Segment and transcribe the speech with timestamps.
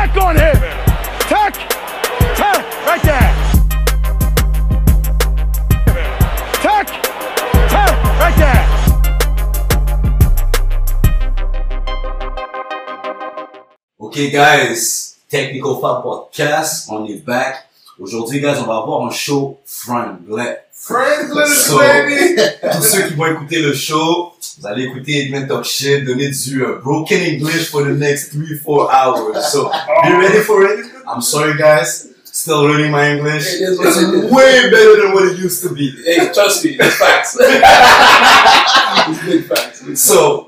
[0.00, 0.56] Tech on him.
[1.28, 1.54] Tech.
[2.34, 2.64] Tech.
[2.86, 3.32] Right there.
[6.62, 6.86] Tech.
[7.68, 7.92] Tech.
[8.18, 8.66] Right there.
[13.98, 17.66] Ok, guys, Technical Fab Podcast, on est back.
[17.98, 20.64] Aujourd'hui, guys, on va avoir un show franglais.
[20.72, 22.40] Franklin, So- baby!
[22.72, 26.62] Tous ceux qui vont écouter le show, vous allez écouter Edmund talk shit, donner du
[26.62, 29.50] uh, broken English for the next 3-4 hours.
[29.50, 29.70] So,
[30.02, 30.84] be ready for it?
[31.08, 32.08] I'm sorry, guys.
[32.24, 33.46] Still learning my English.
[33.54, 35.90] It is It's it way better than what it used to be.
[36.04, 37.36] Hey, trust me, it's facts.
[39.08, 39.82] it's big facts.
[39.98, 40.46] So,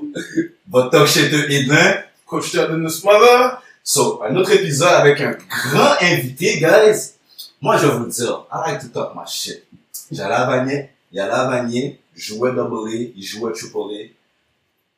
[0.68, 2.04] votre talk shit de Edmund.
[2.26, 3.58] Coach Chad in the smother.
[3.82, 7.14] So, un autre épisode avec un grand invité, guys.
[7.62, 9.64] Moi, je vais vous dire, I like to talk my shit.
[10.10, 14.10] J'allais à Vanier, il allait à Vanier, jouait double A, il jouait triple A.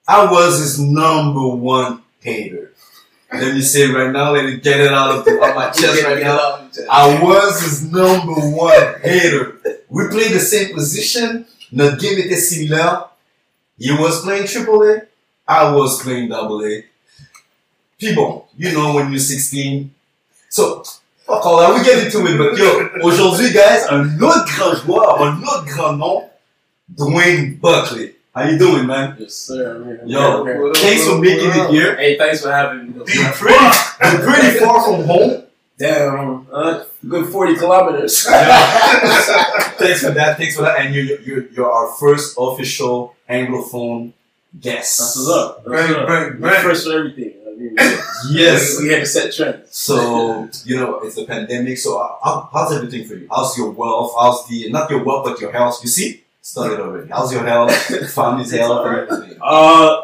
[0.06, 2.72] I was his number one hater.
[3.32, 6.04] Let me say it right now, let me get it out of, of my chest
[6.04, 6.68] right now.
[6.90, 9.58] I was his number one hater.
[9.88, 11.46] We played the same position.
[11.72, 13.06] Notre game était similaire.
[13.78, 15.02] He was playing triple A.
[15.48, 16.84] I was playing double A.
[17.98, 19.92] People, you know when you're 16.
[20.48, 20.84] So,
[21.26, 21.74] fuck all that.
[21.74, 22.38] We get into it.
[22.38, 26.30] But yo, aujourd'hui, guys, un autre grand joueur, un autre grand nom,
[26.92, 28.14] Dwayne Buckley.
[28.34, 29.16] How you doing, man?
[29.18, 29.76] Yes, sir.
[30.02, 31.96] I'm Yo, up, thanks for making it here.
[31.96, 32.94] Hey, thanks for having me.
[33.06, 33.58] You're pretty,
[34.24, 35.44] pretty far from home.
[35.78, 38.24] Damn, uh, good 40 kilometers.
[38.26, 40.34] thanks for that.
[40.36, 40.80] Thanks for that.
[40.80, 44.12] And you're, you're, you're our first official Anglophone
[44.60, 44.98] guest.
[44.98, 45.64] That's what's up.
[45.64, 46.06] That's up.
[46.06, 46.60] bang, We're.
[46.60, 47.34] First for everything.
[47.46, 47.76] I mean,
[48.30, 48.78] Yes.
[48.78, 49.76] we, we had to set trends.
[49.76, 51.78] So, you know, it's the pandemic.
[51.78, 53.26] So, how, how's everything for you?
[53.30, 54.12] How's your wealth?
[54.18, 55.80] How's the, not your wealth, but your health?
[55.82, 56.23] You see?
[56.44, 57.08] Started already.
[57.08, 57.74] How's your health?
[58.12, 59.38] Family's health everything.
[59.40, 60.02] Uh,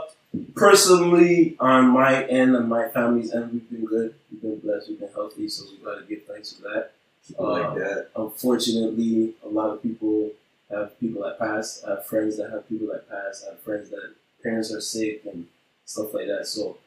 [0.56, 4.14] personally, on my end and my family's end, we've been good.
[4.32, 4.88] We've been blessed.
[4.88, 6.92] We've been healthy, so we gotta give thanks for that.
[7.28, 8.08] People like that.
[8.16, 10.30] unfortunately, a lot of people
[10.70, 11.84] have people that pass.
[11.86, 13.44] I have friends that have people that pass.
[13.46, 15.46] I have friends that parents are sick and
[15.84, 16.46] stuff like that.
[16.46, 16.78] So,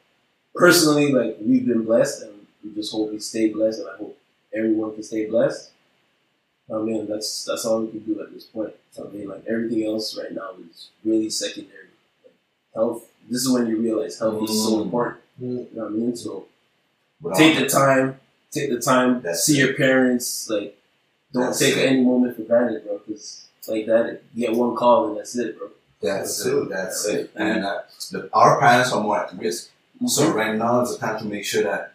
[0.52, 4.18] personally, like we've been blessed, and we just hope we stay blessed, and I hope
[4.52, 5.70] everyone can stay blessed.
[6.72, 8.72] I mean, that's that's all we can do at this point.
[8.98, 11.88] I mean, like everything else right now is really secondary.
[12.24, 12.32] Like,
[12.74, 13.04] health.
[13.28, 14.82] This is when you realize health is so Mm.
[14.84, 15.22] important.
[15.40, 16.16] You know what I mean?
[16.16, 16.46] So
[17.20, 18.20] But take the time,
[18.50, 19.64] take the time, That's see it.
[19.64, 20.48] your parents.
[20.50, 20.76] Like,
[21.32, 21.86] don't That's take it.
[21.86, 22.98] any moment for granted, bro.
[23.06, 25.68] Because like that, you get one call and that's it, bro.
[26.02, 26.68] That's it.
[26.68, 27.30] That's it.
[27.34, 27.80] And uh,
[28.12, 29.70] the, our parents are more at risk.
[30.06, 31.94] So right now is the time to make sure that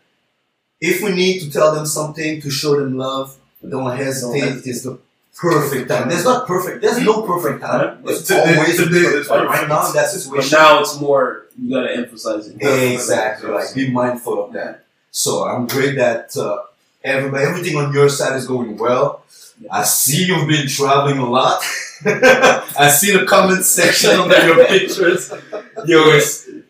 [0.81, 3.37] if we need to tell them something to show them love,
[3.67, 4.39] don't hesitate.
[4.39, 4.69] hesitate.
[4.69, 4.99] It's the
[5.35, 6.09] perfect time.
[6.09, 6.81] There's not perfect.
[6.81, 8.03] There's no perfect time.
[8.05, 9.47] It's Today- always today perfect is time.
[9.47, 10.57] Right now in that but situation.
[10.59, 12.61] now it's more you gotta emphasize it.
[12.93, 13.49] Exactly.
[13.51, 14.85] Like be mindful of that.
[15.11, 16.59] So I'm great that uh,
[17.03, 19.23] everybody, everything on your side is going well.
[19.69, 21.61] I see you've been traveling a lot.
[22.05, 25.33] I see the comment section under your pictures.
[25.85, 26.17] Yo,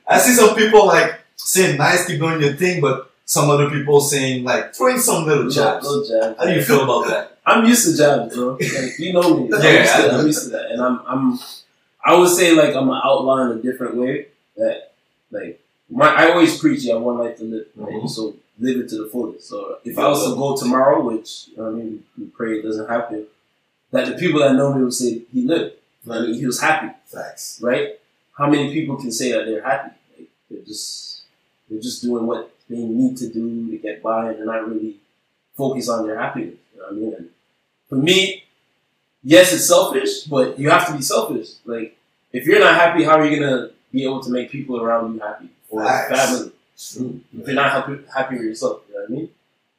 [0.07, 3.99] I see some people like saying nice, keep doing your thing, but some other people
[4.01, 5.85] saying like throwing some little jabs.
[5.87, 6.37] Little jab.
[6.37, 7.37] How do you feel about that?
[7.45, 8.53] I'm used to jabs, bro.
[8.53, 9.49] Like, you know me.
[9.53, 10.11] I'm, Yeah, used to I that.
[10.11, 10.19] know.
[10.19, 11.39] I'm used to that, and I'm I'm
[12.03, 14.27] I would say like I'm an outlaw in a different way.
[14.57, 14.91] That
[15.31, 15.59] like
[15.89, 17.93] my I always preach you have one life to live, right?
[17.93, 18.09] Mhm.
[18.09, 19.47] So live it to the fullest.
[19.47, 22.63] So if I was to go tomorrow, which you know I mean, we pray it
[22.63, 23.25] doesn't happen,
[23.91, 25.75] that the people that know me would say he lived.
[26.03, 27.59] What I mean, he was happy, Facts.
[27.61, 27.99] right?
[28.37, 29.91] How many people can say that they're happy?
[30.17, 31.21] Like, they're just
[31.69, 34.95] they're just doing what they need to do to get by, and they're not really
[35.55, 36.55] focused on their happiness.
[36.75, 37.13] You know what I mean?
[37.15, 37.29] And
[37.87, 38.43] for me,
[39.23, 41.49] yes, it's selfish, but you have to be selfish.
[41.65, 41.97] Like,
[42.31, 45.19] if you're not happy, how are you gonna be able to make people around you
[45.19, 46.09] happy or Facts.
[46.15, 46.51] family?
[47.37, 49.29] If you're not happy, happy with yourself, you know what I mean?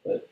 [0.05, 0.29] But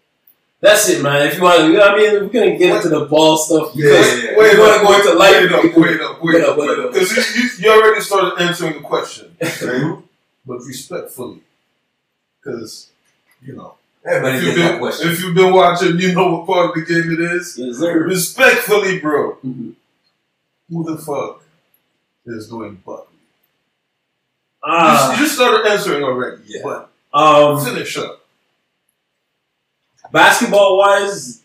[0.60, 1.26] that's it, man.
[1.28, 3.72] If you want, you know what I mean, we're gonna get into the ball stuff.
[3.74, 4.38] Yeah, yeah, yeah.
[4.38, 5.36] Wait, you want to go into life?
[5.36, 6.94] Wait up, wait up, wait Wait up, wait wait up.
[6.94, 9.98] Because you, you, you already started answering the question, right?
[10.46, 11.42] but respectfully.
[12.50, 12.90] Because,
[13.42, 13.76] you know,
[14.06, 15.10] Everybody if you've, that been, question.
[15.12, 17.58] if you've been watching, you know what part of the game it is.
[17.58, 18.04] Yes, sir.
[18.06, 19.76] Respectfully, bro, Mhm.
[20.70, 21.44] who the fuck
[22.26, 23.06] is doing Buckley?
[24.64, 26.62] Ah, you, just started answering already, Yeah.
[26.64, 28.26] but um, finish up.
[30.12, 31.42] basketball wise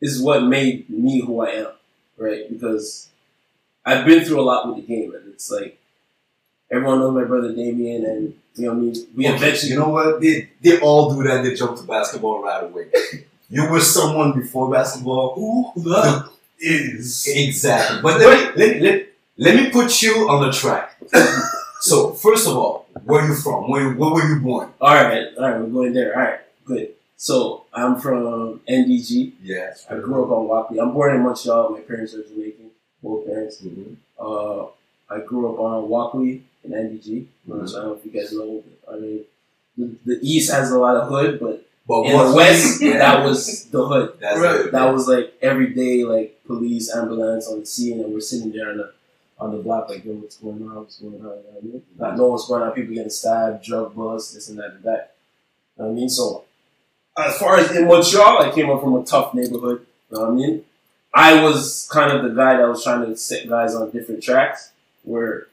[0.00, 1.72] is what made me who I am,
[2.16, 2.48] right?
[2.48, 3.08] Because
[3.84, 5.77] I've been through a lot with the game, and it's like
[6.70, 8.94] everyone knows my brother Damien, and you know what I mean.
[9.16, 10.20] We Okay, eventually, you know what?
[10.20, 11.42] They they all do that.
[11.42, 12.86] They jump to basketball right away.
[13.50, 15.34] you were someone before basketball.
[15.34, 16.28] Who the
[16.60, 18.00] Is exactly?
[18.02, 19.06] But let me let, let,
[19.36, 20.98] let me put you on the track.
[21.80, 23.70] so first of all, Where you from?
[23.70, 24.70] Where, where were you born?
[24.80, 26.14] All right, all right, we're going there.
[26.16, 26.88] All right, good.
[27.16, 29.32] So I'm from NDG.
[29.42, 29.72] Yeah.
[29.90, 30.78] I grew up on Walkley.
[30.80, 31.70] I'm born in Montreal.
[31.70, 32.70] My parents are Jamaican,
[33.02, 33.62] both parents.
[33.62, 33.96] Mhm.
[34.18, 34.66] Uh,
[35.10, 37.26] I grew up on Walkley in NDG.
[37.48, 37.68] Mhm.
[37.68, 38.62] So I don't know if you guys know.
[38.92, 39.24] I mean,
[39.76, 42.98] the, the East has a lot of hood, but But in the West, Yeah.
[42.98, 44.12] that was the hood.
[44.20, 44.60] That's Right.
[44.66, 44.72] it.
[44.72, 48.70] That was like every day, like police, ambulance on the scene, and we're sitting there
[48.70, 48.92] on the
[49.40, 50.74] on the block, like, yo, what's going on?
[50.74, 51.20] What's going on?
[51.20, 51.82] You know what I mean?
[51.96, 52.72] Not knowing what's going on.
[52.72, 55.14] People getting stabbed, drug busts, this and that and that.
[55.76, 56.08] You know what I mean?
[56.08, 56.42] So,
[57.16, 59.86] as far as in Montreal, I came up from a tough neighborhood.
[60.10, 60.64] You know what I mean?
[61.14, 64.72] I was kind of the guy that was trying to set guys on different tracks,
[65.04, 65.46] where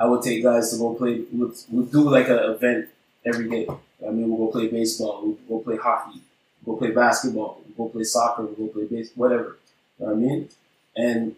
[0.00, 1.22] I would take guys to go play.
[1.32, 2.88] Would would do like an event
[3.26, 3.66] every day.
[4.06, 6.20] I mean, we'll go play baseball, we'll go play hockey,
[6.64, 9.58] we'll go play basketball, we'll go play soccer, we'll go play base, whatever.
[9.98, 10.48] You know what I mean?
[10.96, 11.36] And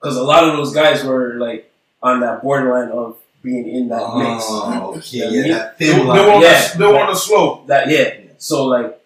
[0.00, 1.70] because a lot of those guys were like
[2.02, 4.44] on that borderline of being in that mix.
[4.48, 5.18] Oh, okay.
[5.18, 6.26] Yeah, Yeah, me- that They, thin they line.
[6.28, 6.68] want Yeah.
[6.72, 7.66] the, they want the slope.
[7.66, 8.14] That yeah.
[8.38, 8.98] So like,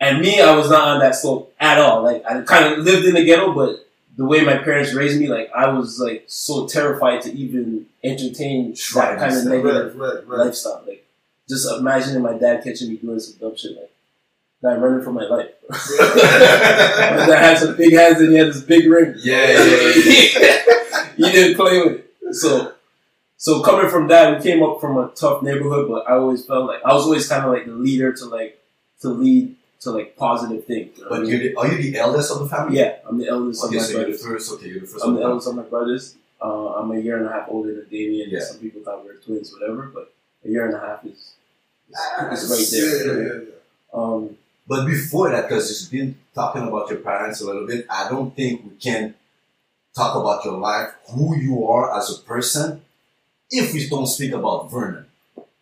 [0.00, 2.02] and me, I was not on that slope at all.
[2.02, 3.86] Like I kind of lived in the ghetto, but
[4.18, 8.74] the way my parents raised me, like I was like so terrified to even entertain
[8.74, 10.46] Try that kind of negative Right, right, right.
[10.46, 10.82] lifestyle.
[10.86, 11.06] Like
[11.48, 13.90] just imagining my dad catching me doing some dumb shit like
[14.62, 15.50] that, running for my life.
[15.70, 19.14] my dad had some big hands and he had this big ring.
[19.18, 21.12] Yeah, yeah, yeah.
[21.16, 22.34] he didn't play with it.
[22.34, 22.72] So,
[23.36, 26.66] so coming from that, we came up from a tough neighborhood, but I always felt
[26.66, 28.60] like I was always kind of like the leader to like
[29.02, 30.96] to lead to like positive things.
[30.98, 31.30] you know what I But mean?
[31.30, 32.78] you're the, are you the eldest of the family?
[32.78, 34.52] yeah, I'm the eldest Okay, of my so you're the first.
[34.52, 35.04] Okay, you're the first.
[35.04, 36.16] I'm the eldest of my brothers.
[36.40, 38.30] Uh, I'm a year and a half older than Damien.
[38.30, 38.40] Yeah.
[38.40, 40.12] Some people thought we were twins, whatever, but
[40.44, 41.34] a year and a half is,
[42.32, 43.06] is, is right there.
[43.06, 43.52] yeah, yeah, yeah.
[44.00, 44.36] Um,
[44.68, 48.34] But before that, because you've been talking about your parents a little bit, I don't
[48.36, 49.14] think we can
[49.96, 52.82] talk about your life, who you are as a person,
[53.50, 55.06] if we don't speak about Vernon.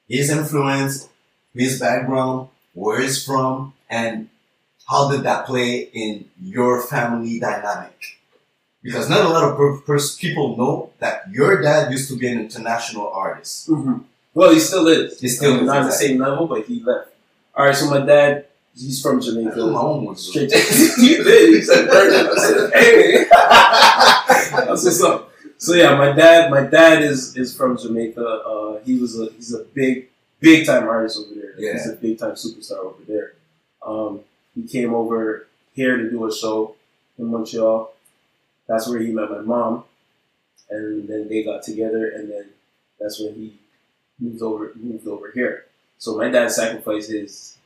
[0.09, 1.09] His influence,
[1.55, 4.29] his background, where he's from, and
[4.89, 8.19] how did that play in your family dynamic?
[8.83, 13.11] Because not a lot of people know that your dad used to be an international
[13.11, 13.69] artist.
[14.33, 15.19] well, he still is.
[15.21, 17.11] He still I mean, is, not the same level, but he left.
[17.57, 18.47] All right, so my dad,
[18.77, 19.57] he's from Jamaica.
[19.57, 20.57] my own was Straight to
[21.03, 21.51] you did.
[21.51, 22.29] You said virgin.
[22.31, 23.25] I said, hey.
[24.67, 25.33] That's what's up.
[25.59, 28.25] So yeah, my dad, my dad is is from Jamaica.
[28.25, 31.55] Uh, he was a he's a big big time artist over there.
[31.59, 31.73] Yeah.
[31.73, 33.33] He's a big time superstar over there.
[33.87, 34.21] Um,
[34.55, 36.75] he came over here to do a show
[37.19, 37.93] in Montreal.
[38.67, 39.85] That's where he met my mom,
[40.71, 42.47] and then they got together, and then
[42.99, 43.59] that's when he
[44.19, 45.67] moved over moved over here.
[45.99, 47.57] So my dad sacrificed his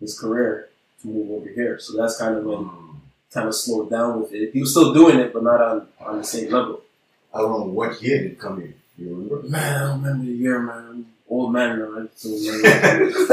[0.00, 0.68] his career
[1.02, 1.78] to move over here.
[1.78, 3.02] So that's kind of when Um,
[3.32, 4.52] kind of slowed down with it.
[4.52, 6.80] He was still doing it, but not on, on the same level.
[7.32, 8.74] I don't know what year did come here.
[8.98, 9.48] You remember?
[9.48, 11.06] Man, I don't remember the year, man.
[11.30, 11.84] I'm old man now.
[11.84, 12.10] I don't
[13.08, 13.28] He's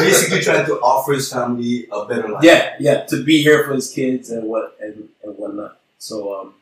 [0.00, 2.42] basically trying to offer his family a better life.
[2.42, 5.78] yeah, yeah, to be here for his kids and what and, and whatnot.
[5.98, 6.54] So um,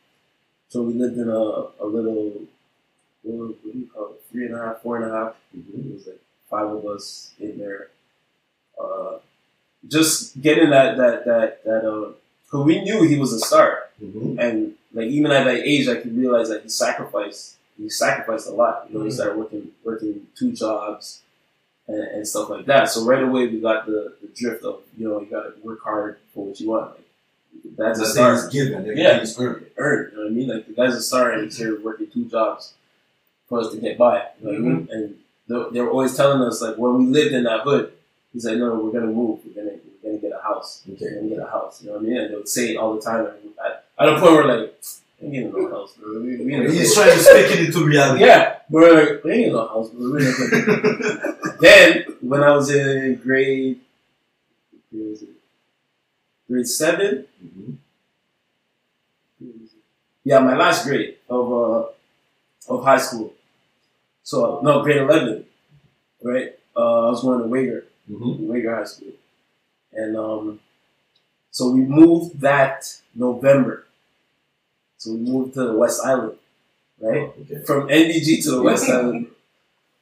[0.69, 2.33] so we lived in a, a little
[3.23, 4.23] what, what do you call it?
[4.31, 5.35] Three and a half, four and a half.
[5.55, 7.89] It was like five of us in there.
[8.83, 9.19] Uh,
[9.89, 12.13] just getting that that that that uh,
[12.51, 13.85] cause we knew he was a star.
[14.03, 14.39] Mhm.
[14.39, 17.57] and like even at that age, I could realize that he sacrificed.
[17.81, 18.87] He sacrificed a lot.
[18.89, 19.15] You know, he Mhm.
[19.15, 21.23] started working working two jobs
[21.89, 22.89] and, and stuff like that.
[22.91, 25.83] So right away, we got the, the drift of you know you got to work
[25.83, 26.91] hard for what you want.
[26.93, 28.35] Like that's a Nothing star.
[28.35, 28.75] is given.
[28.75, 29.21] Everything Yeah.
[29.21, 29.67] is earned.
[29.77, 30.11] Earn.
[30.13, 30.49] You know what I mean?
[30.49, 32.75] Like the guy's a star, and he's here working two jobs
[33.49, 34.27] for us to get by.
[34.41, 34.89] You know what I mean?
[34.93, 35.15] And
[35.49, 37.93] they, they were always telling us like when we lived in that hood,
[38.33, 39.41] he's like, no, we're gonna move.
[39.45, 40.83] We're gonna we're gonna get a house.
[40.87, 41.83] We're gonna get a house.
[41.83, 42.17] You know what I mean?
[42.19, 43.27] And they would say it all the time.
[43.65, 44.75] At, at a point, we're like,
[45.21, 46.21] we ain't getting no house, bro.
[46.21, 48.25] We, He's trying to speak it into reality.
[48.25, 50.11] yeah, like, we ain't getting no house, bro.
[50.13, 53.81] We ain't gonna- then when I was in grade,
[54.93, 55.25] was
[56.49, 57.77] grade seven, Mhm.
[60.25, 61.87] yeah, my last grade of uh,
[62.75, 63.33] of high school.
[64.23, 65.45] So no, grade eleven,
[66.23, 66.59] right?
[66.77, 68.47] Uh, I was going to Wagar, Mhm.
[68.47, 69.13] Wagar High School,
[69.93, 70.61] and um,
[71.51, 72.85] so we moved that
[73.15, 73.87] November.
[75.01, 76.37] So we moved to the West Island,
[77.01, 77.23] right?
[77.23, 77.65] Oh, okay.
[77.65, 79.29] From NDG to the West Island.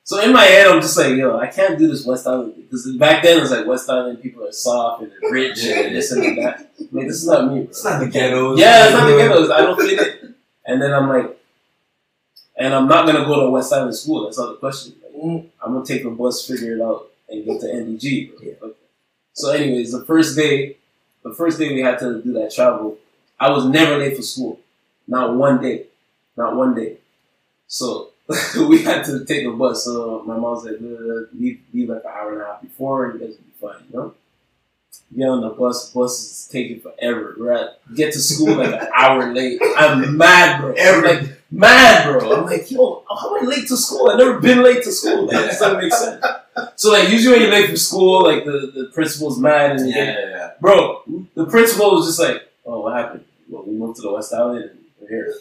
[0.03, 2.91] So in my head, I'm just like, yo, I can't do this West Island because
[2.97, 6.11] back then it was like West Island people are soft and they're rich and this
[6.11, 6.69] and that.
[6.91, 7.61] Like this is not me.
[7.61, 7.69] Bro.
[7.71, 8.57] It's not the ghetto.
[8.57, 9.51] Yeah, it's not the ghettos.
[9.51, 10.25] I don't fit it.
[10.67, 11.39] And then I'm like,
[12.57, 14.25] and I'm not gonna go to West Island school.
[14.25, 14.95] That's not the question.
[15.01, 15.47] Like, Mm.
[15.63, 18.33] I'm gonna take a bus, figure it out, and get to NDG.
[18.43, 18.53] Yeah.
[18.63, 18.75] Okay.
[19.33, 20.77] So, anyways, the first day,
[21.25, 22.99] the first day we had to do that travel,
[23.39, 24.61] I was never late for school.
[25.09, 25.87] Not one day.
[26.37, 26.99] Not one day.
[27.67, 28.11] So
[28.69, 29.85] we had to take a bus.
[29.85, 33.21] So my mom said, "Uh, leave, leave like an hour and a half before, and
[33.21, 34.15] you guys will be fine, you know?
[35.17, 37.35] Get on the bus, bus is taking forever.
[37.39, 39.59] We're at, get to school like an hour late.
[39.77, 40.75] I'm mad, bro.
[40.79, 42.37] I'm like, mad, bro.
[42.37, 44.11] I'm like, yo, how am I late to school?
[44.11, 45.27] I've never been late to school.
[45.27, 46.23] Like, this doesn't make sense.
[46.77, 49.97] So, like, usually when you're late for school, like, the, the principal's mad and Yeah,
[50.05, 50.51] yeah, yeah.
[50.61, 51.03] Bro,
[51.35, 53.25] the principal was just like, "Oh, what happened?
[53.49, 55.35] Well, we moved to the West Island and here."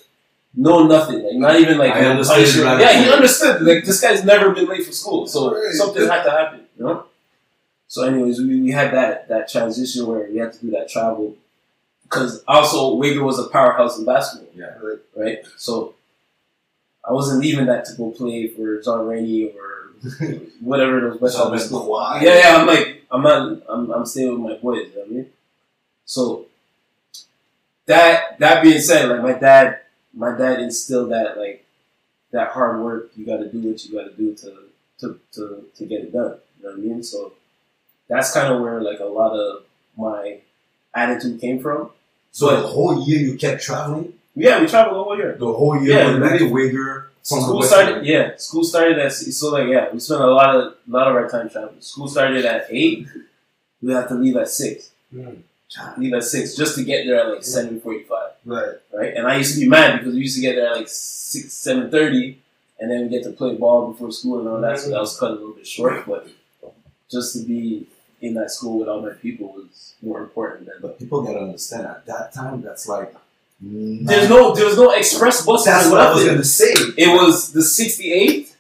[0.56, 1.24] No, nothing.
[1.24, 2.66] Like not even like I no understood punishment.
[2.68, 3.62] right Yeah, he understood.
[3.62, 5.72] Like this guy's never been late for school, so Right.
[5.74, 6.62] something had to happen.
[6.78, 7.04] You know.
[7.90, 11.36] So, anyways, we, we had that that transition where we had to do that travel
[12.04, 14.50] because also Wagar was a powerhouse in basketball.
[14.56, 14.74] Yeah.
[14.82, 15.00] Right.
[15.16, 15.38] Right.
[15.58, 15.94] So
[17.08, 19.92] I wasn't leaving that to go play for John Rennie or
[20.62, 21.86] whatever those West So Island it's schools.
[21.86, 22.24] quiet.
[22.24, 22.56] Yeah, yeah.
[22.58, 23.62] I'm like, I'm not.
[23.70, 24.88] I'm, I'm staying with my boys.
[24.90, 25.30] You know what I mean,
[26.06, 26.46] so
[27.88, 29.80] that that being said, like my dad,
[30.14, 31.66] my dad instilled that like
[32.32, 33.12] that hard work.
[33.16, 34.58] You got to do what you got to do to
[35.00, 36.38] to to to get it done.
[36.58, 37.04] You know what I mean?
[37.04, 37.34] So
[38.08, 39.64] that's kind of where like a lot of
[39.98, 40.40] my
[40.94, 41.92] attitude came from.
[42.32, 44.14] So the whole year you kept traveling?
[44.36, 45.36] Yeah, we traveled the whole year.
[45.40, 48.38] The whole year Yeah, going back to Wagar from School started, yeah.
[48.38, 49.90] School started at so like yeah.
[49.92, 51.82] We spent a lot of lot of our time traveling.
[51.82, 53.08] School started at eight.
[53.82, 54.92] We have to leave at six.
[55.14, 55.42] Mm.
[55.98, 58.76] Leave at six just to get there at like seven forty five, Right.
[58.94, 59.14] right?
[59.16, 61.54] And I used to be mad because we used to get there at like six
[61.54, 62.40] seven thirty,
[62.80, 64.80] and then we get to play ball before school and all that.
[64.80, 66.28] So that was cut a little bit short, but
[67.12, 67.88] just to be
[68.22, 70.76] in that school with all my people was more important than.
[70.82, 73.14] But people gotta understand at that time that's like
[73.62, 75.66] There's no there was no express bus.
[75.66, 76.72] That's what I was gonna say.
[76.98, 78.56] It was the sixty eight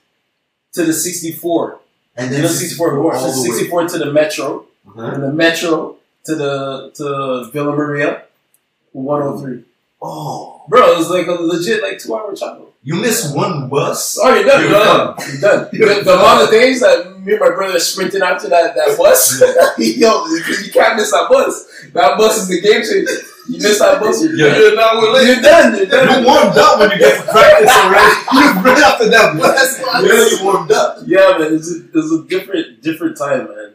[0.73, 1.79] to the sixty four.
[2.19, 3.13] And You then know, 64 more.
[3.15, 3.57] all So the way.
[3.57, 5.01] 64 to the metro, Uh-huh.
[5.03, 5.96] and the metro
[6.27, 8.23] to the to Villa Maria,
[8.91, 9.63] 103.
[10.01, 12.73] Oh, Bro, it was like a legit like two hour travel.
[12.83, 14.19] you miss one bus.
[14.21, 14.61] Oh, you're done.
[14.61, 15.69] You're You're done.
[15.73, 15.97] You're done.
[15.97, 18.97] The, the amount of days that me and my brother are sprinting after that, that
[18.97, 19.41] bus,
[19.79, 21.65] yo, you can't miss that bus.
[21.93, 23.23] That bus is the game changer.
[23.49, 24.57] You miss that bus, you're, Yeah.
[24.59, 25.75] You're not with you're done.
[25.77, 26.19] You're done.
[26.19, 28.13] You warmed up when you get to practice already.
[28.35, 29.79] You right after that bus.
[29.79, 30.97] You really warmed up.
[31.07, 33.73] Yeah, man, it's a, it's a different different time, man.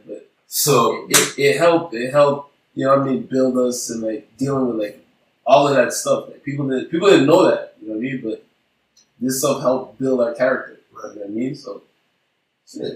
[0.55, 1.95] So it, it helped.
[1.95, 2.53] It helped.
[2.75, 3.23] You know what I mean?
[3.23, 5.03] Build us and like dealing with like
[5.47, 6.29] all of that stuff.
[6.29, 7.75] Like people didn't people didn't know that.
[7.81, 8.21] You know what I mean?
[8.23, 8.45] But
[9.19, 10.79] this stuff helped build our character.
[10.93, 11.55] You know what I mean?
[11.55, 11.81] So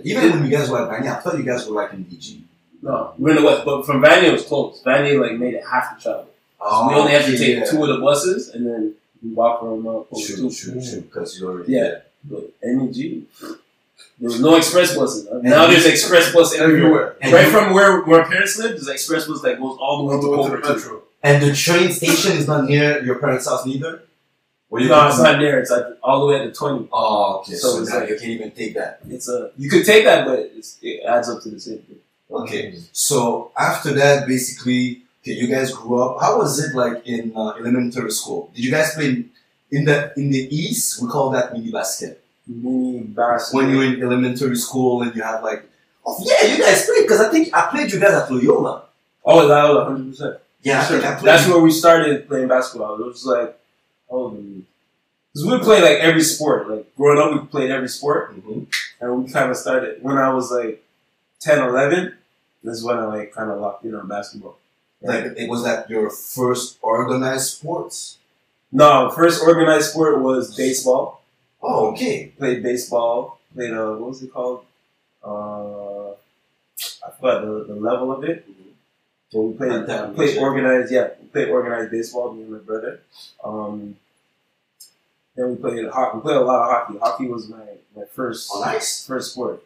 [0.04, 2.40] even when you guys were at Vanier, I thought you guys were like in DG.
[2.82, 3.64] no, we're in the west.
[3.64, 4.82] But from Vanier it was close.
[4.84, 6.28] Vanier like made it half the travel.
[6.60, 9.86] So we only had to take two of the buses and then we walk from
[9.86, 11.00] uh, True, true, true.
[11.00, 12.00] Because you're already Yeah.
[12.22, 13.22] But MEG,
[14.18, 15.28] there was no express buses.
[15.42, 17.16] Now there's express bus everywhere.
[17.20, 20.04] And right from where where parents live, there's an express bus that goes all the
[20.04, 20.56] way All to the way to Culver.
[20.56, 20.74] the too.
[20.74, 21.02] metro.
[21.22, 24.02] And the train station is not near your parents' house neither?
[24.70, 25.58] Were you No, it's not near.
[25.60, 26.88] It's like all the way at the twenty.
[26.92, 27.54] Oh, okay.
[27.54, 29.00] So So, it's like- you can't even take that.
[29.08, 30.38] It's a you could take that, but
[30.82, 31.98] it adds up to the same thing.
[32.30, 32.74] Okay.
[32.92, 36.20] So after that, basically, okay, you guys grew up.
[36.20, 38.50] How was it like in uh, elementary school?
[38.54, 39.30] Did you guys play in,
[39.70, 41.00] in the in the east?
[41.00, 42.22] We call that mini basket.
[42.46, 45.64] When you're in elementary school and you have like,
[46.06, 48.84] oh yeah, you guys played because I think I played you guys at Loyola.
[49.24, 50.36] oh, that was hundred percent.
[50.62, 51.26] Yeah, I think I played.
[51.26, 53.00] That's where we started playing basketball.
[53.00, 53.58] It was like,
[54.10, 56.68] oh, because we would play like every sport.
[56.70, 58.66] Like growing up, we played every sport, Mhm.
[59.00, 60.82] and we kind of started when I was like
[61.40, 62.14] 10, 11.
[62.62, 64.56] This is when I like kind of locked in on basketball.
[65.02, 68.16] Like, it was that your first organized sports?
[68.72, 71.15] No, first organized sport was baseball.
[71.68, 72.32] Oh, okay.
[72.38, 73.40] Played baseball.
[73.54, 74.64] Played uh, what was it called?
[75.24, 78.46] Uh, I forgot the, the level of it.
[79.30, 80.92] So we played that played organized.
[80.92, 82.32] Yeah, we played organized baseball.
[82.32, 83.00] Me and my brother.
[83.42, 83.96] Um,
[85.34, 86.16] then we played hockey.
[86.18, 86.98] We played a lot of hockey.
[86.98, 88.62] Hockey was my my first Oh,
[89.06, 89.62] first sport.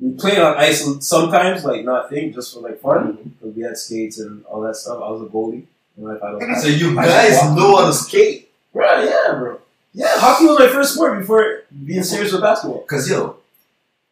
[0.00, 3.34] We played on ice sometimes, like not thing, just for like fun.
[3.38, 5.02] Because we had skates and all that stuff.
[5.02, 5.66] I was a goalie.
[5.98, 6.60] I.
[6.60, 8.50] So you guys know how to skate?
[8.72, 9.04] Right?
[9.04, 9.58] Yeah, bro.
[9.96, 12.82] Yeah, hockey was my first sport before being serious with basketball.
[12.82, 13.36] Cause yo,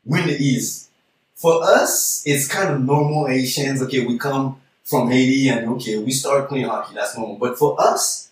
[0.03, 0.89] we're in the East.
[1.35, 3.83] For us, it's kind of normal Asians.
[3.83, 6.95] Okay, we come from Haiti and okay, we start playing hockey.
[6.95, 7.37] That's normal.
[7.37, 8.31] But for us,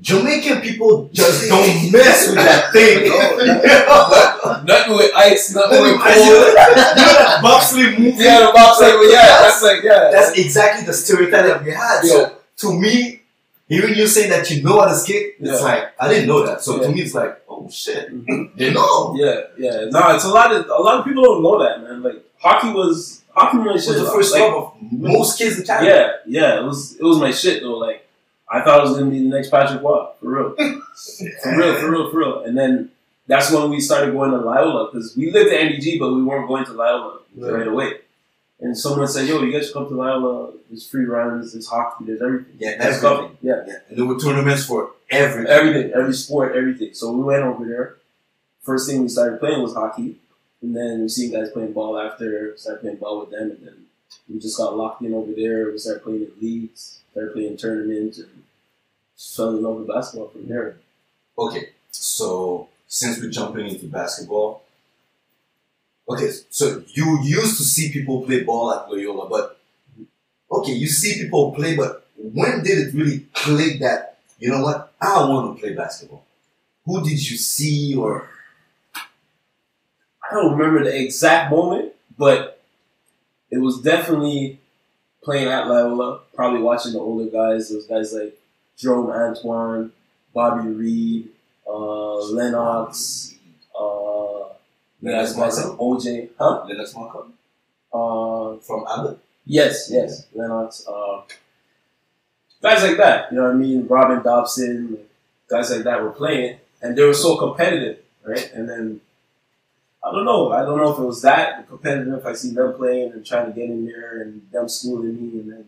[0.00, 3.06] Jamaican people just don't mess with that thing.
[4.66, 6.56] Nothing with ice, nothing with you know cold.
[6.56, 8.18] that bobsleigh movie?
[8.18, 10.10] Yeah, the box like, yeah, that's like, yeah.
[10.10, 12.02] That's exactly the stereotype that we had.
[12.02, 13.20] So to me,
[13.68, 15.66] hearing you say that you know how to skate, it's Yeah.
[15.68, 16.62] like I didn't know that.
[16.62, 16.88] So Yeah.
[16.88, 18.56] to me, it's like, oh shit, Mhm.
[18.56, 19.14] they know.
[19.16, 19.86] Yeah, yeah.
[19.90, 22.02] No, it's a lot of a lot of people don't know that, man.
[22.02, 23.88] Like hockey was hockey was my shit.
[24.00, 26.14] was the first like, love of most kids in Canada.
[26.26, 26.60] Yeah, yeah.
[26.60, 27.78] It was it was my shit though.
[27.78, 28.06] Like
[28.50, 30.54] I thought I was gonna be the next Patrick Roy for real,
[31.42, 32.40] for real, for real, for real.
[32.44, 32.90] And then
[33.26, 36.46] that's when we started going to Loyola because we lived at NDG, but we weren't
[36.46, 37.92] going to Loyola right away.
[38.60, 40.52] And someone said, "Yo, you guys should come to Loyola.
[40.68, 42.56] There's free runs, there's hockey, there's everything.
[42.58, 43.38] Yeah, go." everything.
[43.42, 45.50] Yeah, Yeah, and there were tournaments for everything.
[45.50, 46.94] everything, every sport, everything.
[46.94, 47.96] So we went over there.
[48.62, 50.16] First thing we started playing was hockey,
[50.62, 52.56] and then we seen guys playing ball after.
[52.56, 53.86] Started playing ball with them, and then
[54.28, 55.70] we just got locked in over there.
[55.70, 58.44] We started playing in leagues, started playing tournaments, and
[59.16, 60.76] just fell in love with basketball from there.
[61.36, 64.62] Okay, so since we're jumping into basketball,
[66.08, 69.60] okay, so you used to see people play ball at Loyola, but
[70.50, 74.92] okay, you see people play, but when did it really click that you know what
[75.00, 76.24] I want to play basketball?
[76.84, 78.28] Who did you see or
[78.94, 82.60] I don't remember the exact moment, but
[83.50, 84.58] it was definitely
[85.22, 87.70] playing at Loyola, probably watching the older guys.
[87.70, 88.38] Those guys like
[88.76, 89.92] Jerome Antoine,
[90.32, 91.28] Bobby Reed,
[91.68, 93.34] uh, Lennox,
[93.78, 94.23] uh,
[95.04, 96.64] guys, guys OJ, huh?
[96.66, 97.34] Lennox Markham
[97.92, 99.18] Uh, from Abbott?
[99.46, 101.22] yes, yes, Lennox, uh,
[102.62, 103.30] guys like that.
[103.30, 103.86] You know what I mean?
[103.86, 104.98] Robin Dobson,
[105.48, 108.50] guys like that were playing, and they were so competitive, right?
[108.54, 109.00] And then
[110.02, 110.52] I don't know.
[110.52, 112.26] I don't know if it was that competitive.
[112.26, 115.52] I see them playing and trying to get in there, and them schooling me, and
[115.52, 115.64] then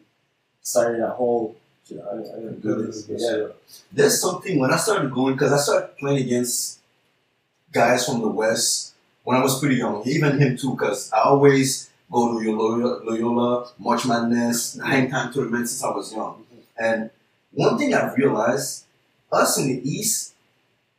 [0.62, 1.57] starting that whole.
[1.87, 3.07] You know, I, I gotta do this.
[3.09, 3.47] Yeah.
[3.93, 6.81] There's something when I started going because I started playing against
[7.73, 8.93] guys from the West
[9.26, 10.06] when I was pretty young.
[10.06, 15.73] Even him too, because I always go to Loyola, Loyola March Madness, hang time tournaments
[15.73, 16.45] since I was young.
[16.78, 17.11] And
[17.50, 18.85] one thing I've realized,
[19.33, 20.35] us in the East,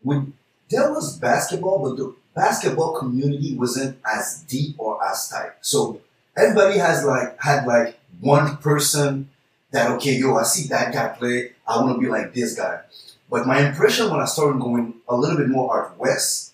[0.03, 0.23] we
[0.69, 5.51] there was basketball, but the basketball community wasn't as deep or as tight.
[5.61, 6.01] So
[6.35, 9.29] everybody has like had like one person
[9.71, 12.81] that okay, yo, I see that guy play, I want to be like this guy.
[13.29, 16.53] But my impression when I started going a little bit more out west,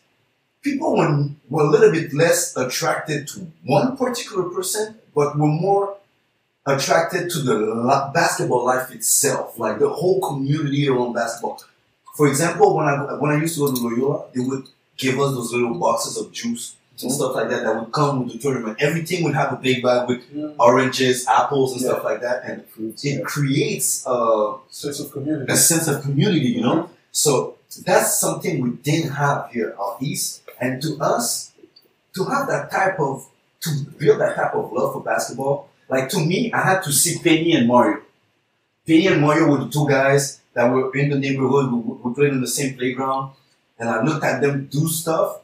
[0.64, 5.98] people were, were a little bit less attracted to one particular person, but were more
[6.66, 11.62] attracted to the basketball life itself, like the whole community around basketball.
[12.16, 14.66] For example, when I when I used to go to Loyola, they would
[14.98, 18.34] give us those little boxes of juice and stuff like that that would come with
[18.34, 18.78] the tournament.
[18.80, 20.22] Everything would have a big bag with
[20.60, 21.88] oranges, apples, and Yeah.
[21.90, 22.64] stuff like that, and
[23.04, 25.52] it creates uh, Sense of community.
[25.52, 26.90] a sense of community, you know.
[27.12, 31.52] So that's something we didn't have here out east, and to us,
[32.16, 33.30] to have that type of
[33.62, 37.20] to build that type of love for basketball, like to me, I had to see
[37.20, 38.02] Penny and Mario.
[38.86, 41.72] Penny and Mario were the two guys that were in the neighborhood.
[41.72, 43.32] We, we played in the same playground,
[43.80, 45.42] and I looked at them do stuff,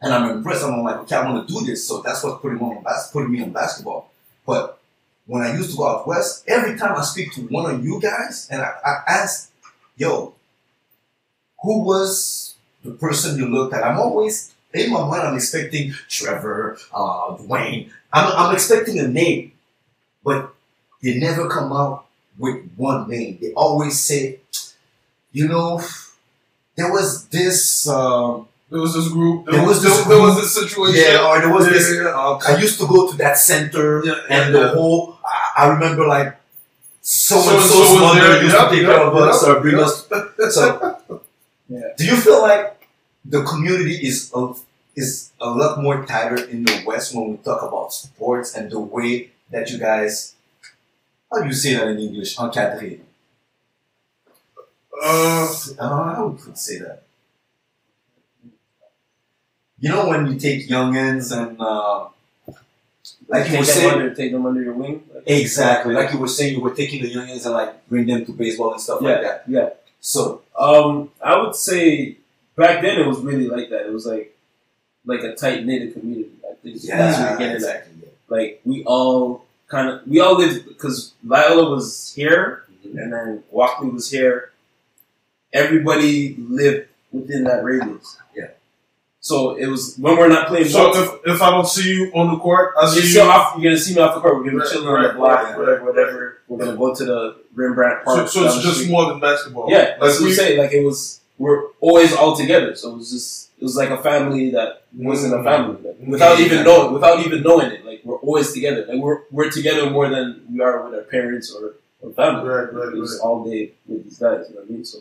[0.00, 0.64] and I'm impressed.
[0.64, 1.86] I'm like, okay, I want to do this.
[1.86, 4.10] So that's what put me on bas- putting me on basketball.
[4.46, 4.78] But
[5.26, 8.00] when I used to go out west, every time I speak to one of you
[8.00, 9.52] guys, and I, I ask,
[9.96, 10.34] yo,
[11.62, 13.84] who was the person you looked at?
[13.84, 15.22] I'm always in my mind.
[15.28, 17.90] I'm expecting Trevor, uh, Dwayne.
[18.12, 19.52] I'm, I'm expecting a name,
[20.24, 20.54] but
[21.02, 22.06] they never come out
[22.38, 23.38] with one name.
[23.40, 24.40] They always say,
[25.32, 25.80] you know,
[26.76, 27.88] there was this.
[27.88, 29.46] Um, There was this group.
[29.46, 31.00] There, There was, was this there, there was this situation.
[31.00, 31.86] yeah, or there was Yeah, this.
[31.96, 32.12] yeah.
[32.12, 35.16] Uh, I used to go to that center, Yeah, and the whole.
[35.24, 36.36] I, I remember like
[37.00, 39.56] so and So-and-so so's was mother used Yep, to take yep, care of us yep,
[39.56, 39.86] or bring yep.
[39.88, 39.94] us.
[40.54, 40.68] So,
[41.68, 41.80] Yeah.
[41.96, 42.88] do you feel like
[43.24, 44.54] the community is a,
[44.96, 48.80] is a lot more tighter in the West when we talk about sports and the
[48.80, 50.34] way that you guys?
[51.30, 52.36] How do you say that in English?
[52.36, 53.00] Encadré.
[55.00, 55.46] Uh,
[55.80, 57.02] I don't know how we could say that.
[59.78, 62.08] You know when you take youngins and uh,
[63.28, 65.04] like you take were saying, under, take them under your wing.
[65.14, 68.24] Like, exactly like you were saying, you were taking the youngins and like bring them
[68.26, 69.44] to baseball and stuff like yeah, that.
[69.46, 69.68] yeah.
[70.00, 72.16] So Um, I would say
[72.56, 73.86] back then it was really like that.
[73.86, 74.36] It was like
[75.04, 76.30] like a tight knitted community.
[76.44, 77.56] I think that's what yeah, you're getting at.
[77.56, 78.08] exactly.
[78.28, 83.90] Like we all kind of we all lived because Loyola was here and then Walkley
[83.90, 84.52] was here.
[85.52, 88.18] Everybody lived within that radius.
[88.34, 88.48] Yeah.
[89.28, 90.68] So it was when we're not playing.
[90.68, 93.22] so if, if I don't see you on the court, I you're, see you.
[93.22, 94.36] off, you're gonna see me off the court.
[94.36, 96.38] We're gonna be Right, chilling on the block, right, whatever, whatever.
[96.48, 98.28] We're gonna go to the Rembrandt So, Park.
[98.28, 98.90] so it's just street.
[98.90, 99.70] more than basketball.
[99.70, 100.58] Yeah, Like what we- I'm saying.
[100.58, 102.74] Like it was, we're always all together.
[102.74, 105.44] So it was just, it was like a family that wasn't a mm.
[105.44, 106.08] family like, mm.
[106.08, 106.46] without Yeah.
[106.46, 107.84] even knowing, without even knowing it.
[107.84, 108.86] Like we're always together.
[108.88, 112.48] Like we're we're together more than we are with our parents or, or family.
[112.48, 113.26] Right, right, It was right.
[113.28, 114.46] all day with these guys.
[114.48, 114.84] You know what I mean?
[114.84, 114.98] So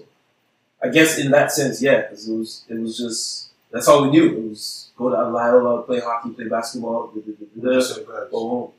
[0.84, 4.10] I guess in that sense, yeah, because it was it was just that's all we
[4.12, 4.26] knew.
[4.38, 7.12] It was go to Loyola, play hockey, play basketball.
[7.14, 8.28] da- da- da- da- da, Same guys.
[8.32, 8.72] Go home.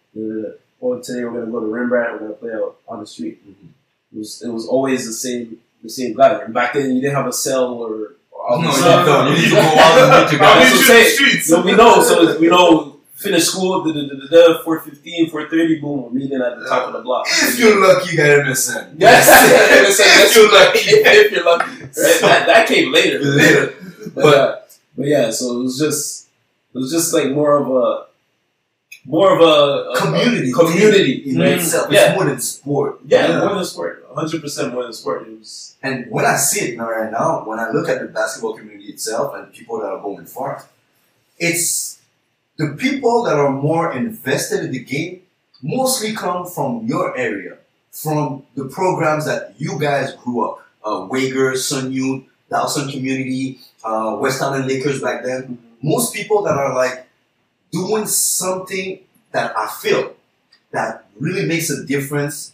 [0.81, 2.12] Oh, today we're gonna go to Rembrandt.
[2.14, 3.42] We're gonna play out on the street.
[3.46, 3.68] Mhm.
[4.14, 6.40] It was it was always the same the same guy.
[6.44, 9.27] And back then you didn't have a cell or, or No, you don't.
[9.29, 10.72] You need to go out and meet your guys.
[10.72, 11.46] meet so you in the streets.
[11.46, 15.81] So we know, so we know, finish school, da da da da da, 415, 430,
[15.81, 17.27] boom, we're meeting at the top of the block.
[17.29, 18.94] If you're lucky, you got MSN.
[18.98, 20.79] Yes, if you're lucky.
[20.90, 21.92] if you're lucky, right?
[21.94, 23.18] That, that came later.
[23.20, 23.74] Later.
[24.14, 24.57] But, uh,
[24.98, 26.28] but yeah, so it was just,
[26.74, 28.06] it was just like more of a,
[29.06, 30.50] more of a, a Community.
[30.50, 31.52] a community, in right?
[31.58, 31.87] itself.
[31.90, 32.98] It's Yeah, more than sport.
[33.06, 35.26] yeah, more than sport, 100 percent more than sport.
[35.26, 38.08] It was, And when I see it now, right now, when I look at the
[38.08, 40.66] basketball community itself and people that are going far,
[41.38, 42.00] it's
[42.58, 45.22] the people that are more invested in the game
[45.62, 47.56] mostly come from your area,
[47.92, 50.64] from the programs that you guys grew up.
[50.84, 53.58] Uh, Wagar, Sun Youth, Dawson Community,
[53.88, 55.59] uh, West Island Lakers back then.
[55.83, 57.07] Most people that are like
[57.72, 59.01] doing something
[59.33, 60.14] that I feel
[60.72, 62.53] that really makes a difference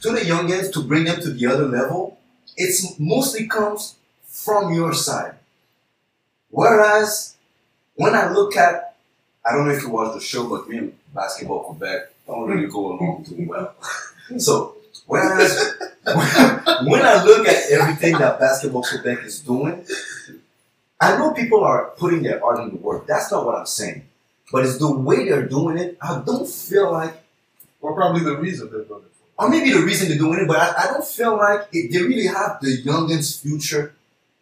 [0.00, 2.18] to the youngins to bring them to the other level,
[2.56, 5.34] it mostly comes from your side.
[6.50, 7.36] Whereas
[7.94, 8.96] when I look at,
[9.44, 12.68] I don't know if you watch the show, but me and basketball Quebec don't really
[12.68, 13.74] go along too well.
[14.38, 19.84] so whereas when I look at everything that basketball Quebec is doing,
[21.00, 23.06] I know people are putting their art into work.
[23.06, 24.06] That's not what I'm saying.
[24.52, 25.98] But it's the way they're doing it.
[26.00, 27.14] I don't feel like
[27.80, 30.56] Or probably the reason they're doing it or maybe the reason they're doing it, but
[30.58, 33.92] I, I don't feel like it, they really have the youngins' future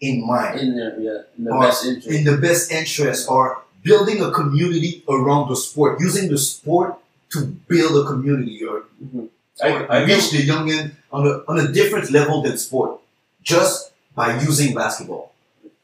[0.01, 2.09] in mind, in there, yeah, in the best interest.
[2.09, 6.97] in the best interest, or building a community around the sport, using the sport
[7.31, 9.29] to build a community or, Mhm.
[9.65, 13.01] or I, I reach the youngin on a, on a different level than sport,
[13.43, 15.32] just by using basketball.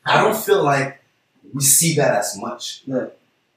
[0.04, 1.02] I don't feel like
[1.54, 2.82] we see that as much.
[2.87, 3.11] No,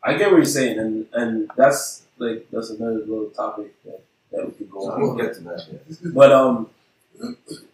[0.03, 4.01] I get what you're saying, and and that's like that's another little topic that,
[4.31, 5.01] that we could go So on.
[5.01, 5.65] we'll get to that.
[5.71, 6.09] yeah.
[6.13, 6.69] But um,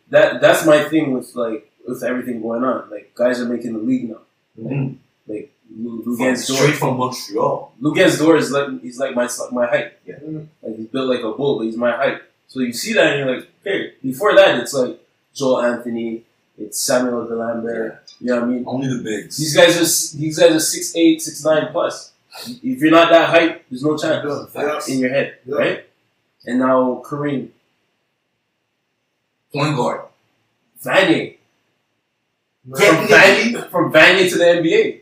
[0.09, 2.89] that that's my thing with like with everything going on.
[2.89, 4.21] Like guys are making the league now.
[4.59, 4.97] Mhm.
[5.27, 6.59] Like Lu- From- Luguentz Dort.
[6.59, 7.73] straight from Montreal.
[7.81, 9.93] Luguentz Dort is like he's like my my height.
[10.05, 10.15] Yeah.
[10.61, 12.21] Like he's built like a bull, but he's my height.
[12.47, 13.93] So you see that and you're like, okay.
[14.01, 14.97] Before that, it's like
[15.33, 16.23] Joel Anthony,
[16.57, 17.99] it's Samuel Dalembert.
[18.19, 18.63] You know what I mean?
[18.67, 19.37] Only the bigs.
[19.37, 22.13] These guys are these guys are six eight, six nine plus.
[22.47, 24.89] If you're not that height, there's no chance Facts.
[24.89, 25.55] in your head, Yeah.
[25.55, 25.85] right?
[26.45, 27.49] And now Kareem,
[29.53, 30.01] Point guard.
[30.83, 31.35] Vanier,
[32.69, 35.01] from Technically, Vanier, from Vanier to the NBA.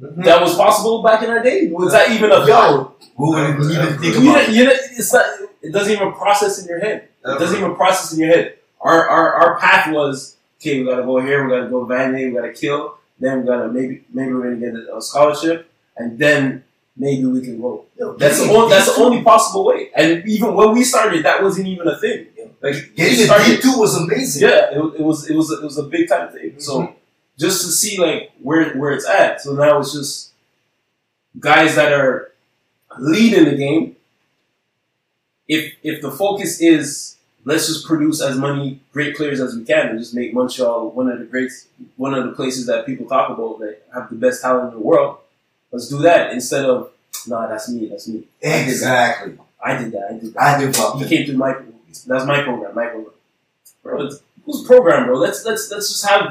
[0.00, 0.24] Mhm.
[0.24, 1.68] That was possible back in our day.
[1.68, 2.70] Was that even a thought?
[2.70, 4.50] Yo, we wouldn't even think about it.
[4.50, 5.24] you know, it's not.
[5.62, 7.08] It doesn't even process in your head.
[7.24, 8.54] It doesn't even process in your head.
[8.80, 10.80] Our our, our path was okay.
[10.80, 11.44] We gotta go here.
[11.44, 12.28] We gotta go Vanier.
[12.28, 12.98] We gotta kill.
[13.18, 16.64] Then we gotta maybe maybe we're gonna get a, a scholarship, and then
[16.96, 17.84] maybe we can go.
[17.98, 19.90] Yo, That's the only, that's the only possible way.
[19.96, 22.26] And even when we started, that wasn't even a thing.
[22.60, 24.48] Like Getting started, D two was amazing.
[24.48, 26.58] yeah, it, it was it was it was a big time thing.
[26.58, 26.92] So mm-hmm.
[27.38, 29.40] just to see like where where it's at.
[29.40, 30.32] So now it's just
[31.38, 32.32] guys that are
[32.98, 33.96] leading the game.
[35.46, 37.16] If if the focus is
[37.48, 41.08] let's just produce as many great players as we can and just make Montreal one
[41.08, 41.50] of the great
[41.96, 44.84] one of the places that people talk about that have the best talent in the
[44.90, 45.18] world.
[45.72, 46.90] Let's do that instead of
[47.26, 48.24] nah, that's me, that's me.
[48.42, 49.38] Exactly.
[49.64, 50.06] I did that.
[50.10, 50.42] I did that.
[50.42, 51.08] I developed He it.
[51.08, 51.52] came through my
[52.06, 53.14] that's my program, my program.
[53.82, 54.10] Bro,
[54.44, 55.16] who's program, bro?
[55.18, 56.22] Let's let's let's just have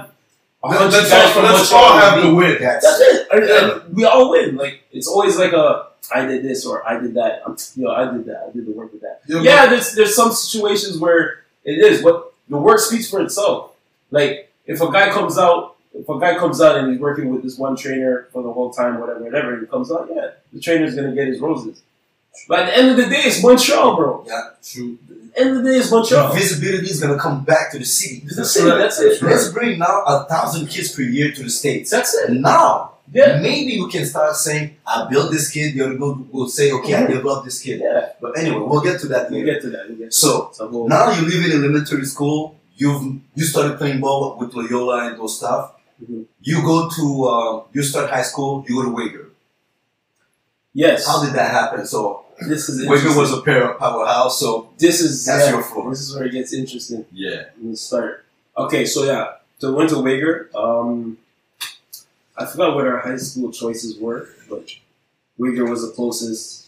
[0.63, 2.57] a Let's, let's guys all, from let's all have the win.
[2.59, 3.27] That's, That's it.
[3.31, 3.81] Yeah.
[3.85, 4.55] and we all win.
[4.55, 7.41] Like it's always like a I did this or I did that.
[7.75, 8.47] You know, I did that.
[8.49, 9.21] I did the work with that.
[9.27, 13.73] Yeah, Yeah, there's there's some situations where it is, but the work speaks for itself.
[14.11, 17.43] Like if a guy comes out, if a guy comes out and he's working with
[17.43, 20.59] this one trainer for the whole time, whatever, whatever, and he comes out, yeah, the
[20.61, 21.81] trainer's gonna get his roses.
[22.47, 24.23] But at the end of the day, it's Montreal, bro.
[24.27, 24.97] yeah, true.
[25.09, 26.33] At the end of the day, it's The Montreal.
[26.33, 28.23] visibility is gonna come back to the city.
[28.35, 28.65] That's it.
[28.65, 29.21] That's it.
[29.23, 31.89] Let's bring now a thousand kids per year to the states.
[31.89, 32.31] That's it.
[32.33, 33.39] Now, Yeah.
[33.41, 36.93] maybe we can start saying, "I built this kid." The other will will say, "Okay,
[36.93, 38.09] I developed this kid." Yeah.
[38.21, 39.83] But anyway, we'll get to that We'll get to that.
[39.87, 40.55] We'll get So that.
[40.55, 42.55] So we'll- now you live in elementary school.
[42.75, 43.01] You've
[43.35, 45.71] you started playing ball with Loyola and those stuff.
[46.03, 46.25] Mhm.
[46.41, 48.63] You go to uh, you start high school.
[48.67, 49.29] You go to Wagar.
[50.73, 51.05] yes.
[51.07, 51.85] How did that happen?
[51.85, 54.39] So this is Wagar was a pair powerhouse.
[54.39, 55.89] So This is That's yeah, your floor.
[55.89, 57.05] This is where it gets interesting.
[57.11, 58.25] yeah, Let's start.
[58.55, 59.25] Okay, so yeah,
[59.59, 60.49] so went to Wagar.
[60.55, 61.17] Um,
[62.37, 64.69] I forgot what our high school choices were, but
[65.37, 66.67] Wagar was the closest.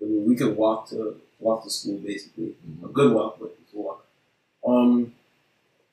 [0.00, 3.74] I mean, we could walk to walk to school basically, a good walk, but it's
[3.74, 4.04] a walk.
[4.66, 5.14] Um,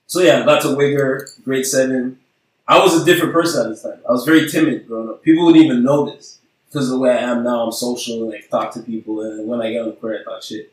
[0.08, 2.20] so yeah, got to Wagar, grade seven.
[2.68, 4.00] I was a different person at this time.
[4.08, 5.24] I was very timid growing up.
[5.24, 7.66] People wouldn't even know this because of the way I am now.
[7.66, 10.24] I'm social and I talk to people, and when I get on the court, I
[10.24, 10.72] talk shit.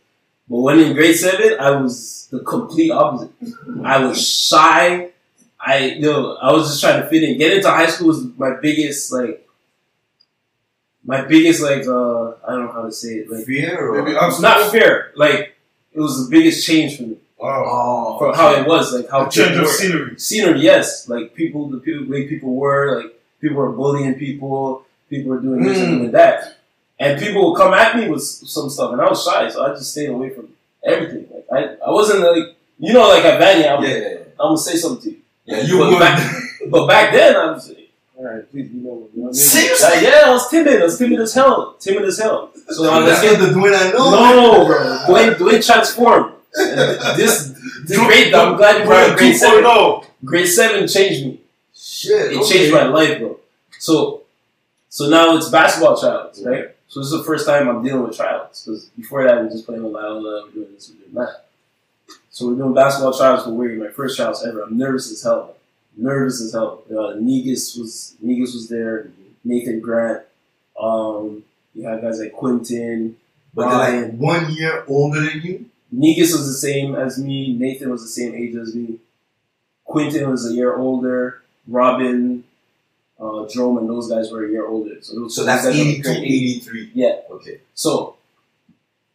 [0.49, 3.31] But when in grade seven, I was the complete opposite.
[3.83, 5.11] I was shy.
[5.61, 7.39] I yo, I was just trying to fit in.
[7.39, 9.47] Get into high school was my biggest like
[11.05, 13.31] my biggest like uh I don't know how to say it.
[13.31, 14.03] Like Fear or?
[14.03, 15.13] Maybe I'm it's not fair.
[15.17, 15.55] Like
[15.93, 17.17] it was the biggest change for me.
[17.39, 17.65] Wow.
[17.67, 18.19] Oh.
[18.19, 20.19] For how it was, like how A change of scenery.
[20.19, 21.09] scenery, yes.
[21.09, 25.63] Like people, the people, way people were, like people were bullying people, people were doing
[25.63, 25.83] this Mm.
[25.85, 26.57] and doing that,
[26.99, 29.75] and people would come at me with some stuff, and I was shy, so I
[29.75, 30.49] just stayed away from
[30.83, 31.29] everything.
[31.31, 34.19] Like I, I wasn't like, you know, like at Vanier, I'm, Yeah, yeah, yeah.
[34.41, 35.99] I'm gonna say something to you, Yeah, you But would.
[35.99, 39.23] back- but back then I was like, all right, please, you know, you know what
[39.23, 39.35] I mean?
[39.35, 39.89] Seriously?
[39.89, 42.51] Like, yeah, I was timid, I was timid as hell, timid as hell.
[42.69, 44.11] So I That's let's not get the Dwayne I know.
[44.11, 46.33] no, bro, Dwayne, Dwayne transformed.
[47.17, 47.55] This,
[47.85, 49.39] this great, I'm glad you brought up grade oh.
[49.39, 49.63] seven.
[49.63, 50.05] No.
[50.25, 51.41] Grade seven changed me.
[51.75, 52.33] Shit.
[52.33, 52.49] It okay.
[52.51, 53.39] changed my life, bro.
[53.79, 54.23] So,
[54.89, 56.71] so now it's basketball tryouts, right?
[56.89, 59.67] So this is the first time I'm dealing with tryouts because before that we just
[59.67, 61.46] playing with Loyola, we're doing this, we're doing that.
[62.37, 64.61] So we're doing basketball tryouts for Weary, my first trials ever.
[64.61, 65.57] I'm nervous as hell,
[65.97, 66.83] nervous as hell.
[66.91, 69.09] Uh, Negus was Negus was there,
[69.43, 70.23] Nathan Grant.
[70.79, 71.45] Um,
[71.75, 73.17] you had guys like Quentin.
[73.55, 75.71] But they're like one year older than you.
[75.91, 77.55] Negus was the same as me.
[77.55, 78.99] Nathan was the same age as me.
[79.87, 81.41] Quentin was a year older.
[81.67, 82.45] Robin,
[83.19, 85.01] uh, Jerome, and those guys were a year older.
[85.01, 86.91] So, those So that's those guys 82, 83.
[86.93, 87.21] Yeah.
[87.31, 87.61] Okay.
[87.73, 88.17] So,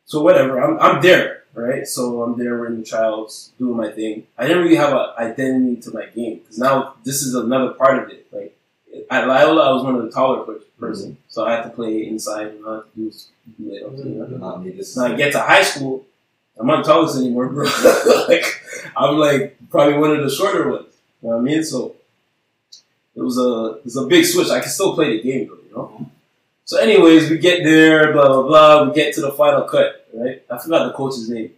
[0.05, 0.59] so whatever.
[0.59, 1.87] I'm, I'm there, right?
[1.87, 2.69] So I'm there.
[2.69, 4.27] The trials, doing my thing.
[4.37, 8.03] I didn't really have an identity to my game because now this is another part
[8.03, 8.27] of it.
[8.31, 8.57] Like
[9.09, 12.07] at Loyola, I was one of the taller per- person, so I had to play
[12.07, 14.25] inside and all I had to do was do layups, you know?
[14.37, 14.71] Not me.
[14.71, 16.05] This So I get to high school,
[16.57, 17.65] I'm not the tallest anymore, bro.
[18.27, 18.45] like
[18.95, 20.93] I'm like probably one of the shorter ones.
[21.21, 21.63] You know what I mean?
[21.63, 21.95] So
[23.15, 24.49] it was a it was a big switch.
[24.49, 26.11] I can still play the game though, you know.
[26.65, 28.83] So anyways, we get there, blah blah blah.
[28.83, 30.43] We get to the final cut, right?
[30.49, 31.51] I forgot the coach's name.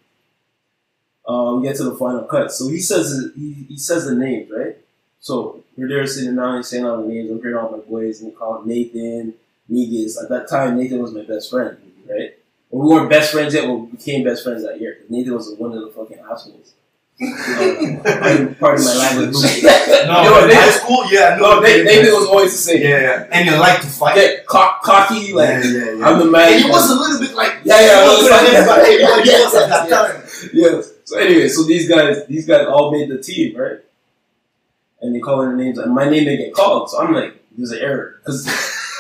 [1.28, 2.52] Uh, we get to the final cut.
[2.52, 4.78] So he says he, he says the names, right?
[5.20, 7.32] So we're there sitting down, he's saying all the names.
[7.32, 9.34] I'm hearing all my boys and call Nathan,
[9.70, 10.22] Negus.
[10.22, 11.78] At that time, Nathan was my best friend,
[12.10, 12.38] right?
[12.70, 14.98] Well, we weren't best friends yet, but we became best friends that year.
[15.08, 16.74] Nathan was the one of the fucking assholes.
[17.24, 19.36] Um, pardon, pardon my language.
[20.04, 22.82] No, Yo, in Nathan- high school, yeah, no, Nathan, Nathan was always the same.
[22.82, 23.28] Yeah, yeah.
[23.32, 24.18] And you like to fight.
[24.18, 26.06] Yeah, cock, cocky, like yeah, yeah, yeah.
[26.08, 26.52] I'm the man.
[26.54, 28.92] and he was a little bit like, Yeah, yeah, he I was was like- everybody,
[29.00, 29.96] yeah, but he at that yeah.
[29.96, 30.24] time.
[30.54, 30.82] yeah.
[31.06, 33.80] So anyway, so these guys, these guys all made the team, right?
[35.02, 37.42] And they call in the names, and my name didn't get called, so I'm like,
[37.58, 38.46] there's an error, because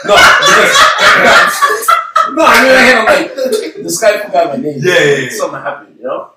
[0.05, 1.87] no, because,
[2.35, 3.35] no, I mean, I had like
[3.83, 4.79] this guy forgot my name.
[4.81, 5.29] Yeah, yeah, yeah.
[5.31, 6.32] something happened, you know.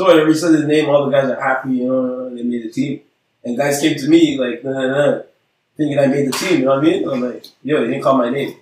[0.00, 2.70] So he said his name, all the guys are happy, you know, they made the
[2.70, 3.02] team,
[3.44, 5.22] and guys came to me like, nah, nah, nah,
[5.76, 7.06] thinking I made the team, you know what I mean?
[7.06, 8.56] I'm like, yo, they didn't call my name.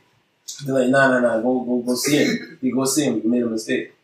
[0.66, 2.58] They're like, nah, nah, nah, go, go, go see him.
[2.60, 3.20] They go see him.
[3.22, 3.94] You made a mistake.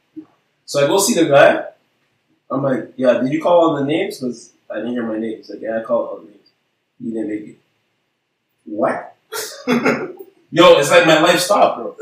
[0.64, 1.64] So I go see the guy.
[2.48, 4.20] I'm like, yeah, did you call all the names?
[4.20, 5.38] Because I didn't hear my name.
[5.38, 6.50] He's like, yeah, I called all the names.
[7.00, 7.58] You didn't make it.
[8.66, 9.16] What?
[10.52, 11.96] Yo, it's like my life stopped, bro.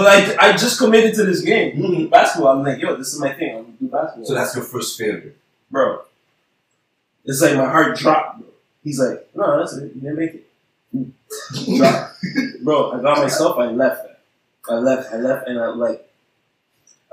[0.00, 0.08] Cause
[0.40, 2.06] I, I just committed to this game, mm-hmm.
[2.06, 2.56] basketball.
[2.56, 3.50] I'm like, yo, this is my thing.
[3.54, 5.34] I'm gonna do basketball, So that's your first failure.
[5.70, 6.00] bro.
[7.26, 8.48] It's like my heart dropped, bro.
[8.82, 9.94] He's like, no, that's it.
[9.94, 10.46] You didn't make it.
[12.64, 13.58] Bro, I got myself.
[13.58, 14.06] I left.
[14.70, 15.12] I left.
[15.12, 16.10] I left, and I like.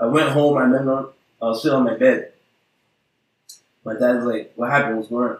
[0.01, 0.57] I went home.
[0.57, 1.09] I remember
[1.41, 2.31] I was sitting on my bed.
[3.83, 4.97] My dad's like, "What happened?
[4.97, 5.39] What's going on?"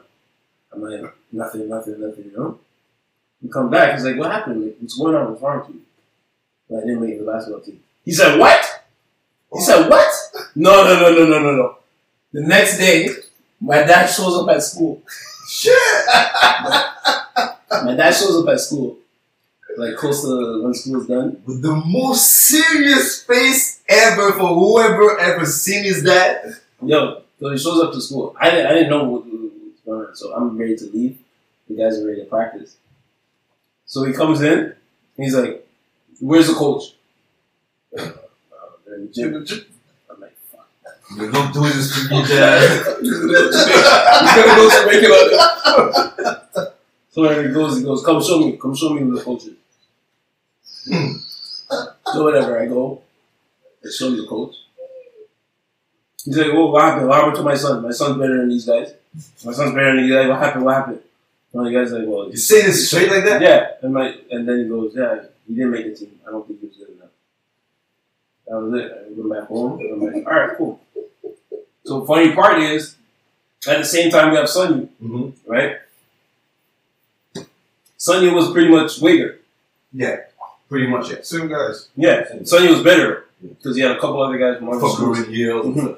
[0.73, 2.59] I'm like, "Nothing, nothing, nothing." You know.
[3.41, 3.93] We come back.
[3.93, 4.63] He's like, "What happened?
[4.63, 5.31] Like, what's going on?
[5.31, 5.81] With you?"
[6.69, 7.79] Like, I didn't make the basketball team.
[8.03, 8.63] He said, "What?"
[9.53, 10.11] He said, "What?"
[10.55, 11.77] No, no, no, no, no, no, no.
[12.33, 13.09] The next day,
[13.59, 15.01] my dad shows up at school.
[15.49, 15.73] Shit!
[17.83, 18.97] My dad shows up at school,
[19.77, 21.41] like close to when school's done.
[21.45, 26.55] With the most serious face ever for whoever ever seen his dad.
[26.81, 28.35] Yo, so he shows up to school.
[28.39, 31.17] I didn't, I didn't know what, what was going on, so I'm ready to leave.
[31.69, 32.77] The guys are ready to practice.
[33.85, 34.75] So he comes in, and
[35.17, 35.66] he's like,
[36.19, 36.95] "Where's the coach?"
[37.97, 38.09] "Uh,
[38.85, 39.65] they're in the gym."
[40.09, 40.67] I'm like, "Fuck."
[41.17, 42.61] You don't do this to me, dad.
[43.01, 43.11] He's
[44.35, 46.73] gonna go to Jamaica.
[47.11, 49.55] So he goes, he goes, "Come show me, come show me who the coach is."
[52.13, 53.01] so whatever, I go,
[53.83, 54.55] I show me the coach.
[56.23, 57.07] He's like, "Oh, what happened?
[57.07, 57.81] What happened to my son?
[57.83, 58.93] My son's better than these guys.
[59.45, 60.27] My son's better than these guys.
[60.29, 60.65] What happened?
[60.65, 60.99] What happened?"
[61.51, 63.41] One of the guys like, "Well, You say this straight like that?
[63.41, 66.19] yeah," and my and then he goes, "Yeah, he didn't make the team.
[66.27, 67.09] I don't think he was good enough."
[68.47, 68.91] That was it.
[68.91, 70.79] I went back home, and I'm like, "All right, cool."
[71.85, 72.95] So funny part is,
[73.67, 75.49] at the same time we have Sonny, Mm-hmm.
[75.51, 75.77] right?
[77.97, 79.37] Sonny was pretty much Wigger.
[79.93, 80.17] Yeah,
[80.69, 81.25] pretty much it.
[81.25, 81.89] Same guys.
[81.95, 85.19] Yeah, Sonny was better because he had a couple other guys from other schools.
[85.19, 85.97] Ruin Hills and stuff.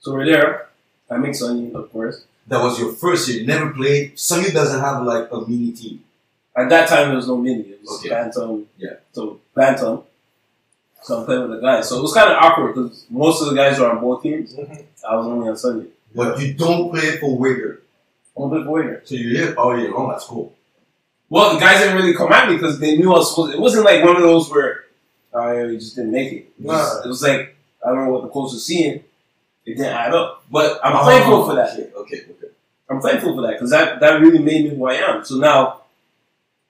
[0.00, 0.68] So we're there.
[1.10, 2.24] I make Sonny, of course.
[2.48, 3.40] that was your first year.
[3.40, 4.18] You never played.
[4.18, 6.02] Sunny doesn't have like a mini team.
[6.54, 7.60] At that time, there was no mini.
[7.62, 8.10] It was Okay.
[8.10, 8.66] Bantam.
[8.76, 8.94] Yeah.
[9.12, 10.02] So Bantam.
[11.02, 11.88] So I'm playing with the guys.
[11.88, 14.54] So it was kind of awkward because most of the guys were on both teams.
[14.54, 14.82] Mm-hmm.
[15.08, 15.88] I was only on Sunday.
[16.14, 17.82] But you don't play for Wagar.
[18.36, 19.02] I'm a big winner.
[19.04, 20.06] So you're here oh, all year long.
[20.06, 20.54] Oh, that's cool.
[21.28, 23.54] Well, the guys didn't really come at me because they knew I was supposed.
[23.54, 24.84] It wasn't like one of those where
[25.34, 26.36] I just didn't make it.
[26.36, 27.04] It was, Nah.
[27.04, 29.02] it was like I don't know what the coach was seeing.
[29.64, 30.44] It didn't add up.
[30.50, 31.72] But I'm Oh, thankful for that.
[31.72, 32.48] Okay, okay, okay.
[32.90, 35.24] I'm thankful for that because that, that really made me who I am.
[35.24, 35.81] So now,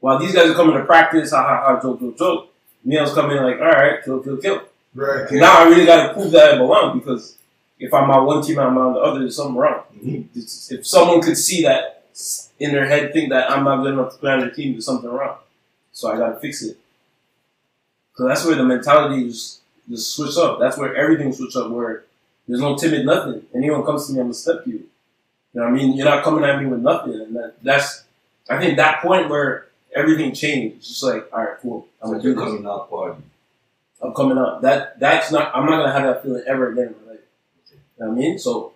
[0.02, 2.52] while these guys are coming to practice, ha ha ha, joke, joke, joke,
[2.84, 4.62] me, I was coming like, all right, kill, kill, kill.
[4.96, 5.30] Right.
[5.30, 7.36] Now I really got to prove that I belong because
[7.78, 9.84] if I'm on one team and I'm on the other, there's something wrong.
[10.04, 10.26] Mhm.
[10.72, 12.04] If someone could see that
[12.58, 14.84] in their head, think that I'm not good enough to play on their team, there's
[14.84, 15.36] something wrong.
[15.92, 16.78] So I got to fix it.
[18.16, 20.58] So that's where the mentality just, just switch up.
[20.58, 21.70] That's where everything switch up.
[21.70, 22.04] Where
[22.48, 23.46] there's no timid nothing.
[23.54, 24.72] Anyone comes to me, I'm gonna step you.
[24.74, 25.96] You know what I mean?
[25.96, 28.04] You're not coming at me with nothing, and that, that's
[28.50, 30.76] I think that point where everything changed.
[30.78, 31.86] It's just like, all right, cool.
[32.02, 32.44] I'm So gonna do this.
[32.44, 33.22] coming out party.
[34.02, 34.62] I'm coming up.
[34.62, 35.54] That that's not.
[35.54, 37.20] I'm not gonna have that feeling ever again in my life.
[37.70, 38.38] You know what I mean?
[38.38, 38.72] So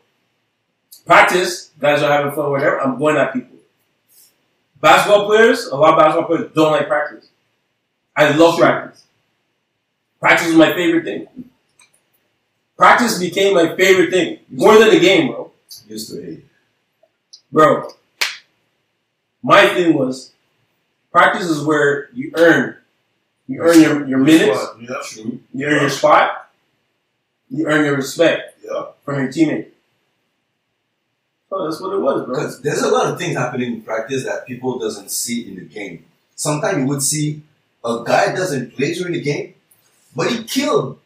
[1.05, 2.81] practice, guys are having fun, whatever.
[2.81, 3.57] I'm going at people.
[4.81, 7.29] Basketball players, a lot of basketball players don't like practice.
[8.14, 9.05] I love practice.
[10.20, 11.26] Practice is my favorite thing.
[12.76, 15.50] Practice became my favorite thing more than the game, bro.
[15.88, 16.44] Used to hate.
[17.50, 17.88] Bro,
[19.42, 20.33] my thing was
[21.16, 22.76] practice is where you earn.
[23.48, 24.61] You earn your, your minutes.
[24.81, 25.40] Yeah, true.
[25.55, 26.50] You earn your spot.
[27.48, 28.87] You earn your respect Yeah.
[29.05, 29.68] from your teammate.
[31.50, 32.35] Oh, that's what it was, bro.
[32.35, 35.62] Because there's a lot of things happening in practice that people doesn't see in the
[35.62, 36.05] game.
[36.35, 37.42] Sometimes you would see
[37.85, 39.55] a guy doesn't play during the game,
[40.14, 40.98] but he killed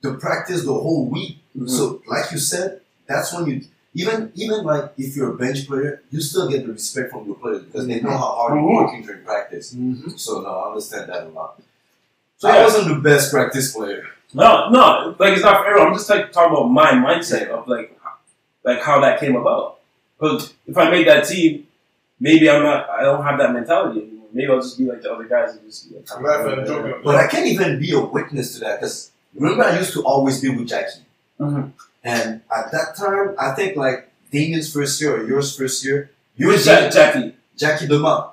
[0.00, 1.38] the practice the whole week.
[1.56, 1.68] Mhm.
[1.70, 3.60] So, like you said, that's when you
[3.94, 7.36] even even like if you're a bench player, you still get the respect from your
[7.36, 9.72] players because they know how hard you're working during practice.
[9.74, 10.18] Mhm.
[10.18, 11.60] So no, I understand that a lot.
[12.38, 14.04] So I yeah, wasn't the best practice player.
[14.34, 15.88] no, no, like it's not for everyone.
[15.88, 17.96] I'm just like talking about my mindset of like,
[18.64, 19.78] like how that came about.
[20.18, 21.66] Because if I made that team,
[22.18, 22.88] maybe I'm not.
[22.90, 24.26] I don't have that mentality anymore.
[24.32, 26.06] Maybe I'll just be like the other guys and just be like.
[26.16, 27.00] I'm laughing and joking.
[27.04, 30.40] But I can't even be a witness to that because remember I used to always
[30.40, 31.02] be with Jackie.
[31.40, 31.72] Mhm.
[32.04, 36.50] And at that time, I think like Damien's first year or yours first year, you
[36.50, 37.34] Who's Jack, Jackie?
[37.56, 38.30] Jackie Dema.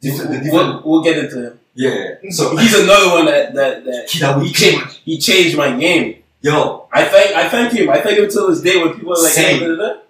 [0.00, 1.60] The different, We'll, we'll get into him.
[1.74, 2.16] yeah.
[2.30, 5.00] So He's another one that that that that he changed.
[5.04, 6.22] He changed my game.
[6.42, 7.88] yo, I thank I thank him.
[7.88, 9.60] I thank him till this day when people are like, Same.
[9.60, 10.00] "Hey, da, da, da."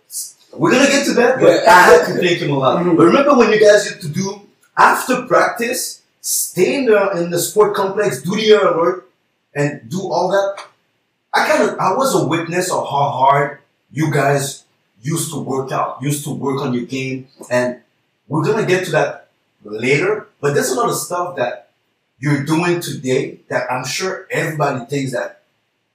[0.57, 1.71] we're gonna get to that, but Yeah.
[1.71, 2.83] I have to thank him a lot.
[2.83, 2.97] Mhm.
[2.97, 4.41] But remember when you guys used to do
[4.77, 9.07] after practice, stay in the in the sport complex, do the alert,
[9.55, 10.65] and do all that.
[11.35, 13.59] I kind of I was a witness of how hard
[13.93, 14.65] you guys
[15.03, 17.81] used to work out, used to work on your game, and
[18.29, 19.29] we're gonna get to that
[19.65, 20.29] later.
[20.41, 21.71] But there's a lot of stuff that
[22.19, 25.43] you're doing today that I'm sure everybody thinks that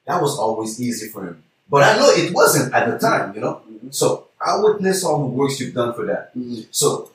[0.06, 1.44] that was always easy for him.
[1.70, 3.62] But I know it wasn't at the time, you know.
[3.92, 6.36] So I witness all the works you've done for that.
[6.38, 6.68] Mhm.
[6.72, 7.12] So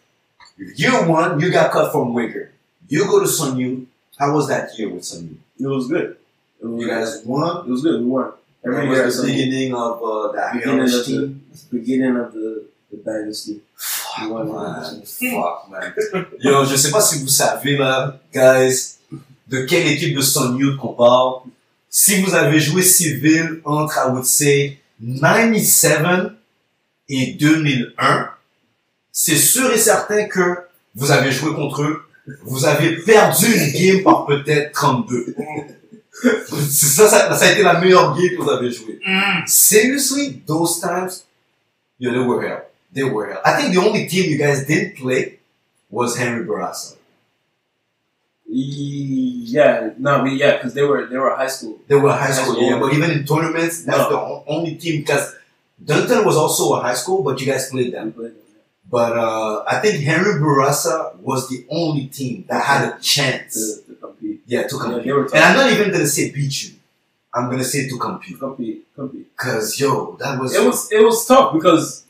[0.56, 2.50] year one, you got cut from Wagar.
[2.88, 3.87] You go to Sun Youth.
[4.18, 5.40] How was that year with Sun Youth?
[5.60, 6.16] It was good.
[6.64, 7.66] It was, You guys won.
[7.66, 8.00] it was good.
[8.00, 8.33] We won.
[8.64, 11.35] Every It year, the beginning of uh, the beginning of Irish the
[11.70, 13.61] beginning of the, the dynasty.
[13.77, 14.46] Fuck, won.
[14.48, 15.03] man.
[15.05, 16.27] Fuck, man.
[16.40, 18.96] Yo, je sais pas si vous savez, là, guys,
[19.48, 21.42] de quelle équipe de Sunyu qu'on parle.
[21.90, 24.79] Si vous avez joué civil entre, I would say,
[25.20, 26.33] 97
[27.11, 28.31] et 2001,
[29.12, 30.61] c'est sûr et certain que
[30.94, 32.03] vous avez joué contre eux.
[32.44, 35.37] Vous avez perdu une game par peut-être 32.
[36.22, 39.00] C'est ça, ça, ça a été la meilleure game que vous avez joué.
[39.46, 41.24] Seriously, those times,
[41.98, 42.62] yo, they were hell.
[42.94, 43.40] They were hell.
[43.44, 45.38] I think the only team you guys didn't play
[45.90, 46.94] was Henri Bourassa.
[48.46, 51.79] Yeah, no, we yeah, because they were they were high school.
[51.88, 52.70] They were high High school, school.
[52.70, 54.44] yeah, but even in tournaments, that's No.
[54.44, 55.35] the only team because
[55.85, 58.12] Dunton was also a high school, but you guys played them.
[58.12, 58.42] Played them,
[58.88, 63.65] But uh, I think Henri Bourassa was the only team that had a chance, to,
[63.65, 63.83] to compete.
[64.47, 65.13] Yeah, to compete.
[65.13, 65.35] were And.
[65.37, 66.75] I'm not even gonna say beat you.
[67.33, 68.38] I'm gonna say to compete.
[68.38, 69.37] compete, compete.
[69.37, 72.05] Cause yo, that was, It was it was tough because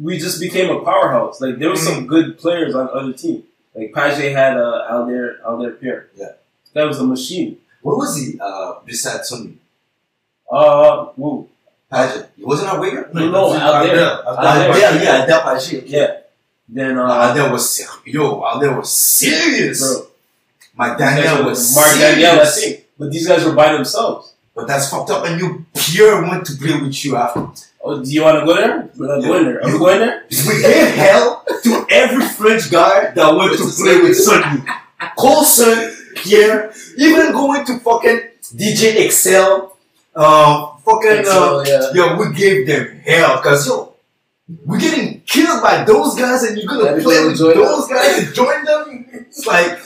[0.00, 1.40] we just became a powerhouse.
[1.40, 3.44] Like there were some good players on other teams.
[3.74, 6.08] Like Page had uh, Alder Alder Pierre.
[6.16, 6.32] Yeah.
[6.74, 7.58] that was a machine.
[7.82, 9.56] What was he uh, besides Sonny?
[10.50, 11.48] Uh, woo.
[11.90, 12.30] Paget.
[12.36, 13.08] He wasn't a winger.
[13.12, 14.28] No, no, out there.
[14.28, 14.70] Out there.
[14.70, 15.86] Adele, yeah, Adele Paget.
[15.86, 16.20] Yeah.
[16.68, 19.80] Then uh, Adele was yo, Adele was serious.
[19.80, 20.06] bro,
[20.76, 22.10] My these Daniel was Mark serious.
[22.14, 22.84] Danielle, I think.
[22.98, 24.34] But these guys were by themselves.
[24.54, 25.24] But that's fucked up.
[25.26, 27.48] And you Pierre went to play with you after.
[27.84, 28.88] Oh, do you want to go there?
[28.96, 29.62] We're not going there.
[29.62, 30.24] Are we going there?
[30.30, 34.62] We gave hell to every French guy that went to play with Sonny.
[35.18, 38.20] Colson, Pierre, even going to fucking
[38.56, 39.76] DJ Excel,
[40.14, 42.18] uh, fucking, uh, So, yeah.
[42.18, 43.92] we gave them hell, cause yo,
[44.64, 48.26] we're getting killed by those guys and you're gonna play they with join those guys
[48.26, 49.06] and join them?
[49.12, 49.78] It's like,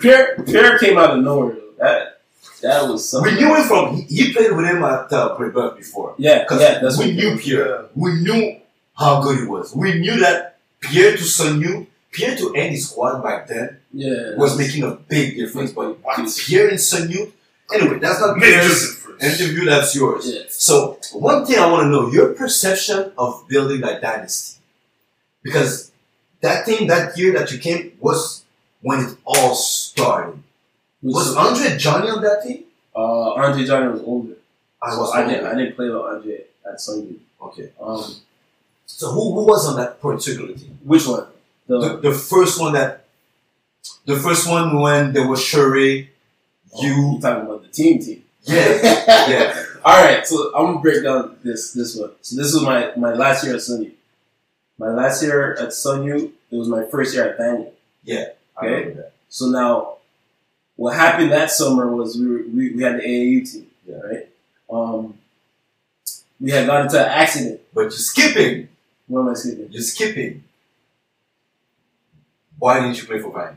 [0.00, 1.54] Pierre, Pierre came out of nowhere.
[1.54, 1.60] Though.
[1.78, 2.20] That
[2.62, 3.34] that was something.
[3.34, 3.48] we something.
[3.48, 6.14] knew him from, he, he played with him at uh, Brebeuf before.
[6.18, 7.86] Yeah, Cause yeah, that's we knew Pierre.
[7.94, 8.60] We knew
[8.94, 9.74] how good he was.
[9.74, 14.56] We knew that Pierre to Sun Youth, Pierre to any squad back then Yeah, was
[14.58, 15.72] making a big difference.
[15.72, 17.34] But Big what, Pierre and Sun Youth?
[17.72, 19.40] Anyway, that's not Major Pierre's difference.
[19.40, 20.30] interview, that's yours.
[20.32, 20.42] Yeah.
[20.48, 24.60] So, one thing I want to know your perception of building that dynasty.
[25.42, 25.90] Because
[26.40, 28.44] that team that year that you came was
[28.82, 30.42] when it all started.
[31.02, 32.64] Was Andre Johnny on that team?
[32.96, 34.34] uh, Andre Johnny was older.
[34.82, 35.46] I So was I didn't.
[35.46, 37.20] I didn't play with Andre at Sun Youth.
[37.42, 37.70] Okay.
[37.80, 38.14] Um,
[38.86, 40.78] So, who, who was on that particular team?
[40.84, 41.26] which one?
[41.66, 43.04] The, the, the first one that
[44.06, 46.04] the first one when there was Shure,
[46.80, 48.22] you you talking about the team team?
[48.42, 52.12] yeah yeah All right, so I'm gonna break down this this one.
[52.22, 53.92] So this was my my last year at Sun Youth.
[54.78, 57.70] My last year at Sun Youth, it was my first year at Vanier.
[58.02, 58.28] Yeah.
[58.56, 58.96] Okay.
[59.28, 59.98] So now,
[60.76, 63.96] what happened that summer was we were, we, we had the AAU team, Yeah.
[63.98, 64.28] right?
[64.70, 65.18] Um,
[66.40, 67.60] we had gotten into an accident.
[67.74, 68.68] But you're skipping.
[69.06, 69.68] What am I skipping?
[69.70, 70.44] You're skipping.
[72.58, 73.56] Why didn't you play for Vine?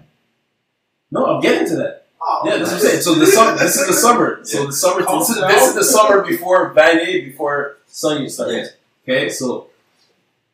[1.12, 2.07] No, I'm getting to that.
[2.22, 3.02] Oh, Yeah, that's what I'm saying.
[3.02, 4.40] So the summer, this is the summer.
[4.44, 8.70] So the summer, this is, this is the summer before Vanier, before Sun Youth started.
[9.06, 9.16] Yeah.
[9.16, 9.68] Okay, so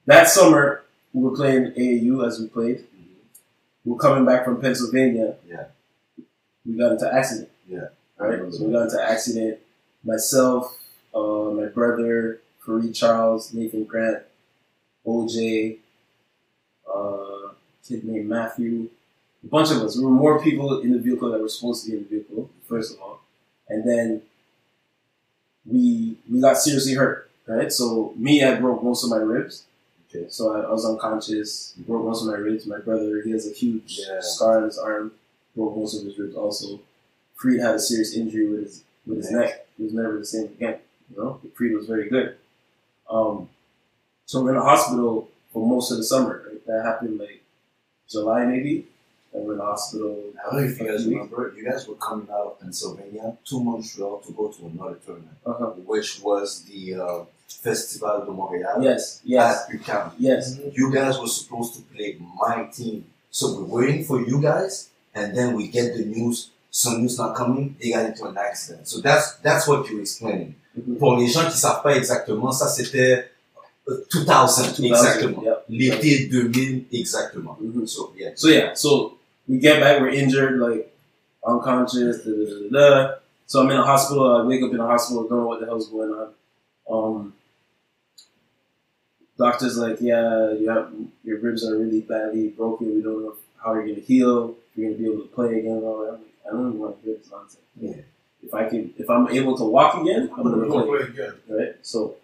[0.05, 0.83] that summer
[1.13, 2.85] we were playing AAU as we played.
[3.85, 5.35] We are coming back from Pennsylvania.
[5.47, 5.65] Yeah.
[6.65, 7.49] We got into accident.
[7.67, 7.87] Yeah.
[8.17, 8.53] Right.
[8.53, 9.59] So we got into accident.
[10.03, 10.77] Myself,
[11.13, 14.23] uh, my brother, Fareed Charles, Nathan Grant,
[15.05, 15.77] OJ,
[16.93, 17.49] uh,
[17.87, 18.89] kid named Matthew,
[19.43, 19.95] a bunch of us.
[19.95, 22.49] There were more people in the vehicle that were supposed to be in the vehicle,
[22.67, 23.19] first of all.
[23.69, 24.21] And then
[25.65, 27.71] we we got seriously hurt, right?
[27.71, 29.63] So me, I broke most of my ribs.
[30.09, 30.25] Okay.
[30.29, 32.65] So I, I was unconscious, broke most of my ribs.
[32.65, 34.19] My brother, he has a huge Yeah.
[34.21, 35.13] scar on his arm,
[35.55, 36.79] broke most of his ribs also.
[37.35, 39.65] Freed had a serious injury with his with his neck.
[39.77, 40.79] He was never the same again.
[41.09, 42.35] You know, Freed was very good.
[43.09, 43.49] Um,
[44.25, 46.43] so we're in the hospital for most of the summer.
[46.47, 46.65] Right?
[46.67, 47.41] That happened like
[48.09, 48.87] July maybe.
[49.33, 50.15] The hospital.
[50.37, 52.45] I don't know if you guys for a few remember, you guys were coming out
[52.51, 55.71] of Pennsylvania to Montreal to go to another tournament, Uh-huh.
[55.85, 60.11] which was the uh, Festival de Montréal Yes, yes, at UQAM.
[60.19, 60.57] yes.
[60.73, 63.05] You guys were supposed to play my team.
[63.31, 67.35] So we're waiting for you guys, and then we get the news, some news not
[67.35, 68.87] coming, they got into an accident.
[68.87, 70.55] So that's that's what you're explaining.
[70.77, 70.97] Mhm.
[70.99, 73.25] Pour les gens qui savent pas exactement, ça c'était
[73.87, 75.43] euh, 2000, 2000, exactement.
[75.43, 75.63] yep.
[75.69, 77.57] L'été 2000 exactement.
[77.59, 77.87] Mhm.
[77.87, 78.31] So yeah.
[78.35, 79.17] So yeah, so
[79.47, 80.93] we get back, we're injured, like
[81.45, 83.15] unconscious, da, da, da, da.
[83.45, 84.37] So I'm in a hospital.
[84.37, 86.33] I wake up in a hospital, don't know what the hell's going on.
[86.89, 87.33] Um,
[89.37, 90.91] doctor's like, yeah, you have
[91.23, 92.95] your ribs are really badly broken.
[92.95, 94.55] We don't know how you're gonna heal.
[94.71, 95.73] If you're gonna be able to play again.
[95.73, 96.13] And all that.
[96.13, 97.63] I'm like, I don't even want to hear this nonsense.
[97.79, 97.95] Yeah.
[98.41, 100.99] If I can, if I'm able to walk again, I'm gonna gonna play.
[100.99, 101.33] play again.
[101.47, 101.75] Right.
[101.81, 102.15] So,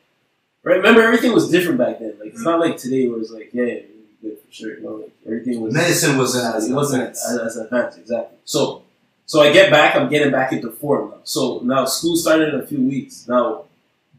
[0.63, 0.77] right.
[0.77, 2.15] Remember, everything was different back then.
[2.19, 3.79] Like it's not like today, where it's like, yeah,
[4.21, 4.77] good for sure.
[4.77, 8.37] You know, everything was Medicine wasn't as it wasn't as, as advanced exactly.
[8.45, 8.83] So,
[9.25, 9.95] so I get back.
[9.95, 11.17] I'm getting back into form now.
[11.23, 13.27] So now school started in a few weeks.
[13.27, 13.65] Now,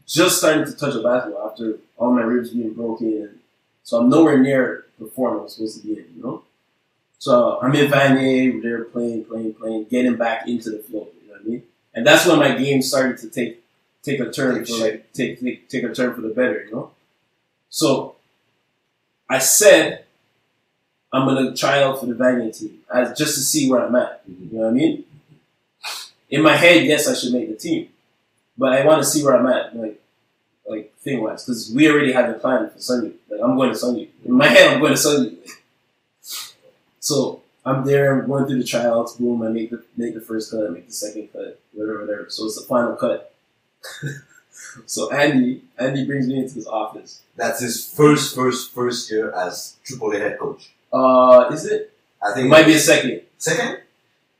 [0.07, 3.39] just starting to touch a basketball after all my ribs being broken, and
[3.83, 6.05] so I'm nowhere near the form I was supposed to be in.
[6.15, 6.43] You know.
[7.19, 11.07] So I'm in Vanier, we're there playing, playing, playing, getting back into the flow.
[11.21, 11.63] You know what I mean?
[11.93, 13.63] And that's when my game started to take
[14.03, 16.65] take a turn for like take, take take a turn for the better.
[16.65, 16.91] You know.
[17.69, 18.15] So
[19.31, 20.03] I said
[21.13, 24.29] I'm gonna try out for the Vanier team as just to see where I'm at.
[24.29, 24.43] Mm-hmm.
[24.43, 25.03] You know what I mean?
[26.29, 27.87] In my head, yes, I should make the team,
[28.57, 30.01] but I want to see where I'm at, like
[30.65, 33.15] like thing wise, because we already had the plan for Sun Youth.
[33.29, 34.09] Like I'm going to Sun Youth.
[34.25, 35.57] In my head, I'm going to Sun Youth.
[37.03, 39.13] So I'm there, I'm going through the tryouts.
[39.13, 42.25] Boom, I make the make the first cut, I make the second cut, whatever, whatever.
[42.29, 43.33] So it's the final cut.
[44.85, 47.21] so Andy, Andy brings me into his office.
[47.35, 50.69] That's his first, first, first year as Triple A head coach.
[50.91, 51.91] Uh, is it?
[52.23, 53.21] I It think might be a second.
[53.37, 53.79] second.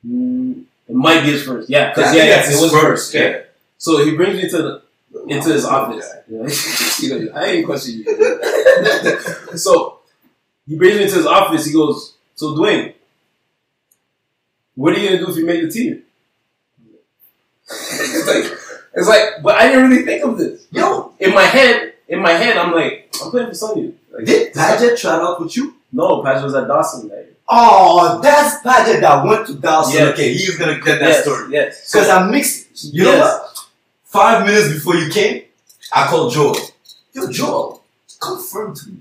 [0.05, 1.69] Mm, it might be his first.
[1.69, 3.13] Yeah, because think yeah, yeah, it was first, first.
[3.13, 3.41] Yeah.
[3.77, 4.81] So he brings me to the
[5.27, 6.07] into his office.
[7.01, 9.57] You know, I ain't questioning you.
[9.57, 9.99] so
[10.67, 11.65] he brings me to his office.
[11.65, 12.93] He goes, "So Dwayne,
[14.75, 16.03] what are you gonna do if you make the team?"
[18.27, 18.51] like,
[18.93, 20.67] it's like, but I didn't really think of this.
[20.71, 23.95] Yo, In my head, in my head, I'm like, I'm playing for Sun Youth.
[24.11, 25.75] Like, Did Paget try out with you?
[25.91, 27.27] no, Patrick was at Dawson that year.
[27.47, 29.99] Oh, that's Paget that went to Dawson.
[30.01, 30.09] Yeah.
[30.11, 31.53] Okay, he's gonna get that yes, story.
[31.53, 31.91] Yes.
[31.91, 33.67] Because I mixed, you know what?
[34.05, 35.43] Five minutes before you came,
[35.93, 36.55] I called Joel.
[37.13, 37.83] Yo, Joel,
[38.19, 38.97] confirm to me.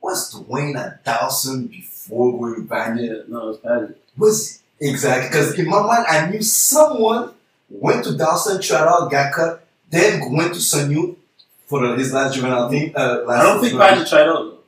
[0.00, 3.00] Was Dwayne at Dawson before we to Vanier?
[3.00, 3.96] Yeah, no, it was Patrick.
[4.16, 7.32] Was exactly because in my mind I knew someone
[7.80, 11.16] went to Dawson, tried out, cut, then went to Sun Youth
[11.66, 12.92] for his last juvenile team.
[12.94, 14.64] Uh, last I don't think Patrick tried out.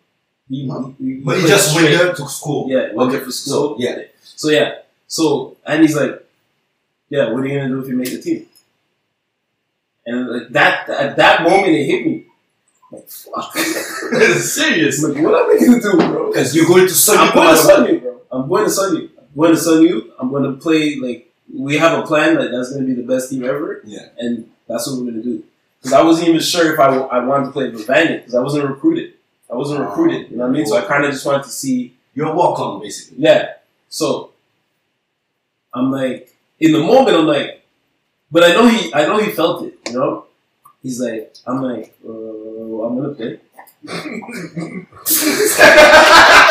[0.48, 0.94] He, No.
[0.98, 2.66] he, he, But he just went there to school.
[2.68, 3.76] Yeah, went Okay, there for so, school.
[3.78, 3.96] yeah.
[4.22, 4.72] So yeah.
[5.06, 6.24] So and he's like,
[7.08, 8.46] Yeah, what are you gonna do if you make the team?
[10.06, 12.26] And like that at that moment it hit me.
[12.92, 13.56] Like fuck.
[14.38, 15.02] Serious.
[15.02, 16.28] Like what am I gonna do, bro?
[16.32, 17.34] Because you're going to Sun Youth.
[17.36, 18.20] I'm going to Sun Youth, bro.
[18.32, 19.10] I'm going to Sun Youth.
[19.18, 20.10] I'm going to Sun Youth.
[20.18, 21.23] I'm going to play like
[21.56, 23.80] we have a plan that that's going to be the best team ever.
[23.84, 24.08] Yeah.
[24.18, 25.44] And that's what we're going to do.
[25.78, 28.40] Because I wasn't even sure if I, I wanted to play for Vanier because I
[28.42, 29.12] wasn't recruited.
[29.50, 29.84] I wasn't Oh.
[29.84, 30.30] recruited.
[30.30, 30.66] You know what I mean?
[30.66, 31.94] So I kind of just wanted to see.
[32.14, 33.22] You're on, basically.
[33.22, 33.54] Yeah.
[33.88, 34.30] So
[35.72, 37.62] I'm like in the moment I'm like,
[38.30, 39.74] but I know he I know he felt it.
[39.88, 40.26] You know.
[40.82, 43.40] He's like I'm like uh, I'm gonna play.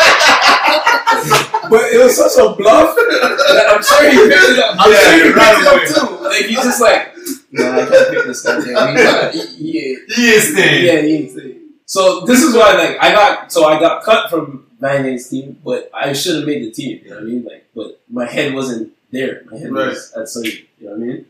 [1.70, 4.76] But it was such a bluff that I'm sure he picked it up.
[4.78, 6.24] I'm Yeah, sure he right it up too.
[6.24, 7.14] Like he's just like,
[7.52, 8.58] nah, I can't pick this guy.
[8.58, 8.96] Man.
[8.96, 9.40] He's not, he,
[9.72, 10.84] he, ain't- He is staying.
[10.86, 11.60] yeah, he ain't staying.
[11.86, 15.90] So this is why, like, I got so I got cut from Vanier's team, but
[15.94, 17.00] I should have made the team.
[17.04, 17.44] You know what I mean?
[17.44, 19.42] Like, but my head wasn't there.
[19.50, 20.60] My head was at Sun Youth.
[20.80, 21.26] You know what I mean?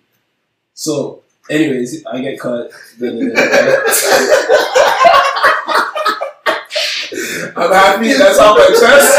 [0.75, 2.71] So, anyways, I get cut.
[7.57, 8.13] I'm happy.
[8.15, 9.15] That's how my chest.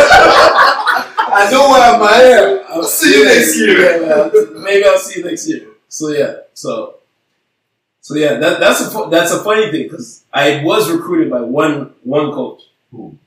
[1.38, 2.70] I know where I'm at.
[2.70, 4.06] I'll See you next year.
[4.06, 4.30] Yeah,
[4.62, 5.68] maybe I'll see you next year.
[5.88, 6.96] So yeah, so
[8.02, 11.94] so yeah, that, that's a that's a funny thing because I was recruited by one
[12.04, 13.18] one coach, Who?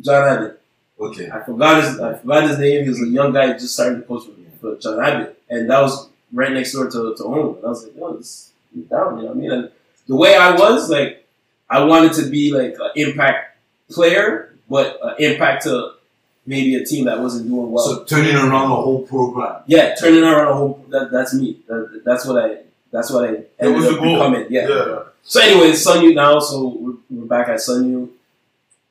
[0.00, 0.60] John Abbott.
[0.98, 1.30] Okay.
[1.30, 2.82] I forgot his I forgot his name.
[2.82, 5.70] He was a young guy who just started to coach for, for John Abbott, and
[5.70, 7.56] that was right next door to to home.
[7.56, 8.52] And I was like, yo, this
[8.90, 9.16] down.
[9.18, 9.52] You know what I mean?
[9.52, 9.70] And
[10.06, 11.26] the way I was like,
[11.68, 13.49] I wanted to be like an impact
[13.90, 15.92] player, but an impact to
[16.46, 17.84] maybe a team that wasn't doing well.
[17.84, 19.62] So turning around the whole program.
[19.66, 21.58] Yeah, turning around a whole that that's me.
[21.68, 22.58] That, that's what I
[22.90, 23.28] that's what I
[23.58, 24.14] ended was up the goal.
[24.14, 24.46] becoming.
[24.50, 24.68] Yeah.
[24.68, 25.02] Yeah.
[25.22, 28.10] So anyways, Sun Youth now, so we're, we're back at Sun Youth.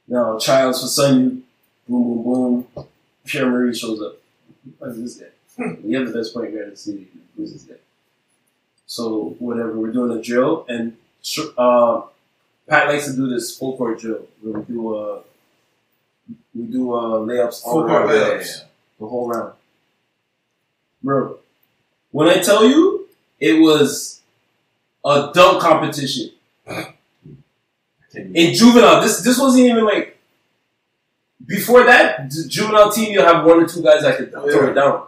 [0.08, 1.44] Now trials for Sun Youth.
[1.88, 2.88] Boom boom boom.
[3.26, 4.16] Pierre Marie shows up.
[4.80, 5.28] Who's this
[5.58, 5.76] guy?
[5.84, 7.08] we have the best point guard in the city.
[7.36, 7.76] Who's this guy?
[8.86, 10.98] So whatever, we're doing a drill and
[11.58, 12.02] uh,
[12.70, 15.22] Pat likes to do this full court drill where we do uh
[16.56, 18.64] we do uh layups all Full court layups.
[19.00, 19.54] the whole round.
[21.02, 21.40] Bro,
[22.12, 23.08] when I tell you
[23.40, 24.22] it was
[25.06, 26.32] a dunk competition
[28.16, 30.18] in juvenile, this this wasn't even like
[31.46, 32.30] before that.
[32.30, 35.08] The juvenile team, you have one or two guys that could throw it down.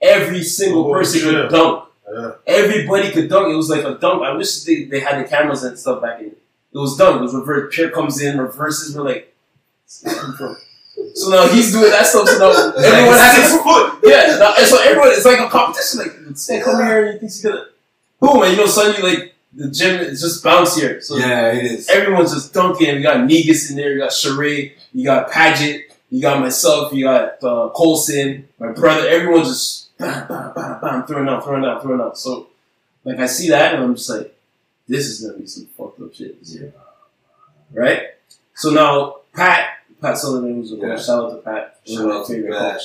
[0.00, 1.84] Every single Oh, person could dunk.
[2.12, 2.32] Yeah.
[2.46, 3.52] Everybody could dunk.
[3.52, 4.22] It was like a dunk.
[4.22, 6.34] I wish they, they had the cameras and stuff back in.
[6.76, 7.20] It was dunk.
[7.20, 7.74] It was reverse.
[7.74, 8.94] Pierre comes in, reverses.
[8.94, 9.34] We're like,
[9.86, 12.28] so now he's doing that stuff.
[12.28, 12.50] So now
[12.84, 13.98] everyone has to foot.
[14.04, 16.00] yeah, no, and so everyone, it's like a competition.
[16.00, 17.64] Like, this guy come here and he thinks he's gonna,
[18.20, 21.02] boom, and you know, suddenly like the gym is just bouncier.
[21.02, 21.88] So Yeah, it is.
[21.88, 22.94] everyone's just dunking.
[22.96, 27.04] We got Negus in there, you got Sheree, you got Paget, you got myself, you
[27.04, 29.08] got uh, Colson, my brother.
[29.08, 32.18] Everyone's just bam, bam, bam, bam, throwing out, throwing out, throwing out.
[32.18, 32.48] So,
[33.04, 34.35] like, I see that and I'm just like,
[34.88, 36.72] this is gonna be some fucked up shit this year,
[37.72, 38.02] right?
[38.54, 39.68] So now Pat,
[40.00, 40.96] Pat Sullivan was a Yeah.
[40.98, 42.80] shout out to Pat, one Shout of my favorite Pat.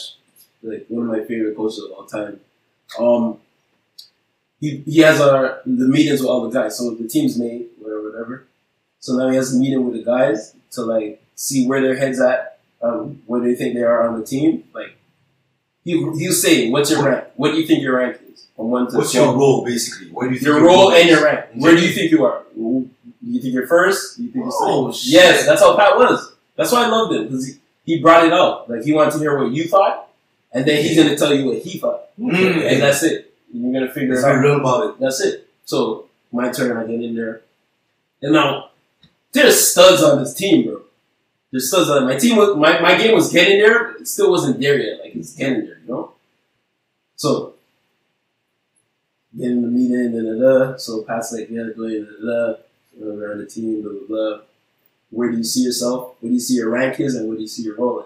[0.64, 2.40] like one of my favorite coaches of all time.
[3.00, 3.40] Um,
[4.60, 6.78] he, he has our the meetings with all the guys.
[6.78, 8.48] So the team's made, whatever, whatever.
[9.00, 12.20] So now he has a meeting with the guys to like see where their heads
[12.22, 14.66] at, um, where they think they are on the team.
[14.74, 14.96] Like
[15.84, 17.26] he he'll say, "What's your rank?
[17.36, 18.31] What do you think your rank is
[18.62, 19.28] from one to What's 12?
[19.28, 20.08] your role, basically?
[20.12, 21.46] Where do you think your role and your rank?
[21.56, 22.44] Where do you think you are?
[22.56, 22.90] Do
[23.24, 24.18] you think you're first?
[24.18, 24.98] Do you think you're Oh, second?
[25.00, 25.14] shit.
[25.14, 26.34] Yes, that's how Pat was.
[26.56, 27.54] That's why I loved him because he,
[27.86, 28.70] he brought it out.
[28.70, 30.10] Like he wanted to hear what you thought,
[30.54, 32.72] and then he's gonna tell you what he thought, Mm.
[32.72, 33.34] and that's it.
[33.54, 34.40] You're gonna figure it out.
[34.40, 35.00] real about it.
[35.00, 35.48] That's it.
[35.66, 37.42] So my turn, I get in there.
[38.22, 38.70] And now
[39.32, 40.82] there's studs on this team, bro.
[41.52, 42.38] There's studs on my team.
[42.38, 45.00] Was, my my game was getting there, but it still wasn't there yet.
[45.02, 46.12] Like it's getting there, you know.
[47.16, 47.54] So
[49.38, 50.78] getting the meeting, da da da.
[50.78, 52.56] So Pat's like, yeah, go ahead, da da da.
[53.04, 54.42] Around the team, blah blah blah.
[55.10, 56.16] Where do you see yourself?
[56.20, 58.06] Where do you see your rank is, and where do you see your role in?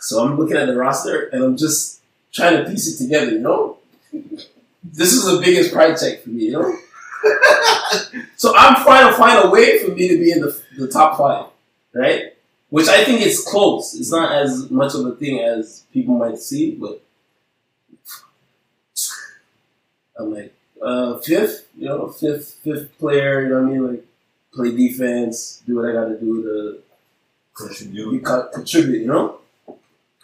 [0.00, 2.00] So I'm looking at the roster, and I'm just
[2.32, 3.78] trying to piece it together, you know
[4.92, 6.76] this is the biggest pride check for me, you know?
[8.36, 11.18] so I'm trying to find a way for me to be in the, the top
[11.18, 11.46] five,
[11.92, 12.34] right?
[12.70, 13.94] Which I think is close.
[13.94, 17.02] It's not as much of a thing as people might see, but
[20.18, 23.42] I'm like uh, fifth, you know, fifth fifth player.
[23.42, 23.86] You know what I mean?
[23.90, 24.04] Like
[24.52, 26.82] play defense, do what I got to do to
[27.54, 28.12] Contribute.
[28.12, 29.38] you co- contribute, you know?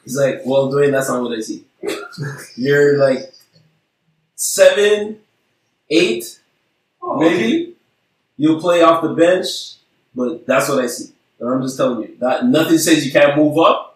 [0.04, 1.64] He's like, well, Dwayne, that's not what I see.
[2.56, 3.32] You're like
[4.34, 5.20] seven,
[5.90, 6.38] eight,
[7.04, 7.74] Oh, maybe.
[8.36, 9.74] You'll play off the bench,
[10.14, 11.12] but that's what I see.
[11.40, 13.91] And I'm just telling you that nothing says you can't move up.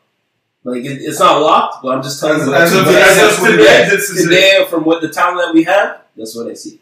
[0.66, 2.52] Like it, it's not locked, but I'm just telling you.
[2.52, 4.28] as, like, today, as of today, this is it.
[4.28, 6.80] today, from what the talent that we have, that's what I see.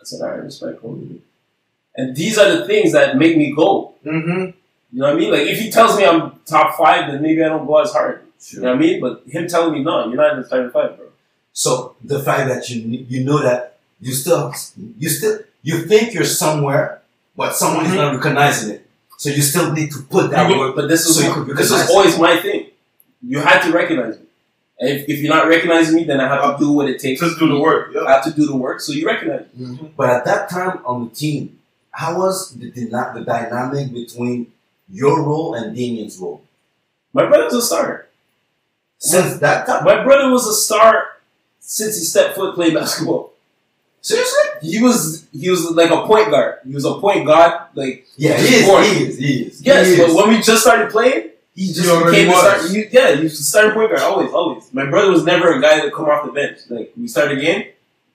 [0.00, 0.82] I said, all right, respect.
[1.94, 3.94] And these are the things that make me go.
[4.04, 4.30] Mm-hmm.
[4.94, 5.30] You know what I mean?
[5.30, 8.24] Like if he tells me I'm top five, then maybe I don't go as hard.
[8.50, 9.00] You know what I mean?
[9.00, 11.06] But him telling me no, you're not in the top five, bro.
[11.52, 14.52] So the fact that you you know that you still
[14.98, 17.00] you still you think you're somewhere,
[17.36, 18.86] but someone is not recognizing it.
[19.18, 20.74] So you still need to put that work.
[20.74, 22.70] but this is So could this is always my thing.
[23.26, 24.26] You had to recognize me.
[24.80, 27.20] And if, if you're not recognizing me, then I have to do what it takes
[27.20, 27.94] To do the work.
[27.96, 29.66] I have to do the work, so you recognize me.
[29.66, 29.86] Mm-hmm.
[29.96, 31.58] But at that time on the team,
[31.90, 34.50] how was the dyna- the dynamic between
[34.90, 36.42] your role and Damien's role?
[37.12, 38.08] My brother's a starter.
[38.98, 41.06] Since that time, My brother was a star
[41.60, 43.32] since he stepped foot playing basketball.
[44.00, 44.40] seriously?
[44.62, 46.58] He was he was like a point guard.
[46.66, 47.68] He was a point guard.
[47.74, 48.66] Like Yeah, he is.
[48.66, 49.18] He is.
[49.18, 49.62] He is.
[49.62, 52.70] yes, he but when we just started playing, he just He became the start.
[52.70, 54.72] You, yeah, he was the starting point guard always, always.
[54.72, 56.58] My brother was never a guy that come off the bench.
[56.68, 57.66] Like we start a game,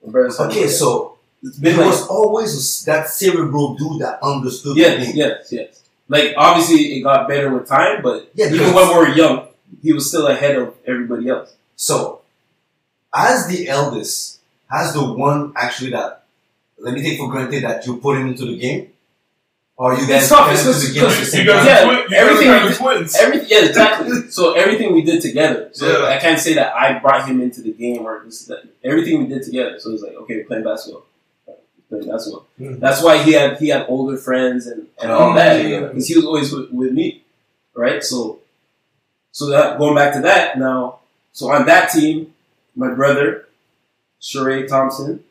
[0.03, 4.81] my brother okay, so it's been like was always that cerebral dude that understood the
[4.81, 5.15] yes, game.
[5.15, 5.83] yes, yes.
[6.07, 9.47] Like obviously it got better with time, but Yeah, even when we were young,
[9.83, 11.53] he was still ahead of everybody else.
[11.75, 12.21] So,
[13.13, 14.39] as the eldest,
[14.71, 16.23] as the one actually that,
[16.79, 18.91] let me take for granted that you put him into the game,
[19.77, 21.65] or you guys It's tough, it's into just the game because- You guys.
[21.65, 23.15] Yeah, twin- you everything guys we are did- twins.
[23.15, 24.29] Everything, yeah, exactly.
[24.31, 25.69] so everything we did together.
[25.73, 26.07] So Yeah.
[26.15, 28.63] I can't say that I brought him into the game or this that.
[28.83, 29.79] Everything we did together.
[29.79, 31.05] So it's like, okay, we're playing basketball.
[31.45, 32.45] We're playing basketball.
[32.59, 32.79] Mhm.
[32.79, 35.81] That's why he had he had older friends and, and all Oh, that yeah.
[35.81, 37.23] because he was always with, with me,
[37.75, 38.03] right?
[38.03, 38.39] So,
[39.31, 40.99] so that going back to that now.
[41.33, 42.33] So on that team,
[42.75, 43.47] my brother,
[44.19, 45.23] Sheree Thompson,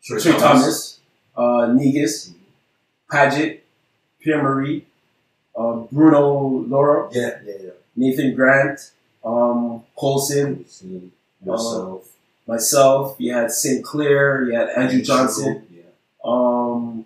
[0.00, 0.98] Sure, Trey Thomas,
[1.36, 2.30] uh, Negus,
[3.12, 3.62] Paget,
[4.20, 4.86] Pierre Marie,
[5.54, 7.70] uh, Bruno Laura, Yeah, yeah, yeah.
[7.94, 8.90] Nathan Grant,
[9.22, 11.10] um, Colson, See,
[11.44, 12.08] Yourself.
[12.46, 13.16] myself.
[13.18, 14.44] You had Sinclair.
[14.44, 15.66] You had Andrew Johnson.
[15.70, 15.82] Yeah.
[16.24, 17.04] Um,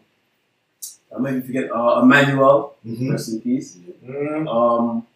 [1.15, 2.77] I maybe forget uh, Emmanuel.
[2.87, 3.11] Mm-hmm.
[3.11, 3.77] Rest in peace.
[4.07, 4.47] Mm.
[4.47, 5.07] Um,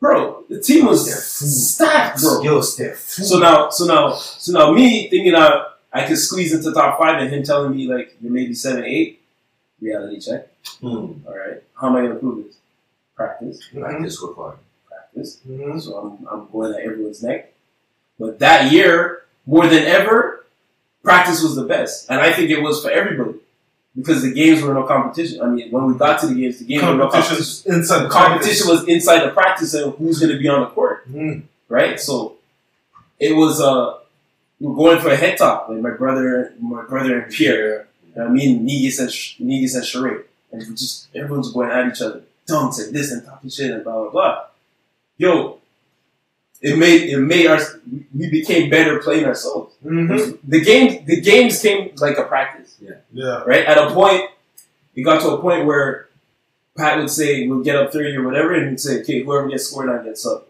[0.00, 2.42] bro, the team was stacked, bro.
[2.42, 2.98] Yo, Steph.
[2.98, 7.20] So now, so now, so now, me thinking I I could squeeze into top five,
[7.22, 9.20] and him telling me like you're maybe seven, eight.
[9.80, 10.48] Reality check.
[10.80, 10.86] Hmm.
[11.26, 11.62] All right.
[11.80, 12.56] How am I gonna prove this?
[13.16, 14.56] Practice, Practice work hard.
[14.88, 15.38] practice.
[15.48, 15.80] Mhm.
[15.82, 17.52] So I'm I'm going at everyone's neck.
[18.18, 20.44] But that year, more than ever,
[21.02, 23.34] practice was the best, and I think it was for everybody
[23.96, 25.40] because the games were no competition.
[25.42, 27.74] I mean, when we got to the games, the games were no competition.
[27.74, 31.10] Inside The competition was inside the practice and who's going to be on the court.
[31.12, 31.42] Mhm.
[31.68, 31.98] right?
[31.98, 32.36] So
[33.18, 33.98] it was uh
[34.60, 37.88] we we're going for a head top, like my brother, my brother and Pierre.
[38.20, 42.00] I mean, Negus and Sh- Negus and Sheree, and we just everyone's going at each
[42.02, 44.44] other, dunks and this and talking shit and blah blah blah.
[45.18, 45.58] Yo,
[46.60, 47.58] it made it made our
[48.16, 49.74] we became better playing ourselves.
[49.84, 50.38] Mhm.
[50.44, 52.76] The game the games came like a practice,
[53.12, 53.42] Yeah.
[53.44, 53.64] right?
[53.66, 54.22] At a point,
[54.94, 56.08] it got to a point where
[56.76, 59.68] Pat would say we'll get up thirty or whatever, and he'd say, okay, whoever gets
[59.68, 60.48] scored on gets up.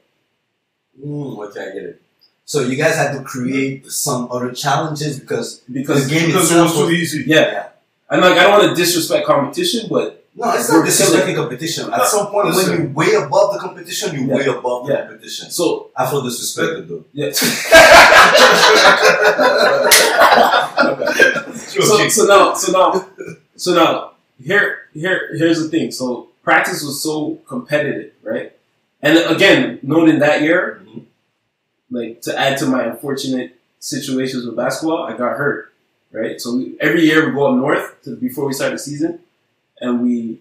[1.02, 2.02] Mm, okay, I get it.
[2.46, 6.54] So you guys had to create some other challenges because Because the game Because it
[6.56, 7.24] itself was too easy.
[7.26, 7.68] Yeah.
[8.10, 11.92] And like I don't want to disrespect competition, but No, it's We're not disrespecting competition.
[11.92, 14.34] At some point, when you way above the competition, you Yeah.
[14.36, 15.50] way above the competition.
[15.50, 17.04] so I feel disrespected though.
[17.12, 17.32] yeah.
[17.32, 17.48] Sure.
[21.82, 23.06] so, so now so now
[23.56, 25.90] so now here here here's the thing.
[25.90, 28.52] So practice was so competitive, right?
[29.02, 31.02] And again, known in that year, Mhm.
[31.94, 35.72] Like to add to my unfortunate situations with basketball, I got hurt,
[36.12, 36.40] right?
[36.40, 39.20] So we, every year we go up north to, before we start the season,
[39.80, 40.40] and we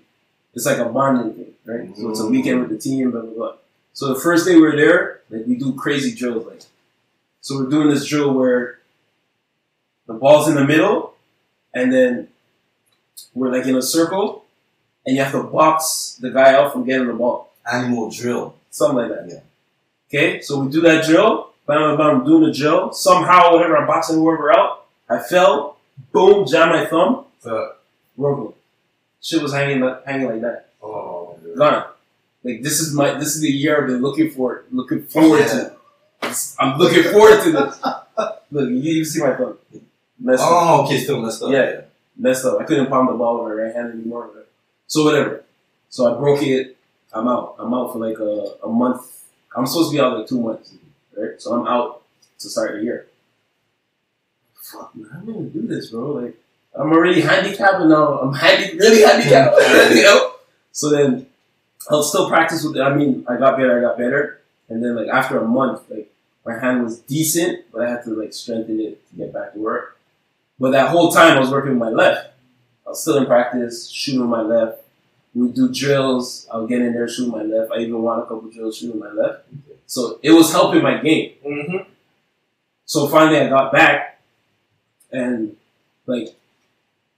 [0.54, 1.98] it's like a bonding thing, right?
[1.98, 3.54] So it's a weekend with the team, blah blah blah.
[3.94, 6.62] So the first day we're there, like we do crazy drills, like
[7.42, 8.80] so we're doing this drill where
[10.08, 11.14] the ball's in the middle,
[11.74, 12.30] and then
[13.34, 14.46] we're like in a circle,
[15.06, 17.54] and you have to box the guy out from getting the ball.
[17.72, 18.56] Animal drill.
[18.72, 19.30] Something like that.
[19.30, 19.40] Yeah.
[20.14, 21.50] Okay, so we do that drill.
[21.66, 22.94] Bam, bam, bam, I'm doing the drill.
[22.94, 24.86] Somehow, whatever, I'm boxing whoever out.
[25.10, 25.78] I fell.
[26.12, 27.70] boom, jam my thumb, Uh,
[28.18, 28.54] broken.
[29.22, 30.70] Shit was hanging like, hanging like that.
[30.84, 31.56] oh, yeah.
[31.56, 31.86] Gone.
[32.44, 35.74] Like this is my this is the year I've been looking for looking forward to.
[36.60, 37.82] I'm looking forward to this.
[38.52, 39.58] Look, you, you see my thumb.
[40.20, 40.50] Messed up.
[40.52, 41.52] Oh, okay, still messed up.
[41.52, 41.82] Yeah.
[42.18, 42.60] Messed up.
[42.60, 44.30] I couldn't palm the ball with my right hand anymore.
[44.88, 45.44] So whatever.
[45.90, 46.76] So I broke it.
[47.14, 47.56] I'm out.
[47.60, 49.23] I'm out for like a, a month.
[49.56, 50.74] I'm supposed to be out like two months.
[51.16, 51.42] Right?
[51.42, 52.04] So I'm out
[52.40, 53.08] to start the year.
[54.56, 56.12] Fuck man, I'm gonna do this, bro.
[56.12, 56.36] Like
[56.76, 59.56] I'm already handicapped and now I'm handi- really handicapped.
[59.96, 60.34] you know?
[60.72, 61.28] So then
[61.90, 62.82] I'll still practice with it.
[62.82, 64.42] I mean, I got better, I got better.
[64.70, 66.12] And then like after a month, like
[66.46, 69.60] my hand was decent, but I had to like strengthen it to get back to
[69.60, 70.00] work.
[70.60, 72.30] But that whole time I was working with my left.
[72.86, 74.83] I was still in practice, shooting with my left.
[75.36, 76.48] We do drills.
[76.54, 77.72] I would get in there, shoot my left.
[77.72, 79.46] I even won a couple drills shooting my left.
[79.88, 81.34] So it was helping my game.
[81.46, 81.90] Mm-hmm.
[82.86, 84.22] So finally I got back
[85.12, 85.56] and
[86.06, 86.36] like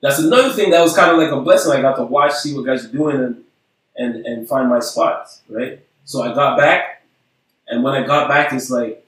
[0.01, 1.71] that's another thing that was kind of like a blessing.
[1.73, 3.43] I got to watch, see what guys are doing and
[3.97, 5.79] and, and find my spots, right?
[6.05, 7.03] So I got back
[7.67, 9.05] and when I got back it's like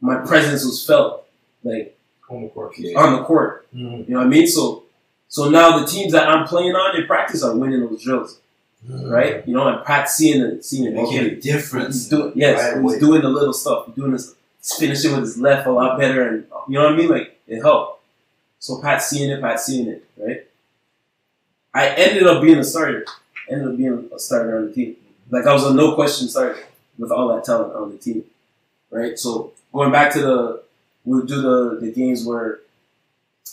[0.00, 1.26] my presence was felt
[1.64, 1.96] like
[2.30, 2.74] On the court.
[2.78, 2.98] Yeah.
[2.98, 3.66] on the court.
[3.74, 4.08] Mm-hmm.
[4.08, 4.46] You know what I mean?
[4.46, 4.84] So
[5.30, 8.40] so now the teams that I'm playing on in practice are winning those drills,
[8.86, 9.08] mm.
[9.08, 9.46] right?
[9.46, 10.94] You know, and Pat's seeing it, seeing it.
[10.94, 11.94] Making Okay, a difference.
[11.94, 13.86] He's doing yes, Right he's doing the little stuff.
[13.86, 16.94] He's doing this, he's finishing with his left a lot better, and you know what
[16.94, 17.08] I mean.
[17.08, 18.02] Like it helped.
[18.58, 20.44] So Pat's seeing it, Pat's seeing it, right?
[21.72, 23.06] I ended up being a starter.
[23.48, 24.96] Ended up being a starter on the team.
[25.30, 26.58] Like I was a no question starter
[26.98, 28.24] with all that talent on the team,
[28.90, 29.16] right?
[29.16, 30.62] So going back to the,
[31.04, 32.58] we'll do the the games where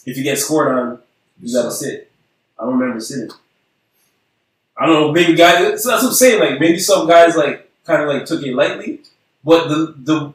[0.07, 0.99] if you get scored on,
[1.41, 2.11] you gotta sit.
[2.59, 3.29] I don't remember sitting.
[4.77, 5.83] I don't know, maybe guys.
[5.83, 6.39] So that's what I'm saying.
[6.39, 9.01] Like maybe some guys like kind of like took it lightly,
[9.43, 10.33] but the the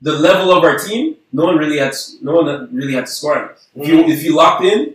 [0.00, 3.12] the level of our team, no one really had to, no one really had to
[3.12, 3.66] score on us.
[3.74, 4.08] If you mm.
[4.08, 4.94] if you locked in,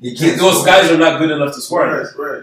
[0.00, 0.66] those score.
[0.66, 2.42] guys are not good enough to score on us, Right, right.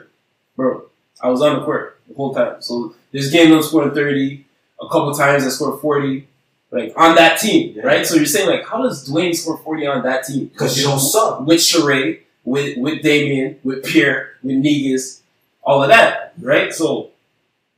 [0.56, 0.84] bro.
[1.22, 2.62] I was on the court the whole time.
[2.62, 4.46] So this game, I'm scoring 30.
[4.82, 6.28] A couple times I scored 40.
[6.72, 7.84] Like on that team, Yeah.
[7.84, 8.06] right?
[8.06, 10.46] So you're saying like, how does Dwayne score 40 on that team?
[10.48, 11.42] Because you don't suck.
[11.46, 15.22] with Sheree, with with Damien, with Pierre, with Negus,
[15.64, 16.74] all of that, right?
[16.74, 17.10] So,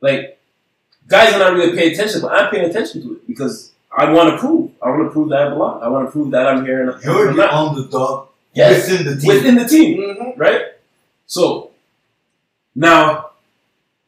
[0.00, 0.38] like,
[1.08, 4.30] guys are not really paying attention, but I'm paying attention to it because I want
[4.30, 4.70] to prove.
[4.80, 5.82] I want to prove that I belong.
[5.82, 9.20] I want to prove that I'm here and You're I'm the underdog Yes, within the
[9.20, 9.28] team.
[9.28, 10.40] within the team, Mm-hmm.
[10.40, 10.62] right?
[11.26, 11.70] So,
[12.76, 13.23] now,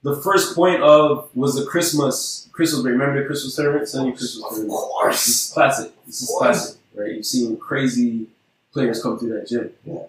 [0.06, 2.92] the first point of was the Christmas Christmas break.
[2.92, 3.88] Remember the Christmas tournament?
[3.88, 4.70] Sun Youth Christmas of tournament.
[4.70, 5.28] This course.
[5.28, 5.92] is classic.
[6.06, 7.12] This is classic, right?
[7.16, 8.26] You've seen crazy
[8.72, 9.70] players come through that gym.
[9.84, 10.04] Yeah.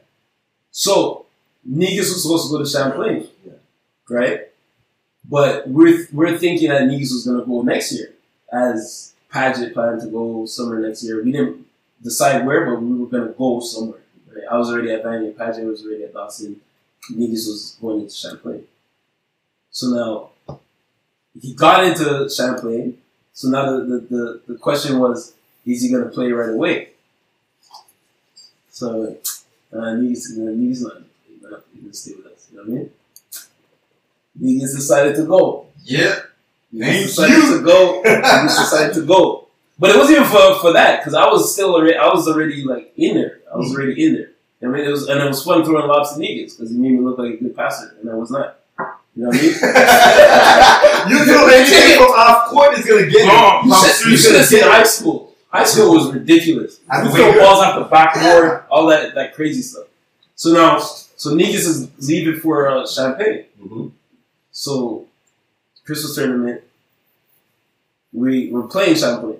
[0.71, 1.25] So
[1.65, 3.53] Negus was supposed to go to Champlain, Yeah.
[4.09, 4.41] right?
[5.29, 8.13] But we're we're thinking that Negus was going to go next year,
[8.51, 11.21] as Paget planned to go somewhere next year.
[11.23, 11.65] We didn't
[12.01, 13.99] decide where, but we were going to go somewhere.
[14.33, 14.45] Right?
[14.49, 16.61] I was already at Vanier, Paget was already at Dawson,
[17.09, 18.63] Negus was going into Champlain.
[19.77, 20.29] So now
[21.39, 22.97] he got into Champlain.
[23.31, 25.35] So now the, the, the, the question was,
[25.67, 26.93] is he going to play right away?
[28.71, 29.17] So
[29.71, 31.03] uh, Negus, uh, not,
[31.43, 32.47] not going to stay with us.
[32.49, 32.89] You know what I mean?
[34.39, 35.67] Negus decided to go.
[35.83, 36.21] Yeah.
[36.71, 37.59] Negus decided you.
[37.59, 38.01] to go.
[38.01, 39.47] Negus decided to go.
[39.77, 42.63] But it wasn't even for, for that because I was still already I was already
[42.63, 43.41] like in there.
[43.53, 44.31] I was already in there.
[44.63, 46.93] I mean, it was and it was fun throwing lobs to Negus because he made
[46.93, 48.57] me look like a good passer, and I was not.
[49.17, 51.17] You know what I mean?
[51.19, 53.71] you do anything from off court is gonna get you.
[53.71, 55.33] You should, you should have seen high school.
[55.49, 56.79] High school was ridiculous.
[56.87, 59.85] I We throw balls off the backboard, all that that crazy stuff.
[60.35, 63.45] So now, so Negus is leaving for uh, Champlain.
[63.59, 63.91] Mhm.
[64.51, 65.07] So
[65.83, 66.61] Christmas tournament,
[68.13, 69.39] we were playing Champlain.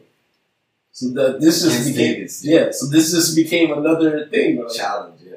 [0.91, 2.71] So that this just Against became Negus, yeah.
[2.71, 4.57] So this just became another thing.
[4.57, 5.36] Like, Challenge, yeah.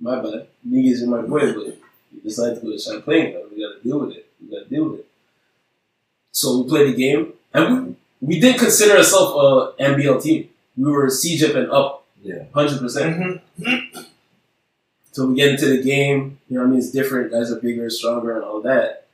[0.00, 0.48] my bad.
[0.64, 1.78] Negus is my boy, but
[2.12, 3.34] he decided to go to Champlain.
[3.34, 4.26] But we got to deal with it.
[4.40, 5.06] We got to deal with it.
[6.32, 9.32] So we played the game, and we we didn't consider ourselves
[9.78, 10.48] a NBL team.
[10.76, 12.44] We were CEGEP and up, Yeah.
[12.54, 13.40] hundred percent.
[13.60, 14.00] Mm-hmm.
[15.12, 16.38] So we get into the game.
[16.48, 17.32] You know, what I mean, it's different.
[17.32, 19.06] Guys are bigger, stronger, and all that.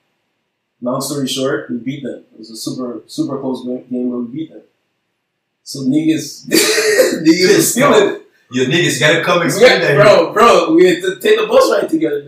[0.83, 2.25] Long story short, we beat them.
[2.35, 4.63] It was a super super close game game where we beat them.
[5.63, 8.23] So niggas, Negus was feeling it.
[8.53, 10.03] Your niggas gotta come explain Yeah, that.
[10.03, 12.21] bro, bro, we had to take the bus ride together.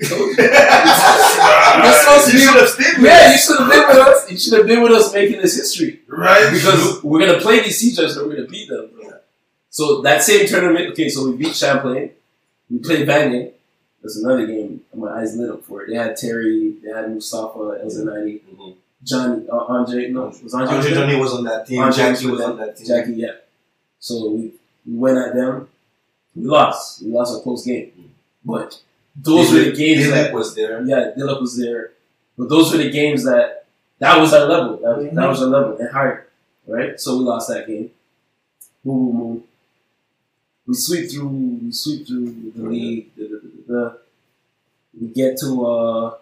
[0.00, 0.44] We told you.
[0.44, 3.96] You're supposed to be- you should have stayed with Yeah, you should have been with
[3.98, 4.30] us.
[4.30, 6.52] You should have been with us making this history Right?
[6.52, 8.90] because we're gonna play these CJs and we're gonna beat them.
[8.94, 9.12] Bro.
[9.70, 12.10] So that same tournament, okay, so we beat Champlain.
[12.70, 13.52] We played Banging.
[14.02, 14.82] That's another game.
[14.94, 15.90] My eyes lit up for it.
[15.90, 18.74] They had Terry, they had Mustafa, Elzanani, Mhm.
[19.02, 20.08] Johnny, uh, Andre.
[20.10, 21.00] No, was Andre, Andre there?
[21.06, 21.80] Johnny was on that team.
[21.82, 22.86] Andre Jackie was was on on that team.
[22.86, 23.32] Jackie, yeah.
[23.98, 24.52] So we
[24.88, 25.68] We went at them.
[26.36, 27.02] We lost.
[27.02, 27.90] We lost a close game.
[28.44, 28.78] But
[29.16, 30.84] those were the games Dylan that was there.
[30.84, 31.92] yeah, Dillup was there.
[32.38, 33.66] But those were the games that
[33.98, 34.76] that was our level.
[34.78, 36.26] That, was- that was our level and higher.
[36.66, 37.00] Right?
[37.00, 37.90] So we lost that game.
[38.84, 39.44] Boom, boom, boom.
[40.66, 43.14] We sweep through we sweep through the league.
[43.16, 43.98] The, the, the, the-
[45.00, 46.14] we get to uh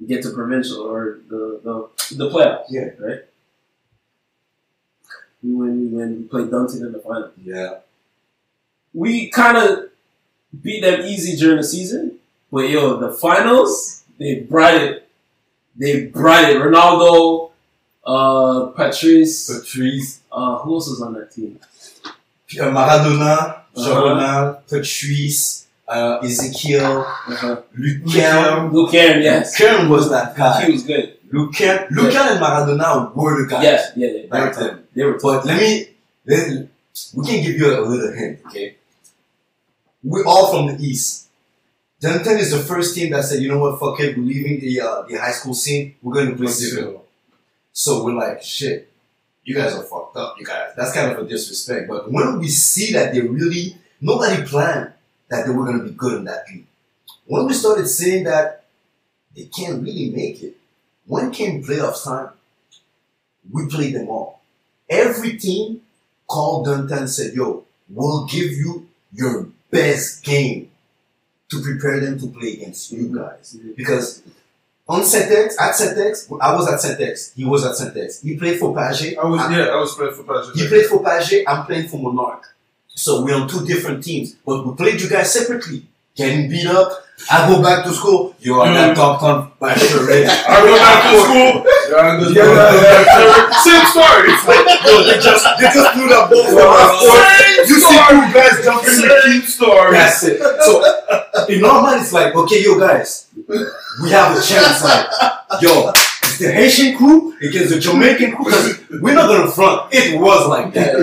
[0.00, 2.64] we get to provincial or the the, the playoffs.
[2.70, 2.88] Yeah.
[2.98, 3.20] Right?
[5.42, 7.78] We win, we win, we play Dunton in the final Yeah.
[8.92, 9.88] we kind of
[10.62, 12.18] beat them easy during the season,
[12.50, 15.08] but yo, the finals they brought it.
[15.76, 16.56] They brought it.
[16.56, 17.50] Ronaldo,
[18.04, 21.58] uh, Patrice, Patrice, uh, who else was on that team?
[22.04, 24.54] uh, Maradona, Uh-huh.
[24.68, 27.62] Patrice, uh, Ezekiel, Uh-huh.
[27.78, 29.22] Lucan.
[29.22, 30.64] Yes, Lucan was that guy.
[30.66, 31.16] he was good.
[31.32, 33.62] Lucan, Lucan and Maradona were the guys.
[33.62, 34.12] Yeah, yeah, yeah.
[34.12, 34.84] They were Back then.
[34.94, 35.22] They were tough.
[35.22, 35.88] But let me,
[36.26, 36.68] let,
[37.14, 38.76] we can give you a little hint, okay?
[40.02, 41.28] We're all from the East.
[42.00, 44.80] Denton is the first team that said, you know what, fuck it, we're leaving the,
[44.80, 47.04] uh, the high school scene, we're going to play civil.
[47.72, 48.90] So we're like, shit,
[49.44, 50.72] you guys are fucked up, you guys.
[50.76, 51.88] That's kind of a disrespect.
[51.88, 54.92] But when we see that they really, nobody planned
[55.28, 56.66] that they were going to be good in that league.
[57.26, 58.64] When we started seeing that
[59.36, 60.56] they can't really make it,
[61.06, 62.30] when came playoffs time,
[63.52, 64.40] we played them all.
[64.88, 65.82] Every team
[66.26, 70.70] called Dunton and said, yo, we'll give you your best game
[71.50, 73.56] to prepare them to play against you guys.
[73.56, 73.72] Mm-hmm.
[73.76, 74.22] Because
[74.88, 78.22] on Centex, at Centex, I was at Centex, he was at Centex.
[78.22, 79.16] He played for Page.
[79.16, 80.56] I was I- yeah, I was playing for Patrick.
[80.56, 82.54] he played for Page, I'm playing for Monarch.
[82.88, 85.86] So we're on two different teams, but we played you guys separately.
[86.16, 86.90] Getting beat up,
[87.30, 88.74] I go back to school, you're on mm-hmm.
[88.74, 90.26] that top ton by Sheree.
[90.26, 91.79] I go back to school.
[91.90, 94.30] Same story.
[94.30, 96.46] They just, they just that ball.
[97.66, 99.92] You see two guys jumping in the Same story.
[99.92, 100.38] That's it.
[100.38, 100.70] So
[101.48, 104.82] in normal, it's like, okay, yo guys, we have a chance.
[104.84, 105.06] Like,
[105.60, 108.52] yo, it's the Haitian crew against the Jamaican crew.
[109.00, 109.92] We're not gonna front.
[109.92, 110.94] It was like that.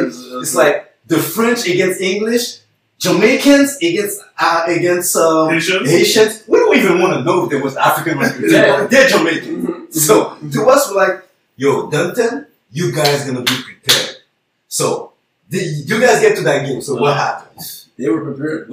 [0.41, 2.59] It's like the French against English,
[2.99, 5.89] Jamaicans against uh, against um, Haitians?
[5.89, 6.43] Haitians.
[6.47, 8.19] We don't even want to know if there was African.
[8.49, 8.87] Yeah.
[8.87, 9.76] They're Jamaican.
[10.07, 11.23] So to us, we're like,
[11.55, 14.17] yo, Dunton, you guys gonna be prepared.
[14.67, 15.13] So
[15.49, 16.81] the, you guys get to that game.
[16.81, 17.65] So what happened?
[17.97, 18.67] They were prepared.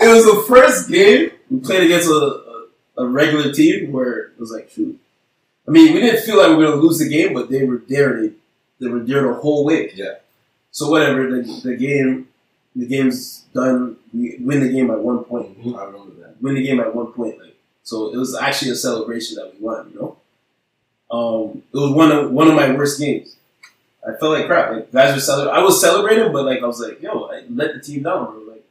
[0.00, 4.38] it was the first game we played against a, a, a regular team where it
[4.40, 4.98] was like, shoot.
[5.66, 7.64] I mean, we didn't feel like we were going to lose the game, but they
[7.64, 8.20] were there.
[8.20, 8.30] They,
[8.80, 9.90] they were there the whole way.
[9.94, 10.14] Yeah.
[10.70, 12.28] So whatever, the, the game,
[12.74, 13.96] the game's done.
[14.12, 15.58] We win the game by one point.
[15.58, 15.78] Mhm.
[15.78, 16.40] I remember that.
[16.42, 17.38] Win the game by one point.
[17.38, 17.55] Like,
[17.86, 19.90] so it was actually a celebration that we won.
[19.94, 20.16] You know,
[21.16, 23.36] um, it was one of one of my worst games.
[24.06, 24.72] I felt like crap.
[24.72, 25.60] Like guys were celebrating.
[25.60, 28.24] I was celebrating, but like I was like, yo, I let the team down.
[28.26, 28.42] Bro.
[28.52, 28.64] Like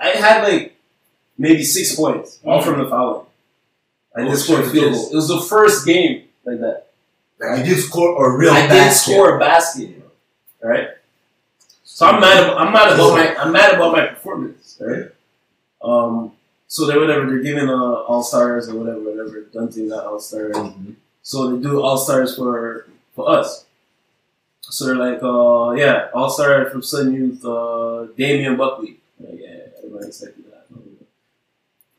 [0.00, 0.76] I, I had like
[1.38, 3.28] maybe six points all from the foul.
[4.14, 5.08] I Oh, did score a field goal.
[5.12, 6.86] It was the first game like that.
[7.40, 9.12] Like you did score a real I did basket.
[9.12, 10.02] score a basket.
[10.62, 10.88] All right.
[11.84, 12.44] So I'm mad.
[12.44, 13.36] About, I'm mad about my.
[13.36, 14.78] I'm mad about my performance.
[14.80, 15.10] Right.
[15.82, 16.32] Um.
[16.68, 17.74] So they whatever they're giving uh,
[18.08, 20.56] all stars or whatever whatever Dunton got all stars.
[20.56, 20.96] Mhm.
[21.22, 23.64] So they do all stars for for us.
[24.60, 28.98] So they're like, uh, yeah, all star from Sun Youth, uh, Damian Buckley.
[29.20, 30.66] Like, yeah, everybody expected that.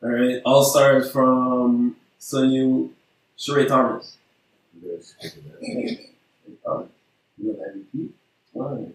[0.02, 2.90] All right, all stars from Sun Youth,
[3.38, 4.16] Sheree Thomas.
[6.66, 6.88] Um,
[7.38, 8.10] you know MVP?
[8.52, 8.86] Why?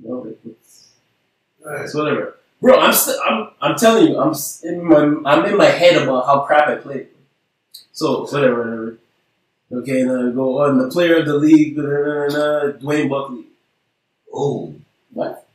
[0.00, 0.88] No, it's,
[1.64, 2.37] it's whatever.
[2.60, 4.34] Bro, I'm st- I'm I'm telling you, I'm
[4.64, 7.08] in my I'm in my head about how crap I played.
[7.92, 8.98] So whatever, whatever.
[9.70, 13.44] Okay, and then I go oh, on the player of the league, Dwayne Buckley.
[14.32, 14.74] Oh.
[15.12, 15.46] What?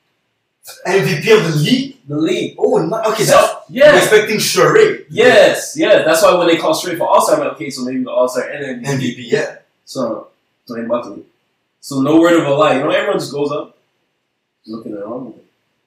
[0.86, 1.98] MVP of the league?
[2.08, 2.56] The league.
[2.58, 3.98] Oh, no, okay, So, that's yeah.
[3.98, 5.06] Expecting Sheree.
[5.10, 6.04] Yes, yeah.
[6.04, 8.12] That's why when they call straight for All Star, I'm like, okay, so maybe the
[8.12, 9.58] All Star and then MVP, yeah.
[9.86, 10.28] So
[10.70, 11.24] Dwayne Buckley.
[11.80, 12.76] So no word of a lie.
[12.76, 13.78] You know, everyone just goes up,
[14.68, 15.34] looking at him.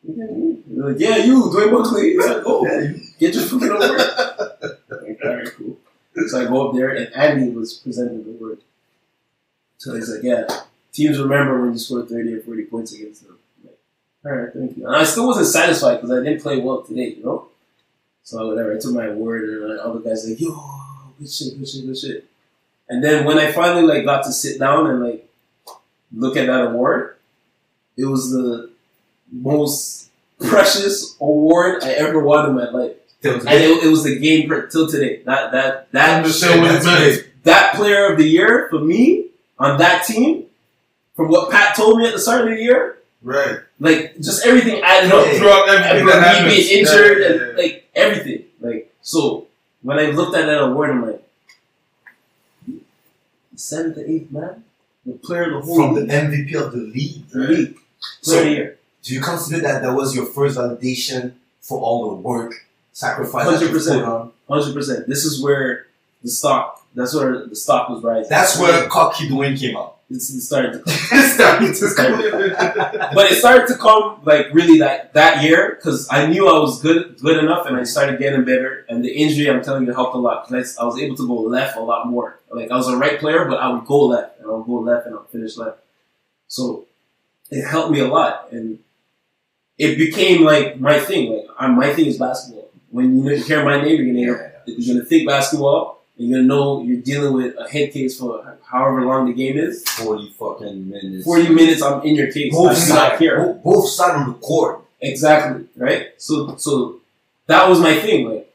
[0.07, 2.15] Like, "Yeah, you." They're like, yeah, you, Dwayne Buckley.
[2.17, 2.67] Go.
[2.67, 3.99] Yeah, you- Get your fucking award.
[3.99, 5.79] like, all right, cool.
[6.29, 8.59] So I go up there, and Andy was presenting the award.
[9.79, 10.47] So he's like, yeah,
[10.93, 13.39] teams remember when you scored 30 or 40 points against them.
[13.63, 13.79] I'm like,
[14.25, 14.87] all right, thank you.
[14.87, 17.49] And I still wasn't satisfied because I didn't play well today, you know?
[18.23, 20.59] So whatever, I took my award, and then other guys like, yo,
[21.19, 22.25] good shit, good shit, good shit.
[22.89, 25.29] And then when I finally like got to sit down and like
[26.15, 27.17] look at that award,
[27.97, 28.71] it was the
[29.33, 30.11] most
[30.41, 32.93] precious award I ever won in my life.
[33.24, 35.22] And it, it was the game per, till today.
[35.24, 36.99] That that that understand what it That's meant.
[37.14, 37.43] great.
[37.45, 39.27] that player of the year for me
[39.59, 40.45] on that team,
[41.16, 43.59] from what Pat told me at the start of the year, Right.
[43.81, 45.27] Like just everything added up.
[45.37, 46.68] Throughout And everything that me happens.
[46.68, 47.57] being injured Yeah, and yeah, yeah.
[47.62, 48.45] like everything.
[48.61, 49.47] Like so
[49.83, 51.22] when I looked at that award, I'm like,
[53.57, 54.64] seventh to eighth man,
[55.05, 57.29] the player of the whole From the MVP of the league.
[57.31, 57.77] the league,
[58.20, 58.79] So- player of the year.
[59.07, 62.55] Do you consider that that was your first validation for all the work,
[62.93, 64.33] sacrifice 100%.
[64.49, 65.09] Hundred percent.
[65.09, 65.87] This is where
[66.23, 66.85] the stock.
[66.95, 68.31] That's where the stock was rising.
[68.31, 69.99] That's where Cocky Dwayne came out.
[70.11, 71.21] it started to come.
[71.31, 73.11] Started to- come.
[73.15, 76.81] but it started to come like really that that year because I knew I was
[76.81, 80.15] good good enough and I started getting better and the injury I'm telling you helped
[80.15, 82.77] a lot because I, I was able to go left a lot more like I
[82.77, 85.17] was a right player but I would go left and I would go left and
[85.17, 85.79] I would finish left
[86.47, 86.87] so
[87.51, 88.79] it helped me a lot and
[89.79, 93.81] it became like my thing like i my thing is basketball when you hear my
[93.81, 97.55] name you're gonna hear you're gonna think basketball and you're gonna know you're dealing with
[97.59, 101.24] a head case for however long the game is 40 fucking minutes.
[101.24, 103.20] 40 minutes I'm in your case Both sides.
[103.20, 104.81] Both, both sides on the court.
[105.01, 106.09] Exactly, right?
[106.16, 107.01] So so
[107.47, 108.29] that was my thing.
[108.29, 108.53] Like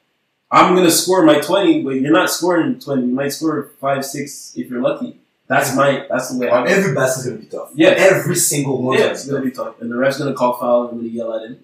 [0.49, 3.03] I'm gonna score my twenty, but you're not scoring twenty.
[3.03, 5.17] You might score five, six if you're lucky.
[5.51, 7.71] That's my that's the way I Every basket's gonna be tough.
[7.75, 7.89] Yeah.
[7.89, 8.97] Every single one.
[8.97, 9.81] Yeah, it's gonna be tough.
[9.81, 11.59] And the ref's gonna call foul and I'm gonna yell at him.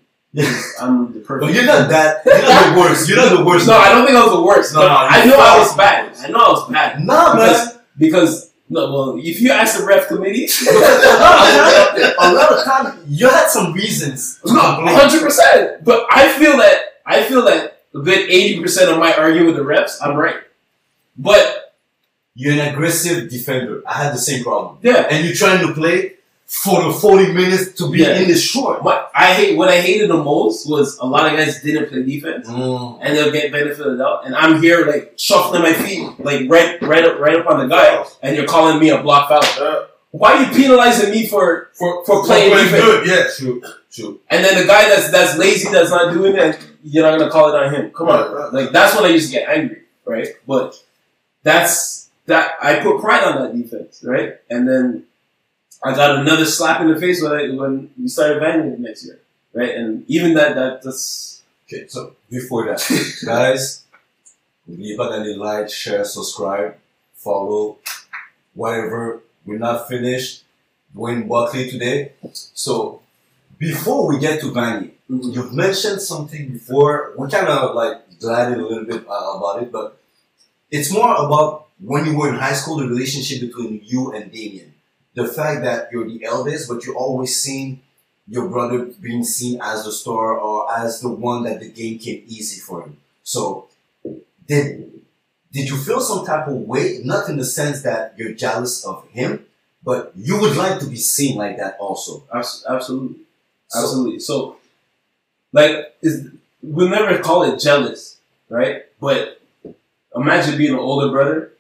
[0.81, 2.25] I'm the perfect But you're not that.
[2.25, 3.07] You're not the worst.
[3.07, 3.65] You're not the worst.
[3.65, 4.73] No, I don't think I was the worst.
[4.73, 6.13] No, no, I know I was bad.
[6.17, 7.05] I know I was bad.
[7.05, 7.45] Nah, man.
[7.47, 13.29] Because because no, well, if you ask the ref committee, a lot of time you
[13.29, 14.41] had some reasons.
[14.45, 15.85] No, hundred percent.
[15.85, 19.55] But I feel that I feel that a good eighty percent of my argument with
[19.55, 20.41] the refs, I'm right.
[21.17, 21.66] But
[22.39, 23.81] You're an aggressive defender.
[23.85, 24.77] I had the same problem.
[24.83, 26.13] yeah, And you're trying to play
[26.45, 28.19] for the 40 minutes to be Yeah.
[28.19, 28.81] in the short.
[28.83, 32.03] what I hate, what I hated the most was a lot of guys didn't play
[32.03, 32.99] defense, Mm.
[33.01, 36.81] and they'll get benefit of doubt, and I'm here like shuffling my feet, like right,
[36.91, 37.89] right up, right up on the guy,
[38.23, 39.43] and you're calling me a block foul.
[40.11, 41.69] Why are you penalizing me for?
[41.77, 42.83] for, For playing defense.
[42.85, 43.61] good, yeah, true,
[43.91, 44.19] true.
[44.29, 47.49] And then the guy that's that's lazy, that's not doing it, you're not gonna call
[47.53, 47.91] it on him.
[47.97, 48.53] Come on, Right, right.
[48.53, 50.29] like that's when I used to get angry, right?
[50.47, 50.75] But
[51.43, 54.35] that's that I put pride on that defense, right?
[54.49, 55.05] And then
[55.83, 59.19] I got another slap in the face when I, when we started Vanderbilt next year,
[59.53, 59.75] right?
[59.75, 62.79] And even that that that's Okay, so before that,
[63.25, 63.83] guys,
[64.67, 66.77] leave d'aller like, share, subscribe,
[67.13, 67.77] follow,
[68.53, 69.21] whatever.
[69.45, 70.45] We're not finished
[70.95, 72.13] doing Buckley today.
[72.31, 73.01] So,
[73.57, 75.31] before we get to Vanier, mm-hmm.
[75.31, 77.13] you've mentioned something before.
[77.17, 79.99] We kind of like glided a little bit about it, but
[80.71, 84.73] it's more about when you were in high school, the relationship between you and Damien.
[85.15, 87.81] The fact that you're the eldest, but you're always seen
[88.27, 92.23] your brother being seen as the star or as the one that the game came
[92.27, 92.97] easy for him.
[93.23, 93.67] So,
[94.47, 94.91] did
[95.51, 96.99] did you feel some type of way?
[97.03, 99.45] Not in the sense that you're jealous of him,
[99.83, 102.23] but you would like to be seen like that also.
[102.33, 103.17] abs- absolutely.
[103.69, 104.19] So- Absolutely.
[104.19, 104.57] So,
[105.51, 105.95] like,
[106.61, 108.17] we'll never call it jealous,
[108.49, 108.83] right?
[108.99, 109.41] But
[110.15, 111.51] imagine being an older brother,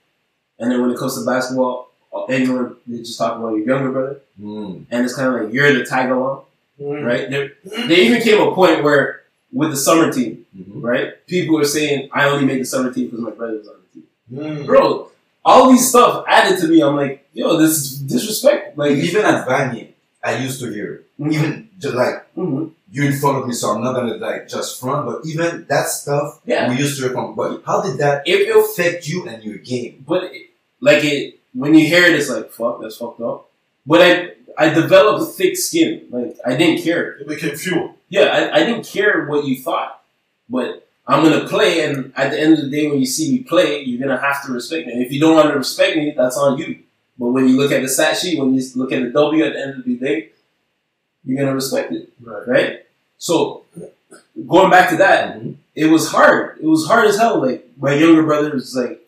[0.59, 1.89] and then when it comes to basketball,
[2.29, 4.85] anyone they just talk about your younger brother, Mm.
[4.91, 6.43] and it's kind of like you're the tiger along,
[6.79, 7.03] Mm.
[7.05, 7.29] right?
[7.29, 7.51] There,
[7.87, 10.83] there even came a point where with the summer team, Mhm.
[10.83, 11.25] right?
[11.25, 14.01] People were saying I only made the summer team because my brother was on the
[14.01, 14.65] team, Mm.
[14.65, 15.09] bro.
[15.43, 16.81] All these stuff added to me.
[16.81, 18.77] I'm like, yo, this is disrespect.
[18.77, 19.87] Like, even at Vanier,
[20.23, 21.03] I used to hear it.
[21.31, 22.71] Even just like mhm.
[22.91, 25.05] you're in front of me, so I'm not gonna like just front.
[25.07, 26.69] But even that stuff, Yeah.
[26.69, 27.33] we used to hear from.
[27.35, 30.03] But how did that if it affect you and your game?
[30.07, 30.46] but it,
[30.81, 33.49] like it when you hear it, it's like fuck, that's fucked up.
[33.85, 36.07] But I I developed thick skin.
[36.09, 37.17] Like I didn't care.
[37.19, 37.95] It became fuel.
[38.09, 40.01] Yeah, I, I didn't care what you thought.
[40.49, 43.39] But I'm gonna play, and at the end of the day, when you see me
[43.43, 44.93] play, you're gonna have to respect me.
[44.93, 46.79] And if you don't want to respect me, that's on you.
[47.19, 49.53] But when you look at the stat sheet, when you look at the W at
[49.53, 50.29] the end of the day,
[51.25, 52.47] you're gonna respect it, Right.
[52.47, 52.85] right?
[53.17, 53.63] So
[54.47, 55.55] going back to that, Mhm.
[55.75, 56.57] it was hard.
[56.61, 57.41] It was hard as hell.
[57.41, 59.01] Like my younger brother was like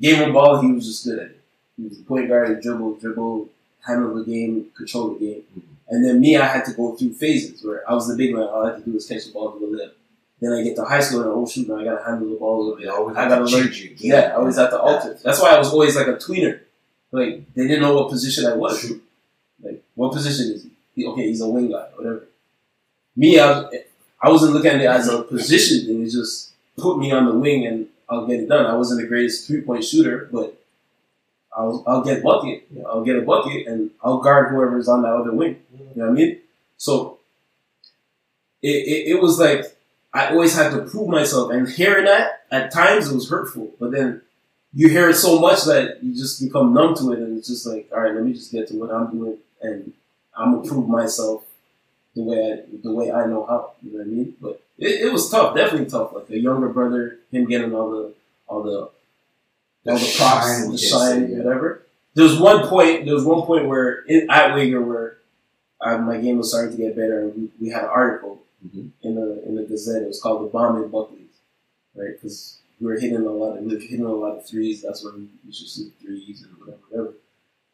[0.00, 1.40] game of ball, he was just good at it.
[1.76, 3.48] He was the point guard, dribble, dribble,
[3.86, 5.42] handle the game, control the game.
[5.50, 5.60] Mm-hmm.
[5.88, 8.44] And then me, I had to go through phases where I was the big man.
[8.44, 9.96] All I had to do was catch the ball to the lip.
[10.40, 12.62] Then I get to high school and oh shoot, I gotta handle the ball a
[12.62, 12.86] little bit.
[12.86, 13.64] You always I gotta to learn.
[13.64, 14.10] change your game.
[14.10, 15.16] Yeah, I always had to alter.
[15.22, 16.60] That's why I was always like a tweener.
[17.12, 18.80] Like they didn't know what position I was.
[18.80, 19.02] Shoot.
[19.62, 20.70] Like what position is he?
[20.96, 21.06] he?
[21.06, 22.24] Okay, he's a wing guy, whatever.
[23.14, 23.74] Me, I, was-
[24.20, 25.88] I wasn't looking at it as a position.
[25.94, 28.66] It was just put me on the wing and I'll get it done.
[28.66, 30.60] I wasn't the greatest three point shooter, but
[31.56, 32.68] I'll I'll get bucket.
[32.86, 35.62] I'll get a bucket and I'll guard whoever's on that other wing.
[35.72, 36.40] You know what I mean?
[36.76, 37.18] So
[38.62, 39.64] it, it, it was like
[40.12, 43.72] I always had to prove myself, and hearing that at times it was hurtful.
[43.80, 44.22] But then
[44.74, 47.66] you hear it so much that you just become numb to it, and it's just
[47.66, 49.92] like, all right, let me just get to what I'm doing, and
[50.36, 51.44] I'm gonna prove myself
[52.14, 53.72] the way I, the way I know how.
[53.82, 54.36] You know what I mean?
[54.40, 56.12] But it, it was tough, definitely tough.
[56.12, 58.14] Like a younger brother, him getting all the
[58.46, 58.90] all the
[59.90, 61.38] all the props, the shine, yeah.
[61.38, 61.82] whatever.
[62.14, 63.04] There was one point.
[63.04, 65.16] There was one point where in, at Wagar where
[65.80, 68.90] uh, my game was starting to get better, and we, we had an article Mhm.
[69.02, 70.02] in the in the Gazette.
[70.02, 71.40] It was called "The Bomb in Buckley's,"
[71.96, 72.12] right?
[72.14, 74.82] Because we were hitting a lot of we were hitting a lot of threes.
[74.82, 77.14] That's when we used to shoot threes and whatever, whatever.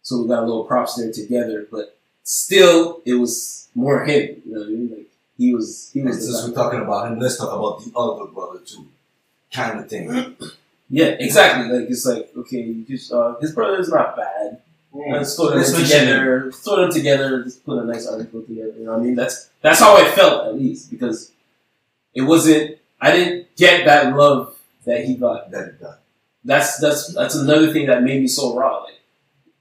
[0.01, 4.40] So we got a little props there together, but still, it was more him.
[4.46, 4.90] You know what I mean?
[4.96, 5.07] Like
[5.39, 8.26] he was he was the since we're talking about him, let's talk about the other
[8.26, 8.86] brother too.
[9.53, 10.36] Kind of thing.
[10.91, 11.68] Yeah, exactly.
[11.68, 14.62] Like it's like okay, you just uh, his brother is not bad.
[14.91, 16.51] Let's throw them Let's together.
[16.51, 17.45] Throw them together.
[17.45, 18.72] Just put a nice article together.
[18.78, 19.14] You know what I mean?
[19.14, 21.32] That's that's how I felt at least because
[22.14, 22.78] it wasn't.
[23.01, 25.51] I didn't get that love that he got.
[25.51, 25.99] That, that.
[26.43, 28.78] That's that's that's another thing that made me so raw.
[28.78, 29.01] Like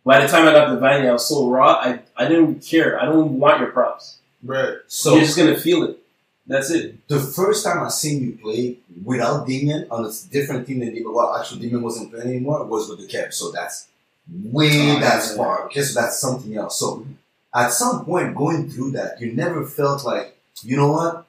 [0.06, 1.74] by the time I got to Vanier, I was so raw.
[1.74, 3.02] I I didn't care.
[3.02, 4.20] I don't want your props.
[4.44, 4.76] Right.
[4.88, 5.98] So You're just gonna feel it.
[6.46, 7.06] That's it.
[7.10, 11.14] the first time I seen you play without Damien on a different team than Damien,
[11.14, 13.34] well, actually Damien wasn't playing anymore, was with the Cavs.
[13.34, 13.88] So that's
[14.32, 15.38] way Oh, that's yeah.
[15.38, 15.66] far.
[15.66, 16.80] Okay, so that's something else.
[16.80, 17.06] So
[17.54, 21.26] at some point going through that, you never felt like, you know what?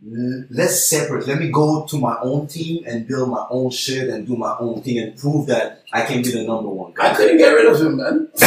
[0.00, 1.26] Let's separate.
[1.26, 4.54] Let me go to my own team and build my own shit and do my
[4.60, 7.10] own thing and prove that I can be the number one guy.
[7.10, 8.28] I couldn't get rid of him, man.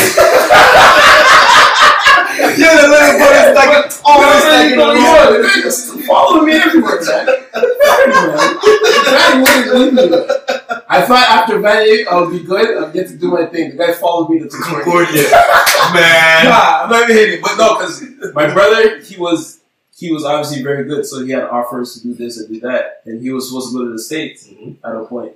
[2.42, 6.04] You're the little boy that's like always like in the room.
[6.06, 7.26] follow me everywhere, man.
[7.26, 8.58] man.
[9.06, 10.18] Vanier wouldn't leave me.
[10.90, 12.84] I thought after Vanier, I would be good.
[12.84, 13.72] I'd get to do my thing.
[13.72, 14.84] The guy followed me to Concordia.
[14.84, 15.24] Concordia.
[15.94, 16.46] Man.
[16.46, 17.42] Nah, I'm not even hitting.
[17.42, 19.60] But no, because my brother, he was
[19.98, 23.02] he was obviously very good, so he had offers to do this and do that,
[23.06, 24.78] and he was supposed to go to the states Mhm.
[24.84, 25.34] at a point.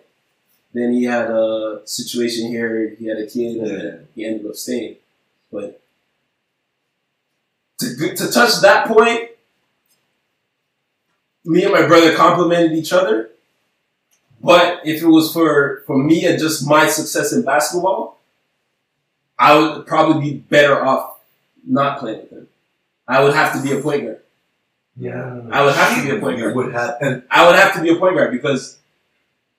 [0.74, 2.96] Then he had a situation here.
[3.00, 3.78] He had a kid, and Yeah.
[3.78, 4.96] then he ended up staying.
[5.52, 5.80] But
[7.80, 9.32] to to touch that point,
[11.44, 13.30] me and my brother complimented each other.
[14.42, 18.20] But if it was for for me and just my success in basketball,
[19.40, 21.20] I would probably be better off
[21.68, 22.48] not playing with him.
[23.08, 24.22] I would have to be a point guard.
[24.98, 25.42] Yeah.
[25.52, 26.56] I would have to be a point You guard.
[26.56, 28.78] would have, and I would have to be a point guard because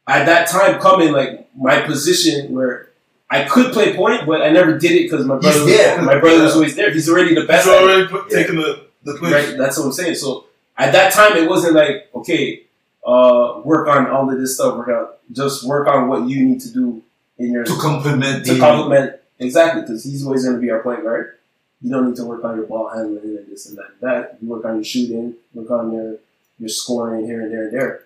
[0.07, 2.89] at that time coming, like my position where
[3.29, 6.03] I could play point, but I never did it because my brother, was, there.
[6.03, 6.93] my brother was always there.
[6.93, 7.67] He's already the best.
[7.67, 7.85] He's at it.
[7.85, 9.33] already put, taking the, the place.
[9.33, 10.15] Right, that's what I'm saying.
[10.15, 10.47] So
[10.79, 12.65] at that time, it wasn't like okay,
[13.05, 14.77] uh, work on all of this stuff.
[14.77, 17.03] Work out, just work on what you need to do
[17.39, 21.03] in your to complement to complement exactly because he's always going to be our point
[21.03, 21.39] guard.
[21.83, 23.91] You don't need to work on your ball handling and this and that.
[24.01, 26.19] and That you work on your shooting, work on your
[26.59, 28.05] your scoring here and there and there.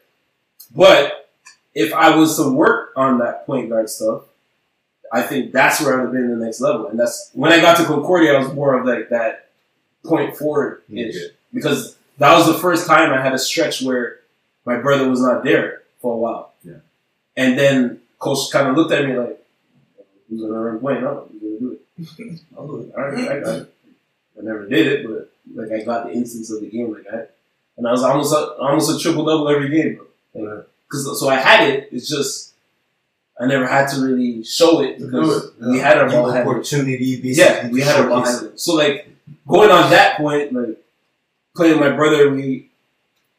[0.75, 1.31] But
[1.75, 4.25] if I was to work on that point guard stuff,
[5.13, 6.87] I think that's where I would have been the next level.
[6.87, 9.51] And that's when I got to Concordia, I was more of like that
[10.05, 11.17] point forward ish
[11.53, 14.21] because that was the first time I had a stretch where
[14.65, 16.53] my brother was not there for a while.
[16.63, 16.75] Yeah.
[17.37, 19.45] And then coach kind of looked at me like,
[20.29, 21.03] "Who's gonna run point?
[21.03, 22.41] No, who's gonna do it?
[22.57, 22.95] I'll do it.
[22.97, 23.75] All right, I got it.
[24.39, 27.25] I never did it, but like I got the instance of the game, like I,
[27.77, 30.43] and I was almost a, almost a triple double every game, bro.
[30.43, 31.89] Like, Cause so I had it.
[31.93, 32.50] It's just
[33.41, 36.57] I never had to really show it because it, we had our ball handling.
[36.57, 38.63] opportunity basically Yeah, we to had our ball showcase.
[38.63, 39.09] So like
[39.49, 40.77] going on that point, like
[41.57, 42.69] playing with my brother, we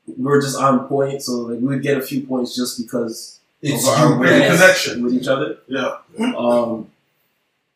[0.07, 1.21] we were just on point.
[1.21, 4.41] So like we would get a few points just because It's of our you.
[4.51, 5.03] Connection.
[5.03, 5.57] with each other.
[5.67, 5.97] Yeah.
[6.35, 6.89] Um,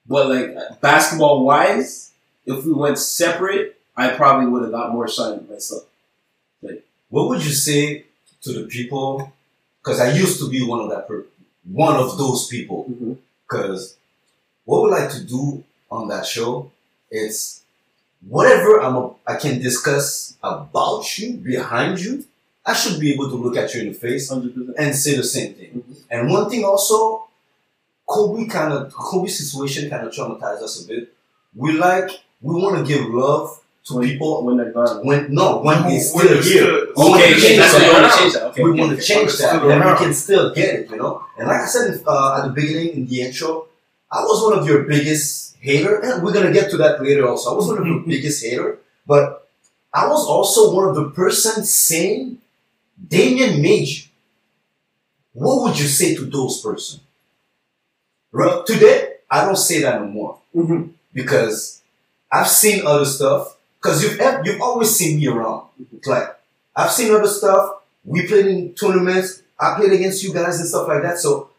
[0.07, 2.11] but like basketball wise,
[2.45, 5.84] if we went separate, I probably would have got more shine myself.
[6.61, 8.06] Like, what would you say
[8.41, 9.31] to the people?
[9.84, 11.26] Because I used to be one of that, per-
[11.72, 12.86] one of those people.
[12.90, 13.18] Mhm.
[13.48, 13.96] Because
[14.66, 16.72] what we like to do on that show
[17.12, 17.62] is
[18.28, 22.26] whatever I'm a, I can discuss about you behind you.
[22.66, 24.76] I should be able to look at you in the face Hundred percent.
[24.80, 25.84] and say the same thing.
[25.88, 25.96] Mhm.
[26.10, 27.28] And one thing also,
[28.08, 31.14] Kobe kind of Kobe's situation kind of traumatized us a bit.
[31.56, 32.10] We like
[32.42, 35.06] we want to give love to people when they're gone.
[35.06, 36.41] when no when it's they're still here.
[36.41, 37.82] still- We wanna Okay, change that's that.
[37.82, 38.44] what you want to change that.
[38.49, 39.06] Okay, we okay, want to okay.
[39.14, 41.24] change that, and we can still get it, you know.
[41.38, 43.68] And like I said uh, at the beginning in the intro,
[44.12, 47.28] I was one of your biggest hater, and we're gonna get to that later.
[47.28, 49.48] Also, I was one of your biggest hater, but
[49.94, 52.40] I was also one of the person saying,
[53.07, 54.03] "Damien you."
[55.34, 57.02] What would you say to those person?
[58.32, 60.90] Right, today, I don't say that no more Mhm.
[61.14, 61.82] because
[62.32, 63.55] I've seen other stuff.
[63.86, 65.68] Because you've you've always seen me around.
[66.06, 66.36] Like
[66.76, 67.82] I've seen other stuff.
[68.03, 69.44] We played in tournaments.
[69.60, 71.18] I played against you guys and stuff like that.
[71.20, 71.49] So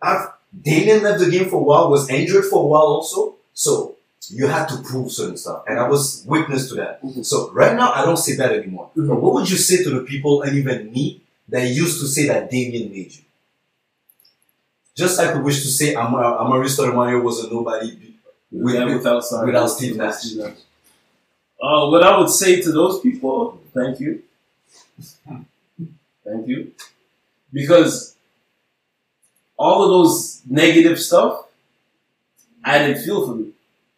[0.00, 0.28] I've
[0.62, 1.90] Damien left the game for a while.
[1.90, 3.34] Was injured for a while also.
[3.52, 3.96] So
[4.30, 7.02] you had to prove certain stuff, and I was witness to that.
[7.04, 7.24] Mhm.
[7.26, 8.88] So right now, I don't say that anymore.
[8.96, 9.08] Mhm.
[9.08, 12.26] But what would you say to the people and even me that used to say
[12.28, 13.22] that Damien made you?
[14.96, 17.98] Just like we wish to say Amar Amar'e Stoudemire was a nobody.
[18.52, 20.22] With- yeah, with- without without Steve Nash.
[21.64, 24.22] Uh, what I would say to those people, thank you,
[26.22, 26.72] thank you,
[27.54, 28.16] because
[29.56, 31.46] all of those negative stuff
[32.62, 33.50] added fuel for me.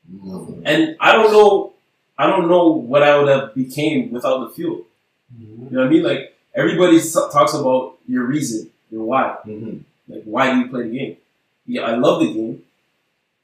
[0.08, 0.62] Mm.
[0.64, 1.72] and I don't know,
[2.16, 4.82] I don't know what I would have became without the fuel.
[5.36, 6.04] You know what I mean?
[6.04, 9.38] Like everybody talks about your reason, your why.
[9.44, 9.80] Mhm.
[10.06, 11.16] Like why do you play the game?
[11.66, 12.62] Yeah, I love the game,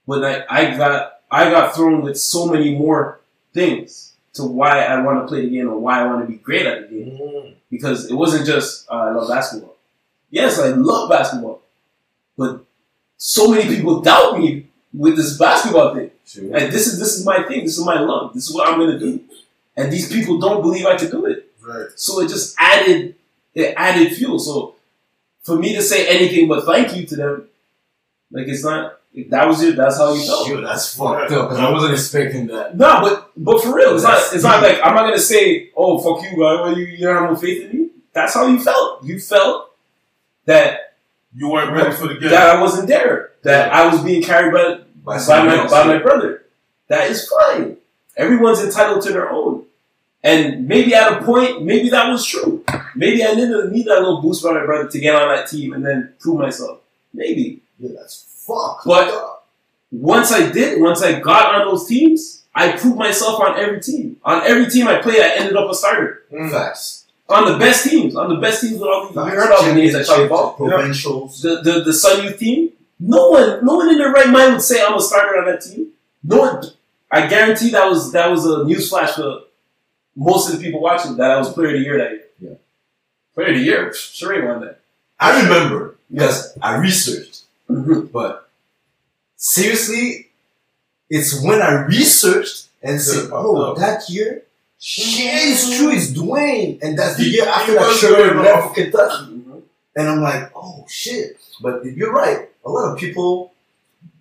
[0.06, 3.18] but I, I got I got thrown with so many more
[3.52, 6.38] things to why I want to play the game or why I want to be
[6.38, 7.54] great at the game.
[7.70, 9.76] Because it wasn't just uh, I love basketball.
[10.30, 11.60] Yes, I love basketball,
[12.36, 12.64] but
[13.16, 16.10] so many people doubt me with this basketball thing.
[16.26, 16.44] Sure.
[16.56, 17.64] And this is this is my thing.
[17.64, 18.34] This is my love.
[18.34, 19.20] This is what I'm gonna do.
[19.76, 21.50] And these people don't believe I can do it.
[21.62, 21.86] Right.
[21.96, 23.14] So it just added
[23.54, 24.38] it added fuel.
[24.38, 24.74] So
[25.42, 27.48] for me to say anything but thank you to them,
[28.30, 29.76] like it's not that was it.
[29.76, 30.48] That's how you felt.
[30.48, 31.50] Yo, that's fucked up.
[31.50, 32.76] Cause I wasn't expecting that.
[32.76, 35.70] No, but but for real, it's not That's it's not like I'm not gonna say,
[35.76, 37.88] oh fuck you, guy, well, you you don't have no faith in me.
[38.12, 39.04] That's how you felt.
[39.04, 39.74] You felt
[40.46, 40.94] that
[41.34, 42.30] You weren't ready for the game.
[42.30, 43.32] that I wasn't there.
[43.42, 45.70] That I was being carried by By by my else.
[45.70, 46.44] by my brother.
[46.88, 47.76] That is fine.
[48.16, 49.64] Everyone's entitled to their own.
[50.22, 52.64] And maybe at a point, maybe that was true.
[52.94, 55.72] Maybe I needed need that little boost by my brother to get on that team
[55.72, 56.78] and then prove myself.
[57.12, 57.60] Maybe.
[57.78, 59.28] Yeah, that's fucked But-
[59.90, 64.16] Once I did, once I got on those teams, I proved myself on every team.
[64.24, 66.22] On every team I played, I ended up a starter.
[66.32, 66.50] Mm.
[66.50, 67.04] Facts.
[67.28, 69.36] On the best teams, on the best teams with all the, you Facts.
[69.36, 70.56] heard all the names I talked about.
[70.56, 71.42] Provincials.
[71.42, 72.70] the, the, the Sun Youth team,
[73.00, 75.60] no one, no one in their right mind would say I'm a starter on that
[75.62, 75.88] team.
[76.24, 76.62] No one,
[77.10, 79.40] I guarantee that was that was a newsflash for
[80.16, 82.22] most of the people watching that I was player of the year that year.
[82.40, 82.54] Yeah.
[83.34, 84.80] Player of the year, pff, sure he won that.
[85.18, 87.31] I remember because I researched,
[87.72, 88.12] Mhm.
[88.12, 88.48] but
[89.36, 90.28] seriously,
[91.10, 94.42] it's when I researched and said, "Oh, that year,
[94.78, 98.34] shit, it's true, it's Dwayne," and that's the He- year he after that was Sherman
[98.34, 98.74] going left off.
[98.74, 99.24] Kentucky.
[99.26, 99.62] Mhm.
[99.94, 101.36] And I'm like, oh shit.
[101.60, 102.48] But you're right.
[102.64, 103.52] A lot of people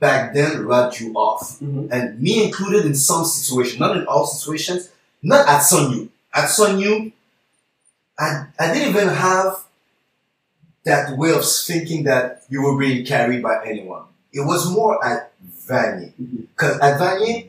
[0.02, 1.60] back then write you off.
[1.62, 1.88] Mhm.
[1.92, 4.90] And me included in some situations, not in all situations,
[5.24, 6.10] not at Sun Youth.
[6.34, 7.14] At Sun Youth,
[8.20, 9.64] I, I didn't even have
[10.84, 14.04] that way of thinking that you were being carried by anyone.
[14.34, 15.32] It was more at
[15.68, 16.14] Vanier.
[16.20, 16.48] Mhm.
[16.56, 17.48] Because at Vanier,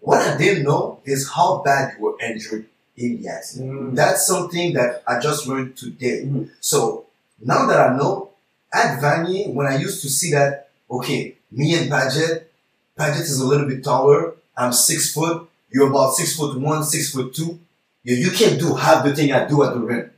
[0.00, 2.66] what I didn't know is how bad you were injured
[2.96, 3.72] in the accident.
[3.72, 3.96] Mm.
[3.96, 6.24] That's something that I just learned today.
[6.24, 6.50] Mhm.
[6.60, 7.06] So
[7.40, 8.30] now that I know,
[8.72, 12.50] at Vanier, when I used to see that, okay, me and Paget,
[12.96, 17.10] Paget is a little bit taller, I'm six foot, you're about six foot one, six
[17.10, 17.58] foot two,
[18.04, 20.10] you, you can't do half the thing I do at the rim.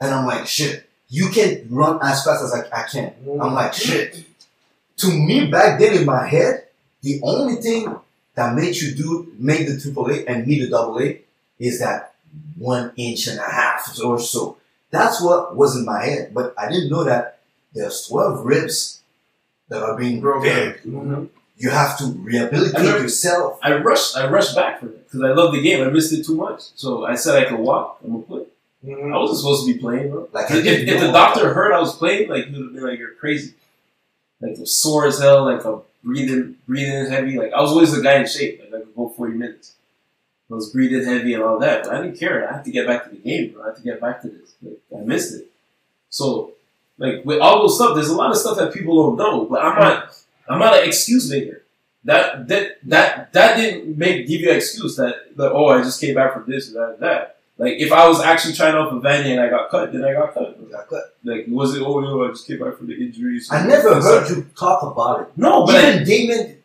[0.00, 3.14] And I'm like, shit, you can't run as fast as I, I can.
[3.40, 4.24] I'm like, shit.
[4.98, 6.66] To me, back then in my head,
[7.02, 7.94] the only thing
[8.34, 11.20] that made you do, make the triple A and me the double A
[11.58, 12.14] is that
[12.56, 14.56] one inch and a half or so.
[14.90, 16.32] That's what was in my head.
[16.32, 17.40] But I didn't know that
[17.74, 19.00] there's 12 ribs
[19.68, 20.74] that are being Broken.
[20.86, 21.28] Mhm.
[21.56, 23.58] You have to rehabilitate I yourself.
[23.62, 25.86] I rushed, I rushed back for it because I love the game.
[25.86, 28.00] I missed it too much, so I said I could walk.
[28.02, 28.42] I'm gonna play.
[28.86, 30.28] I wasn't supposed to be playing, bro.
[30.32, 32.84] Like, I if, if the doctor heard I was playing, like he would have been
[32.84, 33.54] like, "You're crazy."
[34.40, 35.44] Like I'm sore as hell.
[35.44, 37.38] Like I'm breathing, breathing heavy.
[37.38, 38.60] Like I was always the guy in shape.
[38.60, 39.74] Like I could go 40 minutes.
[40.50, 42.48] I was breathing heavy and all that, but I didn't care.
[42.48, 43.62] I had to get back to the game, bro.
[43.62, 44.54] I had to get back to this.
[44.62, 45.50] Like I missed it.
[46.10, 46.52] So,
[46.98, 49.46] like with all those stuff, there's a lot of stuff that people don't know.
[49.46, 51.62] But I'm not, I'm not an excuse maker.
[52.04, 56.00] That that that that didn't make give you an excuse that that oh I just
[56.00, 57.33] came back from this or that and that.
[57.56, 60.12] Like if I was actually trying out for Vanier and I got cut, then I
[60.12, 60.58] got cut.
[60.76, 61.16] I cut.
[61.22, 63.48] Like was it oh no I just came back from the injuries?
[63.50, 65.28] I never heard you talk about it.
[65.36, 66.56] No, but I, Even Damon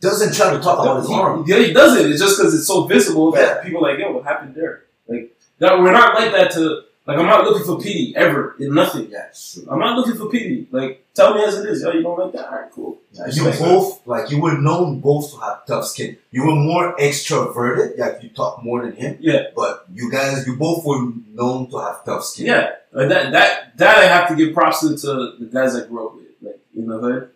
[0.00, 1.44] doesn't try to talk about his arm.
[1.46, 2.10] yeah, he does it.
[2.10, 4.84] It's just because it's so visible that people are like, yo, what happened there?
[5.06, 8.74] Like, that we're not like that to, like, I'm not looking for pity ever in
[8.74, 9.10] nothing.
[9.10, 9.66] True.
[9.70, 10.68] I'm not looking for pity.
[10.70, 11.82] Like, tell me as it is.
[11.82, 12.46] Yo, you don't like that?
[12.46, 12.98] All right, cool.
[13.12, 16.18] Yeah, you both, like, you were known both to have tough skin.
[16.30, 19.16] You were more extroverted, like, you talk more than him.
[19.20, 19.44] Yeah.
[19.56, 22.46] But you guys, you both were known to have tough skin.
[22.46, 25.86] Yeah, and that that that I have to give props to, to the guys I
[25.86, 27.30] grew up with, like in the hood.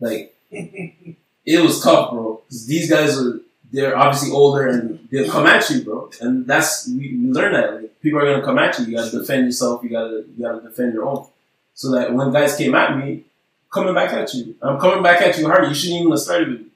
[0.00, 2.42] Like it was tough, bro.
[2.48, 3.40] 'Cause these guys are
[3.72, 6.10] they're obviously older and they'll come at you, bro.
[6.20, 8.86] And that's we, we learn that like people are gonna come at you.
[8.86, 9.82] You gotta defend yourself.
[9.82, 11.26] You gotta you gotta defend your own.
[11.74, 13.24] So that when guys came at me,
[13.72, 15.68] coming back at you, I'm coming back at you hard.
[15.68, 16.66] You shouldn't even have started with me.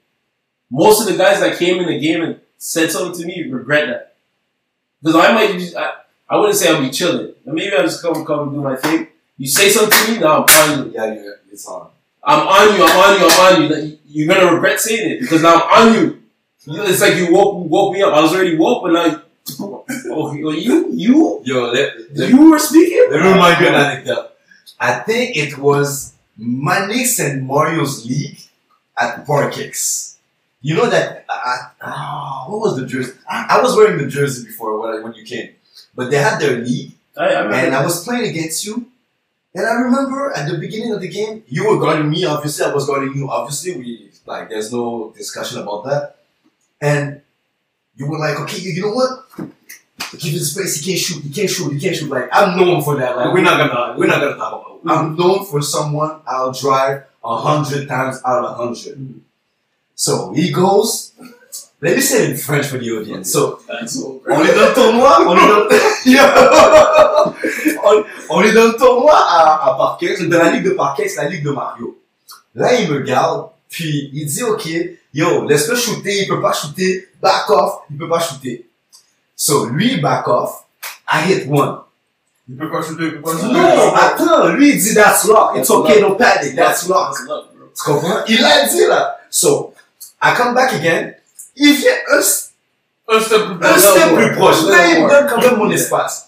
[0.69, 3.87] most of the guys that came in the game and said something to me regret
[3.87, 4.15] that.
[5.01, 5.93] Because I might just, I,
[6.29, 7.33] I wouldn't say I'll be chilling.
[7.45, 9.07] Maybe I'll just come, come and do my thing.
[9.37, 10.93] You say something to me, now I'm on you.
[10.93, 11.89] Yeah, yeah, it's on.
[12.23, 13.97] I'm on you, I'm on you, I'm on you.
[14.07, 16.22] You're gonna regret saying it because now I'm on you.
[16.65, 18.13] You It's like you woke woke me up.
[18.13, 19.21] I was already woke, but now
[20.11, 23.05] oh, you you Yo, let, let, you were speaking.
[23.11, 24.31] let me remind you an anecdote.
[24.79, 28.39] I think it was Manix and Mario's league
[28.97, 30.15] at Parkix.
[30.61, 33.11] You know that, uh, uh, what was the jersey?
[33.29, 35.49] I, I was wearing the jersey before when, I, when you came.
[35.93, 37.55] But they had their league I, I remember.
[37.55, 38.87] and I was playing against you.
[39.53, 42.23] And I remember at the beginning of the game, you were guarding me.
[42.23, 43.29] Obviously, I was guarding you.
[43.29, 46.15] Obviously, we like there's no discussion about that.
[46.83, 47.21] And
[47.95, 49.25] you were like, okay, you, know what?
[50.19, 50.81] Give him space.
[50.81, 51.23] He can't shoot.
[51.23, 51.71] He can't shoot.
[51.71, 52.09] He can't shoot.
[52.09, 53.15] Like I'm known for that.
[53.15, 54.81] Like we're not gonna we're not gonna talk about.
[54.83, 54.99] It.
[54.99, 59.21] I'm known for someone I'll drive a hundred times out of a hundred.
[59.95, 61.13] So he goes.
[61.79, 63.31] Let me say it in French for the audience.
[63.31, 63.85] So on
[64.45, 65.67] est dans le tournoi, on est dans
[66.05, 66.21] Yo!
[67.83, 71.29] on, on est dans le tournoi à, à Parkex, dans la ligue de Parkex, la
[71.29, 71.97] ligue de Mario.
[72.55, 74.69] Là, il me regarde, puis il dit, OK,
[75.15, 78.67] yo, laisse-le shooter, il peut pas shooter, back off, il peut pas shooter.
[79.35, 80.65] So, lui, back off,
[81.11, 81.79] I hit one.
[82.47, 83.51] You pick up shooter, you pick up shooter.
[83.51, 87.15] Non, attends, lui, il dit, that's lock, it's okay, no panic, that's lock.
[87.15, 87.71] That's love, bro.
[87.75, 88.23] Tu comprends?
[88.27, 89.17] Il l'a dit, là.
[89.31, 89.73] So,
[90.21, 91.15] I come back again,
[91.55, 92.21] il vient un
[93.15, 93.77] Un step plus un bas.
[93.79, 94.63] step plus proche.
[94.67, 96.27] Là, il me donne quand même mon espace.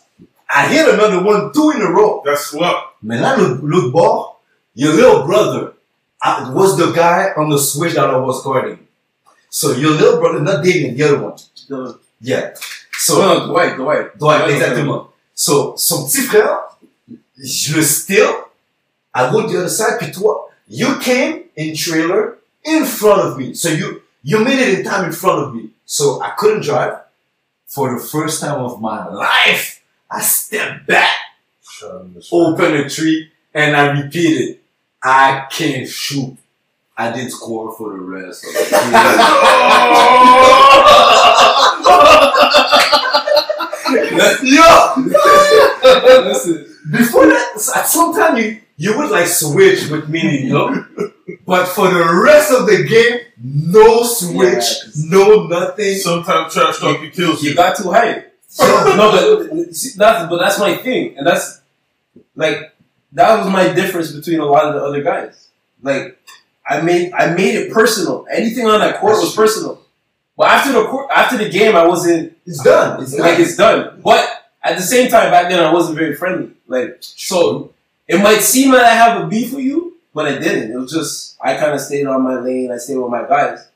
[0.49, 2.23] I hit another one, two in a row.
[2.26, 2.95] That's luck.
[3.03, 4.41] Mais là, l'autre bord,
[4.76, 5.74] your little brother
[6.26, 8.80] uh, was the guy on the switch that I was guarding.
[9.49, 11.38] So your little brother, not Damien, the other one.
[11.69, 12.56] The, Yeah.
[12.97, 14.18] So, no, Dwight, Dwight.
[14.18, 15.10] Dwight, exactement.
[15.35, 16.77] So, son petit frère,
[17.38, 18.27] je le steal,
[19.14, 23.38] I go to the other side, puis toi, you came in trailer in front of
[23.38, 23.53] me.
[23.53, 25.69] So you, you made it in time in front of me.
[25.85, 26.99] So I couldn't drive.
[27.68, 31.14] For the first time of my life, I stepped back,
[31.61, 34.60] Shut him this open a tree, and I repeated,
[35.07, 36.36] I can't shoot.
[36.98, 40.06] I didn't score for the rest of the game.
[44.44, 44.94] Yo!
[46.23, 50.86] Listen, Before that, at some time you, you would like switch with me, you know?
[51.45, 55.98] But for the rest of the game, no switch, Yeah, 'cause- no nothing.
[55.98, 57.56] Sometimes trash talking kills you you.
[57.56, 58.32] got too hype.
[58.60, 61.60] no, but see, that's but that's my thing, and that's
[62.36, 62.74] like
[63.15, 65.47] that was my difference between a lot of the other guys.
[65.81, 66.19] Like
[66.67, 68.27] I made I made it personal.
[68.31, 69.81] Anything on that court was personal.
[70.37, 73.01] But after the court, after the game, I wasn't It's done.
[73.01, 73.21] It's done.
[73.21, 74.01] like it's done.
[74.03, 74.29] But
[74.61, 76.51] at the same time, back then I wasn't very friendly.
[76.67, 77.73] Like so,
[78.07, 80.71] it might seem that I have a beef with you, but I didn't.
[80.71, 82.71] It was just I kind of stayed on my lane.
[82.71, 83.67] I stayed with my guys.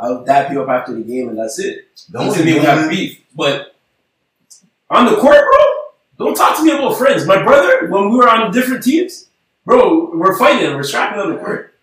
[0.00, 1.86] I'll dap you up after the game, and that's it.
[2.14, 3.76] only mean we have beef, but
[4.90, 5.71] on the court, bro,
[6.22, 7.26] don't talk to me about friends.
[7.26, 9.28] My brother, when we were on different teams,
[9.64, 11.74] bro, we're fighting, we're scrapping on the court.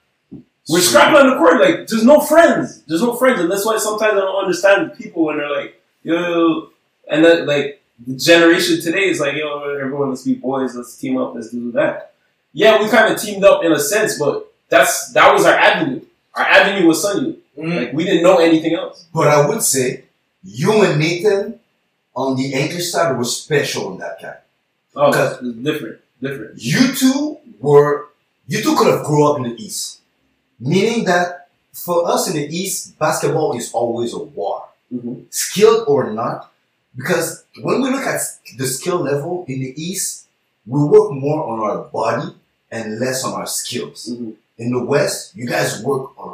[0.68, 2.84] We're scrapping on the court, like there's no friends.
[2.84, 6.70] There's no friends, and that's why sometimes I don't understand people when they're like, yo,
[7.10, 11.18] and then like the generation today is like, yo, everyone let's be boys, let's team
[11.18, 12.14] up, let's do that.
[12.54, 16.02] Yeah, we kind of teamed up in a sense, but that's that was our avenue.
[16.36, 17.40] Our avenue was Sunny.
[17.58, 17.78] Mm-hmm.
[17.78, 19.08] Like we didn't know anything else.
[19.14, 20.06] But I would say
[20.44, 21.60] you and Nathan
[22.22, 24.42] on the English side was special in that kind.
[24.96, 25.26] Oh, Okay.
[25.26, 26.52] it's different, different.
[26.72, 27.92] You two were,
[28.52, 30.00] you two could have grew up in the East.
[30.60, 31.48] Meaning that
[31.86, 34.58] for us in the East, basketball is always a war.
[34.92, 35.26] Mhm.
[35.30, 36.38] skilled or not,
[36.98, 38.22] because when we look at
[38.58, 40.26] the skill level in the East,
[40.66, 42.30] we work more on our body
[42.72, 44.10] and less on our skills.
[44.10, 44.34] Mhm.
[44.58, 46.26] In the West, you guys work a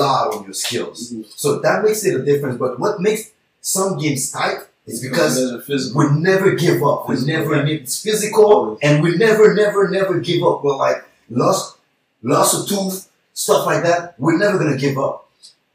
[0.00, 0.98] lot on your skills.
[1.12, 1.26] Mhm.
[1.36, 2.56] So that makes it a difference.
[2.64, 3.22] But what makes
[3.60, 6.00] some games tight is because there's a physical.
[6.00, 7.08] we never give up.
[7.08, 7.74] We never, yeah.
[7.74, 10.64] it's physical, and we never, never, never give up.
[10.64, 11.76] We're like, lost,
[12.22, 14.18] lost a tooth, stuff like that.
[14.18, 15.28] We're never gonna give up.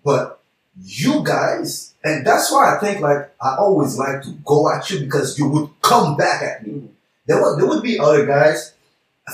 [0.03, 0.39] But
[0.83, 4.99] you guys, and that's why I think like I always like to go at you
[5.01, 6.89] because you would come back at me.
[7.27, 8.73] There would there would be other guys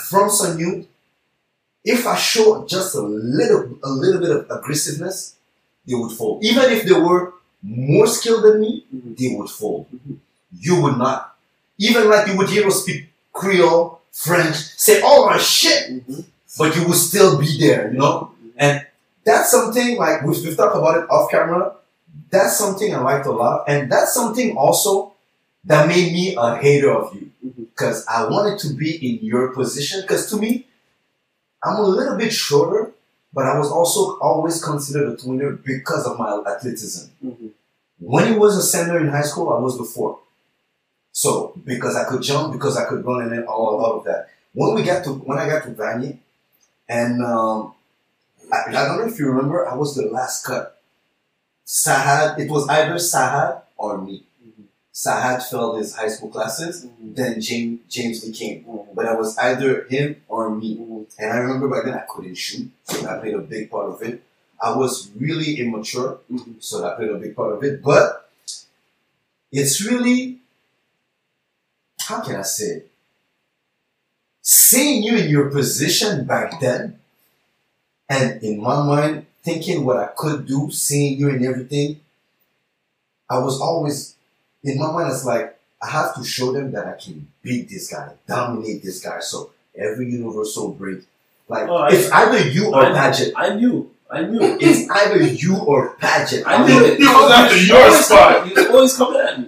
[0.10, 0.88] from Sun Youth.
[1.86, 5.36] If I show just a little a little bit of aggressiveness,
[5.88, 6.40] they would fall.
[6.44, 9.18] Even if they were more skilled than me, Mhm.
[9.18, 9.88] they would fold.
[9.94, 10.18] Mhm.
[10.60, 11.36] You would not.
[11.78, 16.26] Even like you would hear us speak Creole, French, say all my shit, Mhm.
[16.58, 18.32] but you would still be there, you know?
[18.58, 18.86] And
[19.24, 21.74] that's something like we've, we've talked about it off camera.
[22.32, 25.14] That's something I liked a lot, and that's something also
[25.66, 30.02] that made me a hater of you because I wanted to be in your position.
[30.02, 30.68] Because to me,
[31.64, 32.92] I'm a little bit shorter,
[33.34, 37.10] but I was also always considered a tweener because of my athleticism.
[37.24, 37.52] Mhm.
[38.00, 40.20] When he was a center in high school, I was the four.
[41.12, 44.30] So because I could jump, because I could run, and all, all of that.
[44.54, 46.18] When we got to when I got to Vanier,
[46.88, 47.74] and um,
[48.52, 50.82] I, I don't know if you remember, I was the last cut.
[51.68, 54.24] Sahad, it was either Sahad or me.
[55.04, 57.16] Sahad failed his high school classes, Mhm.
[57.18, 58.58] then James James became.
[58.66, 58.88] Mhm.
[58.96, 60.72] But I was either him or me.
[60.78, 61.06] Mhm.
[61.20, 64.02] And I remember back then I couldn't shoot, so that played a big part of
[64.08, 64.22] it.
[64.68, 66.56] I was really immature, Mhm.
[66.68, 67.82] so that played a big part of it.
[67.82, 68.30] But
[69.60, 70.40] it's really,
[72.08, 72.92] how can I say it?
[74.42, 77.00] Seeing you in your position back then,
[78.10, 82.02] and in my mind, thinking what I could do, seeing you and everything,
[83.30, 84.16] I was always,
[84.64, 87.92] in my mind, it's like, I have to show them that I can beat this
[87.92, 89.20] guy, dominate this guy.
[89.22, 91.00] So every universal break,
[91.48, 93.34] like, Oh, I- it's either you or I- Paget.
[93.36, 93.90] I knew.
[94.12, 94.40] I knew.
[94.42, 96.44] It's either you or Paget.
[96.46, 96.98] I knew it.
[96.98, 98.38] He was after your spot.
[98.40, 99.46] coming- He was always coming at me,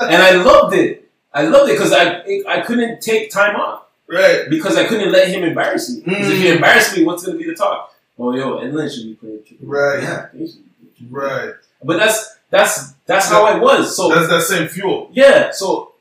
[0.00, 1.08] and I loved it.
[1.32, 4.48] I loved it because I I couldn't take time off Right.
[4.48, 6.00] because I couldn't let him embarrass me.
[6.02, 6.56] 'Cause if he mm-hmm.
[6.56, 7.92] embarrassed me, what's gonna be the talk?
[8.16, 9.42] Oh, yo, Edlin should be playing.
[9.44, 9.66] triple.
[9.66, 10.02] Right.
[10.02, 10.26] Yeah.
[10.32, 11.54] He should be- Right.
[11.84, 13.96] But that's that's that's how I was.
[13.96, 15.10] So That's that same fuel.
[15.12, 15.50] yeah.
[15.52, 15.94] So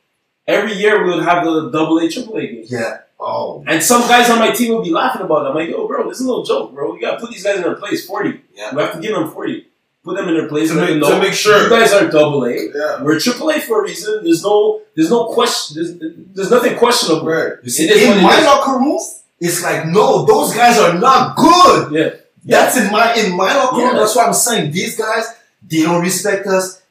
[0.47, 2.65] every year we would have the double A, triple A game.
[2.67, 2.99] Yeah.
[3.19, 3.63] Oh.
[3.67, 5.49] And some guys on my team would be laughing about it.
[5.49, 6.93] I'm like, yo, bro, this is no joke, bro.
[6.93, 8.05] We gotta put these guys in their place.
[8.05, 8.41] 40.
[8.53, 8.75] Yeah.
[8.75, 9.67] We have to give them 40.
[10.03, 10.69] Put them in their place.
[10.69, 11.63] To make, to make sure.
[11.63, 12.53] You guys are double A.
[12.53, 13.01] Yeah.
[13.03, 14.21] We're triple A for a reason.
[14.23, 17.25] There's no there's no question there's, there's nothing questionable.
[17.27, 17.53] Right.
[17.63, 18.99] You see, It in my locker room,
[19.39, 21.93] it's like, no, those guys are not good.
[21.93, 22.09] Yeah.
[22.45, 23.93] That's in my in my locker room.
[23.93, 23.99] Yeah.
[24.01, 25.25] That's why I'm saying these guys,
[25.69, 26.81] they don't respect us.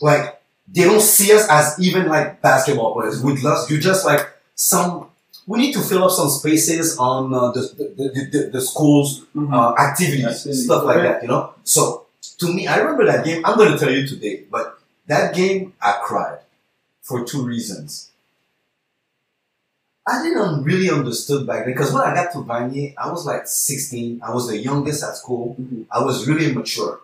[0.00, 0.40] Like
[0.72, 3.20] they don't see us as even like basketball players.
[3.22, 5.08] With us, you're just like some.
[5.46, 9.52] We need to fill up some spaces on uh, the, the, the, the schools Mhm.
[9.52, 11.02] uh, activities, Activities, stuff like right.
[11.04, 11.22] that.
[11.22, 11.52] You know.
[11.64, 12.06] So
[12.38, 13.44] to me, I remember that game.
[13.44, 16.38] I'm going to tell you today, but that game I cried
[17.02, 18.10] for two reasons.
[20.06, 23.46] I didn't really understood back then because when I got to Vanier, I was like
[23.46, 24.20] 16.
[24.22, 25.56] I was the youngest at school.
[25.60, 25.86] Mhm.
[25.90, 27.00] I was really immature.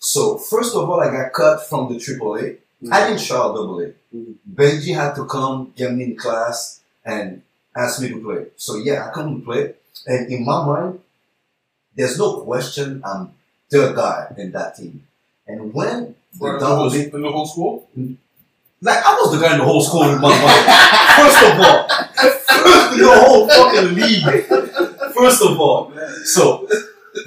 [0.00, 2.56] So first of all, I got cut from the AAA.
[2.90, 3.92] I didn't show double A.
[4.16, 4.34] Mhm.
[4.54, 7.42] Benji had to come get me in class and
[7.76, 8.46] ask me to play.
[8.56, 9.74] So yeah, I come to play.
[10.06, 11.00] And in my mind,
[11.94, 13.32] there's no question I'm
[13.70, 15.06] the guy in that team.
[15.46, 17.88] And when the In the double whole, A in the whole school?
[18.80, 20.64] like I was the guy in the whole school in my mind.
[21.20, 21.88] First of all,
[22.64, 24.24] first in the whole fucking league.
[25.14, 25.92] First of all,
[26.24, 26.66] so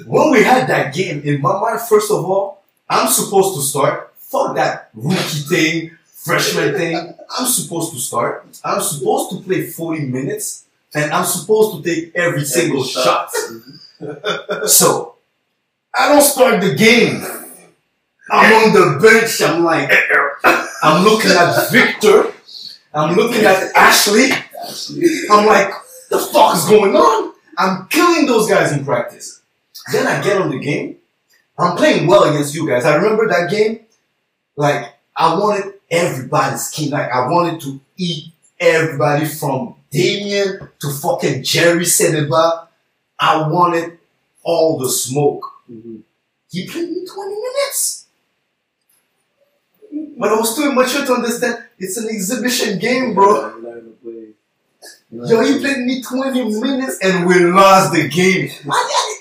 [0.06, 2.63] when we had that game in my mind, first of all,
[2.94, 4.14] I'm supposed to start.
[4.18, 7.14] Fuck that rookie thing, freshman thing.
[7.36, 8.46] I'm supposed to start.
[8.64, 10.64] I'm supposed to play 40 minutes,
[10.94, 13.30] and I'm supposed to take every single shot.
[13.34, 14.66] Mm-hmm.
[14.66, 15.16] So
[15.94, 17.22] I don't start the game.
[18.30, 19.42] I'm on the bench.
[19.42, 19.90] I'm like,
[20.82, 22.32] I'm looking at Victor.
[22.94, 24.30] I'm looking at Ashley.
[25.30, 25.72] I'm like,
[26.10, 27.34] the fuck is going on?
[27.58, 29.42] I'm killing those guys in practice.
[29.92, 30.98] Then I get on the game.
[31.58, 32.84] I'm playing well against you guys.
[32.84, 33.80] I remember that game.
[34.56, 36.90] Like, I wanted everybody's skin.
[36.90, 42.66] Like, I wanted to eat everybody from Damien to fucking Jerry Seneba.
[43.18, 43.98] I wanted
[44.42, 45.44] all the smoke.
[45.70, 46.02] Mhm.
[46.50, 48.06] He played me 20 minutes.
[50.18, 53.26] But I was too immature to understand it's an exhibition game, bro.
[53.34, 54.28] You're not gonna play.
[55.10, 58.50] You're not Yo, he played me 20 minutes and we lost the game.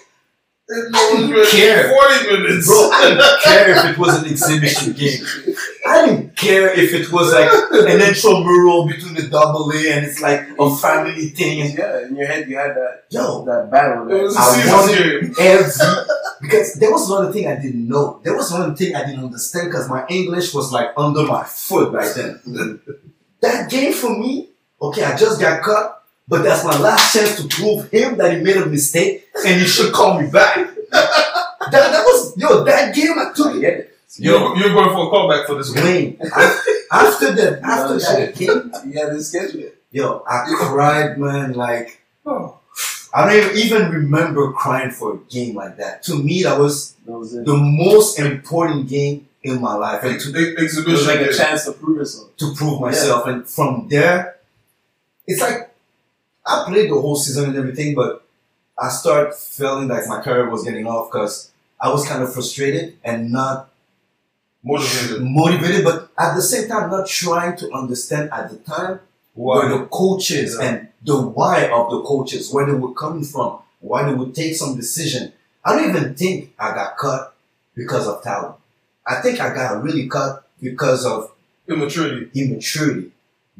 [0.72, 1.90] I, I didn't care.
[1.90, 2.68] 40 minutes.
[2.68, 5.56] Bro, I didn't care if it was an exhibition game.
[5.86, 10.22] I didn't care if it was like an intramural between the double A and it's
[10.22, 11.62] like a family thing.
[11.62, 14.10] And Yeah, in your head you had that yo, that battle.
[14.10, 15.36] It was a I wanted game.
[15.38, 15.72] every
[16.42, 18.22] because there was another thing I didn't know.
[18.24, 21.92] There was another thing I didn't understand because my English was like under my foot
[21.94, 22.40] back then.
[23.42, 24.50] that game for me,
[24.82, 25.93] okay, I just got cut,
[26.28, 29.66] but that's my last chance to prove him that he made a mistake and he
[29.68, 30.56] should call me back.
[30.92, 33.90] that, that was yo, that game I I took get it.
[34.18, 36.20] You're, you're going for a callback for this game.
[36.92, 39.78] After that after No that game, You had to schedule it.
[39.92, 42.60] yo, I cried man like Oh.
[43.16, 46.02] I don't even remember crying for a game like that.
[46.04, 50.24] To me, that was That was the most important game in my life and Ex-
[50.26, 52.36] to, ex- It was exhibition like a chance to prove yourself.
[52.38, 53.28] to prove myself.
[53.28, 54.38] And from there,
[55.28, 55.73] it's like
[56.46, 58.26] I played the whole season and everything, but
[58.78, 62.98] I started feeling like my career was getting off because I was kind of frustrated
[63.04, 63.70] and not
[64.66, 65.22] Motivated.
[65.22, 69.02] motivated, but at the same time not trying to understand at the time
[69.34, 70.66] where the coaches Yeah.
[70.68, 74.56] and the why of the coaches, where they were coming from, why they would take
[74.56, 75.34] some decision.
[75.66, 77.36] I don't even think I got cut
[77.76, 78.56] because of talent.
[79.06, 81.32] I think I got really cut because of
[81.68, 82.30] Immaturity.
[82.40, 83.12] immaturity,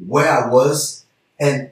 [0.06, 1.04] where I was,
[1.38, 1.70] and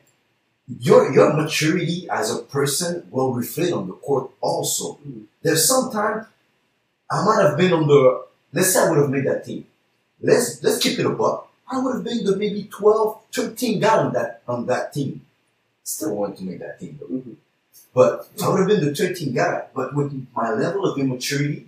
[0.81, 4.99] your your maturity as a person will reflect on the court also.
[5.07, 5.25] Mm.
[5.43, 6.27] There's sometimes
[7.11, 9.67] I might have been on the let's say I would have made that team.
[10.21, 11.47] Let's let's keep it above.
[11.71, 15.23] I would have been the maybe 12, 13 guy on that on that team.
[15.83, 17.07] Still want to make that team though.
[17.07, 17.37] Mhm.
[17.95, 19.65] But I would have been the 13 guy.
[19.75, 21.67] But with my level of immaturity,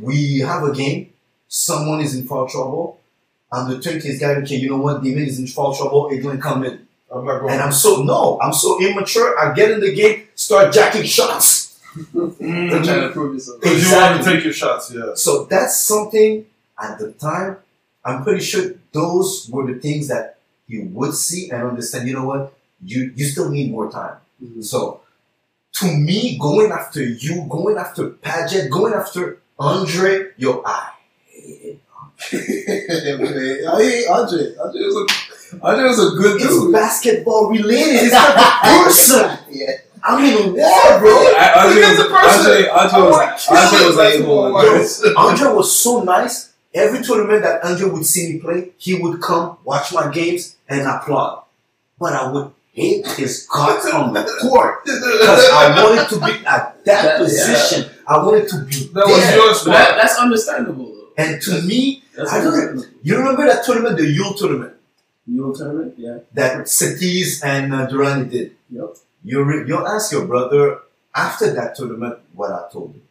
[0.00, 1.12] we have a game,
[1.48, 3.00] someone is in foul trouble.
[3.52, 6.64] I'm the 13th guy, okay, you know what, David is in foul trouble, gonna come
[6.64, 6.86] in.
[7.14, 7.52] I'm not going.
[7.52, 11.80] And I'm so, no, I'm so immature, I get in the game, start jacking shots.
[12.12, 13.60] They're trying to prove yourself.
[13.60, 15.14] Because you want to take your shots, yeah.
[15.14, 16.44] So that's something
[16.82, 17.58] at the time,
[18.04, 20.38] I'm pretty sure those were the things that
[20.68, 22.52] he would see and understand, you know what,
[22.84, 24.16] you, you still need more time.
[24.42, 24.64] Mhm.
[24.64, 25.00] So,
[25.74, 30.90] to me, going after you, going after Paget, going after Andre, yo, I
[31.28, 31.80] hate it.
[33.68, 34.54] I hate Andre.
[34.56, 35.23] Andre was a
[35.62, 36.46] Andre was a good dude.
[36.46, 36.72] It's dude.
[36.72, 38.04] basketball related.
[38.04, 39.38] It's not the person.
[39.50, 39.70] Yeah.
[40.06, 41.10] I'm in a war, bro.
[41.36, 42.52] I, Andre Look was at the person.
[42.52, 45.14] Andre, Andre was wanna Andre was like Basketball yo.
[45.16, 46.52] Andre was so nice.
[46.74, 50.82] Every tournament that Andre would see me play, he would come, watch my games, and
[50.86, 51.44] applaud.
[51.98, 56.84] But I would hate his guts on the court because I wanted to be at
[56.84, 57.90] that That- position.
[58.06, 59.36] I wanted to be That was there.
[59.36, 59.72] your spot.
[59.72, 61.08] that, that's understandable though.
[61.16, 64.74] And to me, That's I don't- you remember that tournament, the Yule tournament
[65.26, 66.18] Euro tournament, yeah.
[66.34, 68.56] that Cetis and uh, Durrani did?
[68.70, 68.96] Yep.
[69.24, 70.80] You re- you'll ask your brother
[71.14, 73.02] after that tournament what I told him.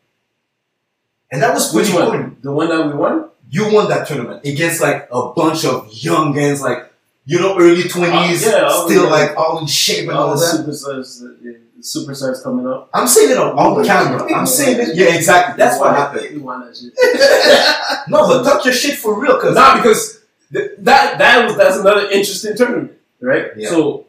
[1.32, 2.38] And that was Which one?
[2.42, 3.30] The one that we won?
[3.50, 6.92] You won that tournament against like a bunch of young guys, like
[7.26, 9.10] you know, early twenties, Uh, yeah, still yeah.
[9.10, 10.66] like all in shape and all All the that.
[10.68, 12.90] superstars, the, the superstars coming up.
[12.94, 14.32] I'm saying it on, on camera.
[14.34, 14.96] I'm saying it.
[14.96, 15.56] Yeah, exactly.
[15.58, 16.36] That's what happened.
[16.36, 16.94] We won that shit.
[18.10, 20.20] No, but talk your shit for real, cause Not because
[20.54, 23.48] th- that that was that's another interesting tournament, right?
[23.58, 23.70] Yeah.
[23.70, 24.06] So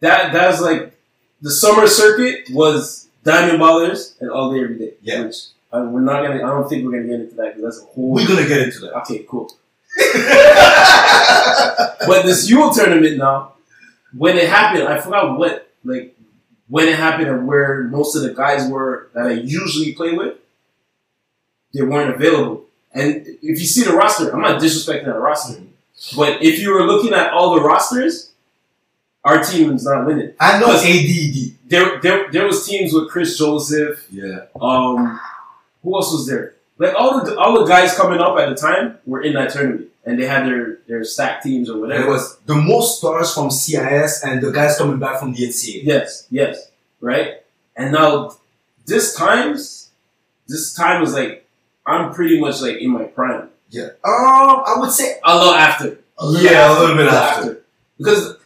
[0.00, 0.96] that that was like
[1.40, 4.94] the summer circuit was Diamond Ballers and all day every day.
[5.02, 5.24] Yeah.
[5.24, 5.36] Which
[5.72, 6.36] uh, we're not gonna.
[6.36, 8.12] I don't think we're gonna get into that because that's a whole.
[8.12, 8.96] we're gonna get into that.
[8.98, 9.52] okay, cool.
[12.06, 13.52] but this Yule tournament now,
[14.16, 16.16] when it happened, I forgot what like
[16.68, 20.36] when it happened and where most of the guys were that I usually play with.
[21.74, 22.65] They weren't available,
[22.96, 25.60] and if you see the roster, I'm not disrespecting that roster,
[26.16, 28.32] but if you were looking at all the rosters,
[29.22, 30.32] our team is not winning.
[30.40, 31.58] I know it's ADD.
[31.68, 34.06] There, there, there was teams with Chris Joseph.
[34.10, 34.46] Yeah.
[34.60, 35.20] Um,
[35.82, 36.54] who else was there?
[36.78, 39.88] Like all the all the guys coming up at the time were in that tournament,
[40.04, 42.04] and they had their their stack teams or whatever.
[42.04, 45.84] It was the most stars from CIS and the guys coming back from the NCAA.
[45.84, 46.70] Yes, yes,
[47.00, 47.42] right.
[47.76, 48.36] And now
[48.84, 49.90] this times,
[50.48, 51.45] this time was like
[51.86, 53.48] I'm pretty much like in my prime.
[53.70, 53.90] Yeah.
[54.04, 55.98] Um, I would say A little after.
[56.40, 57.62] Yeah, a little bit after.
[57.98, 58.36] because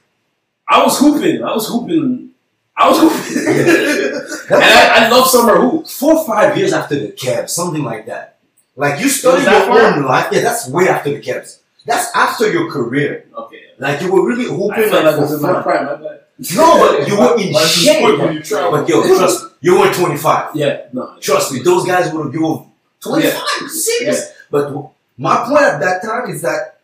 [0.69, 1.43] I was hooping.
[1.43, 2.31] I was hooping.
[2.77, 3.45] I was hooping.
[3.45, 5.97] that and I, I love summer hoops.
[5.99, 8.39] four or five years after the Cavs, something like that.
[8.77, 9.81] Like you started your far?
[9.81, 10.29] own life.
[10.33, 11.59] Yeah, that's way after the Cavs.
[11.87, 13.27] That's after your career.
[13.37, 13.63] Okay.
[13.79, 15.63] Like you were really I hooping felt like like I was for in my fun.
[15.63, 15.85] prime.
[15.87, 16.21] My bad.
[16.57, 18.01] No, but you were in Life shape.
[18.03, 18.43] you.
[18.71, 20.57] But yo, trust me, you were 25.
[20.57, 21.17] Yeah, no.
[21.21, 22.70] Trust me, those guys would have you
[23.07, 23.71] were 25.
[23.71, 24.33] Serious.
[24.51, 26.81] But w- my point at that time is that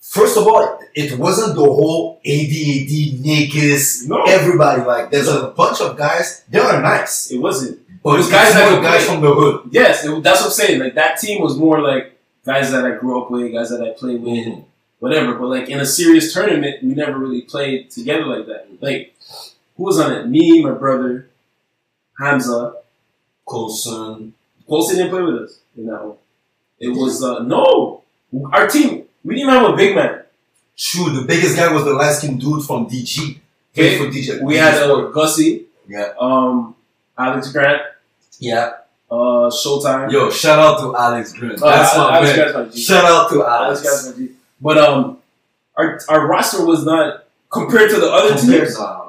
[0.00, 4.08] first of all, it wasn't the whole ADAD niggas.
[4.08, 4.22] No.
[4.24, 6.44] Everybody like there's a bunch of guys.
[6.48, 7.80] They are nice, It wasn't.
[8.02, 9.68] but It was guys that more could guys from the hood.
[9.70, 10.80] Yes, it, that's what I'm saying.
[10.80, 13.90] Like that team was more like guys that I grew up with, guys that I
[13.90, 14.64] played with, Mhm.
[15.00, 15.34] whatever.
[15.34, 18.68] But like in a serious tournament, we never really played together like that.
[18.80, 19.14] Like
[19.76, 20.26] who was on it?
[20.28, 21.28] Me, my brother,
[22.18, 22.74] Hamza.
[23.44, 24.34] Colson.
[24.68, 26.16] Colson didn't play with us in that one.
[26.78, 28.02] It was uh, no,
[28.52, 29.04] our team.
[29.24, 30.22] We didn't even have a big man.
[30.76, 33.18] True, the biggest guy was the light skinned dude from DG.
[33.30, 33.40] Okay.
[33.74, 34.42] Played for DJ.
[34.42, 36.12] We had uh, Gussie, Yeah.
[36.20, 36.74] um,
[37.18, 37.82] Alex Grant,
[38.38, 38.72] Yeah.
[39.10, 40.10] uh, Showtime.
[40.12, 41.62] Yo, shout out to Alex Grant.
[41.62, 42.52] Uh, That's my Alex man.
[42.52, 42.82] Grant's my G.
[42.82, 43.82] Shout out to Alex Alex.
[44.02, 44.32] Grant's my G.
[44.60, 45.18] But um,
[45.76, 48.76] our our roster was not compared to the other Compared teams.
[48.76, 49.06] to-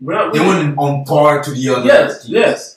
[0.00, 2.30] We're not really, They weren't on par to the other Yes, teams.
[2.30, 2.73] yes.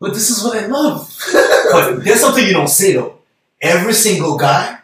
[0.00, 1.06] But this is what I love.
[1.72, 3.18] But there's something you don't say though.
[3.60, 4.78] Every single guy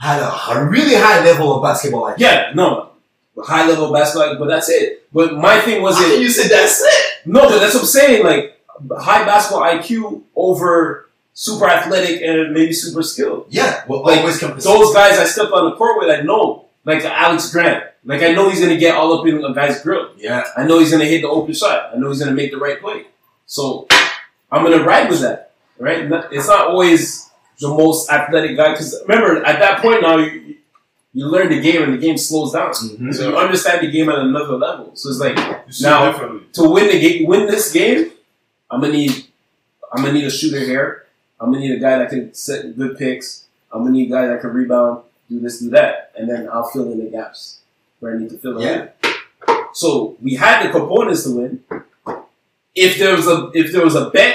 [0.00, 2.14] had a, really high level of basketball IQ.
[2.18, 2.90] yeah, no,
[3.38, 5.06] high level basketball, but that's it.
[5.12, 6.20] But my thing was How it.
[6.20, 7.26] you said that's it?
[7.26, 8.24] No, but that's what I'm saying.
[8.24, 8.60] Like
[8.98, 13.46] high basketball IQ over super athletic and maybe super skilled.
[13.50, 14.72] Yeah, well, Like, always compensate.
[14.72, 16.66] Those guys I step on the court with, I know.
[16.84, 17.84] Like Alex Grant.
[18.04, 20.10] Like I know he's gonna get all up in a guy's grill.
[20.16, 21.90] Yeah, I know he's gonna hit the open shot.
[21.94, 23.06] I know he's gonna make the right play.
[23.46, 23.86] So
[24.54, 26.06] I'm gonna ride with that, right?
[26.30, 27.28] It's not always
[27.60, 30.56] the most athletic guy because remember at that point now you,
[31.12, 33.14] you learn the game and the game slows down, Mhm.
[33.14, 34.90] so you understand the game at another level.
[34.94, 35.36] So it's like
[35.80, 36.12] Now-
[36.52, 38.10] to win the game, win this game,
[38.70, 39.26] I'm gonna need,
[39.92, 41.04] I'm gonna need a shooter here.
[41.40, 43.44] I'm gonna need a guy that can set good picks.
[43.72, 46.64] I'm gonna need a guy that can rebound, do this, do that, and then I'll
[46.70, 47.58] fill in the gaps
[48.00, 48.62] where I need to fill in.
[48.66, 48.86] Yeah.
[49.72, 51.60] So we had the components to win.
[52.74, 54.34] If there was a if there was a bet,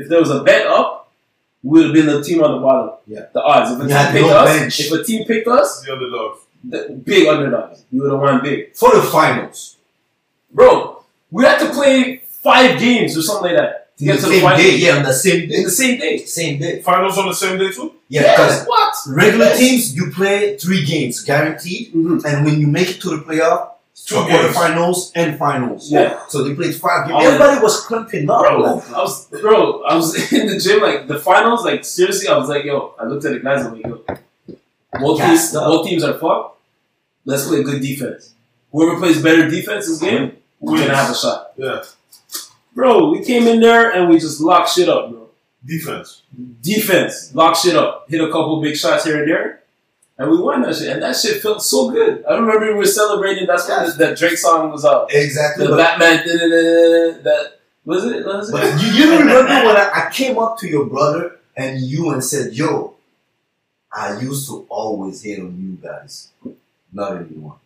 [0.00, 1.12] if there was a bet up,
[1.62, 2.90] we would have been the team on the bottom.
[3.06, 3.26] Yeah.
[3.34, 3.70] The odds.
[3.72, 4.80] If a You team had picked no us, bench.
[4.80, 6.36] if a team picked us, The underdog.
[6.64, 7.82] the big underdogs.
[7.92, 8.74] You would have won big.
[8.74, 9.76] For the finals.
[10.52, 14.22] Bro, we had to play five games or something like that to In get the
[14.22, 14.58] to the same final.
[14.58, 15.64] day, yeah, on the same In day.
[15.64, 16.16] the same day.
[16.24, 16.80] Same day.
[16.82, 17.92] Finals on the same day too.
[18.08, 18.94] Yeah, because what?
[19.08, 19.58] regular Yes.
[19.58, 22.24] teams you play three games guaranteed, Mhm.
[22.24, 23.68] and when you make it to the playoff,
[24.04, 24.54] Two games.
[24.54, 25.90] quarterfinals and finals.
[25.90, 26.26] Yeah.
[26.28, 27.24] So they played five games.
[27.24, 28.40] Everybody was clumping up.
[28.40, 32.28] Bro, like, I was bro, I was in the gym like the finals, like seriously,
[32.28, 34.04] I was like, yo, I looked at the guys, I'm like, yo,
[34.98, 36.58] both teams both teams are fucked.
[37.24, 38.34] Let's play good defense.
[38.72, 41.52] Whoever plays better defense this game, we're gonna have a shot.
[41.56, 41.82] Yeah.
[42.74, 45.28] Bro, we came in there and we just locked shit up, bro.
[45.64, 46.22] Defense.
[46.62, 49.62] Defense, lock shit up, hit a couple big shots here and there,
[50.20, 50.88] and we won that shit.
[50.92, 52.22] And that shit felt so good.
[52.28, 53.46] I remember we were celebrating.
[53.46, 53.96] That's when Yes.
[53.96, 55.08] that Drake song was out.
[55.12, 55.66] exactly.
[55.66, 56.18] The Batman,
[57.24, 58.24] that was it.
[58.26, 58.52] Was it?
[58.52, 62.22] but you, you remember when I, I came up to your brother and you and
[62.22, 62.94] said, "Yo,
[63.92, 66.28] I used to always hate on you guys,
[66.92, 67.56] not anymore."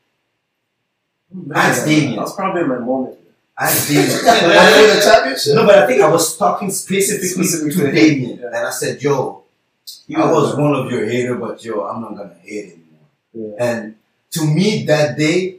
[1.55, 2.17] Ask Damien.
[2.17, 3.17] That was probably my moment.
[3.59, 4.09] I did.
[4.11, 5.55] the championship.
[5.57, 8.47] no, but I think I was talking specifically, Specifically to to Damien, yeah.
[8.47, 9.44] and I said, "Yo,
[10.17, 13.55] I was one of your hater, but yo, I'm not gonna hate anymore." Yeah.
[13.67, 13.97] And
[14.33, 15.57] to me, that day,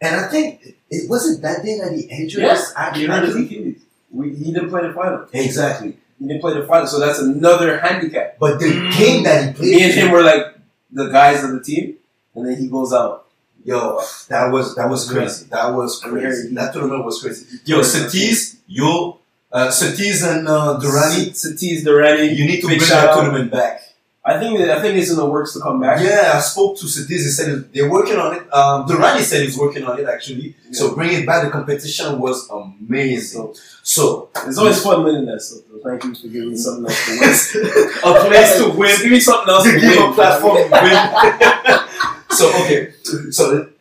[0.00, 2.96] and I think it, it wasn't that day that he injured Yes, us.
[2.98, 3.76] you heard his Actually,
[4.10, 5.26] We, he didn't play the final.
[5.32, 5.96] exactly.
[6.18, 8.38] He didn't play the final, so that's another handicap.
[8.38, 8.96] But the mm.
[8.98, 10.54] game that he played, Me and him were like
[10.92, 11.96] the guys of the team,
[12.34, 13.26] and then he goes out.
[13.64, 13.98] yo,
[14.28, 15.46] that was that was crazy.
[15.50, 16.54] That was I'm crazy.
[16.54, 17.58] That tournament was crazy.
[17.64, 19.18] Yo, Satis, yo,
[19.54, 22.36] uh, Satis and uh, Durrani, Satis Durrani.
[22.36, 23.80] you need to bring that tournament back.
[24.26, 26.00] I think I think it's in the works to come back.
[26.00, 27.24] Yeah, I spoke to Satis.
[27.24, 28.52] He said they're working on it.
[28.52, 30.56] Um, Durrani said he's working on it actually.
[30.72, 33.54] So bringing back the competition was amazing.
[33.82, 35.64] So It's always fun winning that stuff.
[35.70, 35.90] Though.
[35.90, 38.16] Thank you for giving me something else to win.
[38.16, 38.96] a place to win.
[39.02, 41.78] Give me something else to to give a platform to win.
[42.30, 42.94] so okay,
[43.30, 43.73] so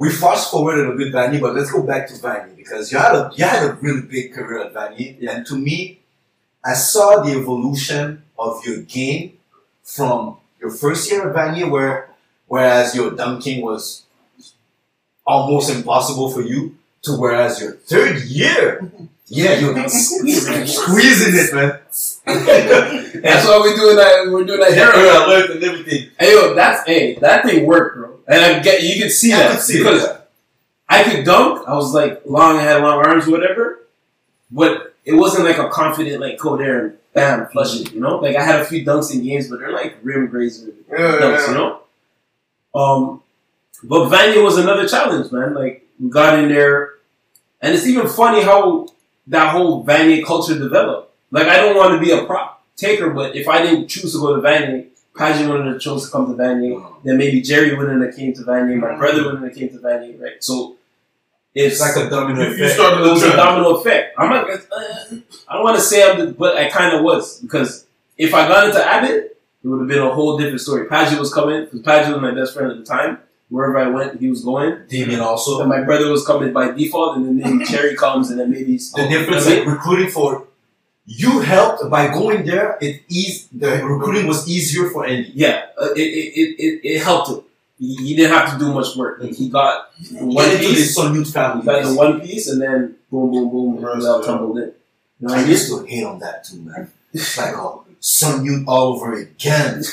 [0.00, 3.14] we fast forwarded a bit, Vanny, but let's go back to Vanny because you had
[3.14, 6.00] a you had a really big career at Vanny, and to me,
[6.64, 9.38] I saw the evolution of your game
[9.84, 12.08] from your first year at Vanny, where
[12.46, 14.06] whereas your dunking was
[15.26, 18.90] almost impossible for you, to whereas your third year,
[19.26, 21.78] yeah, you're squeezing, squeezing it, man.
[23.22, 24.30] That's why we're doing that.
[24.32, 24.74] We're doing that.
[24.74, 26.08] Yeah, alert and everything.
[26.18, 28.19] Hey yo, that's hey, that thing worked, bro.
[28.30, 30.30] And I get you can see I that could see because that.
[30.88, 31.66] I could dunk.
[31.68, 33.80] I was like long, I had long arms, whatever.
[34.50, 37.92] But it wasn't like a confident like go there and bam flush it.
[37.92, 40.72] You know, like I had a few dunks in games, but they're like rim grazer
[40.90, 41.20] Yeah, dunks.
[41.38, 41.46] yeah.
[41.48, 41.80] You know.
[42.74, 43.22] Um,
[43.82, 45.54] but Vanier was another challenge, man.
[45.54, 46.94] Like we got in there,
[47.60, 48.88] and it's even funny how
[49.28, 51.12] that whole Vanier culture developed.
[51.30, 54.18] Like I don't want to be a prop taker, but if I didn't choose to
[54.20, 54.84] go to Vanya,
[55.16, 57.02] Paget wouldn't have chose to come to Vanier.
[57.04, 58.78] Then maybe Jerry wouldn't have came to Vanier.
[58.78, 60.42] My brother wouldn't have came to Vanier, right?
[60.42, 60.76] So
[61.54, 62.74] it's, It's like a domino You, you effect.
[62.74, 64.14] started it was a domino effect.
[64.18, 64.48] I'm not.
[64.48, 65.16] Uh,
[65.48, 68.46] I don't want to say I'm, the, but I kind of was because if I
[68.46, 70.86] got into Abbott, it would have been a whole different story.
[70.86, 73.18] Paget was coming because Paget was my best friend at the time.
[73.48, 74.78] Wherever I went, he was going.
[74.88, 75.58] Damien also.
[75.60, 78.76] And my brother was coming by default, and then maybe Jerry comes, and then maybe
[78.76, 80.46] The difference like recruiting for
[81.10, 82.78] you helped by going there.
[82.80, 85.32] It eased the recruiting was easier for Andy.
[85.34, 87.42] Yeah, uh, it, it, it, it, helped him.
[87.80, 89.20] He, he didn't have to do much work.
[89.20, 91.62] Like he got one the piece, Sun Youth family.
[91.62, 94.72] he got the one piece, and then boom, boom, boom, we all tumbled in.
[95.18, 96.92] You know I used to hate on that too, man.
[97.12, 99.78] It's like oh, Sun Youth all over again.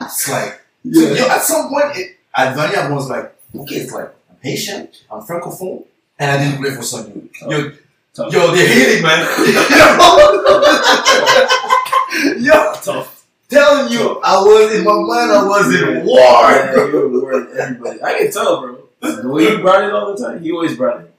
[0.00, 1.14] it's like Yeah.
[1.14, 5.22] yo, at some point, it, at Vanier, was like, okay, it's like I'm Haitian, I'm
[5.22, 5.84] francophone,
[6.16, 7.30] and I didn't play for Sun Youth.
[7.50, 7.72] Yo,
[8.18, 8.32] Tough.
[8.32, 9.20] yo, they're hating, man.
[12.42, 13.24] yo, Tough.
[13.48, 16.50] telling you, I was in my mind, I was in war.
[16.50, 18.02] Yeah, you were everybody.
[18.02, 18.78] I can tell, bro.
[19.22, 21.14] The way he brought it all the time, he always brought it.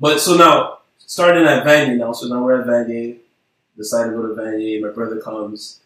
[0.00, 3.18] But so now, starting at Vanier now, so now we're at Vanier.
[3.76, 4.82] Decided to go to Vanier.
[4.82, 5.78] My brother comes,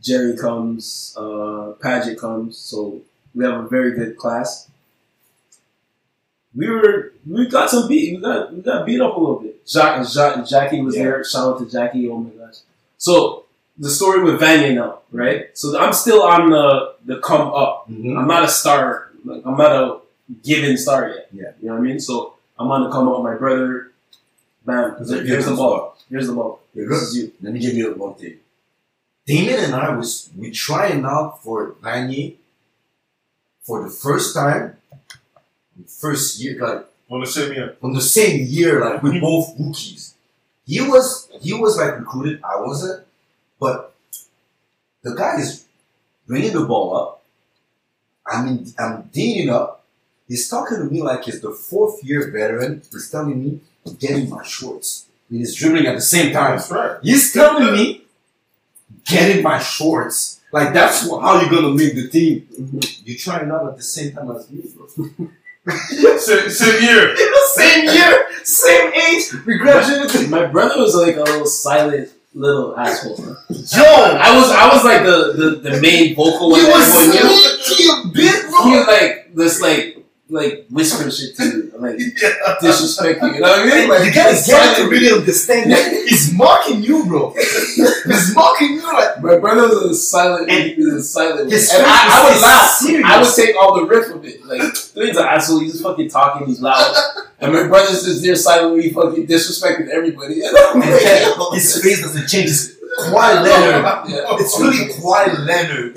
[0.00, 2.56] Jerry comes, uh, Paget comes.
[2.56, 3.02] So
[3.34, 4.70] we have a very good class.
[6.56, 8.16] We were we got some beat.
[8.16, 9.60] We got we got beat up a little bit.
[9.68, 11.02] Jacques, Jacques, Jackie was Yeah.
[11.04, 11.24] there.
[11.24, 12.08] Shout out to Jackie.
[12.08, 12.56] Oh my gosh.
[12.98, 13.44] So
[13.78, 15.46] the story with Vanier now, right?
[15.54, 17.88] So I'm still on the the come up.
[17.90, 18.18] Mhm.
[18.18, 19.10] I'm not a star.
[19.24, 20.00] Like I'm not a
[20.42, 21.28] given star yet.
[21.32, 21.42] Yeah.
[21.60, 22.00] You know what I mean?
[22.00, 23.22] So I'm on the come up.
[23.22, 23.90] My brother,
[24.64, 24.96] bam.
[25.06, 25.96] Here's the ball.
[26.08, 26.60] Here's the ball.
[26.74, 27.32] This is you.
[27.42, 28.36] let me give you one thing.
[29.26, 32.36] Damien and I was we trying out for Vanier
[33.62, 34.76] for the first time,
[35.84, 37.76] first year, like On the same year.
[37.82, 40.14] on the same year, like we both rookies.
[40.66, 43.06] He was he was like recruited, I wasn't,
[43.60, 43.94] but
[45.02, 45.64] the guy is
[46.26, 47.22] bringing the ball up.
[48.26, 49.84] I mean, I'm digging up.
[50.26, 52.82] He's talking to me like he's the fourth year veteran.
[52.90, 53.60] He's telling me,
[54.00, 55.06] get in my shorts.
[55.30, 56.56] And he's dribbling at the same time.
[56.56, 56.98] That's right.
[57.02, 58.02] He's telling me,
[59.04, 60.40] get in my shorts.
[60.50, 62.48] Like that's wh- how you're gonna make the team.
[62.52, 63.02] Mm-hmm.
[63.04, 65.28] You're trying out at the same time as me, bro.
[66.18, 67.16] Same, same year.
[67.54, 69.32] same year, same age.
[69.44, 70.30] We graduated.
[70.30, 73.16] My brother was like a little silent little asshole.
[73.18, 76.60] Yo, I was I was like the the, the main vocal one.
[76.60, 79.95] he was sneaky a bit, He was like this like
[80.28, 82.56] like whispering shit to you, like Yeah.
[82.60, 83.34] disrespect you.
[83.34, 83.88] You know what I mean?
[83.88, 87.32] Like you guys he's get to really understand that he's mocking you, bro.
[87.34, 90.50] he's mocking you like My brother was a silent.
[90.50, 91.50] And he was a silent.
[91.52, 92.70] his and I, I would was laugh.
[92.70, 93.06] serious.
[93.06, 94.44] I would take all the riff of it.
[94.44, 94.62] Like
[94.94, 95.60] dude's an asshole.
[95.60, 96.46] He's just fucking talking.
[96.48, 96.94] He's loud.
[97.38, 100.40] And my brother's just there silently fucking disrespecting everybody.
[101.54, 102.46] his face doesn't change.
[102.50, 103.84] It's Kawhi Leonard.
[104.10, 104.24] Yeah.
[104.40, 105.96] It's really Kawhi Leonard.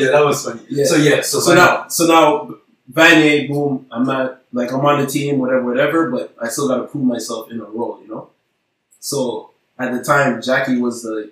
[0.00, 0.62] yeah, that was funny.
[0.68, 0.84] Yeah.
[0.86, 2.54] So yeah, so, So now, so now,
[2.90, 3.86] Vanier, boom.
[3.90, 6.10] I'm not like I'm on the team, whatever, whatever.
[6.10, 8.30] But I still got to prove myself in a role, you know.
[9.00, 11.30] So at the time, Jackie was the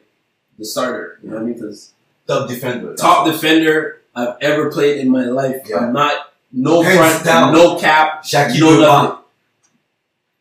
[0.59, 1.19] the starter.
[1.23, 1.55] You know what I mean?
[1.55, 1.93] Because
[2.27, 2.95] top defender.
[2.95, 5.63] top defender I've ever played in my life.
[5.69, 5.79] Yeah.
[5.79, 7.53] I'm not no Hands front, down.
[7.53, 9.19] no cap, Jackie no nothing.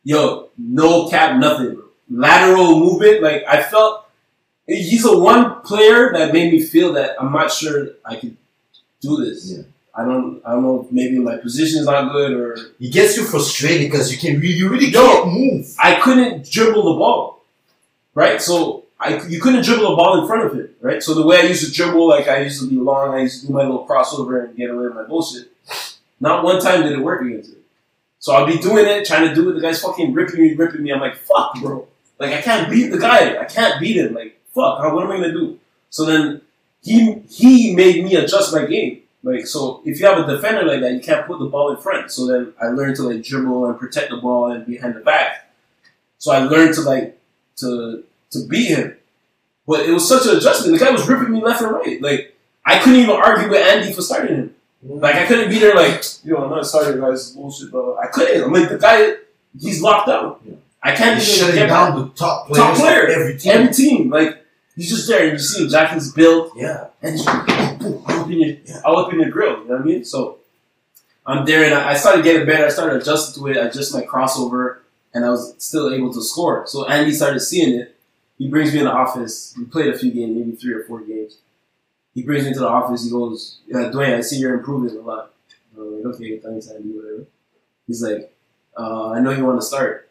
[0.02, 1.80] Yo, no cap, nothing.
[2.10, 4.06] Lateral movement, like I felt.
[4.66, 8.36] He's a one player that made me feel that I'm not sure I could
[9.00, 9.50] do this.
[9.50, 9.62] Yeah.
[9.94, 10.40] I don't.
[10.44, 10.82] I don't know.
[10.82, 14.40] if Maybe my position is not good, or It gets you frustrated because you can
[14.40, 15.74] really, you really can't move.
[15.78, 17.42] I couldn't dribble the ball.
[18.14, 18.40] Right.
[18.40, 20.68] So I you couldn't dribble the ball in front of him.
[20.80, 21.02] Right.
[21.02, 23.40] So the way I used to dribble, like I used to be long, I used
[23.42, 25.48] to do my little crossover and get away with my bullshit.
[26.20, 27.60] Not one time did it work against him.
[28.18, 29.54] So I'll be doing it, trying to do it.
[29.54, 30.92] The guy's fucking ripping me, ripping me.
[30.92, 31.88] I'm like, fuck, bro.
[32.18, 33.40] Like I can't beat the guy.
[33.40, 34.14] I can't beat him.
[34.14, 34.78] Like fuck.
[34.92, 35.58] What am I gonna do?
[35.88, 36.42] So then
[36.82, 39.02] he he made me adjust my game.
[39.22, 41.76] Like so, if you have a defender like that, you can't put the ball in
[41.76, 42.10] front.
[42.10, 45.52] So then I learned to like dribble and protect the ball and behind the back.
[46.18, 47.18] So I learned to like
[47.56, 48.96] to to beat him.
[49.66, 50.78] But it was such an adjustment.
[50.78, 52.00] The guy was ripping me left and right.
[52.00, 52.34] Like
[52.64, 54.54] I couldn't even argue with Andy for starting him.
[54.82, 57.98] Like I couldn't be there like, yo, I'm not starting guys, bullshit, bro.
[57.98, 58.42] I couldn't.
[58.42, 59.16] I'm like the guy,
[59.58, 60.40] he's locked out.
[60.44, 60.54] Yeah.
[60.82, 62.64] I can't He's even shutting down the top players.
[62.64, 63.06] Top player.
[63.06, 63.52] Every team.
[63.52, 64.10] every team.
[64.10, 64.42] Like
[64.80, 66.86] he's just there, and you see him, Jackie's built, yeah.
[67.02, 69.58] and he's boom, all up in your, all up in your grill.
[69.58, 70.04] You know what I mean?
[70.06, 70.38] So
[71.26, 72.64] I'm there, and I I started getting better.
[72.64, 73.58] I started adjusting to it.
[73.58, 74.78] I adjust my crossover,
[75.12, 76.66] and I was still able to score.
[76.66, 77.94] So Andy started seeing it.
[78.38, 79.54] He brings me in the office.
[79.58, 81.36] We played a few games, maybe three or four games.
[82.14, 83.04] He brings me to the office.
[83.04, 85.32] He goes, yeah, Dwayne, I see you're improving a lot.
[85.76, 87.26] I'm like, okay, thanks, Andy, whatever.
[87.86, 88.32] He's like,
[88.76, 90.08] uh, I know you want to start.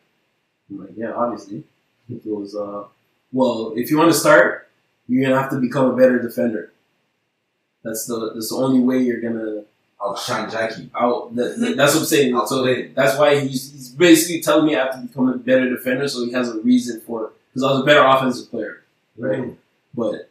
[0.70, 1.64] I'm like, yeah, obviously.
[2.08, 2.84] He goes, uh,
[3.32, 4.70] well, if you want to start,
[5.08, 6.72] you're gonna have to become a better defender.
[7.84, 9.64] That's the that's the only way you're gonna
[10.02, 10.90] Outshine Jackie.
[10.96, 11.36] out.
[11.36, 12.42] That, that- that's what I'm saying.
[12.48, 12.64] So
[12.96, 16.24] that's why he's, he's basically telling me I have to become a better defender, so
[16.26, 17.32] he has a reason for it.
[17.54, 18.84] Because I was a better offensive player,
[19.18, 19.54] right?
[19.94, 20.30] But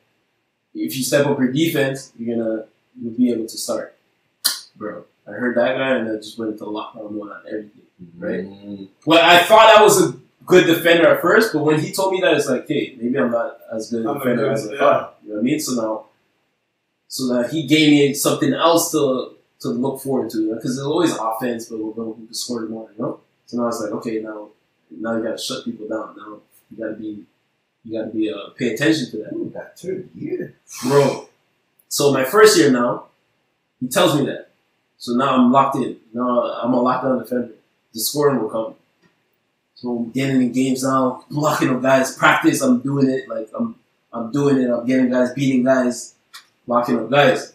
[0.75, 2.65] if you step up your defense, you're gonna
[3.01, 3.95] you'll be able to start,
[4.77, 5.05] bro.
[5.27, 7.70] I heard that guy, and I just went into lockdown one on everything.
[8.16, 8.45] Right.
[8.47, 8.89] Mm.
[9.05, 10.15] Well, I thought I was a
[10.49, 13.31] good defender at first, but when he told me that, it's like, hey, maybe I'm
[13.31, 14.79] not as good a defender good- as I yeah.
[14.79, 15.19] thought.
[15.23, 15.61] You know what I mean?
[15.61, 16.05] So now,
[17.07, 21.15] so now he gave me something else to to look forward to because there's always
[21.16, 22.89] offense, but we're going to score more.
[22.97, 23.20] You know?
[23.47, 24.49] So now it's like, okay, now
[24.91, 26.15] now you got to shut people down.
[26.16, 27.25] Now you got to be
[27.85, 30.55] you got to be uh, pay attention to that Ooh, that third year.
[30.83, 31.29] bro.
[31.89, 33.07] So my first year now,
[33.81, 34.51] he tells me that.
[34.99, 35.97] So now I'm locked in.
[36.12, 37.53] Now I'm a lockdown defender.
[37.95, 38.75] The scoring will come.
[39.81, 42.17] So I'm getting in games now, blocking up guys.
[42.17, 43.29] Practice, I'm doing it.
[43.29, 43.77] Like I'm,
[44.13, 44.69] I'm doing it.
[44.71, 46.17] I'm getting guys, beating guys,
[46.67, 47.55] blocking up guys.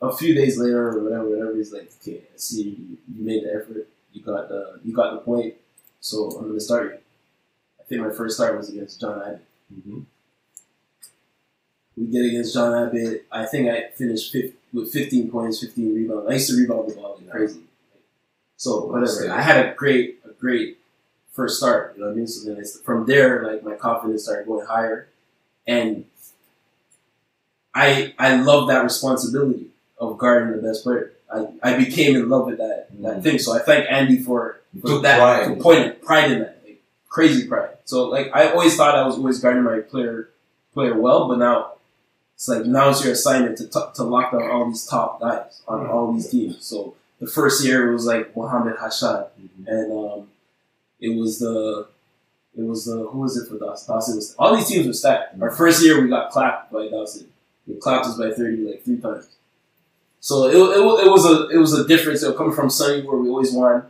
[0.00, 3.44] A few days later, or whatever, whatever, he's like, okay, I see you, you made
[3.44, 3.88] the effort.
[4.14, 5.54] You got the, you got the point.
[6.00, 6.98] So I'm gonna start you.
[7.78, 9.44] I think my first start was against John Abbott.
[9.74, 10.00] Mm-hmm.
[11.98, 13.26] We did against John Abbott.
[13.30, 16.30] I think I finished fif- with 15 points, 15 rebounds.
[16.30, 17.60] I used to rebound the ball like crazy.
[18.56, 19.30] So whatever.
[19.30, 20.78] I had a great, great
[21.32, 21.94] first start.
[21.94, 22.26] You know what I mean?
[22.26, 25.08] So then it's from there, like my confidence started going higher,
[25.66, 26.04] and
[27.74, 29.66] I I love that responsibility
[29.98, 31.12] of guarding the best player.
[31.32, 33.22] I, I became in love with that that mm-hmm.
[33.22, 33.38] thing.
[33.38, 35.46] So I thank Andy for, for that pride.
[35.46, 37.76] for pointing pride in that, like crazy pride.
[37.84, 40.30] So like I always thought I was always guarding my player
[40.74, 41.72] player well, but now
[42.34, 45.62] it's like now it's your assignment to t- to lock down all these top guys
[45.68, 45.90] on mm-hmm.
[45.92, 46.64] all these teams.
[46.64, 49.68] So the first year it was like Mohammed Hashad, mm-hmm.
[49.68, 50.29] and um,
[51.00, 51.88] it was the
[52.56, 53.94] it was the who was it for Dawson?
[53.94, 55.40] Dawson was all these teams were stacked.
[55.40, 57.28] Our first year we got clapped by Dawson.
[57.66, 59.28] They clapped us by thirty like three times.
[60.20, 62.22] So it, it, it was a it was a difference.
[62.22, 63.86] It coming from Sunny where we always won,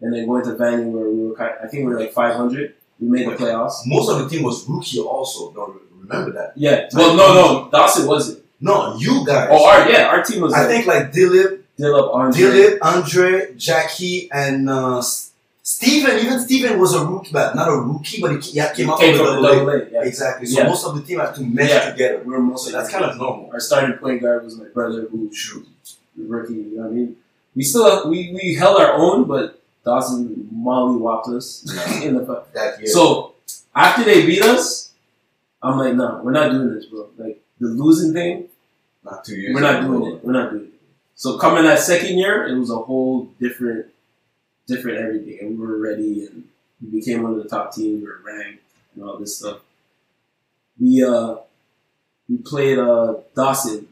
[0.00, 2.12] and then going to Vanny where we were kind of, I think we were like
[2.12, 2.74] five hundred.
[3.00, 3.80] We made the playoffs.
[3.86, 5.52] Most of the team was rookie also.
[5.52, 6.52] Don't remember that.
[6.56, 6.88] Yeah.
[6.92, 8.44] Well, no, no, Dawson wasn't.
[8.60, 9.48] No, you guys.
[9.50, 10.54] Oh, our yeah, our team was.
[10.54, 12.40] I like, think like Dilip, Dilip, Andre.
[12.40, 15.02] Dilip, Andre, Jackie, and uh,
[15.64, 16.18] S- Steven.
[16.18, 19.16] Even Steven was a rookie, but not a rookie, but he, he came out came
[19.16, 19.52] from the double A.
[19.56, 19.90] double A.
[19.90, 20.02] Yeah.
[20.04, 20.46] Exactly.
[20.46, 20.68] So Yeah.
[20.68, 21.90] most of the team had to mesh Yeah.
[21.90, 22.22] together.
[22.24, 23.50] We were mostly So that's kind of normal.
[23.52, 25.30] Our starting point guard was my brother, who
[26.16, 26.54] the rookie.
[26.54, 27.16] You know what I mean,
[27.56, 31.64] we still we we held our own, but Dawson molly whopped us
[32.02, 32.44] in the.
[32.54, 32.86] That year.
[32.86, 33.34] So
[33.74, 34.92] after they beat us,
[35.62, 37.08] I'm like, no, we're not doing this, bro.
[37.18, 38.48] Like the losing thing,
[39.04, 39.54] not two years.
[39.54, 40.24] we're not doing it.
[40.24, 40.70] We're not doing it.
[41.16, 43.86] So coming that second year, it was a whole different,
[44.66, 46.44] different everything, and we were ready, and
[46.82, 48.00] we became one of the top teams.
[48.02, 48.62] We were ranked
[48.94, 49.58] and all this stuff.
[50.80, 51.36] We uh,
[52.28, 53.88] we played uh Dawson.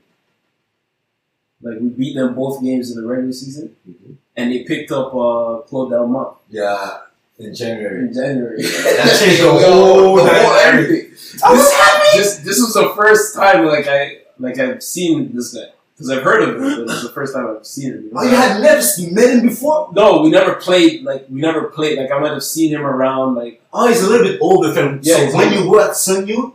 [1.62, 4.16] Like we beat them both games in the regular season, Mhm.
[4.36, 6.98] and they picked up uh Claude Delmont Yeah,
[7.38, 8.08] in January.
[8.08, 8.62] in January.
[8.62, 11.10] That changed the whole the whole everything.
[11.10, 11.72] This,
[12.14, 16.22] this this was the first time like I like I've seen this guy because I've
[16.22, 18.10] heard of him, but it's the first time I've seen him.
[18.14, 19.90] Oh, you had never seen- met him before?
[19.92, 21.02] No, we never played.
[21.04, 21.98] Like we never played.
[21.98, 23.34] Like I might have seen him around.
[23.36, 25.00] Like Oh, he's a little bit older from.
[25.02, 26.52] Yeah, so when you were at Sun Youth,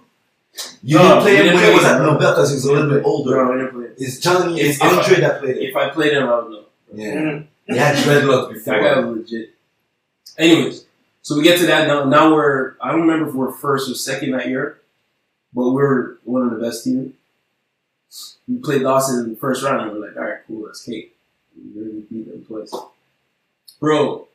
[0.84, 2.14] you No, didn't play him didn't when play he was at no.
[2.14, 3.36] Nobel because he's a little bit older.
[3.46, 3.92] No, I never played.
[3.98, 5.64] It's Johnny, it's I- Andre that played him.
[5.64, 6.64] If I played him, I would know.
[6.94, 7.42] Yeah.
[7.68, 8.74] He had dreadlocks before.
[8.76, 9.50] That guy was legit.
[10.38, 10.86] Anyways,
[11.22, 12.06] so we get to that now.
[12.06, 14.80] Now we're I don't remember if we're first or second that year,
[15.54, 17.14] but we're one of the best teams.
[18.48, 21.16] We played Dawson in the first round, and we're like, all right, cool, that's cake.
[21.56, 22.74] We really beat them twice,
[23.80, 24.28] bro.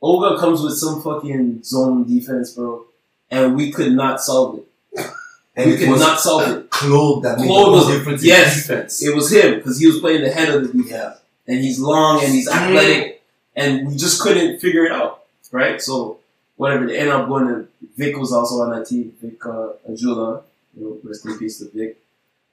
[0.00, 2.86] Olga comes with some fucking zone defense, bro,
[3.30, 5.06] and we could not solve it.
[5.56, 6.70] and we it could was not solve it.
[6.70, 8.68] Claude that made Claude the was- difference yes.
[8.68, 9.02] in defense.
[9.02, 10.90] It was him because he was playing the head of the defense.
[10.90, 11.14] Yeah.
[11.46, 13.22] and he's long and he's athletic,
[13.54, 15.80] and we just couldn't figure it out, right?
[15.80, 16.18] So
[16.56, 20.42] whatever, they end up going to Vic was also on that team, Vic uh, Ajula,
[20.76, 21.98] you know, rest in peace to Vic.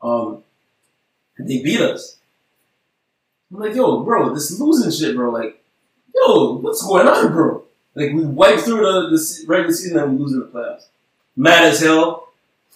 [0.02, 0.44] Um,
[1.40, 2.18] and they beat us.
[3.52, 5.32] I'm like, yo, bro, this losing shit, bro.
[5.32, 5.64] Like,
[6.14, 7.64] yo, what's going on, bro?
[7.96, 10.86] Like, we wiped through the, the regular season and we lose in the playoffs.
[11.36, 12.28] Mad as hell.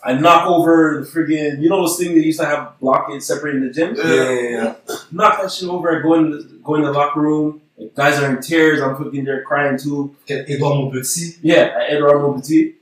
[0.03, 3.61] I knock over the friggin', you know those things that used to have blockades separating
[3.61, 3.98] the gyms?
[3.98, 4.95] Yeah, yeah, yeah.
[5.11, 5.98] knock that shit over.
[5.98, 7.61] I go in the, go in the locker room.
[7.77, 8.81] Like, guys are in tears.
[8.81, 10.15] I'm fucking there crying too.
[10.27, 11.40] Edouard Montpetit.
[11.41, 12.73] Yeah, Edouard Montpetit.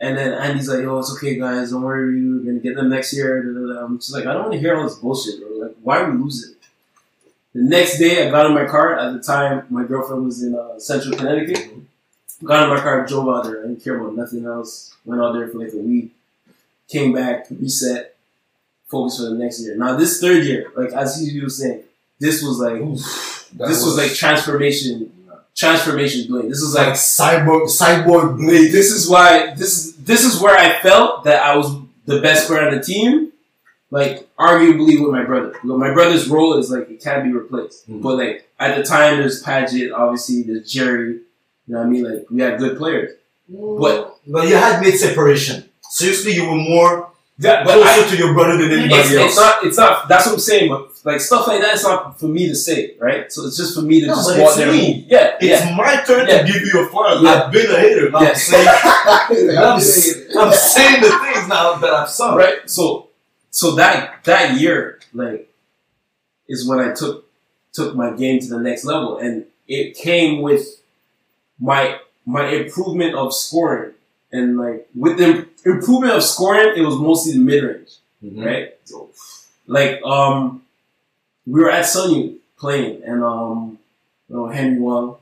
[0.00, 1.70] And then Andy's like, "Yo, it's okay, guys.
[1.70, 2.20] Don't worry.
[2.20, 3.40] We're gonna get them next year."
[3.82, 5.66] I'm just like, I don't want to hear all this bullshit, bro.
[5.66, 6.54] Like, why are we losing?
[7.54, 8.98] The next day, I got in my car.
[8.98, 11.70] At the time, my girlfriend was in uh, Central Connecticut.
[12.42, 13.60] Got in my car, drove out there.
[13.60, 14.94] I didn't care about nothing else.
[15.04, 16.12] Went out there for like a week.
[16.88, 18.16] Came back, reset,
[18.88, 19.76] focused for the next year.
[19.76, 21.84] Now this third year, like as you was saying,
[22.18, 22.80] this was like
[23.56, 25.12] this was, like transformation,
[25.54, 26.50] transformation Blade.
[26.50, 28.72] This was like like cyborg, cyborg blade.
[28.72, 31.76] this is why this is this is where I felt that I was
[32.06, 33.32] the best player on the team.
[33.90, 35.54] Like arguably with my brother.
[35.62, 37.88] You know, my brother's role is like it can't be replaced.
[37.88, 38.02] Mhm.
[38.02, 41.12] But like at the time, there's Paget, obviously there's Jerry.
[41.66, 42.04] You know what I mean?
[42.04, 43.12] Like we had good players.
[43.48, 45.68] But But you had made separation.
[45.82, 49.26] Seriously, you were more that, but closer I, to your brother than anybody it's, else.
[49.30, 49.64] it's not.
[49.64, 50.08] It's not.
[50.08, 50.68] That's what I'm saying.
[50.70, 53.30] But like stuff like that, it's not for me to say, right?
[53.30, 54.72] So it's just for me to No, just but go out it's there.
[54.72, 55.06] me.
[55.08, 55.76] Yeah, It's yeah.
[55.76, 56.38] my turn Yeah.
[56.42, 57.22] to give you a flowers.
[57.22, 57.30] Yeah.
[57.44, 58.10] I've been a hater.
[58.16, 58.68] I'm saying,
[59.58, 62.36] I'm, I'm saying the things now that I've sung.
[62.36, 62.68] right?
[62.70, 63.08] So,
[63.50, 65.50] so that that year, like,
[66.48, 67.26] is when I took
[67.72, 70.80] took my game to the next level, and it came with
[71.60, 73.92] my my improvement of scoring,
[74.32, 77.90] and like with the improvement of scoring, it was mostly the mid range,
[78.24, 78.44] Mhm.
[78.44, 78.74] right?
[78.84, 79.10] So,
[79.66, 80.62] like, um,
[81.46, 83.78] we were at Sunny playing, and um,
[84.28, 85.16] you know, Henry Wong,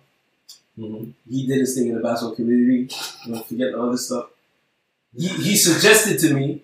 [0.79, 1.13] Mhm.
[1.29, 2.89] he did his thing in the basketball community.
[3.27, 4.27] You know, forget the other stuff.
[5.17, 6.63] He, he suggested to me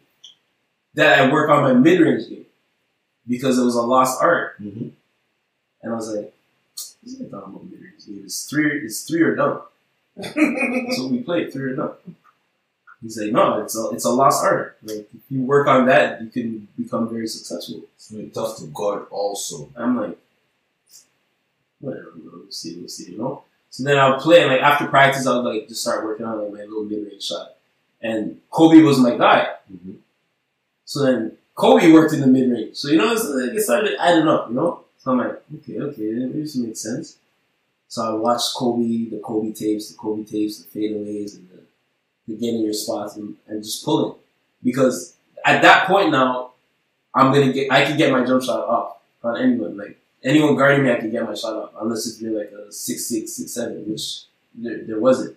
[0.95, 2.47] that I work on my mid range game
[3.29, 4.91] because it was a lost art, Mhm.
[5.83, 6.33] and I was like,
[7.03, 8.23] "This ain't talking about mid range game.
[8.25, 8.81] It's three.
[8.85, 9.61] It's three or done."
[10.97, 12.17] so we played three or nothing.
[13.03, 14.77] He's like, no, it's a it's a lost art.
[14.83, 17.83] Like if you work on that, you can become very successful.
[17.95, 19.71] It's really tough to guard also.
[19.77, 20.19] I'm like,
[21.81, 22.41] whatever, bro.
[22.41, 23.45] We'll see, we'll see, you know.
[23.71, 26.53] So then I'll play, and like after practice, I'll like just start working on like
[26.53, 27.55] my little mid range shot.
[28.01, 29.55] And Kobe was my guy.
[29.73, 29.97] Mhm.
[30.85, 32.77] So then Kobe worked in the mid range.
[32.77, 34.85] So you know, it's like it started adding up, you know.
[34.99, 37.19] So I'm like, okay, okay, this makes sense.
[37.89, 41.58] So I watched Kobe, the Kobe tapes, the Kobe tapes, the fadeaways, and the,
[42.29, 44.15] the getting your spots and, and just pulling.
[44.63, 46.53] Because at that point now,
[47.15, 49.77] I'm gonna get, I can get my jump shot off on anyone.
[49.77, 52.71] Like anyone guarding me, I can get my shot off, unless if you're like a
[52.71, 54.23] six six six seven, which
[54.55, 55.37] there, there wasn't.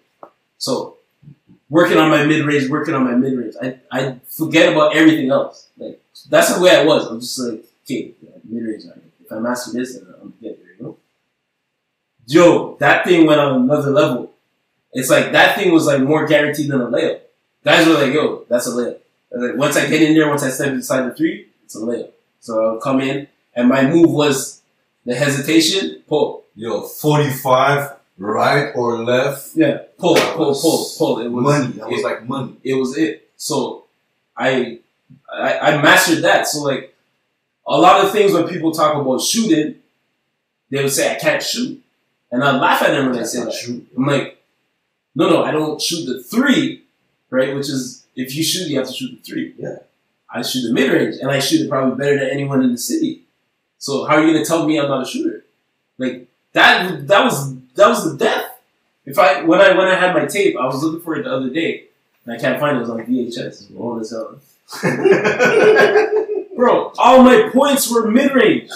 [0.58, 0.98] So
[1.70, 5.32] working on my mid range, working on my mid range, I I forget about everything
[5.32, 5.70] else.
[5.78, 7.08] Like that's the way I was.
[7.08, 8.14] I'm just like, okay,
[8.44, 8.84] mid range.
[9.24, 10.76] If I master this, then I'm gonna get there.
[10.78, 10.98] You know.
[12.28, 14.31] Yo, that thing went on another level.
[14.94, 17.20] It's like that thing was like more guaranteed than a layup.
[17.64, 18.98] Guys were like, "Yo, that's a layup."
[19.32, 22.10] Like, once I get in there, once I step inside the three, it's a layup.
[22.42, 24.62] So I'll come in, and my move was
[25.06, 29.52] the hesitation, pull, Yo, 45, right or left?
[29.56, 31.20] yeah, pull, pull, pull, pull.
[31.22, 31.72] It was money.
[31.74, 32.58] That was it- like money.
[32.64, 33.30] it was it.
[33.38, 33.86] So
[34.36, 34.80] I,
[35.32, 36.48] I I mastered that.
[36.48, 36.94] So like
[37.66, 39.76] a lot of things when people talk about shooting,
[40.70, 41.82] they would say I can't shoot,
[42.32, 43.54] and I laugh at them when they say that.
[43.64, 43.86] true.
[43.96, 44.41] I'm like,
[45.16, 46.84] no, no, I don't shoot the three,
[47.30, 47.56] right?
[47.56, 49.54] Which is if you shoot, you have to shoot the three.
[49.58, 49.78] Yeah.
[50.30, 52.78] I shoot the mid range, and I shoot it probably better than anyone in the
[52.78, 53.24] city.
[53.78, 55.44] So how are you gonna tell me I'm not a shooter?
[55.98, 58.46] Like that that was that was the death.
[59.06, 61.34] If I when I when I had my tape, I was looking for it the
[61.34, 61.86] other day,
[62.26, 62.80] and I can't find it.
[62.80, 63.78] It was on VHS.
[63.78, 64.42] All this out.
[66.56, 68.70] Bro, all my points were mid range.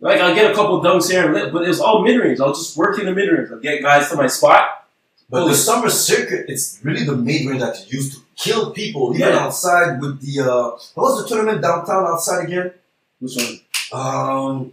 [0.00, 2.38] Like I'll get a couple dunks here and there, but it was all mid range.
[2.38, 3.50] I'll just work in the mid range.
[3.50, 4.87] I'll get guys to my spot.
[5.30, 9.14] But the summer circuit, it's really the mid range that you used to kill people,
[9.14, 9.38] even Yeah.
[9.44, 12.72] outside with the, uh, what was the tournament downtown outside again?
[13.20, 13.60] Which one?
[14.00, 14.72] Um,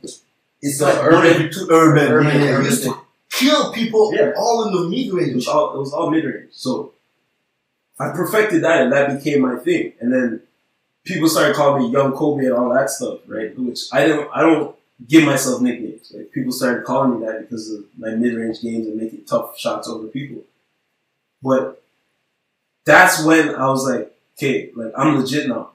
[0.62, 2.08] it's The like urban- every two urban.
[2.12, 2.96] urban- yeah, urban used to
[3.32, 4.32] kill people Yeah.
[4.38, 5.36] all in the mid It range.
[5.36, 6.52] was all it was all mid range.
[6.54, 6.94] So
[8.00, 9.94] I perfected that, and that became my thing.
[10.00, 10.42] And then
[11.06, 13.58] people started calling me Young Kobe and all that stuff, right?
[13.60, 14.76] Which I don't I don't
[15.08, 16.12] give myself nicknames.
[16.16, 19.58] Like people started calling me that because of my mid range games and making tough
[19.58, 20.44] shots over people.
[21.42, 21.82] But
[22.86, 25.72] that's when I was like, okay, like I'm legit now.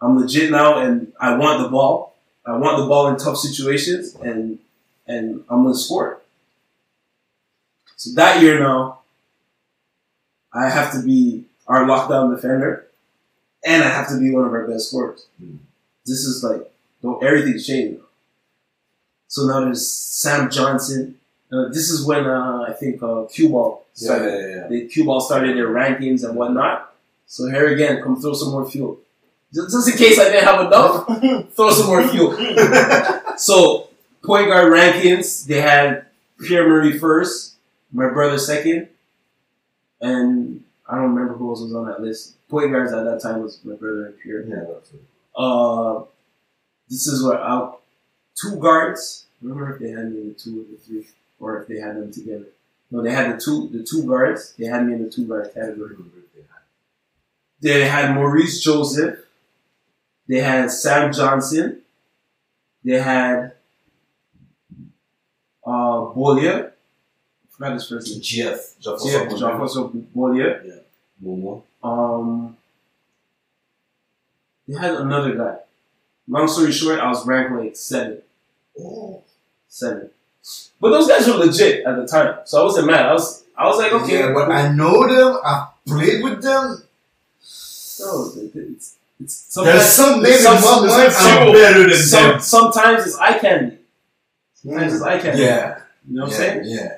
[0.00, 2.14] I'm legit now, and I want the ball.
[2.46, 4.58] I want the ball in tough situations, and
[5.06, 6.20] and I'm gonna score.
[7.96, 9.00] So that year now,
[10.54, 12.86] I have to be our lockdown defender,
[13.64, 15.26] and I have to be one of our best scorers.
[15.38, 15.56] Hmm.
[16.06, 16.70] This is like,
[17.02, 17.98] don't everything's changing.
[17.98, 18.04] now.
[19.30, 21.14] So now there's Sam Johnson.
[21.52, 24.32] Uh, this is when uh, I think uh, Q Ball Yeah, started.
[24.32, 24.66] yeah, yeah.
[24.68, 26.92] The Q Ball started their rankings and whatnot.
[27.26, 28.98] So here again, come throw some more fuel.
[29.54, 32.36] Just, just in case I didn't have enough, throw some more fuel.
[33.38, 33.88] So
[34.22, 36.06] point guard rankings, they had
[36.44, 37.54] Pierre Murray first,
[37.92, 38.88] my brother second,
[40.00, 42.34] and I don't remember who else was on that list.
[42.50, 44.42] Point guards at that time was my brother and Pierre.
[44.42, 45.00] Yeah, that's it.
[45.34, 46.02] Uh,
[46.90, 47.79] this is what out
[48.40, 49.26] two guards.
[49.42, 51.06] I remember if they had me in the two or the three,
[51.38, 52.46] or if they had them together.
[52.90, 54.54] No, they had the two the two guards.
[54.58, 55.96] They had me in the two guard category.
[57.60, 59.18] They had Maurice Joseph.
[60.26, 61.82] They had Sam Johnson.
[62.84, 63.52] They had
[65.64, 66.68] uh Bollier.
[66.70, 68.20] I forgot his first name.
[68.20, 68.74] GF.
[68.80, 70.80] Yeah, Jean-François Jean-François Bollier.
[71.22, 71.62] Momo.
[71.82, 72.56] Um,
[74.66, 75.56] they had another guy.
[76.28, 78.22] Long story short, I was ranked like seven.
[79.68, 80.10] Seven.
[80.80, 83.06] But those guys were legit at the time, so I wasn't mad.
[83.06, 85.38] I was, I was like, okay, Yeah, but I know them.
[85.44, 86.82] I played with them.
[88.00, 92.30] no, it- it's, it's There's sometimes, some maybe some- some- I'm some- better than some,
[92.30, 92.40] them.
[92.40, 93.76] sometimes it's eye candy.
[94.54, 95.42] Sometimes it's eye candy.
[95.42, 95.80] Yeah.
[96.08, 96.60] You know what yeah, I'm saying?
[96.64, 96.96] Yeah.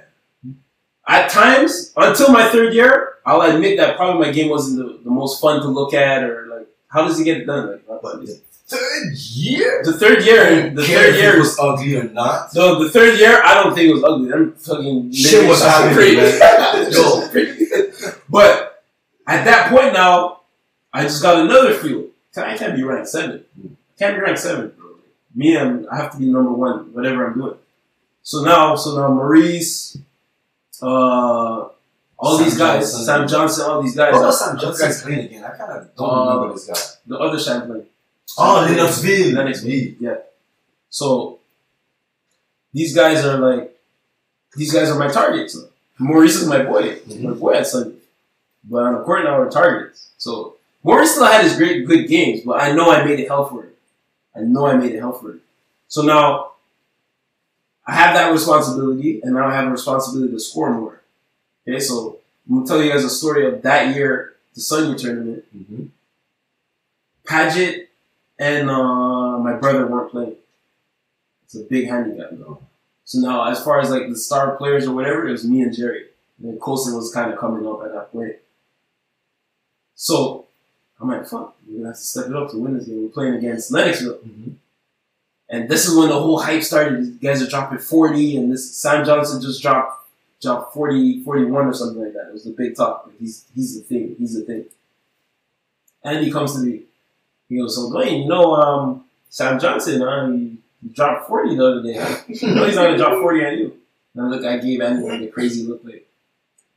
[1.09, 5.11] At times, until my third year, I'll admit that probably my game wasn't the, the
[5.11, 7.81] most fun to look at, or like, how does he get it done?
[7.89, 8.21] Like, But
[8.77, 12.51] third year, the third year, the third year was ugly or not.
[12.53, 14.28] So the third year, I don't think it was ugly.
[14.31, 16.93] Them fucking Shit was happening, man.
[18.28, 18.82] But
[19.27, 20.40] at that point now,
[20.93, 22.07] I just got another fuel.
[22.36, 23.44] I can't be ranked seven.
[23.62, 23.69] I
[23.99, 24.97] can't be ranked seven, bro.
[25.35, 27.57] Me, I'm, I have to be number one, whatever I'm doing.
[28.23, 29.99] So now, so now Maurice,
[30.82, 30.86] uh,
[32.19, 33.05] all Sam these guys, Johnson.
[33.05, 35.44] Sam Johnson, all these guys, What was Sam Johnson's Johnson playing again?
[35.44, 36.81] I kind of don't Uh, remember this guy.
[37.07, 37.86] the other Champlain.
[38.39, 39.32] Oh, Lennoxville.
[39.35, 40.16] Lennoxville, yeah.
[40.90, 41.39] So
[42.73, 43.77] these guys are like,
[44.57, 45.55] these guys are my targets.
[45.57, 45.65] now.
[45.99, 46.97] Maurice is my boy.
[47.01, 47.20] Mhm.
[47.23, 47.97] My boy had Sunday.
[48.65, 50.11] But on the court now we're targets.
[50.19, 53.47] So Maurice still had his great good games, but I know I made it hell
[53.49, 53.77] for it.
[54.35, 55.40] I know I made it hell for it.
[55.89, 56.53] So now
[57.86, 61.03] I have that responsibility, and now I have a responsibility to score more.
[61.69, 62.19] Okay, so
[62.49, 65.44] I'm gonna tell you guys a story of that year, the Sunday tournament.
[65.57, 65.89] Mhm.
[67.27, 67.89] Paget
[68.43, 70.35] and uh, my brother weren't playing.
[71.44, 72.60] It's a big handicap though.
[73.05, 75.74] So now, as far as like the star players or whatever, it was me and
[75.74, 76.06] Jerry.
[76.39, 78.35] And then Colson was kind of coming up at that point.
[79.94, 80.47] So
[81.01, 83.02] I'm like, fuck, we're gonna have to step it up to win this game.
[83.02, 84.19] We're playing against Lennoxville.
[84.19, 84.55] Mhm.
[85.48, 86.98] And this is when the whole hype started.
[86.98, 90.09] These guys are dropping 40, and this Sam Johnson just dropped
[90.40, 92.28] dropped 40, 41 or something like that.
[92.28, 93.09] It was the big talk.
[93.20, 94.16] He's he's the thing.
[94.19, 94.64] He's the thing.
[96.02, 96.82] And he comes to me.
[97.53, 101.66] He goes, so Dwayne, you know, um, Sam Johnson, uh, he, he dropped 40 the
[101.66, 101.95] other day.
[102.29, 103.77] You know he's not gonna drop 40 on you.
[104.15, 106.09] And look, I gave Andy like a crazy look like,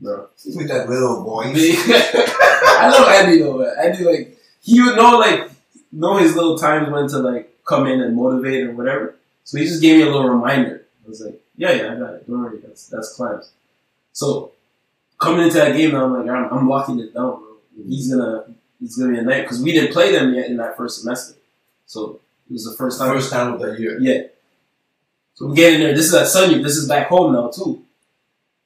[0.02, 0.28] bro.
[0.54, 1.56] With that little voice.
[1.58, 3.74] I love Andy though, man.
[3.82, 5.50] Andy like he would know like
[5.94, 9.16] know his little times when to like come in and motivate or whatever.
[9.46, 10.86] So he just gave me a little reminder.
[11.06, 12.28] I was like, yeah, yeah, I got it.
[12.28, 13.50] Don't worry, that's that's clams.
[14.12, 14.52] So
[15.20, 17.56] coming into that game, now, I'm like, I'm, I'm locking it down, bro.
[17.88, 18.46] He's gonna
[18.80, 21.36] he's gonna be a night because we didn't play them yet in that first semester.
[21.86, 22.20] So
[22.50, 23.14] it was the first time.
[23.14, 24.00] First time of the year.
[24.00, 24.24] Yeah.
[25.36, 25.94] So we get in there.
[25.94, 26.62] This is at Sunny.
[26.62, 27.84] This is back home now too.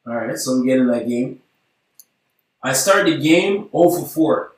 [0.06, 0.38] All right.
[0.38, 1.42] So we get in that game.
[2.62, 4.52] I start the game 0 for 4.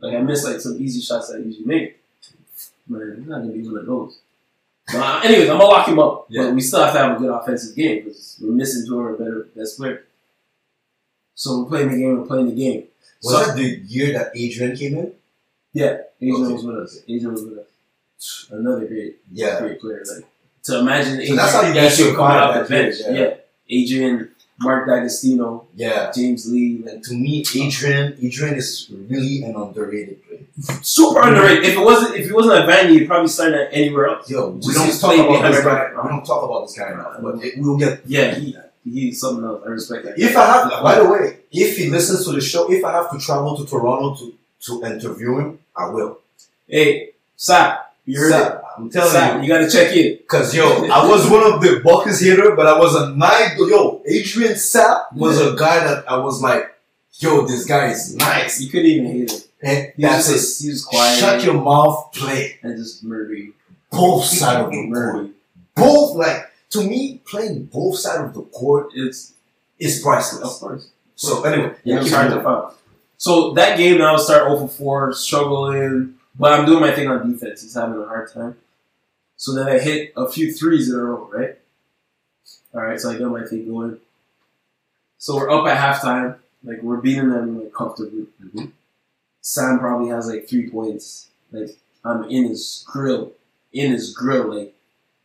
[0.00, 2.00] Like I missed like some easy shots that I usually make.
[2.88, 4.18] Man, it's not gonna be one of those.
[4.92, 6.26] Nah, uh, anyways, I'm gonna lock him up.
[6.28, 6.44] Yeah.
[6.44, 9.06] But we still have to have a good offensive game because we're missing two of
[9.06, 10.04] our better best player.
[11.34, 12.18] So we're playing the game.
[12.18, 12.84] We're playing the game.
[13.22, 15.12] Was So- that the year that Adrian came in?
[15.72, 16.52] Yeah, Adrian Okay.
[16.54, 16.98] was with us.
[17.08, 18.46] Adrian was with us.
[18.50, 19.60] Another great Yeah.
[19.60, 20.02] great player.
[20.14, 20.24] Like
[20.64, 22.98] to imagine So Adrian, that's how you guys coming survived off the bench.
[23.00, 23.20] year, Yeah.
[23.20, 23.34] yeah.
[23.82, 24.28] Adrian,
[24.62, 26.12] Mark D'Agostino, Yeah.
[26.14, 30.40] James Lee, like And to me, Adrian, Adrian is really an underrated player.
[30.82, 31.64] super underrated.
[31.64, 34.28] If it wasn't if he wasn't at Vandy, he'd probably start at anywhere else.
[34.28, 35.90] Yo, we don't talk about this guy.
[36.02, 38.00] We don't talk about this guy enough, but it, we'll get.
[38.06, 38.54] Yeah, he
[38.84, 39.62] he's something else.
[39.64, 40.18] I respect that.
[40.18, 43.10] If I have, by the way, if he listens to the show, if I have
[43.12, 44.34] to travel to Toronto to
[44.66, 46.18] to interview him, I will.
[46.68, 49.42] Hey, Sap, you heard Sap, I'm telling Sap, you.
[49.42, 50.18] you gotta check in.
[50.26, 54.02] Cause yo, I was one of the Buckers hitter, but I was a nice yo.
[54.06, 56.74] Adrian Sapp was a guy that I was like,
[57.14, 58.60] yo, this guy is nice.
[58.60, 59.40] You couldn't even hate eh, him.
[59.62, 60.64] And He that's just it.
[60.64, 63.52] he was quiet Shut your mouth, play and just murdering.
[63.90, 64.86] both sides of the.
[64.86, 65.32] Murdering.
[65.74, 69.34] Both like to me, playing both sides of the court It's
[69.78, 70.42] is priceless.
[70.42, 70.90] of course.
[71.16, 72.72] So anyway, Yeah, keep to find.
[73.16, 77.30] So that game now start 0 for 4, struggling, but I'm doing my thing on
[77.30, 77.62] defense.
[77.62, 78.56] He's having a hard time.
[79.36, 81.58] So then I hit a few threes in a row, right?
[82.72, 83.98] All right, so I got my thing going.
[85.18, 88.26] So we're up at halftime, like we're beating them like comfortably.
[88.42, 88.66] Mm-hmm.
[89.42, 91.28] Sam probably has like three points.
[91.52, 91.70] Like
[92.04, 93.32] I'm in his grill,
[93.72, 94.74] in his grill, like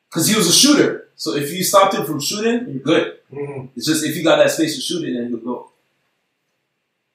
[0.10, 1.05] because he was a shooter.
[1.16, 3.18] So if you stopped him from shooting, you're good.
[3.32, 3.68] Mm-hmm.
[3.76, 5.72] It's just if you got that space to shoot it, then he'll go.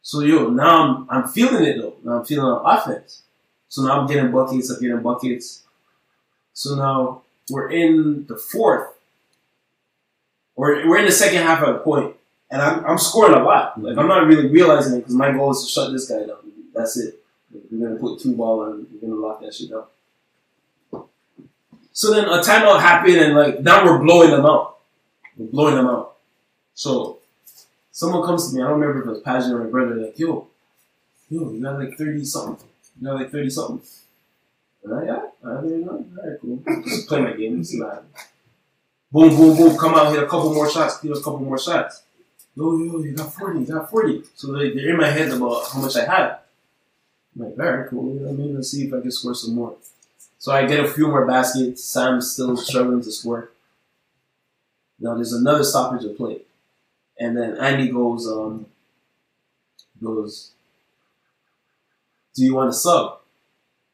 [0.03, 1.95] So yo, now I'm I'm feeling it though.
[2.03, 3.23] Now I'm feeling on offense.
[3.69, 4.71] So now I'm getting buckets.
[4.71, 5.63] I'm getting buckets.
[6.53, 8.89] So now we're in the fourth.
[10.57, 12.17] We're we're in the second half at a point,
[12.51, 13.81] and I'm I'm scoring a lot.
[13.81, 16.39] Like I'm not really realizing it because my goal is to shut this guy down.
[16.75, 17.23] That's it.
[17.71, 19.85] We're gonna put two ball and we're gonna lock that shit down.
[21.93, 24.79] So then a timeout happened, and like now we're blowing them out.
[25.37, 26.17] We're blowing them out.
[26.75, 27.19] So
[28.01, 30.19] someone comes to me, I don't remember if it was Paget or my brother, like,
[30.19, 30.49] yo,
[31.29, 32.67] yo, you got like 30 something.
[32.99, 33.81] You got like 30 something.
[34.83, 36.07] And I, yeah, I don't know.
[36.19, 36.63] Alright, cool.
[36.85, 38.05] Just play my game, what.
[39.13, 42.03] Boom, boom, boom, come out, hit a couple more shots, hit a couple more shots.
[42.57, 44.23] Yo, yo, you got 40, you got 40.
[44.35, 46.39] So they, they're in my head about how much I had.
[47.37, 48.15] I'm like, alright, cool.
[48.15, 49.77] Let me let's see if I can score some more.
[50.41, 51.85] So I get a few more baskets.
[51.85, 53.51] Sam's still struggling to score.
[54.99, 56.39] Now there's another stoppage of play.
[57.19, 58.65] And then Andy goes, um,
[60.03, 60.51] goes,
[62.35, 63.19] do you want to sub?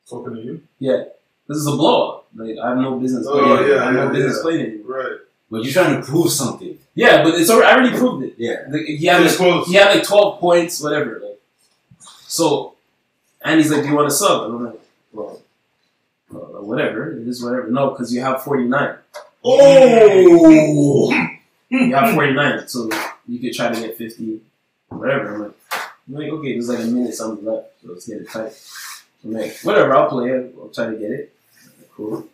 [0.09, 0.63] Talking to you.
[0.79, 1.05] Yeah.
[1.49, 2.27] This is a blowout.
[2.35, 3.69] Like I have no business Oh, playing.
[3.71, 4.43] yeah, I have no yeah, business yeah.
[4.43, 4.97] playing anymore.
[4.99, 5.17] Right.
[5.51, 6.79] But you're trying to prove something.
[6.95, 8.35] Yeah, but it's already, I already proved it.
[8.39, 8.65] Yeah.
[8.69, 9.67] The- he had It's like, close.
[9.69, 11.21] he had like twelve points, whatever.
[11.23, 11.39] Like,
[12.27, 12.75] so
[13.45, 14.81] Andy's like, "Do you want to sub?" And I'm like,
[15.13, 15.41] "Well,
[16.67, 17.13] whatever.
[17.13, 18.97] It is whatever." No, because you have forty nine.
[19.45, 21.11] Oh,
[21.69, 22.91] You have forty nine, so
[23.27, 24.41] you could try to get fifty,
[24.89, 25.35] whatever.
[25.35, 25.53] I'm like,
[26.09, 28.53] I'm like, okay, there's like a minute something left, so let's get it tight.
[29.25, 30.55] I'm like, whatever, I'll play it.
[30.61, 31.33] I'll try to get it.
[31.97, 32.27] Cool.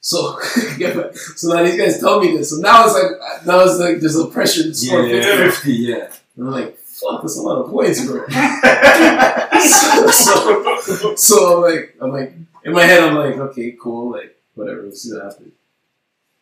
[0.00, 2.50] So, so now these guys tell me this.
[2.50, 5.28] So now it's like, now it's like there's a pressure to score Yeah, 50.
[5.42, 6.12] yeah, 50, yeah.
[6.36, 8.26] And I'm like, fuck, that's a lot of points, bro.
[9.58, 12.32] so, so, so I'm like, I'm like,
[12.64, 15.52] in my head, I'm like, okay, cool, like, whatever, let's see what happens.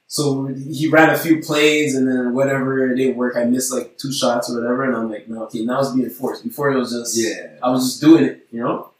[0.08, 3.36] So he ran a few plays, and then whatever it didn't work.
[3.36, 6.08] I missed like two shots or whatever, and I'm like, no, okay, now it's being
[6.10, 6.44] forced.
[6.44, 7.58] Before it was just, Yeah.
[7.62, 8.90] I was just doing it, you know.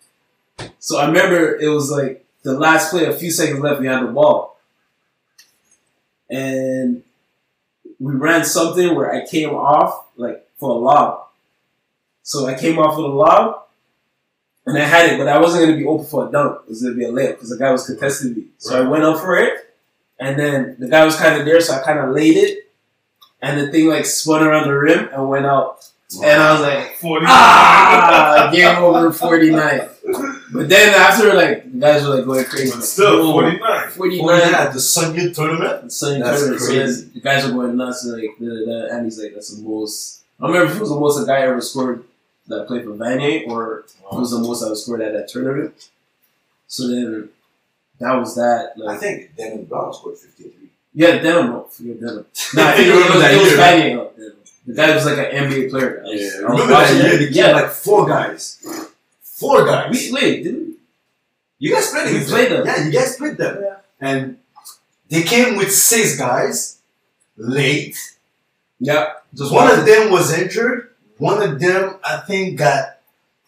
[0.81, 4.03] So I remember it was like the last play, a few seconds left, we had
[4.03, 4.59] the ball,
[6.29, 7.03] and
[8.01, 11.29] we ran something where I came off like for a lob.
[12.23, 13.66] So I came off with a lob,
[14.67, 16.61] and I had it, but I wasn't gonna be open for a dunk.
[16.65, 18.45] It was gonna be a layup because the guy was contesting me.
[18.59, 19.75] So I went up for it,
[20.19, 22.71] and then the guy was kind of there, so I kind of laid it,
[23.43, 25.85] and the thing like spun around the rim and went out.
[26.23, 27.27] And I was like, 40.
[27.29, 29.89] ah, game over, forty nine.
[30.53, 33.91] But then after like the guys were like going crazy, like, Still "Yo, 49.
[33.91, 34.29] 49.
[34.31, 35.93] Oh yeah, the Sunny tournament.
[35.93, 36.63] Sunny That's tournament.
[36.63, 37.03] So crazy.
[37.05, 38.07] then the guys were going nuts.
[38.07, 40.23] Like, da, da, da, and he's like, that's the most.
[40.41, 42.05] I remember if it was the most a guy ever scored
[42.49, 45.89] that played for Vanier, or it was the most I was scored at that tournament.
[46.69, 47.29] So then
[48.01, 48.73] that was that.
[48.89, 50.53] I think Devin Brown scored 53.
[50.95, 51.47] yeah, Denim.
[51.51, 52.01] No, forget.
[52.01, 52.11] Nah,
[52.59, 53.95] I think it was, it was Vanier.
[53.95, 54.33] no, Denim.
[54.67, 56.03] The guy was like an NBA player.
[56.05, 57.31] I was- Yeah, I was remember that year?
[57.31, 58.89] Yeah, like four guys.
[59.23, 59.91] Four guys.
[59.93, 60.43] we wait.
[60.45, 60.77] Didn't
[61.59, 62.67] You guys played We against played them.
[62.67, 63.63] Yeah, you guys played them.
[63.63, 63.77] Yeah.
[64.01, 64.39] And
[65.09, 66.79] they came with six guys
[67.37, 67.97] late.
[68.81, 69.13] yeah.
[69.35, 70.91] Just One of them was injured.
[71.19, 72.99] One of them, I think, got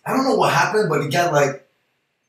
[0.07, 1.67] I don't know what happened, but he got like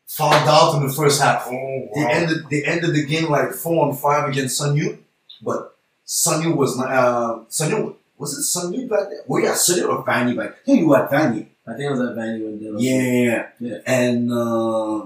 [0.07, 1.45] fouled out in the first half.
[1.47, 2.09] Oh, They wow.
[2.11, 4.97] ended they ended the game like four on five against Sun Youth,
[5.41, 5.75] but
[6.05, 6.91] Sun Youth was not.
[6.91, 9.19] Uh, Sun Youth was it Sun Youth back then?
[9.27, 10.51] Well, yeah, Sun Youth or Vanny back.
[10.51, 11.47] I think you were at Vanny.
[11.65, 12.79] I think it was at Vanier and Denim.
[12.79, 13.47] Yeah, yeah, yeah.
[13.59, 13.77] Yeah.
[13.85, 15.05] And uh,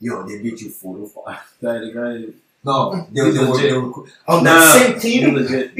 [0.00, 1.40] yo, they beat you four to five.
[1.62, 2.34] Guy, the guy.
[2.66, 3.92] No, they, they, were, they were
[4.28, 5.34] on Nah, that same team.
[5.34, 5.72] legit.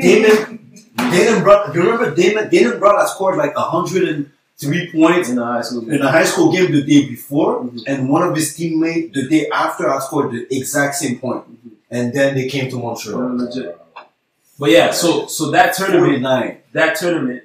[0.97, 1.73] Damon brought.
[1.73, 2.49] Do you remember Damon?
[2.49, 5.89] Damon brought had scored like hundred and three points In the high school.
[5.91, 7.83] in a high school game the day before, Mhm.
[7.87, 11.45] and one of his teammates the day after had scored the exact same point.
[11.51, 11.71] Mhm.
[11.91, 13.37] And then they came to Montreal.
[13.37, 13.77] legit.
[14.59, 16.59] But yeah, so so that tournament, Forty-nine.
[16.73, 17.43] that tournament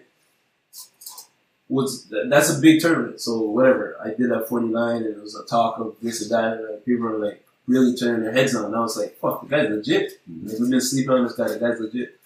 [1.68, 3.20] was that's a big tournament.
[3.22, 6.32] So whatever, I did at forty nine, and it was a talk of this and
[6.32, 8.66] that, and people were like really turning their heads on.
[8.66, 10.20] And I was like, "Fuck, the guy's legit.
[10.44, 11.48] Like, we've been sleeping on this guy.
[11.48, 12.19] The guy's legit."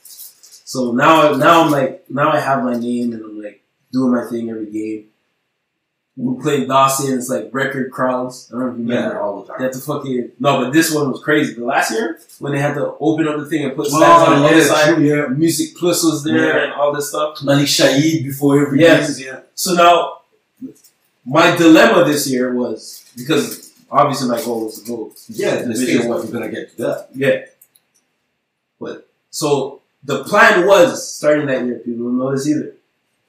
[0.74, 4.26] So now, now I'm like, now I have my name, and I'm like doing my
[4.28, 5.06] thing every game.
[6.18, 7.16] We played Dawson.
[7.16, 8.50] It's like record crowds.
[8.52, 9.14] I don't know if you remember.
[9.16, 9.62] Yeah, all the They time.
[9.66, 11.54] had to fucking no, but this one was crazy.
[11.54, 14.34] The last year when they had to open up the thing and put stats Oh,
[14.34, 15.28] on the other side, yeah.
[15.28, 16.64] Music Plus was there Yeah.
[16.64, 17.44] and all this stuff.
[17.44, 19.18] Malik Shahid before every Yes.
[19.20, 19.28] game.
[19.28, 19.40] Yeah.
[19.54, 20.22] So now,
[21.24, 25.14] my dilemma this year was because obviously my goal was to go.
[25.30, 26.18] Yeah, the Division is one.
[26.18, 27.10] what you're gonna get to that.
[27.14, 27.46] Yeah.
[28.80, 31.80] But so the plan was starting that year.
[31.80, 32.74] People don't know this either.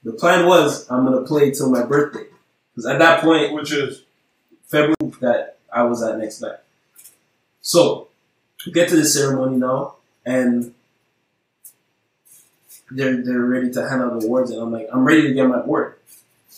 [0.03, 2.25] The plan was I'm gonna play till my birthday
[2.71, 4.03] because at that point Which is
[4.67, 6.57] February that I was at next night.
[7.61, 8.09] So
[8.65, 9.95] we get to the ceremony now,
[10.25, 10.73] and
[12.91, 15.47] they're they're ready to hand out the awards, and I'm like, I'm ready to get
[15.47, 15.95] my award.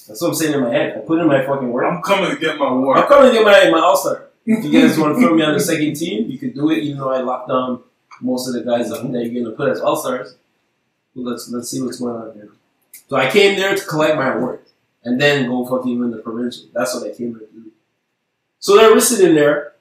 [0.07, 0.97] That's what I'm saying in my head.
[0.97, 1.85] I put in my fucking word.
[1.85, 2.97] I'm coming to get my award.
[2.97, 4.27] I'm coming to get my my All Star.
[4.45, 6.79] If you guys want to throw me on the second team, you could do it.
[6.79, 7.83] Even though I locked down
[8.21, 10.35] most of the guys that you're gonna put as All Stars.
[11.15, 12.49] Let's let's see what's going on here.
[13.09, 14.61] So I came there to collect my award
[15.03, 16.65] and then go fucking win the provincial.
[16.73, 17.71] That's what I came here to do.
[18.59, 19.73] So they're sitting there.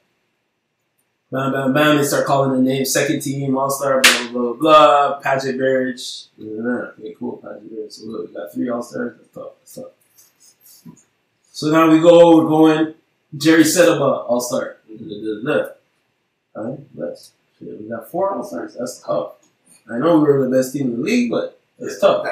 [1.31, 1.97] Bam, bam, bam.
[1.97, 5.21] They start calling the name, second team, all star, blah, blah, blah, blah.
[5.21, 6.27] Paget Barrage.
[6.41, 7.93] Okay, cool, Paget Barrage.
[7.93, 9.17] So look, we got three all stars.
[9.19, 9.53] That's tough.
[9.59, 10.97] That's tough.
[11.51, 12.95] So now we go, we're going.
[13.37, 14.77] Jerry about all star.
[16.57, 16.81] Alright,
[17.61, 17.81] that's.
[17.81, 18.75] We got four all stars.
[18.79, 19.33] That's tough.
[19.91, 22.27] I know we were the best team in the league, but it's tough.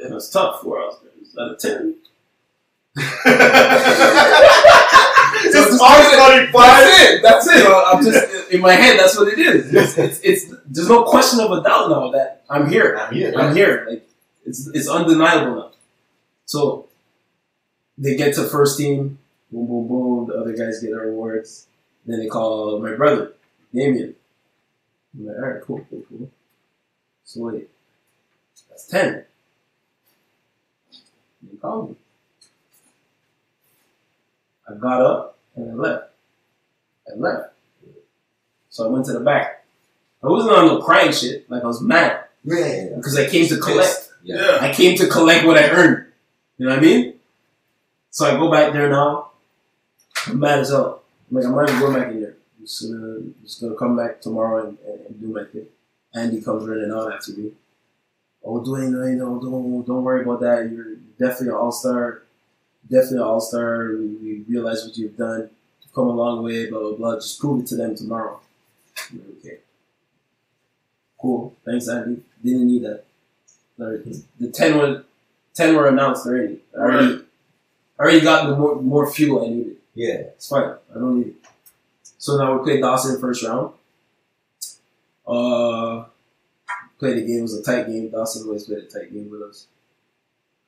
[0.00, 0.62] It's tough.
[0.62, 1.96] Four all stars out of ten.
[5.38, 7.22] It's all starting That's it.
[7.22, 7.66] That's it.
[7.66, 8.98] I'm just in my head.
[8.98, 9.72] That's what it is.
[9.72, 12.96] It's, it's, it's there's no question of a doubt now that I'm here.
[12.96, 13.34] I'm here.
[13.36, 13.86] I'm here.
[13.88, 14.08] Like
[14.44, 15.70] it's it's undeniable now.
[16.46, 16.88] So
[17.98, 19.18] they get to first team.
[19.50, 20.26] Boom, boom, boom.
[20.28, 21.66] The other guys get their awards.
[22.04, 23.32] Then they call my brother,
[23.74, 24.14] Damien.
[25.18, 26.30] I'm like, all right, cool, cool, cool.
[27.24, 27.68] So wait,
[28.68, 29.24] that's ten.
[31.42, 31.96] They called me.
[34.68, 36.04] I got up and I left.
[37.08, 37.52] I left.
[38.70, 39.64] So I went to the back.
[40.22, 41.48] I wasn't on no crying shit.
[41.50, 42.88] Like I was mad Yeah.
[42.96, 44.10] because I came to collect.
[44.22, 44.58] Yeah.
[44.60, 46.06] I came to collect what I earned.
[46.58, 47.14] You know what I mean?
[48.10, 49.30] So I go back there now.
[50.26, 51.02] I'm mad as hell.
[51.30, 52.36] I'm like, I'm not even going back in there.
[52.66, 55.66] Just gonna just gonna come back tomorrow and, and, and do my thing.
[56.12, 57.52] Andy comes running out after me.
[58.44, 60.68] Oh, Dwayne, no, no, don't don't worry about that.
[60.70, 62.22] You're definitely an all star.
[62.90, 63.90] Definitely an all star.
[63.90, 65.50] We, we realize what you've done.
[65.82, 66.68] You've come a long way.
[66.68, 67.14] Blah blah blah.
[67.14, 68.40] Just prove it to them tomorrow.
[69.38, 69.58] Okay.
[71.20, 71.54] Cool.
[71.64, 72.22] Thanks, Andy.
[72.44, 73.04] Didn't need that.
[73.78, 75.04] The ten were
[75.54, 76.60] ten were announced already.
[76.76, 77.24] I already,
[77.98, 79.76] I already got the more, more fuel I needed.
[79.94, 80.14] Yeah.
[80.34, 80.74] It's fine.
[80.90, 81.45] I don't need it.
[82.26, 83.72] So now we played Dawson in first round.
[85.24, 86.06] Uh,
[86.98, 87.38] played the game.
[87.38, 88.10] It was a tight game.
[88.10, 89.68] Dawson always played a tight game with us.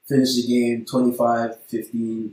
[0.06, 2.32] Finished the game 25, 15.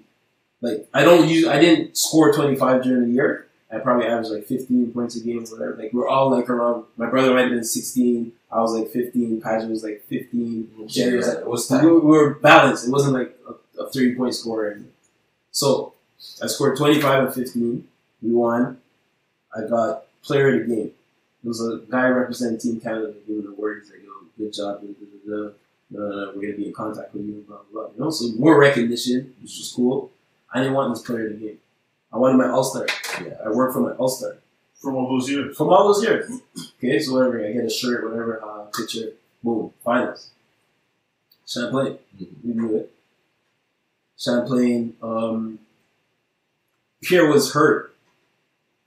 [0.61, 3.47] Like, I don't use, I didn't score 25 during the year.
[3.72, 5.76] I probably averaged like 15 points a game or whatever.
[5.76, 8.31] Like, we're all like around, my brother might have been 16.
[8.52, 9.41] I was like 15.
[9.41, 10.85] Patrick was like 15.
[10.85, 12.88] Jerry was like it was we were, we were balanced.
[12.88, 14.77] It wasn't like a, a 30 point score.
[15.49, 15.95] So
[16.43, 17.88] I scored 25 and 15.
[18.22, 18.81] We won.
[19.56, 20.91] I got player of the game.
[21.44, 23.84] There was a guy representing Team Canada giving the award.
[23.84, 24.82] He's like, yo, good job.
[24.82, 25.49] Da, da, da, da.
[25.94, 27.45] Uh, we're going to be in contact with you.
[27.48, 27.91] Blah, blah, blah.
[27.95, 30.11] You know, so more recognition, which was cool.
[30.52, 31.57] I didn't want this player of the game.
[32.11, 32.88] I wanted my All Star.
[33.22, 33.34] Yeah.
[33.45, 34.38] I worked for my All Star
[34.82, 35.56] From all those years.
[35.56, 36.32] from all those years.
[36.77, 39.11] Okay, so whatever, I get a shirt, whatever, uh, picture,
[39.44, 40.32] boom, finals.
[41.48, 42.91] Champlain, we knew it.
[44.18, 45.60] Champlain, um,
[47.03, 47.95] Pierre was hurt.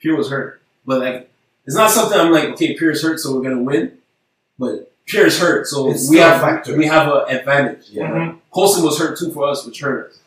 [0.01, 0.58] Pierre was hurt,
[0.89, 1.31] but like,
[1.67, 3.99] it's not something I'm like, okay, Pierce hurt, so we're gonna win.
[4.59, 6.77] But Pierce hurt, so It's we still a have factor.
[6.77, 7.91] we have an advantage.
[7.91, 8.09] Yeah.
[8.11, 8.39] Mhm.
[8.51, 10.19] Colson was hurt too for us, which hurt us.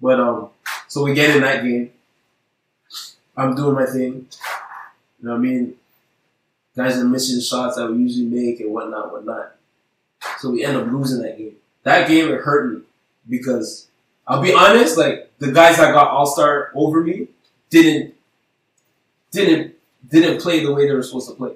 [0.00, 0.48] But um,
[0.88, 1.92] so we get in that game.
[3.36, 4.26] I'm doing my thing.
[5.20, 5.74] You know what I mean?
[6.76, 9.54] Guys are missing shots that we usually make and whatnot, whatnot.
[10.38, 11.56] So we end up losing that game.
[11.82, 12.80] That game it hurt me
[13.28, 13.86] because
[14.26, 17.28] I'll be honest, like the guys that got All Star over me
[17.70, 18.14] didn't
[19.30, 19.74] didn't
[20.08, 21.52] didn't play the way they were supposed to play.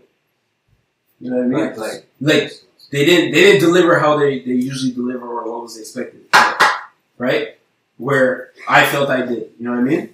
[1.20, 1.58] You know what I mean?
[1.66, 2.52] Like, like, like
[2.90, 6.22] they didn't they didn't deliver how they, they usually deliver or what was expected.
[7.18, 7.58] Right?
[7.96, 9.50] Where I felt I did.
[9.58, 10.10] You know what I mean?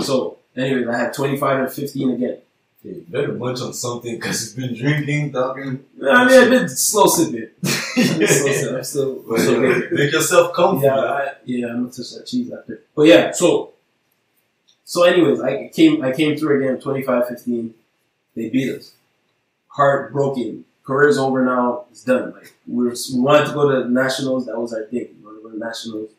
[0.00, 2.38] So anyways, I had twenty five and fifteen again.
[2.80, 5.84] okay, you better munch on something because it's been drinking, talking.
[6.02, 7.48] I mean I've been slow sipping.
[7.62, 8.74] Slow sipping.
[8.76, 10.96] I'm still, But, yeah, make yourself comfortable.
[10.96, 12.82] yeah, I, yeah, I'm gonna touch that cheese after.
[12.96, 13.73] But yeah, so
[14.84, 17.72] so anyways, I came I came through again 25-15.
[18.36, 18.92] They beat us.
[19.68, 20.64] Heartbroken.
[20.84, 21.86] Career's over now.
[21.90, 22.34] It's done.
[22.34, 24.46] Like we, were, we wanted to go to nationals.
[24.46, 25.08] That was our thing.
[25.18, 26.10] We wanted to go to nationals.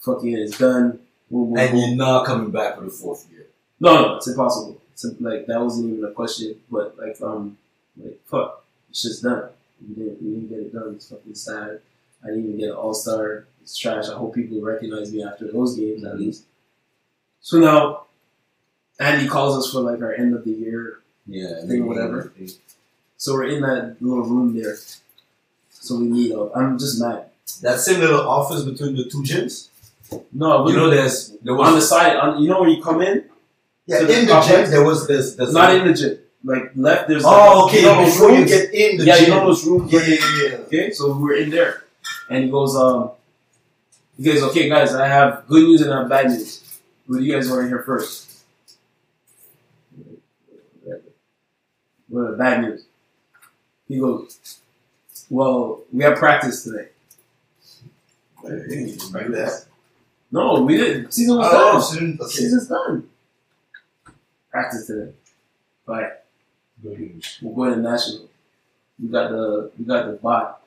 [0.00, 1.00] Fucking it's done.
[1.30, 3.46] And you're not coming back for the fourth year.
[3.80, 4.80] No, no, it's impossible.
[4.92, 6.56] It's like that wasn't even a question.
[6.70, 7.58] But like, um,
[7.96, 9.48] like fuck, it's just done.
[9.80, 10.94] We didn't, we didn't get it done.
[10.94, 11.80] It's fucking sad.
[12.22, 13.46] I didn't even get an All Star.
[13.62, 14.08] It's trash.
[14.08, 16.44] I hope people recognize me after those games at least.
[17.44, 18.04] So now,
[18.98, 21.00] Andy calls us for like our end of the year.
[21.26, 21.60] Yeah.
[21.68, 22.32] Thing, whatever.
[23.18, 24.76] So we're in that little room there.
[25.68, 26.56] So we meet up.
[26.56, 27.26] I'm just mad.
[27.60, 29.68] That same little office between the two gyms.
[30.32, 32.16] No, we You know, there's there on the side.
[32.16, 33.24] On, you know where you come in?
[33.86, 34.62] yeah to in the complex?
[34.62, 35.34] gym there was this.
[35.34, 36.18] there's Not in the gym.
[36.44, 37.08] Like left.
[37.08, 37.28] There's Oh,
[37.66, 37.80] like, okay.
[37.80, 39.24] You know before you get in the yeah, gym.
[39.24, 39.92] you know those rooms.
[39.92, 40.56] yeah, yeah, yeah, yeah.
[40.66, 41.84] Okay, so we're in there,
[42.30, 43.10] and he goes, um,
[44.16, 46.60] he goes, okay, guys, I have good news and I have bad news.
[47.06, 48.30] What do you guys want to hear first?
[52.08, 52.84] What the bad news?
[53.88, 54.60] He goes,
[55.28, 56.88] well, we have practice today.
[58.42, 59.64] That.
[60.30, 61.12] No, we didn't.
[61.12, 61.92] Season was Oh, done.
[61.94, 62.30] shouldn't- okay.
[62.30, 63.08] Season's done.
[64.50, 65.12] Practice today.
[65.86, 66.12] Bye.
[66.82, 68.28] We're going to national.
[69.00, 70.62] We got the we got the bot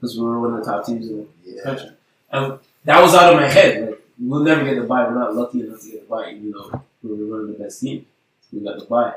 [0.00, 1.62] because we were one of the top teams in the Yeah.
[1.64, 1.90] country.
[2.30, 3.88] And that was out of my head.
[3.90, 5.04] Like we'll never get the buy.
[5.04, 6.30] We're not lucky enough to get the buy.
[6.30, 8.06] You know, we were one of the best team.
[8.52, 9.14] We got the buy,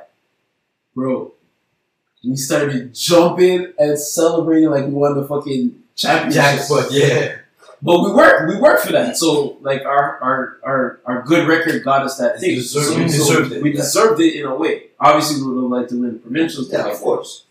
[0.94, 1.34] bro.
[2.24, 6.42] We started jumping and celebrating like we won the fucking championship.
[6.42, 6.92] Jackpot.
[6.92, 7.36] Yeah.
[7.82, 8.50] But we worked.
[8.50, 9.16] We worked for that.
[9.18, 12.56] So like our our our, our good record got us that thing.
[12.56, 13.62] Deserved- So- we so deserved it.
[13.64, 14.88] We deserved it in a way.
[15.00, 16.72] Obviously, we would have liked to win provincials.
[16.72, 17.44] Yeah, of course.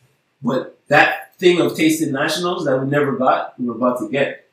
[0.42, 4.43] But that thing of tasting nationals that we never got, we were about to get.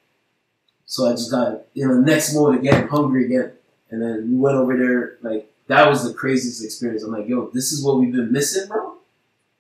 [0.92, 3.54] So I just got in the next mode again, hungry again.
[3.92, 7.02] And then we went over there, like, that was the craziest experience.
[7.04, 8.98] I'm like, yo, this is what we've been missing, bro?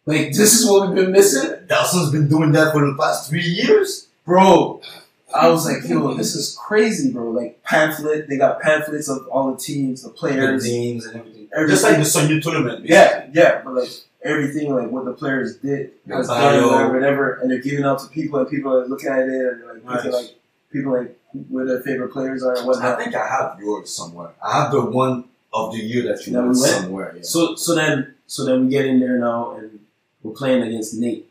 [0.05, 1.67] Like, this is what we've been missing?
[1.67, 4.09] Dawson's been doing that for the past three years.
[4.25, 4.81] Bro,
[5.33, 7.31] I was like, yo, this is crazy, bro.
[7.31, 10.65] Like, pamphlet, they got pamphlets of all the teams, the players.
[10.65, 11.47] The names and everything.
[11.53, 11.73] Everything.
[11.73, 12.85] Just like the Sun Youth tournament.
[12.85, 13.89] Yeah, yeah, but like
[14.21, 16.25] everything, like what the players did, done,
[16.61, 19.61] or whatever, and they're giving out to people, and people are looking at it, and
[19.61, 20.13] they're like, Nice.
[20.13, 20.35] like
[20.73, 21.17] people like
[21.49, 24.31] where their favorite players are and I think I have yours somewhere.
[24.43, 27.13] I have the one of the year that you That went somewhere.
[27.15, 27.21] Yeah.
[27.23, 29.79] So so then so then we get in there now and
[30.23, 31.27] we're playing against Nate.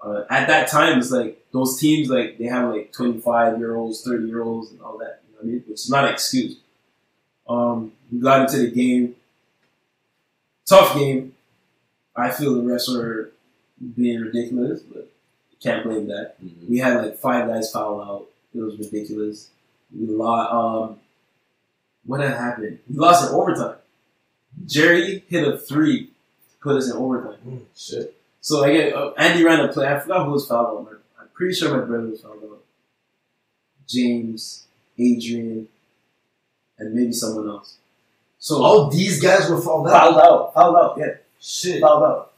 [0.00, 3.74] Uh, at that time, it's like those teams like they have like twenty five year
[3.74, 5.22] olds, thirty year olds, and all that.
[5.26, 5.64] You know what I mean?
[5.66, 6.56] Which is not an excuse.
[7.48, 9.16] Um, we got into the game.
[10.66, 11.34] Tough game.
[12.16, 13.32] I feel the refs were
[13.96, 15.10] being ridiculous, but
[15.60, 16.36] can't blame that.
[16.42, 16.68] Mhm.
[16.68, 18.26] We had like five guys foul out.
[18.54, 19.50] It was ridiculous.
[19.94, 20.52] We lost.
[20.52, 21.00] Um,
[22.06, 22.78] what had happened?
[22.88, 23.76] We lost in overtime.
[24.66, 26.12] Jerry hit a three, to
[26.62, 27.66] put us in overtime.
[27.76, 28.16] Shit.
[28.40, 29.86] So I get uh, Andy ran a play.
[29.88, 31.00] I forgot who was fouled out.
[31.20, 32.62] I'm pretty sure my brother was fouled out.
[33.88, 34.66] James,
[34.98, 35.68] Adrian,
[36.78, 37.76] and maybe someone else.
[38.38, 39.92] So All these guys were fouled out.
[39.92, 41.80] fouled out, fouled out, yeah, Shit.
[41.80, 42.32] fouled out.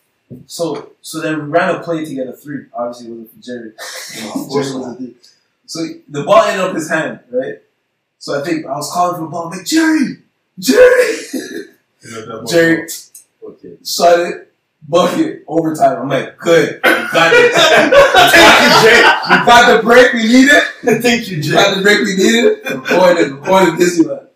[0.47, 2.67] So so then we ran a play to get a three.
[2.73, 3.69] Obviously, it wasn't for Jerry.
[3.71, 5.09] Of course Jerry was not.
[5.67, 7.57] So the ball ended up his hand, right?
[8.19, 9.47] So I think I was calling for the ball.
[9.47, 10.19] I'm like, Jerry,
[10.59, 12.89] Jerry, You know, that Jerry,
[13.43, 13.77] Okay.
[13.85, 14.53] shot it,
[14.89, 16.03] bucket, overtime.
[16.03, 17.53] I'm like, good, we got it.
[18.33, 19.03] Thank you, Jay.
[19.31, 21.03] we got the break we needed.
[21.03, 21.53] Thank you, We Jay.
[21.53, 22.63] got the break we needed.
[22.89, 24.27] Going to, we're going to Disneyland.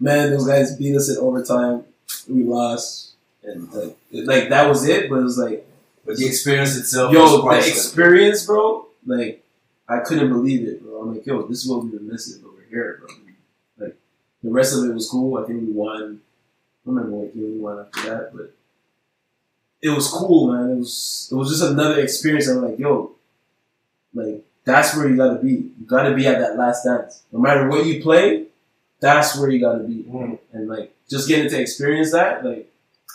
[0.00, 1.84] Man, those guys beat us in overtime.
[2.28, 3.12] We lost,
[3.44, 5.08] and like, like that was it.
[5.08, 5.64] But it was like,
[6.04, 8.86] But the experience itself yo, the experience, bro.
[9.06, 9.41] Like,
[9.88, 11.02] I couldn't believe it, bro.
[11.02, 13.14] I'm like, yo, this is what we've been missing, but we're here, bro.
[13.86, 13.96] Like,
[14.42, 15.36] the rest of it was cool.
[15.42, 15.96] I think we won.
[16.84, 18.54] I don't remember what game we won after that, but
[19.82, 20.70] it was cool, man.
[20.70, 22.48] It was it was just another experience.
[22.48, 23.12] I'm like, yo,
[24.14, 25.50] like that's where you gotta be.
[25.50, 27.22] You gotta be at that last dance.
[27.32, 28.46] No matter what you play,
[29.00, 30.04] that's where you gotta be.
[30.04, 30.38] Mm.
[30.52, 32.68] And like just getting to experience that, like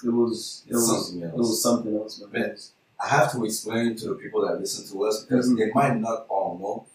[0.04, 1.34] it was it was Something else.
[1.34, 2.58] it was something else, man.
[3.00, 5.58] I have to explain to the people that listen to us because Mhm.
[5.58, 6.86] they might not all know.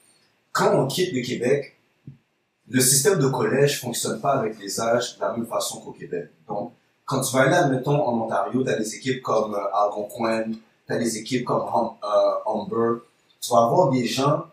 [0.53, 1.77] Quand on quitte le Québec,
[2.69, 6.29] le système de collège fonctionne pas avec les âges de la même façon qu'au Québec.
[6.49, 6.73] Donc,
[7.05, 10.45] quand tu vas aller, admettons, en Ontario, tu as des équipes comme euh, Algonquin,
[10.87, 13.03] tu as des équipes comme Hum- euh, Humber.
[13.41, 14.45] Tu vas avoir des gens,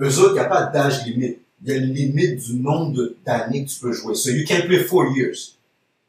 [0.00, 1.40] eux autres, il n'y a pas d'âge limite.
[1.62, 4.14] Il y a une limite du nombre d'années que tu peux jouer.
[4.14, 5.56] So you can play four years.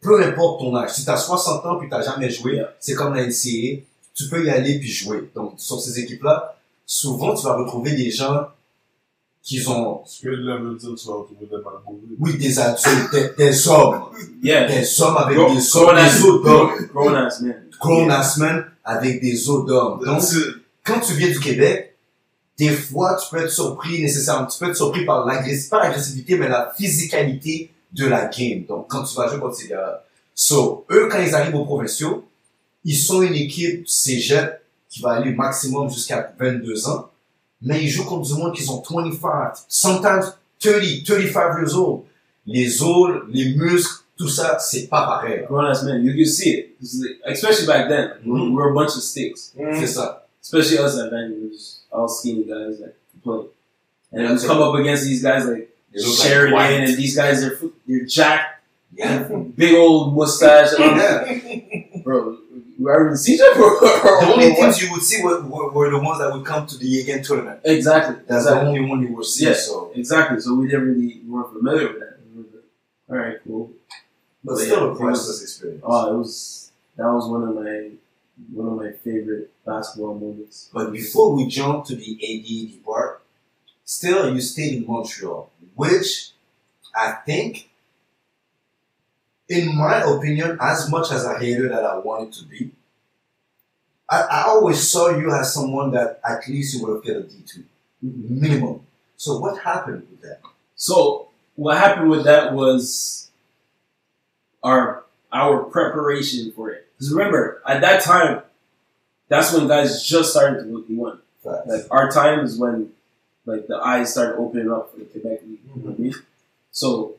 [0.01, 0.91] Peu importe ton âge.
[0.93, 3.83] Si tu as 60 ans puis tu n'as jamais joué, c'est comme la NCAA
[4.15, 5.29] tu peux y aller puis jouer.
[5.35, 8.47] Donc, sur ces équipes-là, souvent, tu vas retrouver des gens
[9.43, 11.07] qui ont, Spirit level till 12
[11.39, 12.15] with them on Google.
[12.19, 14.05] oui, des adultes, des, des hommes,
[14.41, 18.07] Yeah, des hommes avec des, hommes, grown ass- des grown
[18.39, 18.65] men.
[18.83, 20.03] Avec des os d'hommes.
[20.05, 20.21] Donc,
[20.83, 21.95] quand tu viens du Québec,
[22.57, 26.37] des fois, tu peux être surpris nécessairement, tu peux être surpris par l'agressivité, pas l'agressivité,
[26.37, 28.65] mais la physicalité de la game.
[28.65, 32.25] Donc, quand tu vas jouer contre ces gars So, eux, quand ils arrivent aux provinciaux,
[32.85, 37.09] ils sont une équipe cégep qui va aller maximum jusqu'à 22 ans,
[37.61, 42.03] mais ils jouent contre du monde qui sont 25, sometimes 30, 35 years old.
[42.47, 45.45] Les os, les muscles, tout ça, c'est pas pareil.
[45.47, 46.03] Grown ass man.
[46.05, 46.75] You can see it,
[47.25, 48.11] like, especially back then.
[48.25, 48.53] We Mhm.
[48.55, 49.51] were a bunch of sticks.
[49.57, 50.27] C'est ça.
[50.41, 53.47] Especially us at Vandy, we was all skinny guys that could play.
[54.13, 56.71] And Yeah, you come up against these guys like like Sheridan, white.
[56.89, 57.57] and these guys they're
[57.87, 58.61] they're jacked,
[58.95, 59.27] Yeah.
[59.57, 60.73] big old mustache.
[60.77, 61.27] And all that.
[61.27, 62.01] yeah.
[62.03, 62.37] Bro,
[62.77, 63.55] we ever even see that?
[63.57, 66.45] Or, or, The only teams you would see were, were, were the ones that would
[66.45, 67.61] come to the Again tournament.
[67.63, 68.15] Exactly.
[68.27, 68.63] That's exactly.
[68.63, 69.45] the only one you would see.
[69.47, 69.53] Yeah.
[69.53, 70.39] So, Exactly.
[70.39, 72.17] So we didn't really we weren't familiar with that.
[72.35, 72.63] We like,
[73.09, 73.71] All right, cool.
[74.43, 75.83] but But still yeah, a priceless experience.
[75.85, 77.91] Oh, it was that was one of my
[78.51, 80.69] one of my favorite basketball moments.
[80.73, 83.21] But before we jump to the AD part,
[83.85, 86.31] still you stayed in Montreal, which
[86.95, 87.69] I think,
[89.49, 92.71] in my opinion, as much as I hated that I wanted to be,
[94.09, 97.21] I, I always saw you as someone that at least you would have get a
[97.21, 97.63] D2,
[98.01, 98.81] minimum.
[99.17, 100.39] So what happened with that?
[100.75, 103.29] So what happened with that was
[104.63, 106.87] our our preparation for it.
[106.93, 108.41] Because remember, at that time,
[109.27, 111.19] that's when guys just started to look D1.
[111.43, 111.67] Facts.
[111.67, 112.91] Like our time is when
[113.45, 115.59] like the eyes started opening up for the Quebec League.
[115.63, 116.15] You know what I mean?
[116.71, 117.15] So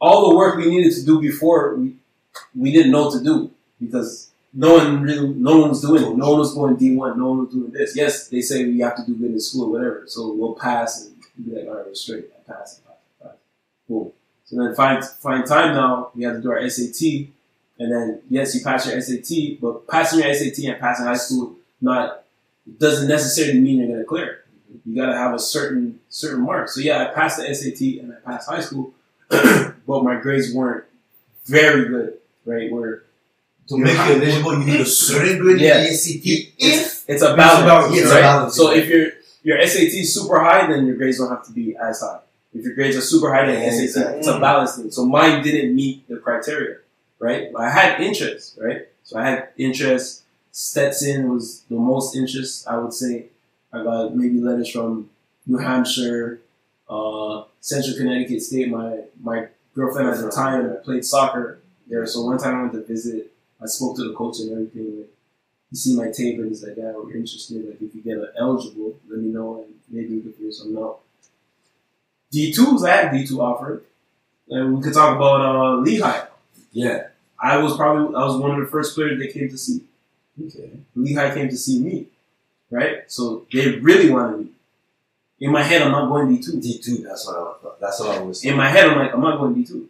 [0.00, 1.96] all the work we needed to do before we
[2.54, 3.50] we didn't know what to do
[3.80, 6.16] because no one really no one was doing it.
[6.16, 7.96] No one was going D one, no one was doing this.
[7.96, 10.04] Yes, they say we have to do good in school or whatever.
[10.06, 12.26] So we'll pass and be like, all right, we're straight.
[12.36, 12.92] I pass, I
[13.24, 13.36] pass.
[14.44, 17.28] So then find find time now, we have to do our SAT.
[17.78, 21.56] And then yes, you pass your SAT, but passing your SAT and passing high school
[21.80, 22.22] not
[22.78, 24.44] doesn't necessarily mean you're gonna clear.
[24.84, 26.68] You gotta have a certain certain mark.
[26.68, 28.94] So yeah, I passed the SAT and I passed high school,
[29.86, 30.84] but my grades weren't
[31.46, 32.70] very good, right?
[32.72, 33.02] Where
[33.68, 35.78] To make you eligible, you need a certain grade Yeah.
[35.80, 36.52] in the.
[36.58, 38.20] If it's a balance, it's a right?
[38.20, 39.08] balance, So if your
[39.42, 42.20] your SAT is super high, then your grades don't have to be as high.
[42.54, 43.84] If your grades are super high, then SAT.
[43.84, 44.18] exactly.
[44.18, 44.90] It's a balance thing.
[44.90, 46.76] So mine didn't meet the criteria,
[47.18, 47.50] right?
[47.56, 48.88] I had interest, right?
[49.04, 50.22] So I had interest.
[50.52, 53.26] Stetson was the most interest, I would say.
[53.72, 55.10] I got maybe letters from
[55.46, 56.40] New Hampshire,
[56.88, 58.68] uh, Central Connecticut State.
[58.70, 62.84] My my girlfriend at the time played soccer there, so one time I went to
[62.84, 63.32] visit.
[63.62, 64.98] I spoke to the coach and everything.
[64.98, 65.08] Like,
[65.70, 67.66] you see my tape and he's like, "Yeah, we're interested.
[67.66, 71.00] Like, if you get eligible, let me know and maybe we could figure something out."
[72.30, 73.84] D twos, I had D two offered,
[74.48, 76.26] and we could talk about uh, Lehigh.
[76.72, 77.08] Yeah.
[77.40, 79.82] I was probably I was one of the first players they came to see.
[80.42, 80.70] Okay.
[80.96, 82.06] Lehigh came to see me,
[82.70, 83.02] right?
[83.06, 84.46] So they really wanted me.
[85.40, 86.60] In my head, I'm not going D two.
[86.60, 86.98] D two.
[86.98, 87.63] That's what I.
[87.84, 88.44] That's what I was.
[88.44, 89.88] In my head, I'm like, I'm not going D two.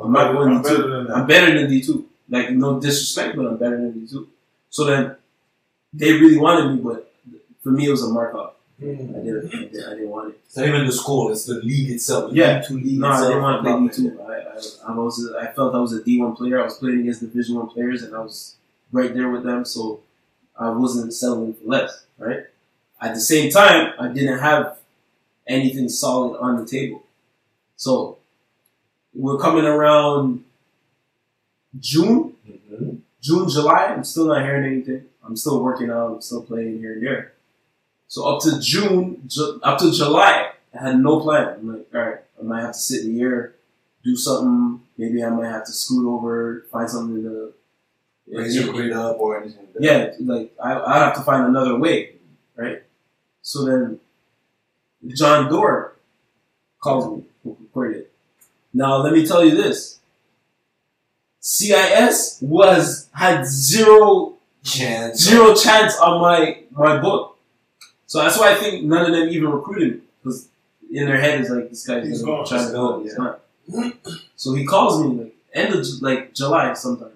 [0.00, 0.76] I'm not going I'm D two.
[0.76, 1.98] better I'm better than D two.
[2.28, 4.28] Like no disrespect, but I'm better than D two.
[4.70, 5.16] So then
[5.92, 7.12] they really wanted me, but
[7.62, 8.52] for me it was a mark off.
[8.82, 9.18] Mm.
[9.18, 10.40] I didn't, I didn't, I didn't want it.
[10.44, 11.30] It's not even the school.
[11.32, 12.30] It's the league itself.
[12.30, 12.60] The Yeah.
[12.60, 14.20] D two league No, I didn't want to play D two.
[14.20, 16.60] I, I, I was, I felt I was a D one player.
[16.60, 18.56] I was playing against Division one players, and I was
[18.92, 19.64] right there with them.
[19.64, 20.00] So
[20.58, 22.04] I wasn't settling for less.
[22.18, 22.44] Right.
[23.00, 24.78] At the same time, I didn't have
[25.46, 27.02] anything solid on the table.
[27.76, 28.18] So
[29.14, 30.44] we're coming around
[31.78, 33.00] June, Mhm.
[33.20, 33.86] June, July.
[33.86, 35.04] I'm still not hearing anything.
[35.24, 36.14] I'm still working out.
[36.14, 37.32] I'm still playing here and there.
[38.08, 41.48] So up to June, Ju- up to July, I had no plan.
[41.58, 43.52] I'm like, all right, I might have to sit in the
[44.04, 44.80] do something.
[44.96, 47.52] Maybe I might have to scoot over, find something to.
[48.28, 49.66] Raise your grade up or anything.
[49.74, 49.84] like.
[49.84, 52.16] Yeah, like I, I have to find another way,
[52.56, 52.82] right?
[53.42, 54.00] So then,
[55.08, 55.92] John Dore
[56.80, 57.24] calls me,
[57.76, 58.12] recorded it.
[58.72, 60.00] Now let me tell you this:
[61.40, 64.34] CIS was had zero
[64.64, 65.20] Chance.
[65.20, 67.38] zero chance on my my book.
[68.06, 70.48] So that's why I think none of them even recruited me because
[70.90, 72.46] in their head is like this guy's He's gonna gone.
[72.46, 73.02] try to gone, go.
[73.02, 73.40] He's not.
[74.34, 77.10] So he calls me like end of Ju- like July sometime.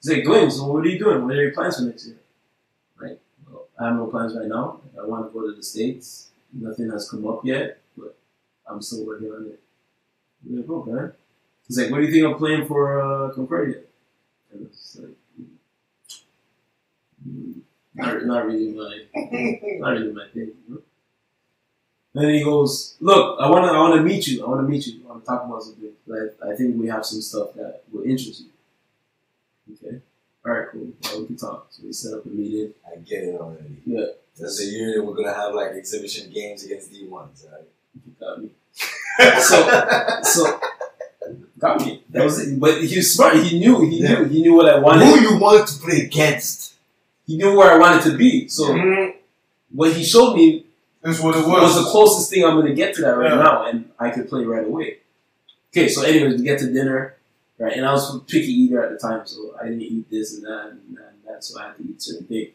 [0.00, 1.24] He's like, Dwayne, so what are you doing?
[1.24, 2.16] What are your plans for next year?
[3.00, 3.18] Like,
[3.50, 4.80] well, I have no plans right now.
[5.00, 6.28] I want to go to the states.
[6.52, 7.81] Nothing has come up yet, but
[8.68, 9.60] I'm still working on it.
[10.48, 11.12] I'm like, oh, man.
[11.66, 13.80] He's like, what do you think I'm playing for uh, Concordia?
[14.52, 15.16] And it's like,
[17.26, 17.60] mm,
[17.94, 19.04] not, not really my,
[19.78, 20.52] not really my thing.
[20.68, 20.82] You know?
[22.14, 24.44] And then he goes, look, I want to, I want to meet you.
[24.44, 25.00] I want to meet you.
[25.04, 25.92] I want to talk about something.
[26.06, 28.50] But I think we have some stuff that will interest you.
[29.74, 30.00] Okay.
[30.44, 30.88] All right, cool.
[31.04, 31.68] Well, we can talk.
[31.70, 32.74] So we set up a meeting.
[32.86, 33.78] I get it already.
[33.86, 34.06] Yeah.
[34.38, 37.62] That's a year that we're gonna have like exhibition games against D ones, right?
[37.94, 38.50] You got me.
[39.40, 40.60] So, so
[41.58, 42.02] got me.
[42.10, 42.58] That was it.
[42.58, 43.36] But he was smart.
[43.36, 43.88] He knew.
[43.88, 44.20] He Yeah.
[44.20, 44.24] knew.
[44.24, 45.04] He knew what I wanted.
[45.06, 46.74] Who you wanted to play against?
[47.26, 48.48] He knew where I wanted to be.
[48.48, 49.14] So Mhm.
[49.72, 50.66] what he showed me
[51.02, 51.90] That's what it was the was.
[51.92, 53.42] closest thing I'm going to get to that right Yeah.
[53.42, 54.98] now, and I could play right away.
[55.70, 57.14] Okay, so anyways, we get to dinner,
[57.58, 57.72] right?
[57.76, 60.44] And I was a picky eater at the time, so I didn't eat this and
[60.44, 62.50] that and that, and that so I had to eat certain things.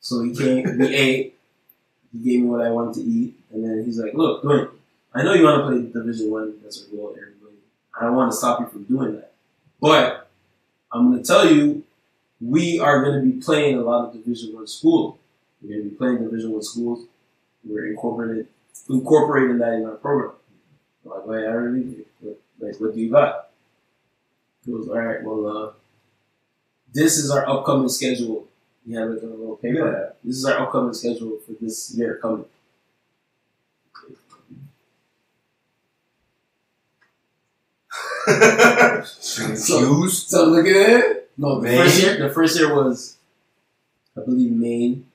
[0.00, 1.38] So he came, we ate,
[2.12, 4.70] he gave me what I wanted to eat, and then he's like, "Look, Dwayne,
[5.14, 6.54] I know you want to play Division One.
[6.62, 7.56] That's our goal, everybody.
[7.98, 9.32] I don't want to stop you from doing that,
[9.80, 10.28] but
[10.92, 11.84] I'm going to tell you,
[12.40, 15.18] we are going to be playing a lot of Division One schools.
[15.62, 17.06] We're going to be playing Division One schools.
[17.64, 18.48] We're incorporated
[18.88, 20.32] incorporating that in our program.
[21.04, 23.48] I'm like, wait, I really what, like what do you got?
[24.64, 25.72] He goes, all right, well, uh,
[26.92, 28.46] this is our upcoming schedule.
[28.86, 30.14] We have like a little paper.
[30.24, 32.44] This is our upcoming schedule for this year coming.
[38.24, 40.28] Confused.
[40.28, 41.30] So look at it.
[41.36, 41.78] No, the Maine?
[41.78, 42.28] first year.
[42.28, 43.16] The first year was,
[44.16, 45.06] I believe, Maine,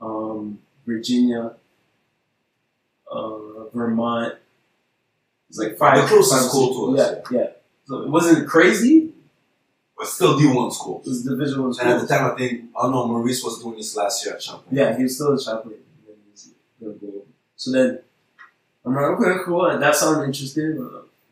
[0.00, 1.52] um, Virginia,
[3.10, 4.34] uh, Vermont.
[5.48, 6.02] It's like five.
[6.02, 7.46] The closest five, school to us, Yeah, yeah.
[7.86, 9.09] So it wasn't crazy.
[10.00, 11.02] But still D one school.
[11.04, 13.62] It was division one And at the time I think I don't know, Maurice was
[13.62, 14.74] doing this last year at Champlain.
[14.74, 15.74] Yeah, he was still a Champlain.
[15.74, 16.48] and then he was
[16.80, 17.22] gonna go.
[17.54, 17.98] So then
[18.82, 19.78] I'm like, okay, cool.
[19.78, 20.82] That sounds interesting.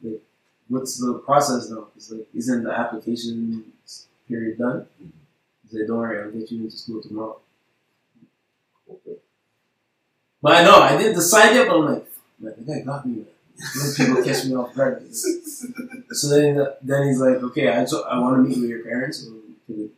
[0.03, 0.21] Like,
[0.69, 1.87] what's the process now?
[1.97, 3.73] It's like, isn't the application
[4.29, 4.87] period done?
[5.01, 5.09] He
[5.71, 7.41] said, don't worry, I'll get you into school tomorrow.
[8.91, 9.17] Okay.
[10.43, 12.07] But I know, I didn't decide yet, but I'm like,
[12.39, 13.27] man, the guy got me, man.
[13.75, 15.05] Those people catch me off guard.
[15.15, 19.27] So then, then he's like, okay, I, just, I want to meet with your parents.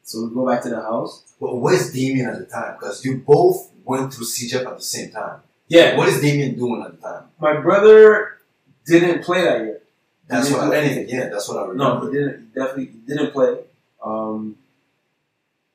[0.02, 1.24] So we, go back to the house.
[1.40, 2.76] But where's Damien at the time?
[2.78, 5.40] Because you both went through CEGEP at the same time.
[5.68, 7.24] Yeah, What is Damien doing at the time?
[7.40, 8.38] my brother
[8.86, 9.80] didn't play that year.
[10.26, 11.08] That's what I anything.
[11.08, 12.04] Yeah, that's what I remember.
[12.06, 12.40] No, he didn't.
[12.54, 13.58] He definitely he didn't play.
[14.04, 14.56] Um,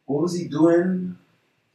[0.05, 1.17] what was he doing?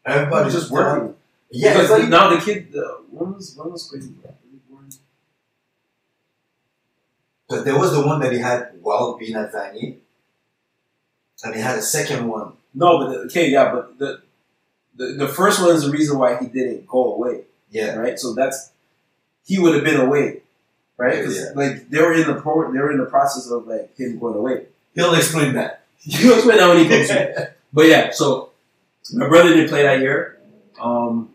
[0.05, 1.15] Everybody's just working.
[1.51, 2.75] Yeah, because everybody- now the kid.
[2.75, 4.15] Uh, when was when was Crazy?
[4.23, 4.89] Was he born?
[7.51, 9.97] But there was the one that he had while being at Vanier.
[11.43, 12.53] And he had a second one.
[12.75, 14.23] No, but the, okay, yeah, but the,
[14.97, 17.97] the the first one is the reason why he didn't go away, Yeah.
[17.97, 18.17] right?
[18.19, 18.71] So that's
[19.45, 20.43] he would have been away,
[20.97, 21.17] right?
[21.17, 21.51] Because Yeah.
[21.57, 24.37] like they were in the pro, they were in the process of like him going
[24.37, 24.67] away.
[24.95, 25.85] He'll explain that.
[25.99, 27.09] He'll explain that when he comes.
[27.09, 28.51] to But yeah, so
[29.15, 30.39] my brother didn't play that year.
[30.81, 31.31] Um,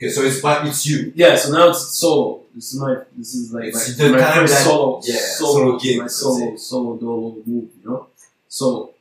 [0.00, 1.12] Okay, so it's but it's you.
[1.14, 2.40] yeah, so now it's solo.
[2.54, 5.16] This is my this is like It's my, the my time first that- solo, yeah,
[5.18, 8.06] solo, solo gig, my solo, solo dolo move, you know.
[8.48, 8.94] So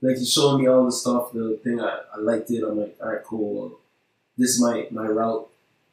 [0.00, 2.62] like he's showing me all the stuff, the thing I, I liked it.
[2.62, 3.54] I'm like, all right, cool.
[3.54, 3.78] Well,
[4.38, 5.48] this is my my route.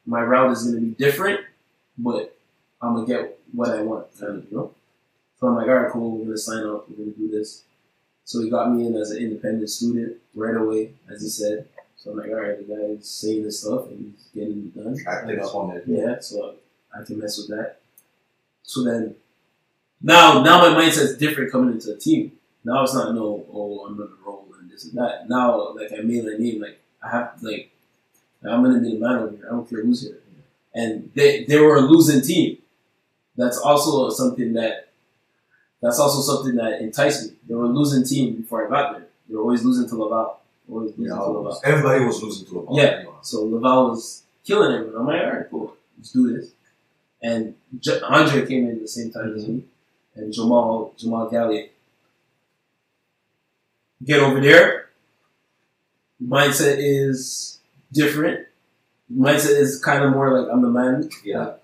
[0.06, 1.40] My route is gonna be different,
[1.98, 2.36] but
[2.80, 4.72] I'm gonna get what I want, kind of, you know.
[5.40, 6.18] So I'm like, all right, cool.
[6.18, 6.88] We're gonna sign up.
[6.88, 7.64] We're gonna do this.
[8.24, 11.66] So he got me in as an independent student right away, as he said.
[12.02, 14.96] So I'm like, all right, the guy's saying this stuff and he's getting it done.
[15.06, 15.84] Acting up on it.
[15.86, 16.56] Yeah, so
[16.92, 17.76] I can mess with that.
[18.64, 19.14] So then,
[20.02, 22.32] now now my mindset's different coming into a team.
[22.64, 25.28] Now it's not no, oh, I'm gonna roll and this and that.
[25.28, 27.70] Now, like I made my name, like I have, like
[28.42, 29.46] I'm gonna be the man over here.
[29.46, 30.18] I don't care who's here.
[30.74, 32.58] And they they were a losing team.
[33.36, 34.88] That's also something that
[35.80, 37.36] that's also something that enticed me.
[37.48, 39.06] They were a losing team before I got there.
[39.28, 40.41] They were always losing to Laval.
[40.68, 41.60] Always losing Yeah, to Laval.
[41.64, 42.66] everybody was losing to Laval.
[42.74, 42.76] ball.
[42.82, 43.04] Yeah.
[43.22, 45.00] So Laval was killing everyone.
[45.00, 46.50] I'm like, all right, cool, let's do this.
[47.22, 49.64] And J- Andre came in at the same time as me,
[50.14, 51.68] and Jamal Jamal Gallier.
[54.04, 54.88] Get over there.
[56.22, 57.60] Mindset is
[57.92, 58.46] different.
[59.12, 61.08] Mindset is kind of more like I'm the man.
[61.24, 61.54] Yeah.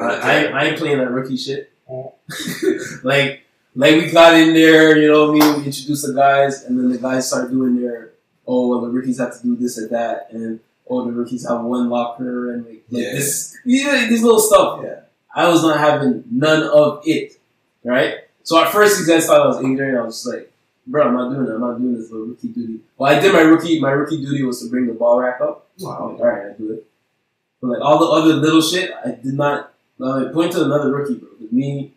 [0.00, 1.72] I, I, I ain't playing that rookie shit.
[3.02, 3.42] like,
[3.74, 5.60] like we got in there, you know what I mean?
[5.60, 8.12] We introduced the guys, and then the guys start doing their,
[8.46, 11.62] oh, well, the rookies have to do this and that, and oh, the rookies have
[11.62, 13.12] one locker, and like, like Yeah.
[13.12, 14.80] this, yeah, this little stuff.
[14.82, 15.00] Yeah.
[15.34, 17.38] I was not having none of it,
[17.84, 18.14] right?
[18.42, 19.98] So at first, these guys thought I was ignorant.
[19.98, 20.50] I was just like,
[20.86, 21.54] bro, I'm not doing that.
[21.54, 22.80] I'm not doing this little rookie duty.
[22.96, 23.78] Well, I did my rookie.
[23.78, 25.68] My rookie duty was to bring the ball rack up.
[25.78, 26.10] Wow.
[26.12, 26.86] like, all right, I do it.
[27.60, 29.74] But like all the other little shit, I did not.
[29.98, 31.28] Like, point to another rookie, bro.
[31.40, 31.92] With me,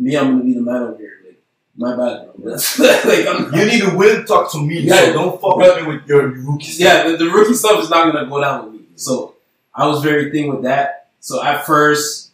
[0.00, 1.18] me, I'm gonna be the man over here.
[1.24, 1.42] Like,
[1.76, 2.52] my bad, bro.
[3.04, 4.80] Like, I'm, You need to will talk to me.
[4.80, 4.96] Yeah.
[4.96, 6.86] So don't fuck with me with your rookie stuff.
[6.86, 8.86] yeah, the, the rookie stuff is not gonna go down with me.
[8.96, 9.34] So
[9.74, 11.08] I was very thin with that.
[11.20, 12.30] So at first,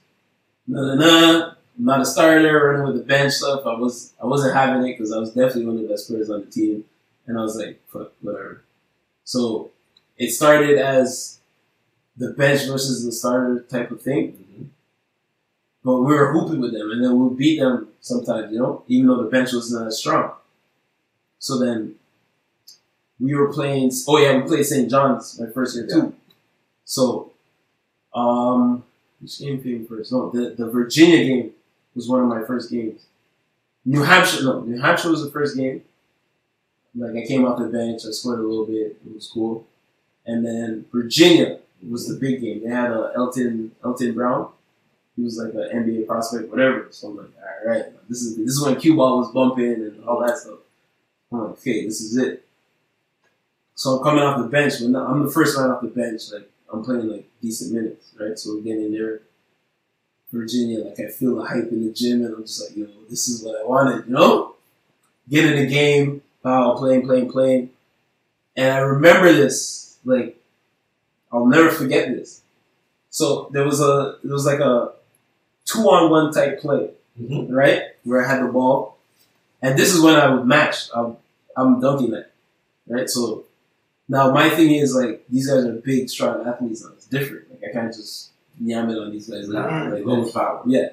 [0.66, 3.66] nah, nah, nah, I'm not a starter running with the bench stuff.
[3.66, 6.30] I was I wasn't having it because I was definitely one of the best players
[6.30, 6.84] on the team,
[7.26, 8.62] and I was like, fuck, whatever.
[9.24, 9.70] So
[10.16, 11.38] it started as
[12.16, 14.45] the bench versus the starter type of thing.
[15.86, 19.06] But we were hooping with them, and then we beat them sometimes, you know, even
[19.06, 20.32] though the bench wasn't as strong.
[21.38, 21.94] So then
[23.20, 23.92] we were playing.
[24.08, 24.90] Oh yeah, we played St.
[24.90, 26.12] John's my first year too.
[26.84, 27.30] So,
[28.12, 28.82] um,
[29.20, 30.10] which game came first?
[30.10, 31.52] No, the the Virginia game
[31.94, 33.06] was one of my first games.
[33.84, 35.82] New Hampshire, no, New Hampshire was the first game.
[36.96, 38.98] Like I came off the bench, I scored a little bit.
[39.06, 39.64] It was cool.
[40.26, 42.64] And then Virginia was the big game.
[42.64, 44.48] They had uh, Elton Elton Brown.
[45.16, 46.88] He was like an NBA prospect, whatever.
[46.90, 47.26] So I'm like,
[47.64, 50.58] all right, this is this is when Q ball was bumping and all that stuff.
[51.32, 52.46] I'm like, okay, this is it.
[53.74, 56.22] So I'm coming off the bench, but I'm the first man off the bench.
[56.32, 58.38] Like I'm playing like decent minutes, right?
[58.38, 59.20] So we're getting in there.
[60.32, 63.28] Virginia, like I feel the hype in the gym, and I'm just like, yo, this
[63.28, 64.56] is what I wanted, you know?
[65.28, 67.70] Get in the game, foul, playing, playing, playing.
[68.56, 70.36] And I remember this, like,
[71.32, 72.42] I'll never forget this.
[73.10, 74.92] So there was a, there was like a
[75.66, 77.48] two on one type play, Mhm.
[77.50, 77.82] right?
[78.04, 78.96] Where I had the ball.
[79.62, 80.88] And this is when I would match.
[80.94, 81.16] I'm,
[81.56, 82.30] I'm dunking it,
[82.88, 83.08] right?
[83.10, 83.44] So
[84.08, 86.90] now my thing is like, these guys are big, strong athletes now.
[86.94, 87.50] It's different.
[87.50, 88.30] Like I can't just
[88.60, 89.48] yam it on these guys.
[89.48, 89.62] now.
[89.62, 90.62] Like, Nah, like, overpower.
[90.66, 90.88] yeah.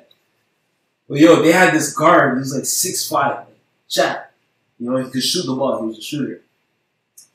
[1.08, 2.38] But yo, they had this guard.
[2.38, 3.58] He was like six five, like,
[3.90, 4.32] Jack.
[4.80, 5.82] You know, he could shoot the ball.
[5.82, 6.42] He was a shooter.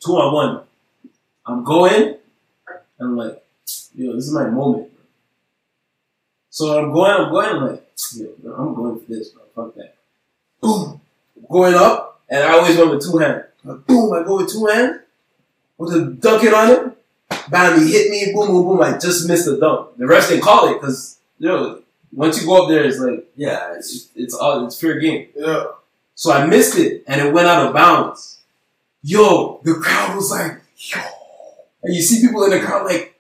[0.05, 0.63] Two on one.
[1.47, 2.17] I'm going.
[2.99, 3.45] And I'm like,
[3.95, 4.91] yo, this is my moment.
[6.59, 7.13] So I'm going.
[7.13, 7.47] I'm going.
[7.47, 7.85] I'm like,
[8.17, 9.45] yo, bro, I'm going for this, bro.
[9.55, 9.95] Fuck that.
[10.61, 11.01] Boom,
[11.49, 13.45] going up, and I always went with two hands.
[13.63, 14.99] Like, boom, I go with two hands
[15.77, 16.93] with a dunk it on him.
[17.49, 18.33] Bam, he hit me.
[18.35, 18.83] Boom, boom, boom.
[18.83, 19.99] I just missed the dunk.
[19.99, 21.81] The refs didn't call it because yo,
[22.13, 23.75] once you go up there, it's like Yeah.
[23.77, 25.29] It's, it's it's all it's fair game.
[25.37, 25.65] Yeah.
[26.17, 28.41] So I missed it and it went out of bounds.
[29.05, 31.01] Yo, the crowd was like, yo.
[31.85, 33.15] And you see people in the crowd like,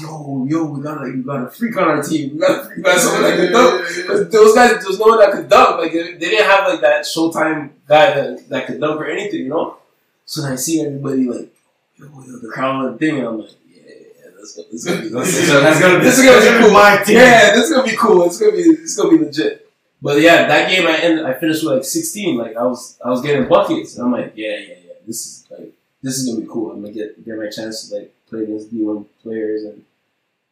[0.00, 2.34] yo, yo, we got a, we got a freak on our team.
[2.34, 3.86] We got a freak, we got someone that can dunk.
[3.96, 5.78] Because those guys, there was no one that could dunk.
[5.78, 9.40] Like they, they didn't have like that Showtime guy that, that could dunk or anything,
[9.40, 9.78] you know.
[10.26, 11.52] So then I see everybody like,
[11.96, 15.48] yo, yo, the crowd thing, and I'm like, yeah, let's this is gonna be, That's-
[15.48, 16.72] that's gonna be- this is gonna be cool.
[16.72, 17.16] my team.
[17.16, 18.24] Yeah, this is gonna be cool.
[18.26, 19.66] It's gonna be, it's gonna be legit.
[20.02, 22.38] But yeah, that game I ended, I finished with like 16.
[22.38, 23.96] Like I was, I was getting buckets.
[23.96, 24.92] And I'm like, yeah, yeah, yeah.
[25.06, 26.72] This is like, this is gonna be cool.
[26.72, 29.84] I'm gonna get get my chance to like play against D1 players and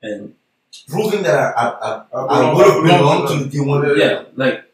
[0.03, 0.35] and
[0.89, 3.97] Proving that I, I, I, uh, I I would have belonged to the D1.
[3.99, 4.65] yeah, like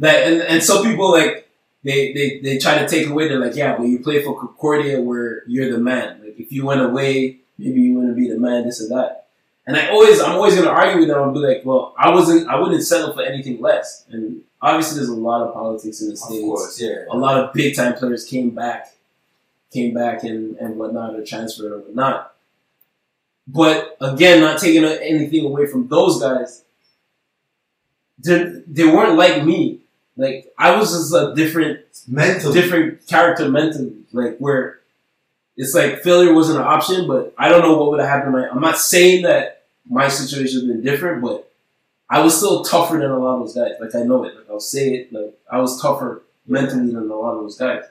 [0.00, 0.26] that.
[0.26, 1.48] And and some people like
[1.84, 3.28] they they they try to take away.
[3.28, 6.20] They're like, yeah, but you play for Concordia where you're the man.
[6.22, 8.64] Like if you went away, maybe you wouldn't be the man.
[8.64, 9.28] This or that.
[9.68, 11.18] And I always, I'm always gonna argue with them.
[11.22, 14.04] I'll be like, well, I wasn't, I wouldn't settle for anything less.
[14.10, 16.40] And obviously, there's a lot of politics in the Of states.
[16.44, 17.04] course, yeah.
[17.10, 18.94] A lot of big time players came back,
[19.72, 22.32] came back and and whatnot, or transferred or whatnot.
[23.46, 26.64] But again, not taking anything away from those guys.
[28.18, 29.80] They they weren't like me.
[30.16, 32.54] Like I was just a different Mentally.
[32.54, 34.80] different character mentally, like where
[35.56, 38.32] it's like failure wasn't an option, but I don't know what would have happened.
[38.32, 41.50] My, I'm not saying that my situation would have been different, but
[42.08, 43.72] I was still tougher than a lot of those guys.
[43.80, 44.34] Like I know it.
[44.34, 45.12] Like I'll say it.
[45.12, 47.84] Like I was tougher mentally than a lot of those guys.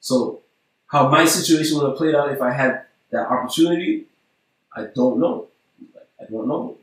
[0.00, 0.40] So
[0.86, 4.04] how my situation would have played out if I had that opportunity,
[4.76, 5.48] I don't know.
[5.94, 6.76] Like, I don't know.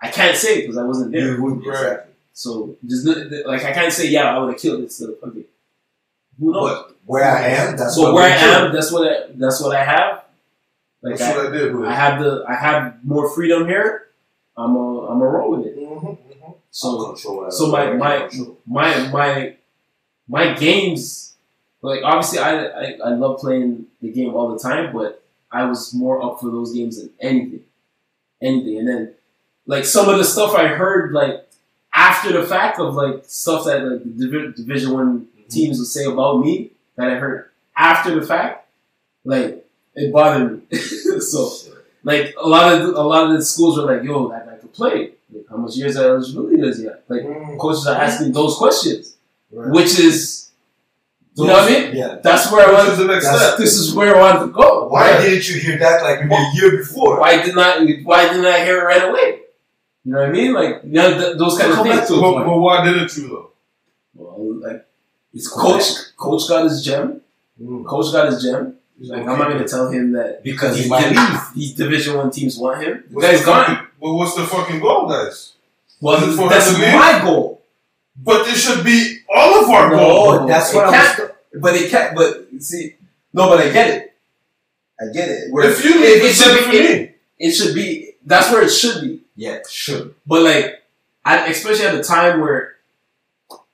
[0.00, 1.34] I can't say because I wasn't there.
[1.36, 1.76] You would, Right.
[1.76, 2.12] exactly.
[2.32, 3.04] So just
[3.46, 4.92] like I can't say yeah I would have killed it.
[4.92, 5.44] So okay,
[6.38, 6.70] who knows?
[6.86, 8.66] But where I am, that's so what where I do.
[8.66, 10.24] am, that's what I, that's what I have.
[11.02, 14.06] Like That's I, what I did with I have the I have more freedom here.
[14.56, 15.76] I'm a I'm a roll with it.
[15.78, 16.54] Mhm, mhm.
[16.70, 18.28] So control so my my
[18.66, 19.56] my my
[20.28, 21.34] my games
[21.82, 25.94] like obviously I, I I love playing the game all the time, but I was
[25.94, 27.64] more up for those games than anything,
[28.42, 28.78] anything.
[28.78, 29.14] And then
[29.66, 31.48] like some of the stuff I heard like
[31.94, 36.04] after the fact of like stuff that like the Divi- Division One teams would say
[36.04, 38.66] about me that I heard after the fact,
[39.24, 40.78] like it bothered me.
[41.20, 41.50] so
[42.04, 44.72] like a lot of a lot of the schools were like, "Yo, that guy could
[44.72, 45.12] play.
[45.32, 47.58] Like, how much years of eligibility does he have?" Like Mm.
[47.58, 49.16] coaches are asking those questions,
[49.50, 49.70] Right.
[49.72, 50.37] which is,
[51.42, 51.96] you know what I mean?
[51.96, 52.16] Yeah.
[52.22, 53.02] That's where I Which is wanted.
[53.06, 53.58] the next That's- step.
[53.58, 54.88] This is where I wanted to go.
[54.88, 55.20] Why Right?
[55.22, 57.20] didn't you hear that like maybe a year before?
[57.20, 57.80] Why did not?
[58.04, 59.40] Why didn't I hear it right away?
[60.04, 60.52] You know what I mean?
[60.54, 62.08] Like you know, th- those kind of Come back things.
[62.08, 63.50] to a But, but why didn't you though?
[64.14, 64.86] Well, like
[65.34, 65.84] it's coach.
[66.16, 67.20] Coach got his gem.
[67.62, 67.84] Hmm.
[67.84, 68.74] Coach got his gem.
[69.00, 71.40] Like I'm not gonna tell him that Because he these, might leave.
[71.54, 73.04] these Division One teams want him.
[73.08, 73.64] The What's guy's the gone.
[73.66, 75.52] fucking- Well, what's the fucking goal, guys?
[76.00, 76.94] Well, Is it for that's him to leave?
[76.94, 77.57] my goal.
[78.22, 80.38] But this should be all of our No, goals.
[80.42, 81.16] Oh, that's it what I was.
[81.16, 81.32] can't-
[81.62, 82.16] But it can't.
[82.16, 82.94] But see,
[83.32, 84.14] no, but I get it.
[85.00, 85.52] I get it.
[85.52, 86.76] Where If you it, leave, it should be.
[86.76, 88.12] It, it should be.
[88.26, 89.20] That's where it should be.
[89.36, 90.08] Yeah, sure.
[90.26, 90.82] But like,
[91.24, 92.76] at, especially at the time where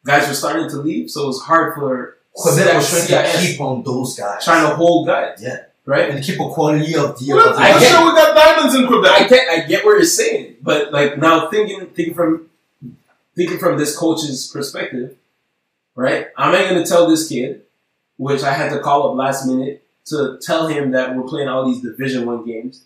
[0.04, 3.60] guys were starting to leave, so it was hard for Quebec was trying to keep
[3.60, 4.44] on those guys.
[4.44, 5.38] trying to hold guys.
[5.40, 5.64] Yeah.
[5.86, 6.08] Right.
[6.10, 7.32] and keep a quality of the.
[7.34, 9.28] Well, of the I I'm sure we got diamonds in I Quebec.
[9.28, 12.48] get I get what you're saying, but like now thinking thinking from
[13.36, 15.16] thinking from this coach's perspective,
[15.94, 16.28] right?
[16.36, 17.62] I'm not gonna tell this kid,
[18.16, 21.66] which I had to call up last minute to tell him that we're playing all
[21.66, 22.84] these Division One games.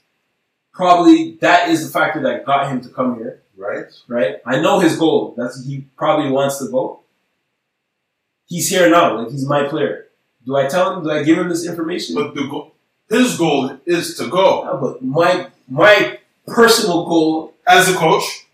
[0.72, 3.86] Probably that is the factor that got him to come here, Right?
[4.06, 4.36] right?
[4.46, 5.34] I know his goal.
[5.36, 7.00] That's he probably wants to go.
[8.46, 10.06] He's here now, like he's my player.
[10.46, 11.04] Do I tell him?
[11.04, 12.14] Do I give him this information?
[12.14, 12.72] But the go-
[13.10, 18.46] his goal is to go No, but my my personal goal as a coach.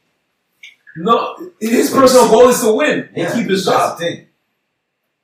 [0.96, 3.98] No, his personal goal is to win and Yeah, keep his that's job.
[3.98, 4.26] the thing.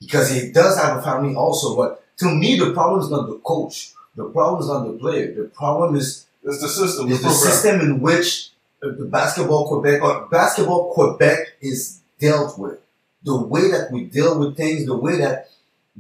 [0.01, 3.37] Because he does have a family also, but to me the problem is not the
[3.39, 3.93] coach.
[4.17, 5.33] The problem is not the player.
[5.35, 7.09] The problem is It's the system.
[7.11, 8.51] is the the system in which
[8.81, 12.79] the basketball Quebec or basketball Quebec is dealt with.
[13.23, 15.51] The way that we deal with things, the way that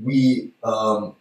[0.02, 1.15] we um,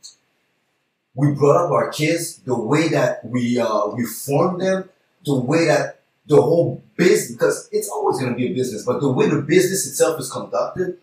[1.13, 4.89] we brought up our kids, the way that we uh, we form them,
[5.25, 5.98] the way that
[6.29, 9.41] the whole business because it's always going to be a business, but the way the
[9.41, 10.97] business itself is conducted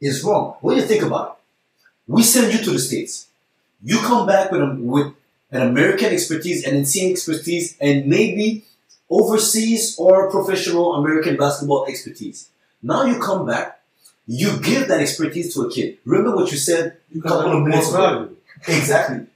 [0.00, 0.56] is wrong.
[0.60, 3.26] When you think about it, we send you to the states,
[3.82, 5.12] you come back with a, with
[5.50, 8.64] an American expertise, and an NCAA expertise, and maybe
[9.10, 12.48] overseas or professional American basketball expertise.
[12.80, 13.80] Now you come back,
[14.28, 15.98] you give that expertise to a kid.
[16.04, 18.36] Remember what you said You couple got of minutes value.
[18.68, 19.26] Exactly.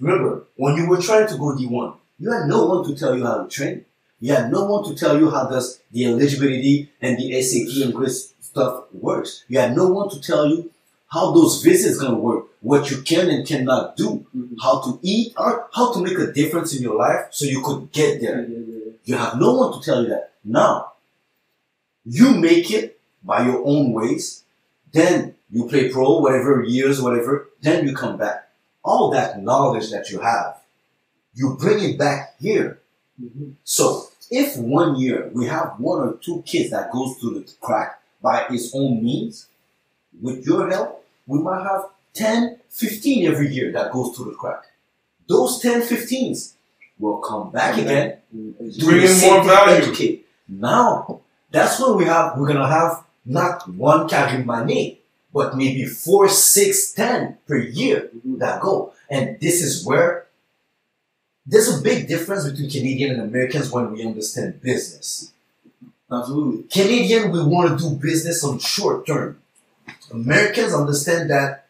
[0.00, 3.24] Remember, when you were trying to go D1, you had no one to tell you
[3.24, 3.84] how to train.
[4.20, 7.94] You had no one to tell you how does the eligibility and the SAT and
[7.94, 9.44] grit stuff works.
[9.48, 10.70] You have no one to tell you
[11.08, 14.56] how those visits gonna work, what you can and cannot do, Mhm.
[14.60, 17.92] how to eat, or how to make a difference in your life so you could
[17.92, 18.46] get Yeah, there.
[18.48, 18.92] yeah, yeah.
[19.04, 20.32] You have no one to tell you that.
[20.44, 20.92] Now,
[22.04, 24.42] you make it by your own ways,
[24.92, 28.48] then you play pro, whatever years, whatever, then you come back.
[28.82, 30.60] All that knowledge that you have,
[31.34, 32.80] you bring it back here.
[33.22, 33.52] Mhm.
[33.64, 38.00] So, if one year we have one or two kids that goes through the crack
[38.22, 39.46] by his own means,
[40.20, 44.64] with your help, we might have 10, 15 every year that goes through the crack.
[45.28, 46.54] Those 10, 15s
[46.98, 48.54] will come back again, do
[48.86, 49.76] Bring in more value.
[49.76, 50.26] educate.
[50.48, 51.20] Now,
[51.50, 54.96] that's when we have, we're gonna have not one Karim Mane,
[55.32, 58.92] but maybe four, six, ten per year that go.
[59.10, 60.25] And this is where
[61.46, 65.32] there's a big difference between Canadian and Americans when we understand business.
[66.10, 66.64] Absolutely.
[66.64, 69.40] Canadian, we want to do business on short term.
[70.10, 71.66] Americans understand that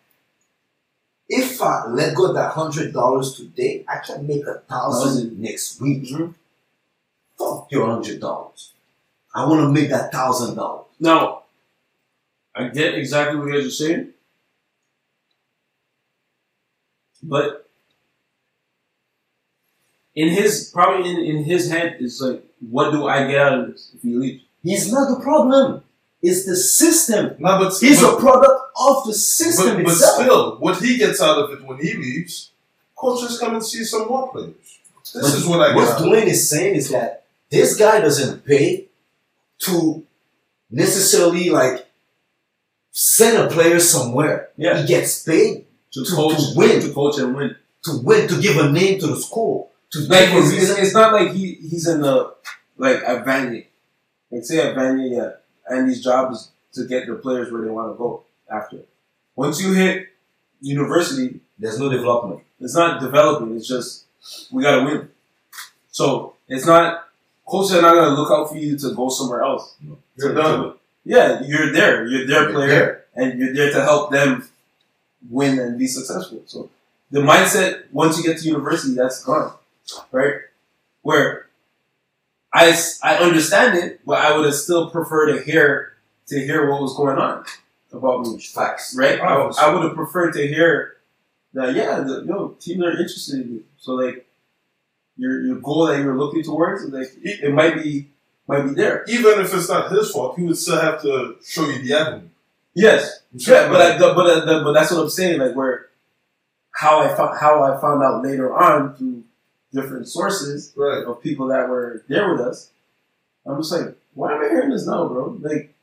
[1.28, 6.04] if I let go that hundred dollars today, I can make a thousand next week.
[6.04, 6.32] Mm-hmm.
[7.38, 8.72] Fuck your hundred dollars.
[9.34, 10.86] I want to make that thousand dollars.
[11.00, 11.42] Now,
[12.54, 14.08] I get exactly what you guys are saying,
[17.22, 17.65] but
[20.16, 23.66] in his probably in, in his head is like, what do I get out of
[23.72, 24.42] this if he leaves?
[24.64, 25.82] He's not the problem.
[26.22, 27.36] It's the system.
[27.38, 31.20] No, but He's but, a product of the system but, but still, what he gets
[31.20, 32.50] out of it when he leaves,
[32.96, 34.54] coaches come and see some more players.
[35.14, 35.76] This But is what I get.
[35.76, 36.10] What out of it.
[36.10, 38.86] Dwayne is saying is that this guy doesn't pay
[39.60, 40.04] to
[40.70, 41.86] necessarily like
[42.90, 44.48] send a player somewhere.
[44.56, 44.80] Yeah.
[44.80, 46.80] He gets paid To, To- coach, to win.
[46.80, 47.54] to coach and win.
[47.84, 49.70] to win, to give a name to the school.
[49.92, 52.34] To Like it's, it's, it's not like he he's in the
[52.76, 53.66] like at Vanier.
[54.30, 55.30] Like say at Vanier, yeah,
[55.68, 58.78] and his job is to get the players where they want to go after.
[59.36, 60.08] Once you hit
[60.60, 62.42] university, There's no development.
[62.60, 63.56] it's not developing.
[63.56, 64.04] It's just
[64.50, 65.08] we gotta win.
[65.90, 67.04] So it's not
[67.46, 69.74] coaches are not gonna look out for you to go somewhere else.
[70.18, 70.74] You're done.
[71.04, 72.04] Yeah, you're there.
[72.06, 73.04] You're their You're player, there.
[73.14, 74.48] and you're there to help them
[75.30, 76.42] win and be successful.
[76.46, 76.68] So
[77.10, 79.52] the mindset once you get to university, that's gone,
[80.12, 80.34] right?
[81.02, 81.46] Where
[82.52, 85.92] I, I understand it, but I would have still preferred to hear
[86.28, 87.44] to hear what was going on
[87.92, 88.96] about me, Facts.
[88.98, 89.20] right?
[89.20, 90.96] I, Oh, I would have preferred to hear
[91.54, 93.64] that yeah, the yo teams are interested in you.
[93.78, 94.26] So like
[95.16, 98.10] your your goal that you're looking towards, like it, it might be
[98.48, 99.04] might be there.
[99.08, 102.28] Even if it's not his fault, he would still have to show you the avenue.
[102.74, 105.40] Yes, Yeah, but I, but uh, but that's what I'm saying.
[105.40, 105.88] Like where
[106.72, 109.24] how I found how I found out later on through
[109.72, 111.04] different sources right.
[111.04, 112.70] of people that were there with us.
[113.46, 115.38] I'm just like, why am I hearing this now, bro?
[115.40, 115.74] Like,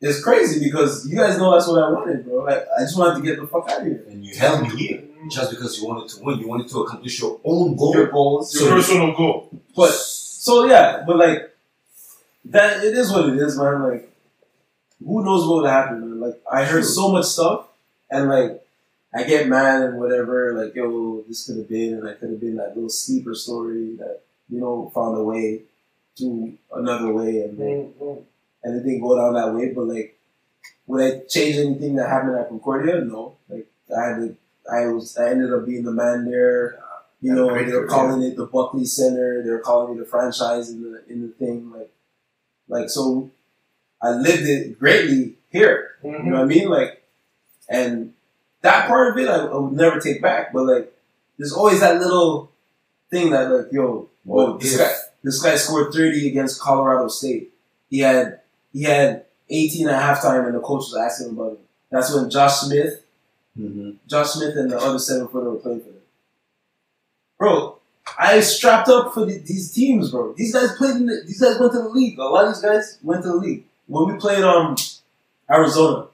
[0.00, 2.44] it's crazy because you guys know that's what I wanted, bro.
[2.44, 4.04] Like, I just wanted to get the fuck out of here.
[4.08, 6.38] And you held me here just because you wanted to win.
[6.40, 7.94] You wanted to accomplish your own goal.
[7.94, 9.50] Your goals, Your So- personal goal.
[9.74, 11.50] but so yeah, but like
[12.46, 13.82] that it is what it is, man.
[13.82, 14.10] Like
[15.02, 16.20] who knows what would happen, man?
[16.20, 17.66] Like I heard so much stuff
[18.10, 18.62] and like
[19.14, 22.40] I get mad and whatever, like, yo, this could have been and I could have
[22.40, 25.62] been that little sleeper story that, you know, found a way
[26.16, 28.22] to another way and like mm, mm.
[28.62, 30.16] and it didn't go down that way, but like
[30.86, 33.00] would I change anything that happened at Concordia?
[33.00, 33.36] No.
[33.48, 34.36] Like I had to
[34.70, 36.80] I was I ended up being the man there.
[37.20, 39.42] You know, Great they were calling it the Buckley Center.
[39.42, 41.70] They were calling it the franchise in the in the thing.
[41.70, 41.90] Like,
[42.68, 43.30] like so,
[44.02, 45.96] I lived it greatly here.
[46.02, 46.30] You know mm-hmm.
[46.32, 46.68] what I mean?
[46.68, 47.02] Like,
[47.68, 48.13] and
[48.64, 50.52] that part of it I, I would never take back.
[50.52, 50.92] But like,
[51.38, 52.50] there's always that little
[53.10, 57.52] thing that like, yo, whoa, this guy, this guy scored 30 against Colorado State.
[57.88, 58.40] He had
[58.72, 61.60] he had 18 at halftime, and the coach was asking about it.
[61.90, 63.04] That's when Josh Smith,
[63.58, 63.96] Mhm.
[64.08, 66.00] Josh Smith, and the other seven footer were playing for them.
[67.38, 67.78] Bro,
[68.18, 70.32] I strapped up for the, these teams, bro.
[70.32, 70.96] These guys played.
[70.96, 72.18] In the, these guys went to the league.
[72.18, 73.64] A lot of these guys went to the league.
[73.86, 74.76] When we played um
[75.50, 76.06] Arizona,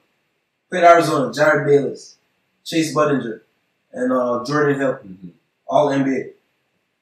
[0.69, 2.17] played Arizona, Jerryd Bayless,
[2.63, 3.41] Chase Budinger,
[3.93, 5.31] and uh, Jordan Hill, Mhm.
[5.67, 6.31] all NBA.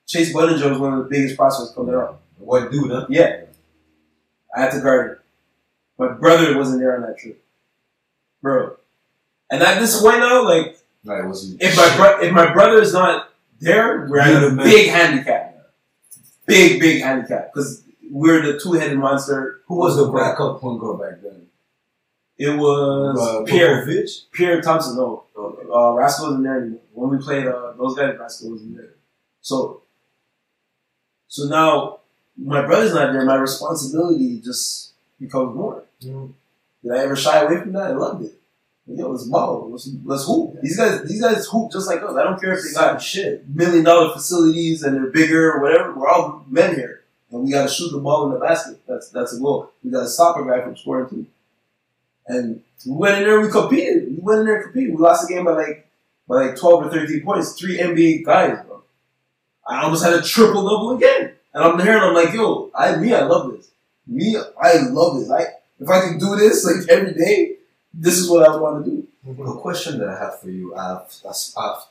[0.07, 2.21] Chase Budinger was one of the biggest prospects coming up.
[2.37, 3.05] What dude, huh?
[3.09, 3.41] Yeah,
[4.55, 5.17] I had to guard him.
[5.97, 7.43] My brother wasn't there on that trip,
[8.41, 8.77] bro.
[9.51, 11.23] And at this point now, like Right,
[11.59, 13.29] if my bro- if my brother is not
[13.59, 15.45] there, we're at a big handicap.
[16.45, 19.61] Big big handicap because we're the two headed monster.
[19.67, 21.47] Who was the backup point guard back then?
[22.39, 24.23] It was Uh, Pierre Popovich?
[24.31, 24.95] Pierre Thompson.
[24.97, 25.67] No, Okay.
[25.73, 26.79] uh, Rascal wasn't there anymore.
[26.93, 28.93] When we played uh, those guys, Rascal wasn't there.
[29.41, 29.81] So,
[31.27, 31.99] so now
[32.37, 33.25] my brother's not there.
[33.25, 35.83] My responsibility just becomes more.
[36.01, 36.27] Mm-hmm.
[36.83, 37.91] Did I ever shy away from that?
[37.91, 38.33] I loved it.
[38.87, 39.69] Yo, let's ball.
[39.69, 40.59] Let's, let's hoop.
[40.63, 42.15] These guys, these guys hoop just like us.
[42.15, 43.47] I don't care if they got shit.
[43.47, 45.93] million dollar facilities and they're bigger or whatever.
[45.93, 48.79] We're all men here, and we got to shoot the ball in the basket.
[48.87, 49.71] That's that's a goal.
[49.83, 51.27] We got to stop a guy from scoring too.
[52.29, 54.07] And we went in there, we competed.
[54.07, 54.95] We went in there and competed.
[54.95, 55.89] We lost the game by like
[56.27, 57.59] by like twelve or thirteen points.
[57.59, 58.83] Three NBA guys, bro.
[59.67, 62.95] I almost had a triple double again, and I'm here and I'm like, yo, I
[62.95, 63.71] me, I love this.
[64.07, 65.29] Me, I love this.
[65.29, 65.45] I
[65.79, 67.55] if I can do this like every day,
[67.93, 69.07] this is what I want to do.
[69.25, 71.83] The question that I have for you, I've, I've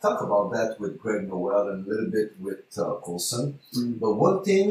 [0.00, 3.58] talked about that with Greg Noel and a little bit with uh, Colson.
[3.76, 4.00] Mm.
[4.00, 4.68] But one thing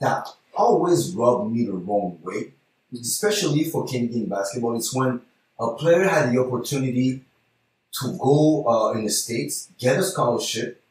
[0.00, 2.52] that always rubbed me the wrong way,
[2.92, 5.20] especially for Canadian basketball, it's when
[5.58, 7.24] a player had the opportunity
[8.00, 10.82] to go uh, in the States, get a scholarship,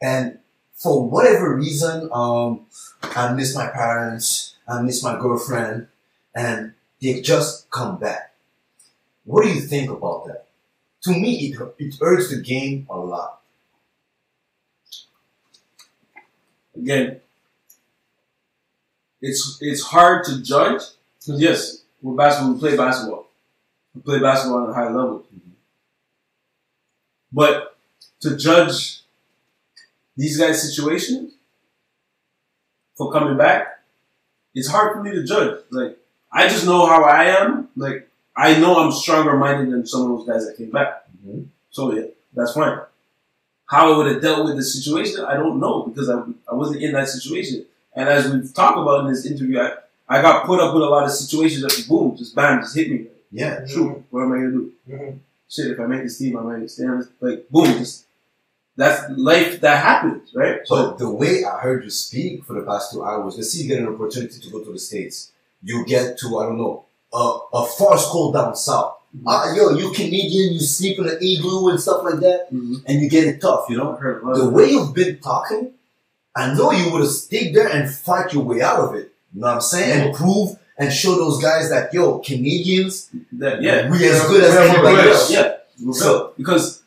[0.00, 0.38] and
[0.74, 2.66] for whatever reason, um,
[3.02, 5.88] I miss my parents, I miss my girlfriend,
[6.34, 8.34] and they just come back.
[9.24, 10.46] What do you think about that?
[11.02, 13.40] To me, it, it hurts the game a lot.
[16.76, 17.20] Again,
[19.20, 20.82] it's it's hard to judge
[21.28, 22.54] because yes, we're basketball.
[22.54, 23.28] We play basketball.
[23.94, 25.26] We play basketball at a high level.
[27.30, 27.76] But
[28.20, 29.02] to judge
[30.16, 31.34] these guys' situations
[32.96, 33.80] for coming back,
[34.54, 35.60] it's hard for me to judge.
[35.70, 35.98] Like
[36.32, 37.68] I just know how I am.
[37.76, 41.04] Like I know I'm stronger minded than some of those guys that came back.
[41.26, 41.48] Mhm.
[41.70, 42.80] So yeah, that's fine.
[43.66, 46.82] How I would have dealt with the situation, I don't know because I, I wasn't
[46.82, 47.66] in that situation.
[47.94, 49.72] And as we've talked about in this interview, I,
[50.08, 52.90] I got put up with a lot of situations that boom, just bam, just hit
[52.90, 53.06] me.
[53.30, 53.66] Yeah.
[53.66, 54.72] Shoot, what am I gonna do?
[54.88, 55.18] Mhm.
[55.48, 57.08] Shit, if I make this team, I might stay on this.
[57.20, 58.06] Like boom, just
[58.76, 60.60] that's life that happens, right?
[60.64, 63.62] So But the way I heard you speak for the past two hours, let's say
[63.62, 65.32] you get an opportunity to go to the States.
[65.62, 68.94] You get to, I don't know, a, a far school down south.
[69.26, 72.82] Ah, yo, you Canadian, you sleep in an igloo and stuff like that, Mhm.
[72.86, 73.92] and you get it tough, you know?
[73.94, 75.72] Heard The way you've been talking,
[76.36, 79.12] I know you would have stayed there and fight your way out of it.
[79.34, 80.08] You know what I'm saying?
[80.08, 83.60] And prove and show those guys that, yo, Canadians, that.
[83.62, 85.30] Yeah, we as good as anybody else.
[85.30, 85.56] Yeah,
[85.92, 86.82] so because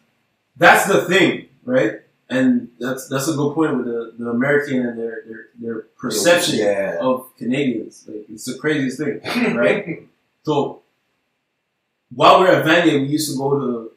[0.58, 2.02] that's the thing, right?
[2.30, 6.60] And that's that's a good point with the, the American and their their, their perception
[6.60, 6.98] Yeah.
[7.02, 8.06] of Canadians.
[8.08, 9.20] Like it's the craziest thing,
[9.56, 10.08] right?
[10.44, 10.82] so
[12.16, 13.92] while we we're at Vanier, we used to go to,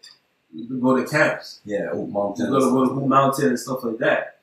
[0.80, 1.60] go to camps.
[1.64, 2.50] Yeah, Oak Mountain.
[2.50, 4.38] go to go to Mountain and stuff like that.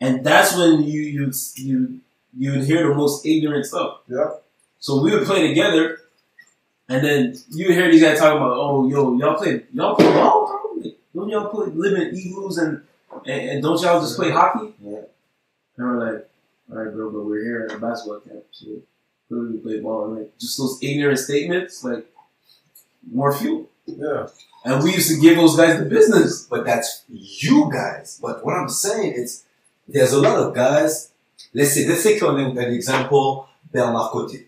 [0.00, 2.00] And that's when you you you
[2.36, 4.00] you would hear the most ignorant stuff.
[4.08, 4.30] Yeah.
[4.78, 5.98] So we would play together,
[6.88, 10.46] and then you hear these guys talking about, oh, yo, y'all play, y'all play ball,
[10.46, 10.82] bro?
[10.82, 12.82] Like, Don't y'all play, live in igloos and,
[13.24, 14.74] and and don't y'all just play hockey?
[14.82, 14.98] Yeah.
[15.78, 16.28] And we're like,
[16.70, 18.66] all right, bro, but we're here at a basketball camp, so
[19.30, 20.06] we play ball.
[20.06, 22.06] And like just those ignorant statements, like
[23.10, 23.68] more fuel.
[23.86, 24.26] Yeah.
[24.64, 26.42] And we used to give those guys the business.
[26.42, 28.18] but that's you guys.
[28.20, 29.44] But what I'm saying is,
[29.86, 31.12] there's a lot of guys.
[31.54, 34.44] Let's say, let's take an, an example, Bernard Coté,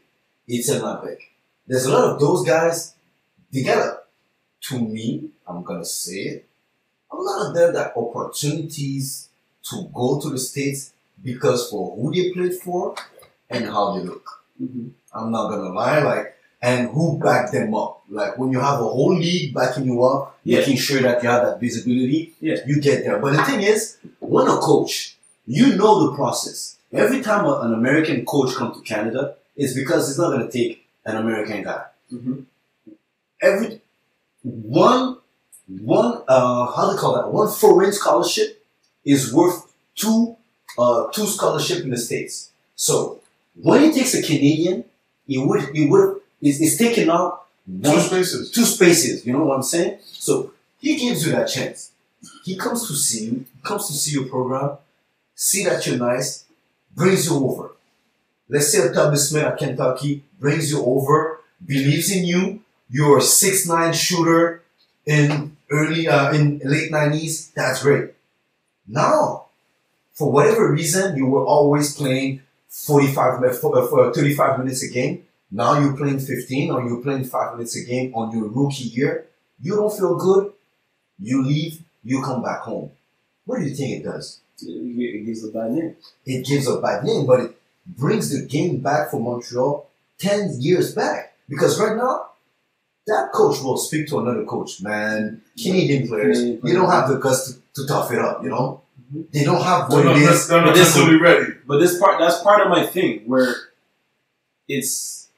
[0.48, 1.18] Etienne Labec.
[1.66, 2.94] There's a lot of those guys.
[3.52, 4.04] They got,
[4.62, 6.46] to me, I'm gonna say it.
[7.10, 9.28] A lot of them got opportunities
[9.70, 10.92] to go to the states
[11.22, 12.94] because for who they played for
[13.50, 14.44] and how they look.
[14.62, 14.88] Mm-hmm.
[15.14, 18.02] I'm not gonna lie, like, and who backed them up.
[18.10, 20.58] Like when you have a whole league backing you up, Yeah.
[20.58, 22.56] making sure that you have that visibility, Yeah.
[22.66, 23.18] you get there.
[23.18, 26.76] But the thing is, when a coach, you know the process.
[26.92, 31.16] Every time an American coach comes to Canada, it's because he's not gonna take an
[31.16, 31.84] American guy.
[32.12, 32.40] Mm-hmm.
[33.42, 33.80] Every
[34.42, 35.18] one
[35.66, 37.30] one uh how do you call that?
[37.30, 38.64] One foreign scholarship
[39.04, 40.36] is worth two
[40.78, 42.50] uh two scholarship in the States.
[42.74, 43.20] So
[43.60, 44.84] when he takes a Canadian,
[45.26, 48.50] he would he would is is taking out Two one spaces.
[48.50, 49.26] two spaces.
[49.26, 49.98] You know what I'm saying?
[50.02, 51.90] So he gives you that chance.
[52.44, 54.78] He comes to see you, comes to see your program,
[55.34, 56.44] see that you're nice,
[56.98, 57.70] brings you over.
[58.48, 62.60] Let's say a Thomas Smith at Kentucky brings you over, believes in you.
[62.90, 64.62] You're a six nine shooter
[65.06, 67.50] in early uh, in late nineties.
[67.54, 68.12] That's great.
[68.86, 69.46] Now,
[70.14, 75.24] for whatever reason, you were always playing 45 for, uh, for 35 minutes a game.
[75.50, 79.26] Now you're playing 15 or you're playing 5 minutes a game on your rookie year.
[79.60, 80.52] You don't feel good.
[81.18, 81.82] You leave.
[82.04, 82.90] You come back home.
[83.44, 84.40] What do you think it does?
[84.60, 85.96] It gives a bad name.
[86.26, 89.88] It gives a bad name, but it brings the game back for Montreal
[90.18, 91.34] 10 years back.
[91.48, 92.30] Because right now,
[93.06, 95.40] that coach will speak to another coach, man.
[95.62, 98.82] Canadian players, Canadian they don't have the guts to, to tough it up, you know?
[99.14, 99.30] Mhm.
[99.32, 100.48] They don't have They're what not, it is.
[100.48, 101.52] they're not But this- necessarily ready.
[101.66, 103.54] But this part, that's part of my thing where
[104.68, 105.28] it's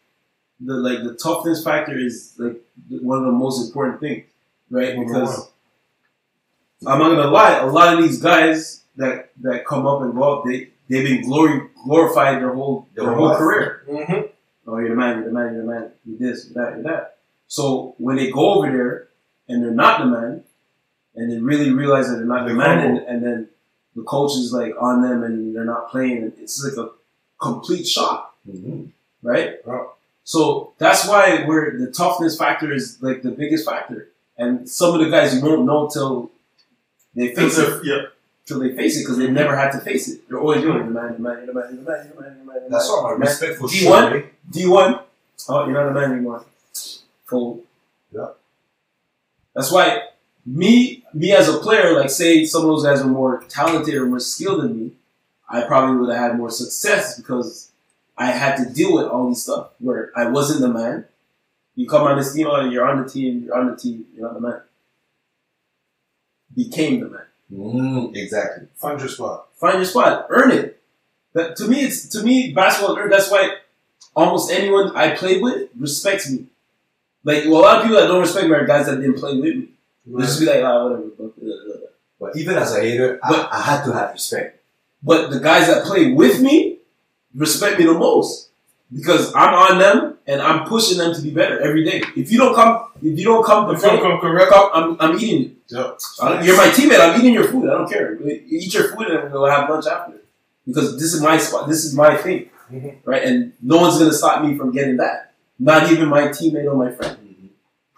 [0.58, 4.24] the like the toughness factor is like one of the most important things,
[4.70, 4.98] right?
[4.98, 5.48] Because
[6.86, 10.38] I'm not gonna lie, a lot of these guys that that come up and go
[10.38, 13.38] up, they they've been glory glorified their whole their, Their whole life.
[13.38, 13.82] career.
[13.88, 14.20] Mm-hmm.
[14.66, 16.82] Oh, you're the man, you're the man, you're the man, you're this, you're that, you're
[16.84, 17.16] that.
[17.48, 19.08] So when they go over there
[19.48, 20.44] and they're not the man,
[21.16, 23.48] and they really realize that they're not the man, and, and then
[23.96, 26.90] the coach is like on them and they're not playing, it's like a
[27.40, 28.90] complete shock, Mhm.
[29.22, 29.56] right?
[30.24, 34.08] So that's why where the toughness factor is like the biggest factor.
[34.38, 36.30] And some of the guys you won't know till
[37.16, 38.02] they face it, yeah.
[38.50, 40.28] Till they face it because they never had to face it.
[40.28, 42.38] They're always doing the man, the man, the man, the man, the man, the man,
[42.40, 42.70] the man.
[42.70, 43.20] That's all my Man.
[43.20, 43.70] respect for D1?
[43.80, 44.16] sure.
[44.16, 44.22] eh?
[44.50, 44.98] D one.
[45.48, 46.44] Oh, you're not a man anymore.
[47.26, 47.62] Fool.
[48.12, 48.30] Yeah.
[49.54, 50.02] That's why
[50.44, 54.06] me, me as a player, like say some of those guys are more talented or
[54.06, 54.92] more skilled than me,
[55.48, 57.70] I probably would have had more success because
[58.18, 61.04] I had to deal with all these stuff where I wasn't the man.
[61.76, 64.24] You come on this team, oh, you're on the team, you're on the team, you're
[64.26, 64.60] not the man.
[66.54, 67.22] Became the man.
[67.52, 68.68] Mm, exactly.
[68.76, 69.48] Find your spot.
[69.56, 70.80] Find your spot, earn it.
[71.32, 72.96] That to me, it's to me basketball.
[72.96, 73.10] is.
[73.10, 73.56] That's why
[74.14, 76.46] almost anyone I play with respects me.
[77.24, 79.36] Like well, a lot of people that don't respect me are guys that didn't play
[79.36, 79.68] with me.
[80.06, 81.02] They just be like, ah, whatever.
[81.02, 81.86] blah, blah, blah, blah."
[82.18, 84.60] But even as a hater, I, I had to have respect.
[85.02, 86.78] But the guys that play with me
[87.34, 88.50] respect me the most
[88.92, 92.02] because I'm on them and I'm pushing them to be better every day.
[92.16, 94.96] If you don't come, if you don't come to If you play, come correct, I'm,
[95.00, 95.56] I'm eating you.
[95.68, 95.92] yeah.
[96.22, 97.00] I don't- You're my teammate.
[97.00, 97.68] I'm eating your food.
[97.68, 98.14] I don't care.
[98.20, 100.14] You Eat your food and we'll have lunch after.
[100.66, 101.68] Because this is my spot.
[101.68, 102.96] This is my thing, Mhm.
[103.04, 103.22] right?
[103.24, 105.32] And no one's gonna stop me from getting that.
[105.58, 107.16] Not even my teammate or my friend.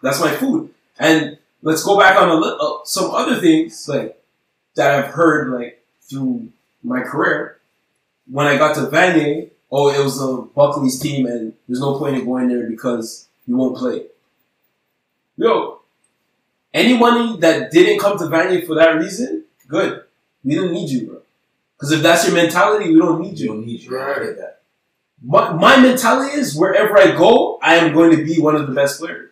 [0.03, 0.71] That's my food.
[0.99, 4.19] And let's go back on a li- uh, some other things like
[4.75, 6.49] that I've heard like through
[6.83, 7.59] my career.
[8.31, 12.17] When I got to Vanier, oh, it was a Buckley's team, and there's no point
[12.17, 14.05] in going there because you won't play.
[15.37, 15.81] Yo,
[16.75, 20.03] anyone that didn't come to Vanier for that reason, good.
[20.45, 21.23] We don't need you, bro.
[21.77, 23.53] Because if that's your mentality, we don't need You you.
[23.55, 23.97] don't need you.
[23.97, 24.23] Right.
[24.23, 24.61] get that.
[25.25, 28.75] My, my mentality is wherever I go, I am going to be one of the
[28.75, 29.31] best players.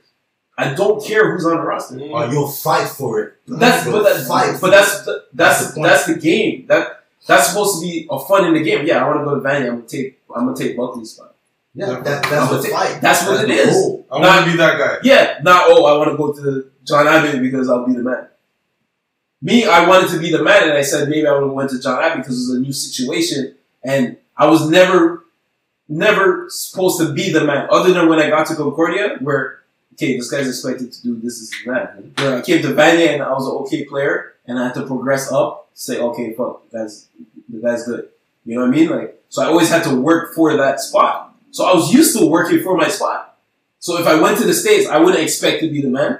[0.56, 1.98] I don't care who's on the roster.
[2.00, 3.34] Or you'll fight for it.
[3.46, 4.58] That's You'll but that's fight.
[4.60, 6.66] but that's the, that's That's the that's, the game.
[6.68, 8.86] That that's supposed to be a fun in the game.
[8.86, 9.66] Yeah, I want to go to Vanny.
[9.66, 11.34] I'm gonna take I'm gonna take Buckley's spot.
[11.74, 13.00] yeah, that, I'm that's gonna the fight.
[13.00, 13.66] that's what it is.
[13.66, 13.74] the is.
[13.74, 14.06] goal.
[14.10, 14.96] I want to be that guy.
[15.02, 18.28] Yeah, not oh I want to go to John Abbott because I'll be the man.
[19.42, 21.70] Me, I wanted to be the man, and I said maybe I would have went
[21.70, 25.24] to John Abbott because it was a new situation, and I was never
[25.88, 29.60] never supposed to be the man, other than when I got to Concordia, where
[29.94, 32.22] okay, this guy's expected to do this, is and that.
[32.22, 34.86] Where I came to Vanier and I was an okay player, and I had to
[34.86, 35.68] progress up.
[35.74, 37.08] Say, okay, fuck, the guy's
[37.48, 38.08] the guy's good.
[38.50, 38.90] You know what I mean?
[38.90, 41.36] Like, so I always had to work for that spot.
[41.52, 43.38] So I was used to working for my spot.
[43.78, 46.18] So if I went to the states, I wouldn't expect to be the man.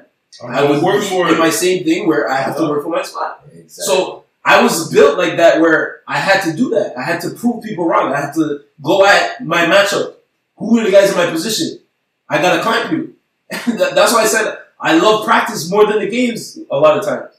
[0.49, 2.71] I would work for in my same thing where I have to uh-huh.
[2.71, 3.43] work for my spot.
[3.47, 3.69] Exactly.
[3.69, 6.97] So I was built like that where I had to do that.
[6.97, 8.13] I had to prove people wrong.
[8.13, 10.15] I had to go at my matchup.
[10.59, 11.81] Who are the guys in my position?
[12.29, 13.17] I gotta climb you.
[13.77, 17.35] That's why I said I love practice more than the games a lot of times.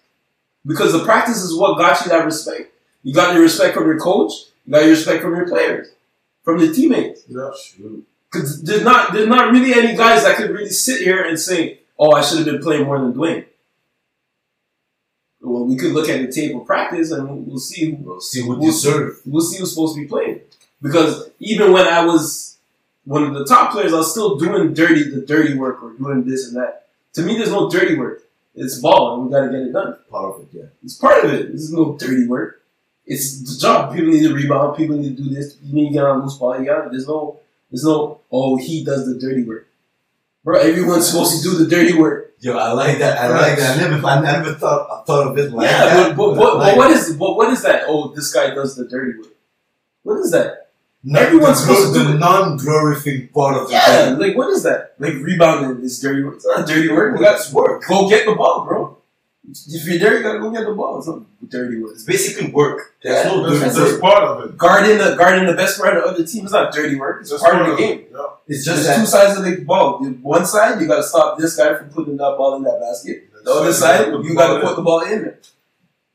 [0.65, 2.73] Because the practice is what got you that respect.
[3.03, 4.33] You got your respect from your coach,
[4.65, 5.89] you got your respect from your players,
[6.43, 7.23] from the teammates.
[7.27, 7.51] Yeah.
[8.29, 11.79] Cause there's not there's not really any guys that could really sit here and say,
[11.99, 13.45] "Oh, I should have been playing more than Dwayne."
[15.41, 17.91] Well, we could look at the tape of practice and we'll, we'll see.
[17.91, 19.19] Who, we'll see who we'll deserve.
[19.25, 20.39] we'll see who's supposed to be playing.
[20.81, 22.57] Because even when I was
[23.03, 26.23] one of the top players, I was still doing dirty the dirty work or doing
[26.23, 26.87] this and that.
[27.13, 28.23] To me, there's no dirty work.
[28.55, 29.97] It's ball, and we got to get it done.
[30.09, 30.47] part of it.
[30.51, 30.63] Yeah.
[30.83, 31.47] It's part of it.
[31.49, 32.60] There's no dirty work.
[33.13, 33.93] It's the job.
[33.93, 34.77] People need to rebound.
[34.77, 35.57] People need to do this.
[35.63, 36.57] You need to get on loose ball.
[36.59, 36.91] You got.
[36.91, 37.39] There's no.
[37.69, 38.21] There's no.
[38.31, 39.67] Oh, he does the dirty work,
[40.43, 40.59] bro.
[40.59, 42.33] Everyone's supposed to do the dirty work.
[42.39, 43.19] Yo, I like that.
[43.19, 43.77] I like that.
[43.77, 46.17] I never, I never thought, I thought of it like yeah, that.
[46.17, 47.83] but, but, I but, like but what is but what is that?
[47.87, 49.27] Oh, this guy does the dirty work.
[50.03, 50.69] What is that?
[51.03, 52.19] Not everyone's the, supposed to the do it.
[52.19, 54.19] non-glorifying part of the Yeah, thing.
[54.19, 54.95] like what is that?
[54.99, 56.35] Like rebounding is dirty work.
[56.37, 57.19] It's not dirty work.
[57.19, 57.85] Got That's work.
[57.87, 58.97] go get the ball, bro.
[59.51, 60.97] If you're there, you gotta go get the ball.
[60.99, 61.91] It's not dirty work.
[61.93, 62.95] It's basically work.
[63.03, 64.57] There's Yeah, no That's, dirty That's that's part of it.
[64.57, 67.21] Guarding the guarding the best player of the other team is not dirty work.
[67.21, 67.99] It's That's part of the game.
[67.99, 68.11] it.
[68.13, 68.25] Yeah.
[68.47, 69.99] It's There's just two sides of the ball.
[70.21, 73.27] One side, you gotta stop this guy from putting that ball in that basket.
[73.43, 75.39] The other side, you gotta put the ball in there.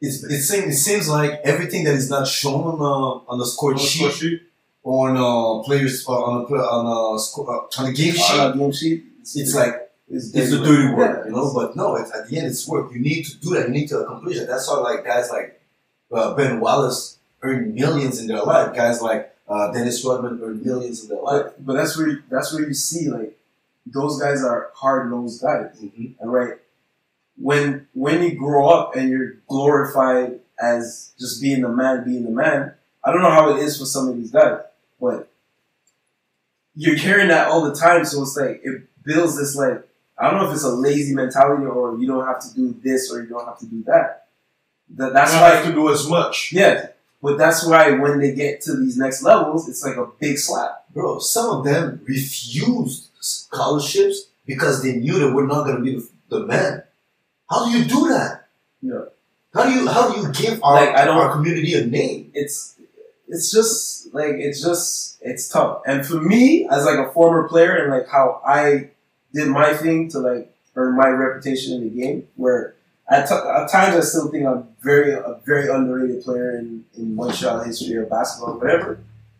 [0.00, 3.46] It's, it seems, it seems like everything that is not shown on the on the
[3.46, 4.42] score the sheet sheet.
[4.82, 8.38] or on uh, players uh, on the on a score uh, on the game sheet,
[8.40, 11.52] On a game sheet, it's like it's, it's the dirty work, you know.
[11.52, 12.92] But no, it's, at the end, it's work.
[12.92, 13.68] You need to do that.
[13.68, 14.46] You need to accomplish it.
[14.46, 15.60] That's why, like guys like
[16.12, 18.74] uh, Ben Wallace earn millions in their life.
[18.74, 21.44] Guys like uh, Dennis Rodman earn millions in their life.
[21.44, 23.36] But, but that's where that's where you see like
[23.86, 25.76] those guys are hard nosed guys.
[25.80, 26.20] Mm-hmm.
[26.20, 26.54] And right
[27.36, 32.30] when when you grow up and you're glorified as just being the man, being the
[32.30, 32.74] man.
[33.04, 34.60] I don't know how it is for some of these guys,
[35.00, 35.28] but
[36.74, 38.04] you're hearing that all the time.
[38.04, 39.86] So it's like it builds this like
[40.18, 43.12] I don't know if it's a lazy mentality or you don't have to do this
[43.12, 44.26] or you don't have to do that.
[44.96, 46.52] That that's you why don't have to do as much.
[46.52, 46.88] yeah.
[47.22, 50.84] But that's why when they get to these next levels, it's like a big slap.
[50.92, 55.96] Bro, some of them refused scholarships because they knew that we're not going to be
[55.96, 56.82] the, the men.
[57.50, 58.46] How do you do that?
[58.82, 59.04] Yeah.
[59.54, 62.30] How do you how do you give our, Like, I don't- our community a name?
[62.34, 62.74] it's
[63.28, 65.82] it's just like it's just it's tough.
[65.86, 68.90] And for me, as like a former player, and like how I
[69.34, 72.74] did my thing to like earn my reputation in the game, where
[73.08, 77.14] at, t- at times I still think I'm very a very underrated player in in
[77.14, 78.98] Montreal history of basketball, or whatever.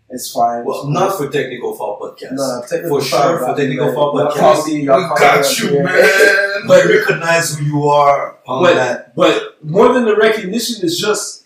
[0.08, 0.64] It's fine.
[0.64, 2.32] Well, not for technical foul podcast.
[2.32, 4.34] no, technical for sure, for technical foul podcast.
[4.38, 6.62] call me- y'all We got you, man.
[6.68, 9.16] but recognize who you are on But- that.
[9.16, 11.44] But more than the recognition is just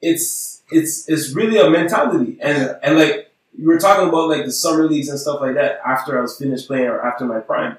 [0.00, 2.38] it's it's it's really a mentality.
[2.40, 3.25] And and like
[3.58, 6.38] you were talking about like the summer leagues and stuff like that after I was
[6.38, 7.76] finished playing or after my prime.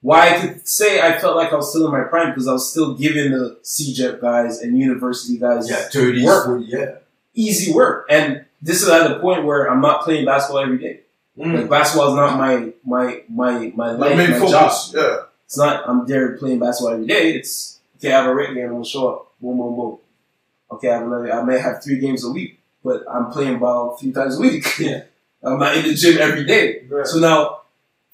[0.00, 2.52] Why I could say I felt like I was still in my prime because I
[2.52, 6.44] was still giving the CEGEP guys and university guys Yeah, 30s, Work.
[6.46, 6.94] 40, yeah.
[7.34, 8.06] easy work.
[8.10, 11.00] And this is at the point where I'm not playing basketball every day.
[11.38, 11.54] Mm.
[11.62, 14.90] Like basketball is not my my my my My life, main my focus.
[14.92, 15.02] job.
[15.02, 15.16] Yeah.
[15.46, 17.32] It's not I'm there playing basketball every day.
[17.36, 19.32] It's okay, I have a rec game, I'm gonna show up.
[19.40, 19.98] Boom, boom, boom.
[20.72, 23.96] Okay, I have another I may have three games a week, but I'm playing ball
[23.96, 24.66] three times a week.
[24.78, 25.04] Yeah.
[25.42, 26.84] I'm not in the gym every day.
[26.88, 27.06] Right.
[27.06, 27.62] So now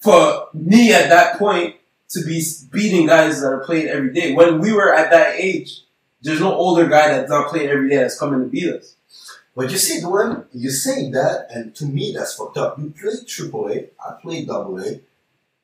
[0.01, 1.77] for me at that point
[2.11, 5.83] to be beating guys that are playing every day, when we were at that age,
[6.23, 8.97] there's no older guy that's not playing every day that's coming to beat us.
[9.55, 12.79] But you see, Dwayne, you're saying that, and to me, that's fucked up.
[12.79, 14.99] You played AAA, I played AA.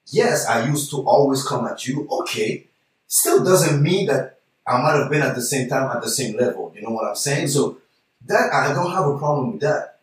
[0.08, 2.08] Yes, I used to always come at you.
[2.10, 2.66] Okay.
[3.08, 6.36] Still doesn't mean that I might have been at the same time at the same
[6.36, 6.72] level.
[6.74, 7.48] You know what I'm saying?
[7.48, 7.78] So
[8.26, 10.00] that I don't have a problem with that.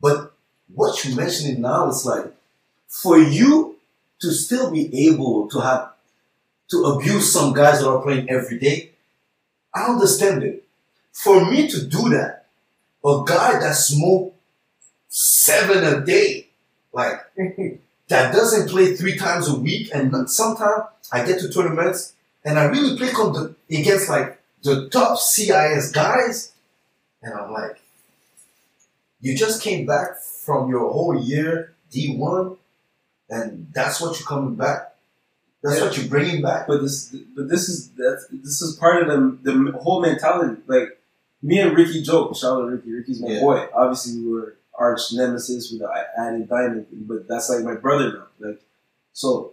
[0.00, 0.32] But
[0.74, 2.32] what you're mentioning now is like
[2.88, 3.76] for you
[4.20, 5.92] to still be able to have
[6.70, 8.92] to abuse some guys that are playing every day.
[9.74, 10.64] I understand it.
[11.12, 12.46] For me to do that,
[13.04, 14.34] a guy that smoke
[15.08, 16.48] seven a day,
[16.92, 17.20] like
[18.08, 22.14] that doesn't play three times a week, and sometimes I get to tournaments
[22.44, 23.10] and I really play
[23.70, 26.51] against like the top CIS guys,
[27.22, 27.80] and I'm like,
[29.20, 32.56] you just came back from your whole year D1,
[33.30, 34.94] and that's what you're coming back.
[35.62, 35.84] That's Yeah.
[35.84, 36.66] what you're bringing back.
[36.66, 39.08] But this, but this is that's this is part of
[39.42, 40.60] the the whole mentality.
[40.66, 40.98] Like
[41.40, 42.34] me and Ricky joke.
[42.36, 42.92] Shout out to Ricky.
[42.92, 43.40] Ricky's my Yeah.
[43.40, 43.68] boy.
[43.72, 48.48] Obviously, we were arch nemesis with the added diamond, but that's like my brother now.
[48.48, 48.60] Like
[49.12, 49.52] so,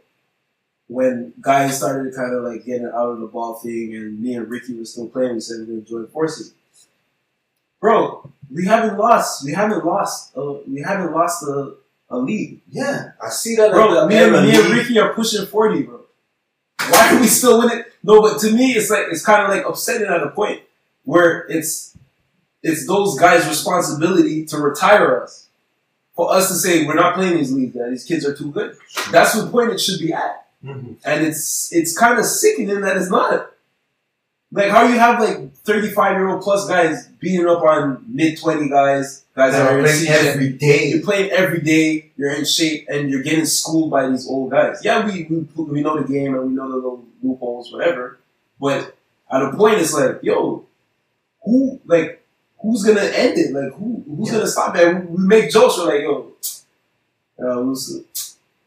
[0.87, 4.49] when guys started kind of like getting out of the ball thing, and me and
[4.49, 6.53] Ricky were still playing, we said we are gonna join forces.
[7.81, 9.45] Bro, we haven't lost.
[9.45, 10.35] We haven't lost.
[10.35, 11.75] Uh, we haven't lost a,
[12.09, 12.61] a league.
[12.69, 13.71] Yeah, I see that.
[13.71, 16.01] Bro, me and, me and Ricky are pushing 40, bro.
[16.89, 17.83] Why are we still winning?
[18.03, 20.61] No, but to me, it's like, it's kind of like upsetting at a point
[21.03, 21.97] where it's,
[22.63, 25.47] it's those guys' responsibility to retire us.
[26.15, 27.73] For us to say, we're not playing these leagues.
[27.89, 28.75] These kids are too good.
[29.11, 30.47] That's the point it should be at.
[30.63, 30.97] Mhm.
[31.05, 33.51] And it's, it's kind of sickening that it's not.
[34.51, 38.69] Like, how you have like 35 year old plus guys beating up on mid 20
[38.69, 40.87] guys, guys that that are are in playing every day.
[40.89, 42.11] You're playing every day.
[42.17, 44.79] You're in shape, and you're getting schooled by these old guys.
[44.83, 48.17] Yeah, we we, we know the game and we know the little loopholes, whatever.
[48.59, 48.95] But
[49.31, 50.65] at a point, it's like, yo,
[51.43, 52.23] who like
[52.61, 53.53] who's gonna end it?
[53.53, 54.39] Like who who's Yeah.
[54.39, 55.09] gonna stop it?
[55.09, 55.77] We, make jokes.
[55.77, 56.31] We're like, yo,
[57.39, 57.77] uh, we'll,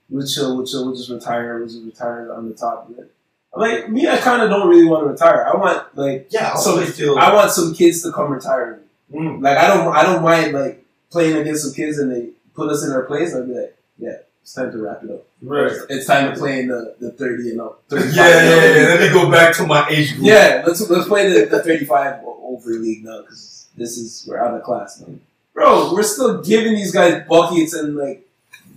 [0.08, 2.90] we'll chill, we'll chill, we'll just retire, we'll just retire on the top.
[2.96, 3.10] But,
[3.54, 5.46] like me, I kind of don't really want to retire.
[5.46, 7.18] I want like Yeah, I So, feel.
[7.18, 9.18] I want some kids to come retire me.
[9.20, 9.42] Mm.
[9.42, 12.84] Like I don't I don't mind like playing against some kids and they put us
[12.84, 13.34] in our place.
[13.34, 15.26] I'd be like, yeah, it's time to wrap it up.
[15.42, 15.72] Right.
[15.90, 17.82] It's time to play in the, the thirty and up.
[17.90, 18.82] yeah, yeah, yeah.
[18.84, 18.88] up.
[18.88, 20.26] Let me go back to my age group.
[20.26, 24.38] Yeah, let's let's play the, the thirty five over league now because this is we're
[24.38, 25.14] out of class now.
[25.52, 28.26] Bro, we're still giving these guys buckets and like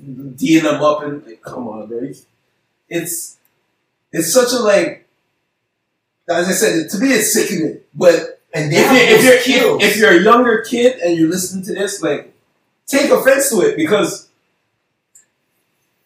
[0.06, 2.14] D'ing them up and like, come on, man.
[2.90, 3.38] It's
[4.18, 5.08] it's such a like.
[6.28, 9.98] As I said, to me it's sickening, but and if, you, if you're if, if
[9.98, 12.34] you're a younger kid and you're listening to this, like,
[12.88, 14.28] take offense to it because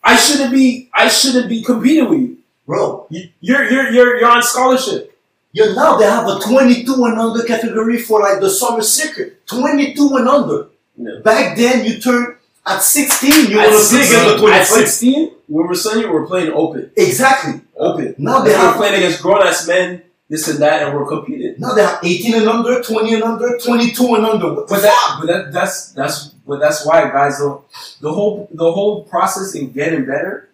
[0.04, 2.38] I shouldn't be I shouldn't be competing with you.
[2.66, 5.18] bro, You- You're you're you're you're on scholarship.
[5.54, 9.46] you now they have a 22 and under category for like the summer circuit.
[9.48, 10.68] 22 and under.
[10.98, 11.20] Yeah.
[11.24, 14.68] Back then, you turn at 16, you At want to play against the 16, at
[14.68, 16.92] 16, when we're senior, we're playing open.
[16.98, 17.62] Exactly.
[17.80, 18.16] Open.
[18.18, 21.56] Now they we're have playing against grown ass men, this and that, and we're competing.
[21.60, 24.54] now they have 18 and under, 20 and under, 22 and under.
[24.54, 27.62] What the But that, but that, that's that's but that's why guys don't.
[28.02, 30.50] The whole the whole process in getting better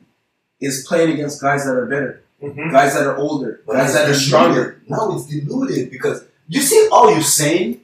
[0.61, 2.71] is playing against guys that are better, Mhm.
[2.71, 4.27] guys that are older, But guys it's that are diluted.
[4.27, 4.81] stronger.
[4.87, 7.81] Now it's diluted because you see, all you're saying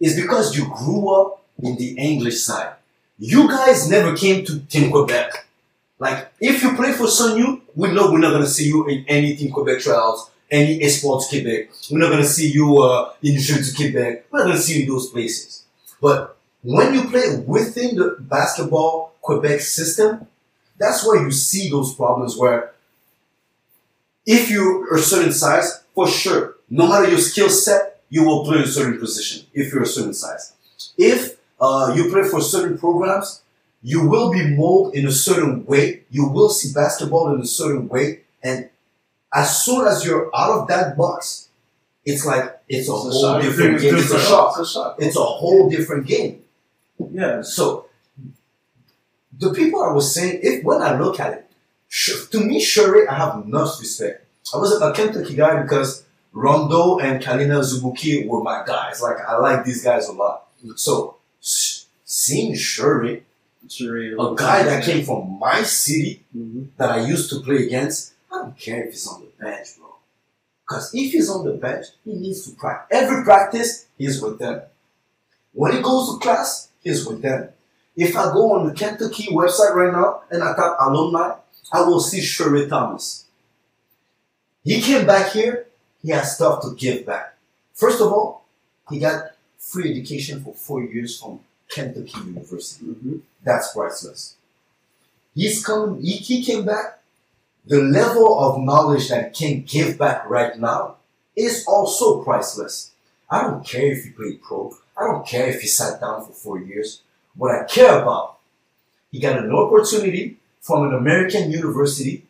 [0.00, 2.72] is because you grew up in the English side.
[3.18, 5.46] You guys never came to Team Quebec.
[6.00, 9.04] Like, if you play for Sun Youth, we know we're not gonna see you in
[9.06, 11.68] any Team Quebec trials, any Esports Quebec.
[11.90, 14.24] We're not gonna see you uh, in Jeux Quebec.
[14.30, 15.64] We're not gonna see you in those places.
[16.00, 20.26] But when you play within the basketball Quebec system,
[20.78, 22.72] that's where you see those problems where
[24.24, 28.62] if you're a certain size, for sure, no matter your skill set, you will play
[28.62, 30.54] a certain position if you're a certain size.
[30.96, 33.42] If uh, you play for certain programs,
[33.82, 36.02] you will be molded in a certain way.
[36.10, 38.20] You will see basketball in a certain way.
[38.42, 38.68] And
[39.34, 41.48] as soon as you're out of that box,
[42.04, 43.42] it's like it's a whole shock.
[43.42, 43.94] different It's game.
[43.96, 44.58] It's a shock.
[44.58, 44.96] It's a shock.
[44.98, 46.42] It's a whole different game.
[47.10, 47.42] Yeah.
[47.42, 47.86] So
[49.38, 51.46] the people I was saying, if when I look at it,
[52.30, 54.26] to me, Sheray, I have enough respect.
[54.54, 59.00] I was a Kentucky guy because Rondo and Kelenna Azubuike were my guys.
[59.00, 60.48] Like I like these guys a lot.
[60.76, 63.22] So seeing Sheray,
[64.32, 68.38] A guy that came from my city hmm that I used to play against, I
[68.38, 69.94] don't care if he's on the bench, bro.
[70.66, 72.96] Because if he's on the bench, he needs to practice.
[72.98, 74.62] Every practice, he's with them.
[75.52, 77.50] When he goes to class, he's with them.
[77.96, 81.34] If I go on the Kentucky website right now and I type alumni,
[81.72, 83.26] I will see Sheray Thomas.
[84.64, 85.66] He came back here,
[86.02, 87.36] he has stuff to give back.
[87.74, 88.44] First of all,
[88.88, 91.40] he got free education for four years from
[91.70, 92.86] Kentucky University.
[92.86, 94.36] hmm That's priceless.
[95.34, 96.00] He's come.
[96.00, 97.00] He, he came back.
[97.66, 100.96] The level of knowledge that he can give back right now
[101.36, 102.92] is also priceless.
[103.30, 104.76] I don't care if he played pro.
[104.98, 107.02] I don't care if he sat down for four years.
[107.36, 108.38] What I care about,
[109.12, 112.26] he got an opportunity from an American university,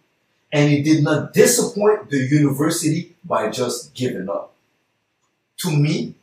[0.52, 4.54] and he did not disappoint the university by just giving up.
[5.58, 6.14] To me,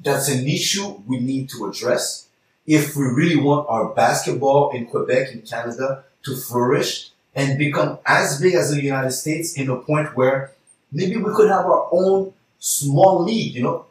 [0.00, 2.27] that's an issue we need to address
[2.68, 8.40] if we really want our basketball in Quebec and Canada to flourish and become as
[8.40, 10.52] big as the United States in a point where
[10.92, 13.86] maybe we could have our own small league, you know?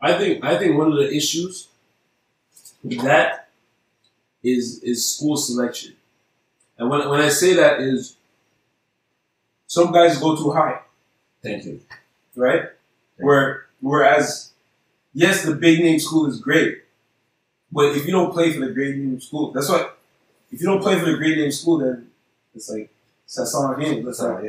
[0.00, 1.68] I think I think one of the issues
[2.84, 3.48] with that
[4.44, 5.94] is is school selection,
[6.78, 8.16] and when when I say that is
[9.66, 10.80] some guys go too high,
[11.42, 11.80] Thank you.
[12.36, 12.64] right?
[13.18, 14.52] Where whereas
[15.12, 16.82] yes, the big name school is great,
[17.70, 19.88] but if you don't play for the great name school, that's why
[20.50, 22.10] if you don't play for the great name school, then
[22.54, 22.90] it's like
[23.36, 24.04] that's on game.
[24.04, 24.44] That's like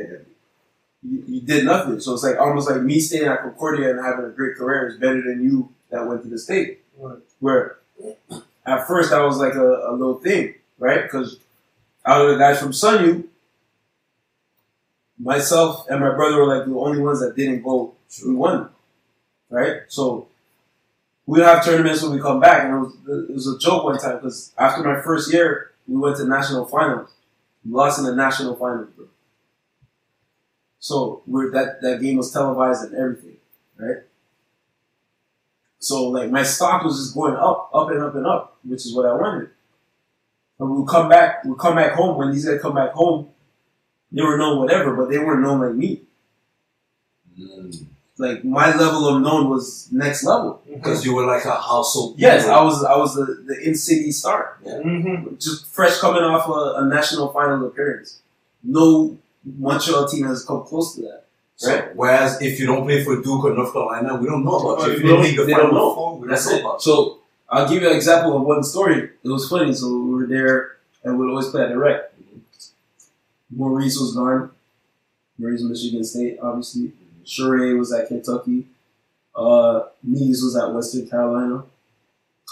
[1.02, 2.00] you, you did nothing.
[2.00, 4.96] So it's like almost like me staying at Concordia and having a great career is
[4.96, 6.80] better than you that went to the state.
[7.40, 7.78] Where
[8.66, 11.02] at first that was like a, a little thing, right?
[11.02, 11.38] Because
[12.04, 13.26] out of the guys from Sun Youth,
[15.18, 17.94] myself and my brother were like the only ones that didn't go.
[18.24, 18.70] We won,
[19.50, 19.82] right?
[19.88, 20.28] So
[21.30, 22.94] we'd have tournaments when we come back, and it was,
[23.28, 26.66] it was a joke one time because after my first year, we went to national
[26.66, 27.08] finals.
[27.64, 29.06] We lost in the national finals, bro.
[30.80, 33.36] So we're, that that game was televised and everything,
[33.76, 33.98] right?
[35.78, 38.92] So like my stock was just going up, up and up and up, which is
[38.92, 39.50] what I wanted.
[40.58, 42.18] And we'll come back, we'll come back home.
[42.18, 43.28] When these guys come back home,
[44.10, 46.02] they were known whatever, but they weren't known like me.
[47.38, 47.86] Mm.
[48.24, 50.60] Like my level of known was next level.
[50.70, 52.10] Because you were like a household.
[52.18, 54.40] Yes, I was I was the, the in city star.
[54.64, 55.36] Mm-hmm.
[55.46, 58.10] Just fresh coming off a, a national final appearance.
[58.62, 59.16] No
[59.66, 61.22] Montreal team has come close to that.
[61.56, 61.96] So, Right.
[61.96, 64.92] Whereas if you don't play for Duke or North Carolina, we don't know about you.
[64.92, 65.94] If They you don't- didn't make the they don't Final know.
[65.94, 66.64] Four, we That's don't know it.
[66.66, 67.18] about So
[67.48, 68.98] I'll give you an example of one story.
[69.24, 69.72] It was funny.
[69.72, 72.12] So we were there and we'd always play at the rec.
[73.50, 74.50] Maurice was gone.
[75.38, 76.92] Maurice Michigan State, obviously.
[77.24, 78.66] Sheray was at Kentucky.
[79.34, 81.64] Uh, was at Western Carolina.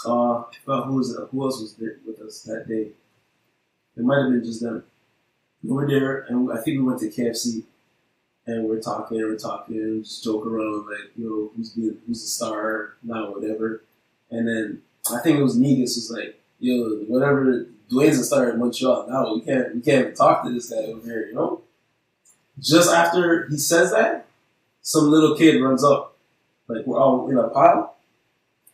[0.05, 1.27] Uh, who was it?
[1.31, 2.91] who else was there with us that day?
[3.97, 4.83] It might have been just them.
[5.61, 7.63] We were there, and I think we went to KFC,
[8.45, 12.93] and we're talking, we're talking, just joke around like, yo, who's the who's the star
[13.03, 13.83] now, whatever.
[14.31, 14.81] And then
[15.11, 19.07] I think it was Negus was like, yo, whatever, Dwayne's a star in Montreal.
[19.09, 21.61] Now we can't we can't even talk to this guy over here, you know.
[22.59, 24.27] Just after he says that,
[24.89, 26.17] some little kid runs up,
[26.67, 27.95] like we're all in a pile,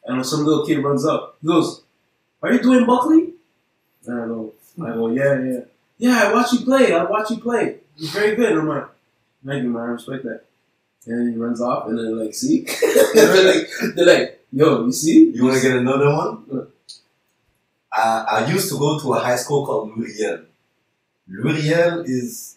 [0.06, 1.38] and some little kid runs up.
[1.42, 1.84] He goes,
[2.42, 3.34] "Are you doing Buckley?"
[4.06, 5.60] And I go, "I go, yeah, yeah,
[5.98, 6.24] yeah.
[6.24, 6.94] I watch you play.
[6.94, 7.80] I watch you play.
[7.98, 8.88] You're very good." And I'm like,
[9.46, 9.82] "Thank you, man.
[9.82, 10.42] I respect that."
[11.06, 12.62] And then he runs off, and they're like, "See?"
[13.14, 16.68] they're like, "They're like, yo, you see?" You want to get another one?
[17.92, 20.46] I, I used to go to a high school called Louis-Riel.
[21.28, 22.56] Louis-Riel is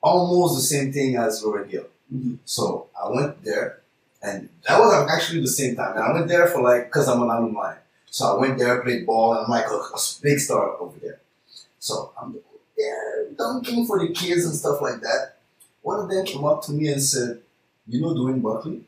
[0.00, 1.86] almost the same thing as Lauren Hill.
[2.12, 2.38] Mhm.
[2.44, 3.80] So I went there,
[4.22, 5.92] and that was actually the same time.
[5.96, 7.74] And I went there for like, because I'm an alumni.
[8.10, 11.20] So I went there, played ball, and I'm like a, a big star over there.
[11.78, 12.36] So I'm
[12.76, 15.36] there dunking for the kids and stuff like that.
[15.82, 17.40] One of them came up to me and said,
[17.86, 18.82] "You know Dwayne Buckley?"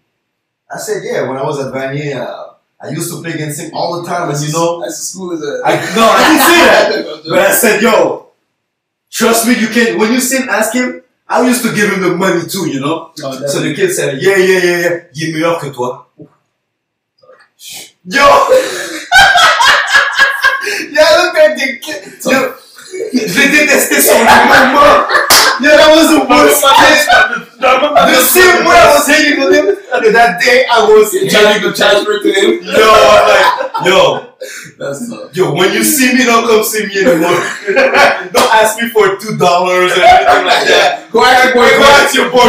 [0.72, 3.72] I said, "Yeah." When I was at Vanier, uh, I used to play against him
[3.74, 5.62] all the time, and you know, That's the school is a.
[5.64, 7.22] I no, I didn't say that.
[7.30, 8.28] But I said, yo,
[9.10, 9.98] trust me, you can.
[9.98, 10.97] When you see him, ask him.
[11.30, 13.12] I used to give him the money too, you know.
[13.22, 15.00] Oh, So the kid said, yeah, yeah, yeah, yeah.
[15.14, 16.06] Il est meilleur que toi.
[18.06, 18.22] Yo!
[20.90, 22.02] yeah, look at the kid.
[22.24, 22.54] Yo,
[23.12, 25.06] je l'ai détesté le moment.
[25.60, 27.08] Yo, that was the worst kid.
[27.60, 29.66] The same way I was hating on him.
[30.14, 31.10] That day I was.
[31.30, 32.62] Trying to transfer to him.
[32.62, 34.27] Yo, I'm like, yo,
[34.78, 35.34] That's tough.
[35.36, 37.42] Yo, when you see me, don't come see me anymore.
[38.30, 41.08] don't ask me for two dollars or anything like that.
[41.10, 42.46] Go ahead, Go ask your boy.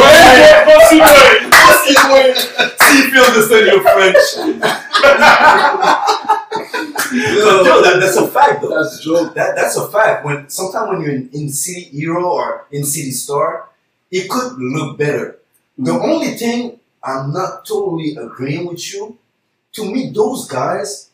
[2.85, 4.17] See if you understand your French.
[7.09, 8.69] So, yo, that, that's a fact though.
[8.69, 9.33] That's a joke.
[9.33, 10.23] That, that's a fact.
[10.25, 13.69] When sometimes when you're in, in City Hero or in City Star,
[14.11, 15.39] it could look better.
[15.77, 16.03] The mm.
[16.03, 19.17] only thing I'm not totally agreeing with you,
[19.73, 21.08] to me, those guys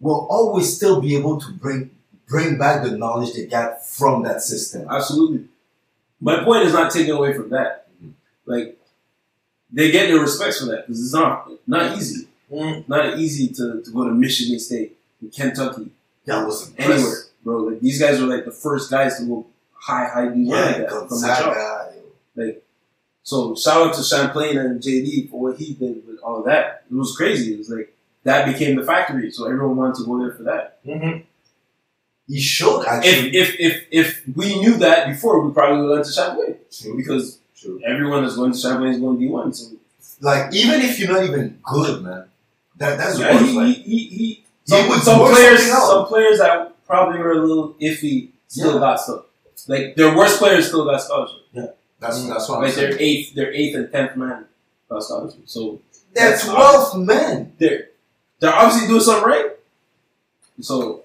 [0.00, 1.90] will always still be able to bring
[2.26, 4.86] bring back the knowledge they got from that system.
[4.90, 5.46] Absolutely.
[6.20, 7.88] My point is not taken away from that.
[7.96, 8.10] Mm-hmm.
[8.46, 8.78] Like,
[9.72, 12.26] they get their respects for that because it's not not easy.
[12.50, 12.90] Mm-hmm.
[12.90, 14.96] Not easy to, to go to Michigan State,
[15.34, 15.90] Kentucky,
[16.26, 17.58] That was anywhere, bro.
[17.64, 20.88] Like these guys are like the first guys to go high, high D1 like that
[20.90, 21.84] from the
[22.36, 22.62] jump.
[23.26, 26.84] So shout out to Champlain and JD for what he did with all that.
[26.88, 27.54] It was crazy.
[27.54, 27.92] It was like
[28.26, 30.84] that became the factory, so everyone wanted to go there for that.
[30.84, 31.20] Mm-hmm.
[32.28, 33.36] He showed If actually.
[33.36, 37.38] if if if we knew that before, we probably would have went to Champlain because
[37.86, 39.52] everyone that's going to Champlain is going to D one.
[39.54, 39.76] So
[40.20, 42.24] like even if you're not even good, man,
[42.78, 43.76] that that's yeah, worth he, like.
[43.76, 47.74] he, he, he, He some, would some players some players that probably were a little
[47.74, 48.80] iffy still Yeah.
[48.80, 49.22] got stuff.
[49.68, 51.42] Like their worst players still got scholarship.
[52.00, 52.28] That's mm.
[52.28, 52.90] that's what I'm Like saying.
[52.90, 54.46] their eighth, their eighth and tenth man
[54.88, 55.42] got scholarship.
[55.46, 55.80] So
[56.12, 57.52] They're that's twelve men.
[57.58, 57.88] they're
[58.40, 59.50] they're obviously doing something right.
[60.60, 61.04] So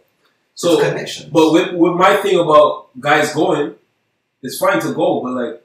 [0.54, 1.30] so connection.
[1.32, 3.76] but with, with my thing about guys going,
[4.42, 5.62] it's fine to go, but like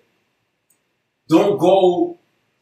[1.28, 2.18] don't go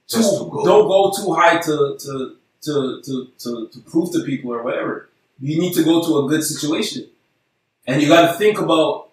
[0.07, 0.65] too Just to go.
[0.65, 5.09] don't go too high to to, to to to to prove to people or whatever.
[5.41, 7.07] You need to go to a good situation.
[7.87, 9.11] And you gotta think about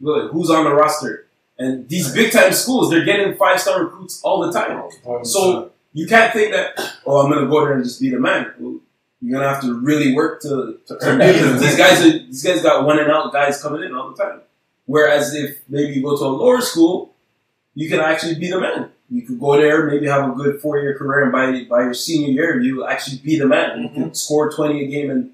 [0.00, 1.26] look, who's on the roster.
[1.58, 4.90] And these big time schools, they're getting five star recruits all the time.
[5.24, 8.52] So you can't think that, oh, I'm gonna go there and just be the man.
[8.58, 8.80] Well,
[9.20, 11.34] you're gonna have to really work to, to earn that.
[11.34, 14.12] be the These guys are these guys got one and out guys coming in all
[14.12, 14.40] the time.
[14.86, 17.14] Whereas if maybe you go to a lower school,
[17.74, 18.90] you can actually be the man.
[19.10, 21.94] You could go there, maybe have a good four year career, and by by your
[21.94, 23.82] senior year, you actually be the man.
[23.82, 25.30] You can score twenty a game, and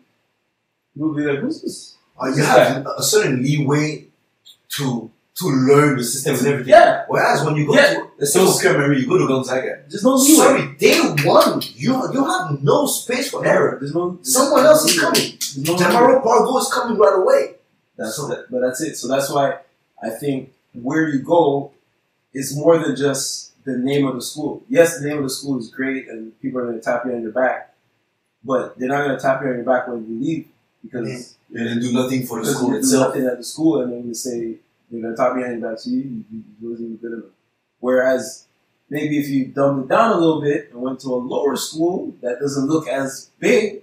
[0.95, 4.07] you'll be like, "Who's this?" Uh, you have a certain leeway
[4.77, 6.71] to to learn the system and everything.
[6.71, 8.05] Yeah, Whereas when you go Yeah.
[8.19, 9.83] to say okay, Mary, you go to Gonzaga.
[9.89, 10.37] there's no leeway.
[10.37, 13.79] Sorry, day one, you you have no space for error.
[13.81, 14.19] There's no.
[14.23, 15.39] Someone else is coming.
[15.67, 15.77] No.
[15.77, 17.55] Tamaro Pargo is coming right away.
[17.97, 18.97] That's So- that, but that's it.
[18.97, 19.59] So that's why
[20.03, 21.73] I think where you go
[22.35, 24.63] is more than just the name of the school.
[24.69, 27.13] Yes, the name of the school is great, and people are going to tap you
[27.13, 27.75] on your back,
[28.45, 30.49] but they're not going to tap you on your back when you leave
[30.83, 31.39] because mm-hmm.
[31.53, 33.09] They didn't do nothing for the school itself.
[33.09, 34.57] nothing at the school, and then you say
[34.93, 35.99] they're going to tap you on your back to you.
[36.01, 37.31] You, you, you wasn't even good enough.
[37.81, 38.47] Whereas
[38.91, 42.15] maybe if you dumbed it down a little bit and went to a lower school
[42.21, 43.83] that doesn't look as big,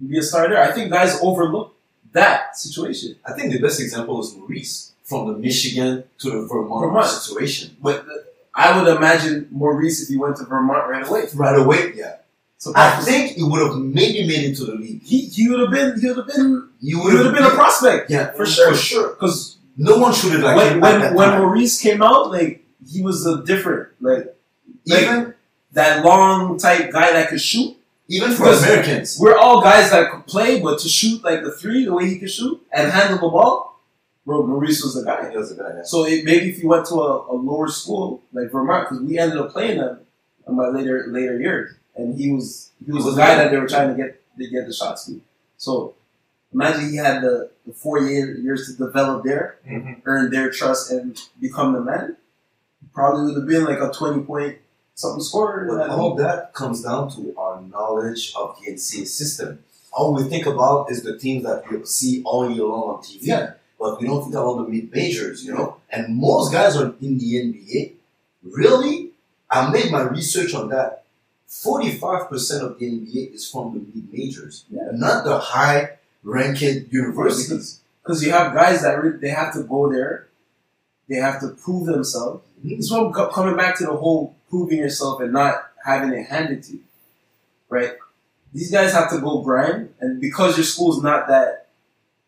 [0.00, 0.56] you'd be a starter.
[0.56, 1.74] I think guys overlook
[2.12, 3.16] that situation.
[3.26, 7.06] I think the best example is Maurice from the Michigan to the Vermont, Vermont.
[7.06, 7.76] situation.
[7.82, 8.06] But
[8.54, 11.24] I would imagine Maurice if he went to Vermont right away.
[11.34, 12.16] Right away, yeah.
[12.58, 15.02] So I think he would have maybe made it to the league.
[15.02, 18.10] he, he would have been he would have been he would have been a prospect
[18.10, 18.70] yeah, for sure.
[18.70, 19.08] For sure.
[19.10, 21.30] because No one should have like when him when, that when.
[21.40, 24.34] Maurice came out, like he was a different like
[24.86, 25.34] like- even
[25.72, 27.76] that long type guy that could shoot.
[28.08, 29.16] even for Because- Americans.
[29.18, 32.18] We're all guys that could play, but to shoot like the three, the way he
[32.18, 33.80] could shoot and handle the ball,
[34.26, 35.30] bro, Maurice was the guy.
[35.30, 35.82] He was a guy, yeah.
[35.84, 39.18] So it, maybe if you went to a, a lower school like Vermont, because we
[39.18, 40.00] ended up playing them
[40.46, 43.66] in my later later years, and he was he was the guy that they were
[43.68, 45.20] trying to get to get the shots to.
[45.56, 45.94] So
[46.54, 50.00] imagine he had the, the four year, years to develop there, Mhm.
[50.04, 52.16] earn their trust, and become the man.
[52.94, 54.58] Probably would have been like a twenty point
[54.94, 55.66] something scorer.
[55.68, 59.58] But that all that comes down to our knowledge of the NCAA system.
[59.92, 63.18] All we think about is the teams that we see all year long on TV.
[63.26, 63.52] Yeah.
[63.80, 65.76] But we don't think about the mid majors, you know?
[65.90, 67.94] And most guys are in the NBA.
[68.42, 69.10] Really?
[69.50, 71.04] I made my research on that.
[71.48, 74.88] 45% of the NBA is from the mid majors, Yeah.
[74.92, 77.80] not the high ranked universities.
[78.02, 80.28] because you have guys that re- they have to go there,
[81.08, 82.42] they have to prove themselves.
[82.64, 82.76] Mhm.
[82.78, 86.72] This one coming back to the whole proving yourself and not having it handed to
[86.72, 86.80] you,
[87.68, 87.92] right?
[88.52, 91.68] These guys have to go grind, and because your school's not that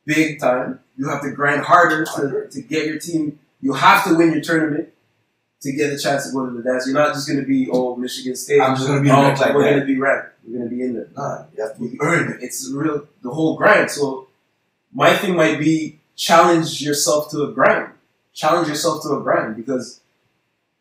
[0.05, 3.39] big time, you have to grind harder to, to get your team.
[3.60, 4.92] You have to win your tournament
[5.67, 6.86] to get a chance to go to the dance.
[6.86, 8.61] You're not just going to be oh Michigan State.
[8.61, 10.31] I'm just gonna be oh, ranked like we're going to be ranked.
[10.47, 11.09] We're going to be in there.
[11.17, 12.43] Nah, you have to earn it.
[12.43, 13.91] It's real the whole grind.
[13.91, 14.28] So
[14.93, 17.93] my thing might be challenge yourself to a grind.
[18.33, 20.01] Challenge yourself to a grind because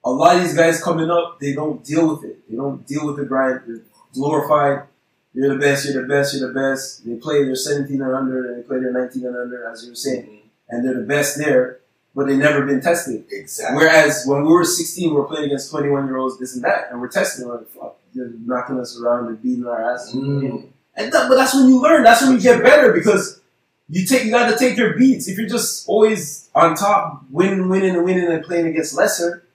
[0.03, 2.49] a lot of these guys coming up, they don't deal with it.
[2.49, 3.61] They don't deal with the grind.
[3.65, 3.81] They're
[4.13, 4.87] glorified.
[5.33, 5.85] You're the best.
[5.85, 6.35] You're the best.
[6.35, 7.05] You're the best.
[7.05, 9.89] They play their 17 and under, and they play their 19 and under, as you
[9.89, 10.47] were saying, mm-hmm.
[10.69, 11.79] and they're the best there,
[12.15, 13.25] but they never been tested.
[13.29, 13.75] Exactly.
[13.75, 16.89] Whereas when we were 16, we were playing against 21 year olds, this and that,
[16.89, 17.47] and we're testing.
[17.47, 20.13] We're like, fuck, you're knocking us around and beating our ass.
[20.15, 20.69] Mm.
[20.95, 22.03] And that, but that's when you learn.
[22.03, 23.41] That's when you get better because
[23.89, 25.27] you take you got to take your beats.
[25.27, 29.45] If you're just always on top, winning, winning, and winning, and playing against lesser,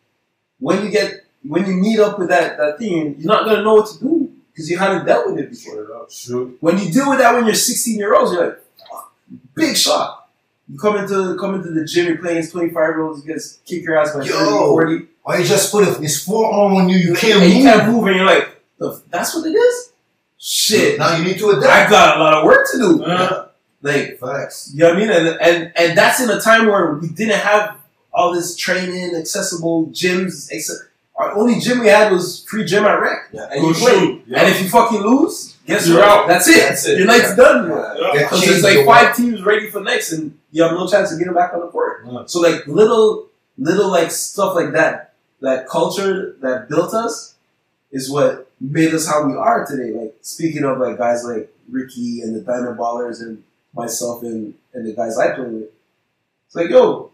[0.58, 3.76] when you get when you meet up with that that thing, you're not gonna know
[3.76, 6.06] what to do because you haven't dealt with it before.
[6.10, 6.47] Sure.
[6.60, 8.58] When you deal with that when you're 16 year olds, you're like,
[9.55, 10.28] big shot.
[10.70, 13.60] You come into come into the gym, you're playing against 25 year olds, you guys
[13.66, 14.68] kick your ass by 30, Yo.
[14.68, 17.65] 40, Or you just put his forearm on you, you can't and you move.
[17.73, 19.90] can't move, and you're like, "The- that's what it is.
[20.39, 21.66] Shit, Now you need to adapt.
[21.66, 23.05] I got a lot of work to do.
[23.05, 23.47] Uh,
[23.82, 24.70] Like, Facts.
[24.74, 25.10] you know what I mean?
[25.10, 27.76] And, and and that's in a time where we didn't have
[28.12, 30.49] all this training, accessible gyms.
[30.52, 30.84] Ex-
[31.20, 33.28] our only gym we had was free gym at rec.
[33.32, 33.49] Yeah.
[33.52, 34.23] And you play.
[34.26, 34.40] Yeah.
[34.40, 36.08] And if you fucking lose, guess You're what?
[36.08, 36.28] out.
[36.28, 36.60] That's it.
[36.60, 36.99] That's it.
[36.99, 37.68] Your night's done.
[37.68, 37.94] Yeah.
[37.99, 38.12] Yeah.
[38.23, 41.12] Because changed there's like your five teams ready for next, and you have no chance
[41.12, 42.07] of getting back on the court.
[42.10, 42.24] Yeah.
[42.26, 47.34] So like little, little like stuff like that, that culture that built us,
[47.92, 49.92] is what made us how we are today.
[49.92, 53.42] Like speaking of like guys like Ricky and the Diamond Ballers and
[53.74, 55.68] myself and and the guys I play with.
[56.47, 57.10] It's like yo,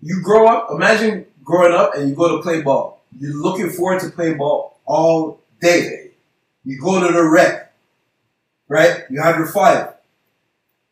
[0.00, 0.70] you grow up.
[0.70, 2.99] Imagine growing up and you go to play ball.
[3.18, 6.12] You're looking forward to playing ball all day.
[6.64, 7.72] You go to the rec,
[8.68, 9.04] right?
[9.10, 9.94] You have your five.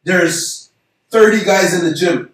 [0.04, 0.70] There's
[1.10, 2.30] 30 guys in the gym.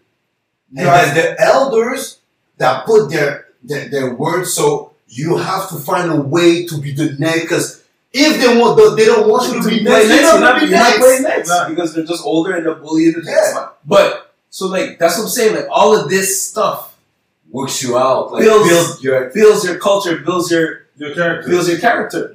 [0.72, 2.18] You And have- the elders
[2.58, 6.92] that put their, their their word, so you have to find a way to be
[6.92, 7.42] the next.
[7.42, 7.82] Because
[8.12, 10.08] if they want, the, they don't want you to be play next.
[10.08, 11.48] next, You you're don't not, be you're not next.
[11.48, 11.68] Nah.
[11.68, 13.60] because they're just older and they're bullying the next Yeah.
[13.60, 13.68] one.
[13.84, 15.54] But so like that's what I'm saying.
[15.56, 16.93] Like all of this stuff
[17.54, 18.32] Works you out.
[18.32, 20.66] Like Builds- build your builds your culture, builds your
[20.96, 21.48] Your character.
[21.48, 22.34] builds your character,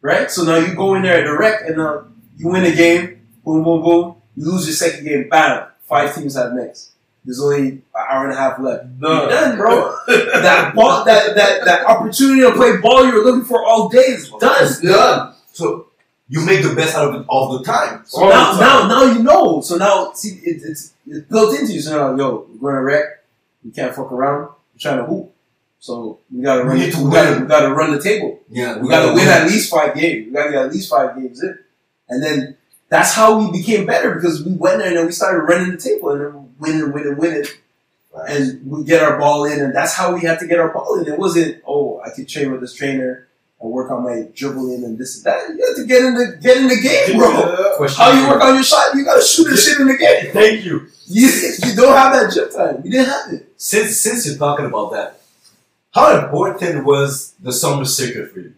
[0.00, 0.30] right?
[0.30, 2.02] So now you go in there at the rec and uh,
[2.36, 4.14] you win a game, boom, boom, boom.
[4.36, 5.66] You lose your second game, bam.
[5.88, 6.92] Five teams have next.
[7.24, 8.86] There's only an hour and a half left.
[9.00, 9.28] You're Done.
[9.28, 9.96] done, bro.
[10.06, 13.98] that ball, that, that that opportunity to play ball you were looking for all day
[14.16, 14.56] is done.
[14.64, 15.34] It's done.
[15.52, 15.88] So
[16.28, 18.02] you make the best out of it all the time.
[18.06, 18.88] So All now, the now, time.
[18.88, 19.60] now you know.
[19.62, 21.80] So now, see, it, it's, it's built into you.
[21.82, 23.06] So now, yo, we're going to wreck.
[23.64, 24.48] You can't fuck around.
[24.80, 25.34] Trying to hoop.
[25.78, 26.78] So we gotta run.
[26.78, 28.40] to we gotta, we gotta run the table.
[28.50, 30.26] Yeah, We gotta win at least five games.
[30.26, 31.58] We gotta get at least five games in,
[32.08, 32.56] and then
[32.88, 35.78] that's how we became better because we went there and then we started running the
[35.78, 37.44] table and then winning, winning, winning,
[38.28, 41.00] and we get our ball in, and that's how we had to get our ball
[41.00, 41.10] in.
[41.10, 43.28] It wasn't oh I could train with this trainer
[43.60, 45.50] and work on my dribbling and this and that.
[45.50, 47.30] You have to get in the get in the game, bro.
[47.30, 47.88] Yeah.
[47.96, 48.94] How you work on your shot?
[48.94, 50.32] You gotta shoot this shit in the game.
[50.32, 50.86] Thank you.
[51.06, 51.28] You,
[51.64, 52.82] you don't have that gym time.
[52.82, 53.52] We didn't have it.
[53.56, 55.20] Since since you're talking about that,
[55.92, 58.54] how important was the summer circuit for you?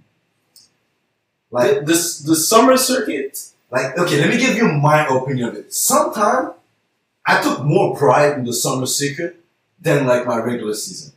[1.50, 3.38] Like The, the, the summer circuit.
[3.70, 5.72] Like, okay, let me give you my opinion of it.
[5.72, 6.50] Sometimes
[7.24, 9.42] I took more pride in the summer circuit
[9.80, 11.14] than like my regular season.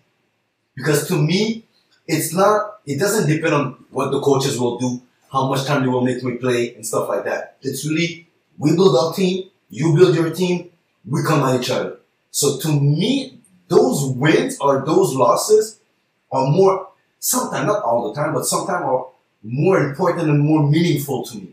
[0.74, 1.65] Because to me,
[2.08, 5.02] it's not, it doesn't depend on what the coaches will do,
[5.32, 7.58] how much time they will make me play and stuff like that.
[7.62, 8.28] It's really,
[8.58, 10.70] we build our team, you build your team,
[11.08, 11.98] we come at each other.
[12.32, 15.80] So to me, those wins or those losses
[16.32, 19.08] are more, sometimes, not all the time, but sometimes are
[19.44, 21.50] more important and more meaningful to me.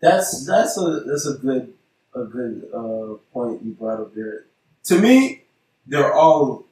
[0.00, 1.72] That's that's a that's a good
[2.14, 4.44] a good uh, point you brought up there.
[4.84, 5.42] To me,
[5.86, 6.63] they're all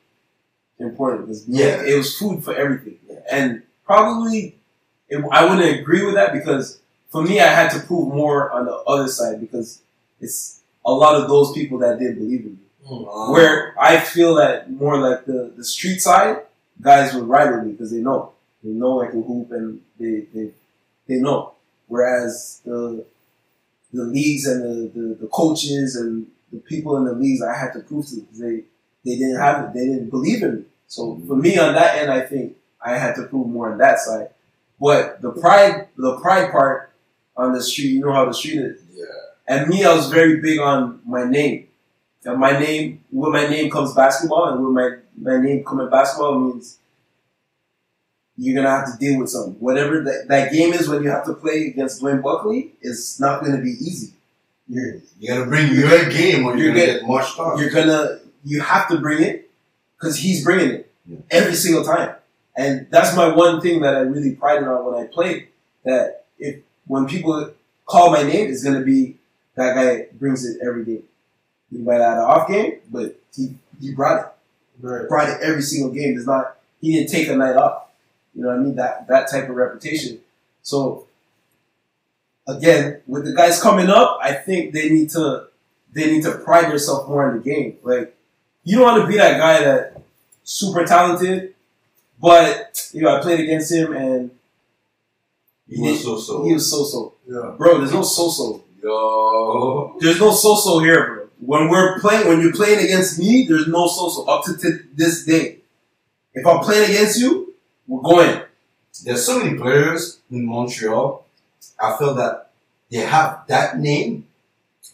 [0.83, 1.83] important because Yeah.
[1.83, 2.99] it was food for everything,
[3.31, 4.57] and probably
[5.09, 6.81] it, I wouldn't agree with that because
[7.11, 9.81] for me, I had to prove more on the other side because
[10.21, 12.59] it's a lot of those people that didn't believe in me.
[12.87, 13.33] Hmm.
[13.33, 16.39] Where I feel that more like the, the street side,
[16.81, 18.33] guys would ride with me because they know.
[18.65, 20.51] They know I can hoop and they, they,
[21.07, 21.53] they know.
[21.87, 23.05] Whereas the
[23.93, 27.73] the leagues and the, the, the coaches and the people in the leagues I had
[27.75, 28.63] to prove to because they,
[29.05, 29.75] they didn't have it.
[29.75, 30.65] They didn't believe in me.
[30.93, 32.55] So for me on that end, I think
[32.85, 34.29] I had to prove more on that side.
[34.79, 36.93] But the pride, the pride part
[37.35, 38.83] on the street, you know how the street is.
[38.93, 39.05] Yeah.
[39.49, 41.69] And me, I was very big on my name
[42.27, 44.89] And my name, with my name comes basketball, and with my
[45.31, 46.79] my name coming basketball means
[48.37, 49.55] you're gonna have to deal with something.
[49.61, 53.43] Whatever that, that game is when you have to play against Dwayne Buckley, it's not
[53.43, 54.13] gonna be easy.
[54.69, 57.59] You're You gotta bring your game or you're, You're gonna get- get marched off.
[57.61, 59.42] you're gonna you have to bring it
[60.03, 61.19] because he's bringing it Yeah.
[61.31, 62.17] every single time.
[62.57, 65.49] And that's my one thing that i really prided on when i played
[65.85, 66.57] that if
[66.87, 67.51] when people
[67.87, 69.17] call my name it's gonna be
[69.55, 71.05] that guy brings it every game.
[71.71, 74.27] He might have had an off game but he he brought it.
[74.81, 75.09] Right.
[75.09, 76.15] brought it every single game.
[76.15, 77.85] There's not he didn't take a night off.
[78.35, 78.75] You know what i mean?
[78.77, 80.19] That that type of reputation.
[80.63, 81.07] So
[82.49, 85.47] again with the guys coming up i think they need to
[85.93, 87.77] they need to pride themselves more in the game.
[87.83, 88.17] Like,
[88.65, 89.92] you don't want to be that guy that
[90.45, 91.55] super talented,
[92.21, 94.31] but you know, I played against him and
[95.69, 96.45] You was so so.
[96.45, 97.15] he was so so.
[97.27, 97.55] Yeah.
[97.57, 98.63] Bro, there's no so so.
[98.83, 99.97] Yo.
[100.01, 101.19] There's no so so here, bro.
[101.41, 104.85] When we're playing, when you're playing against me, there's no so so up to t-
[104.95, 105.59] this day.
[106.35, 107.55] If I'm playing against you,
[107.87, 108.43] we're going.
[109.05, 111.25] There's so many players in Montreal.
[111.81, 112.51] I feel that
[112.91, 114.27] they have that name,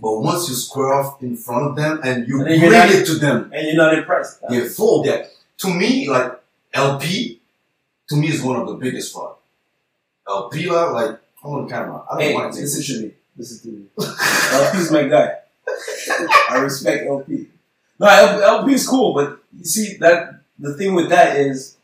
[0.01, 3.05] but once you square off in front of them and you And bring not- it
[3.07, 4.41] to them, And you're not impressed.
[4.49, 5.31] they fold that.
[5.59, 6.33] To me, like
[6.73, 7.41] LP,
[8.09, 9.35] to me is one of the biggest fraud.
[10.29, 12.05] LP, like I'm on camera.
[12.11, 13.13] I don't Hey, want to listen to me.
[13.37, 13.85] Listen to me.
[13.99, 15.35] LP's my guy.
[16.51, 17.49] I respect LP.
[17.99, 21.77] No, LP, LP is cool, but you see that the thing with that is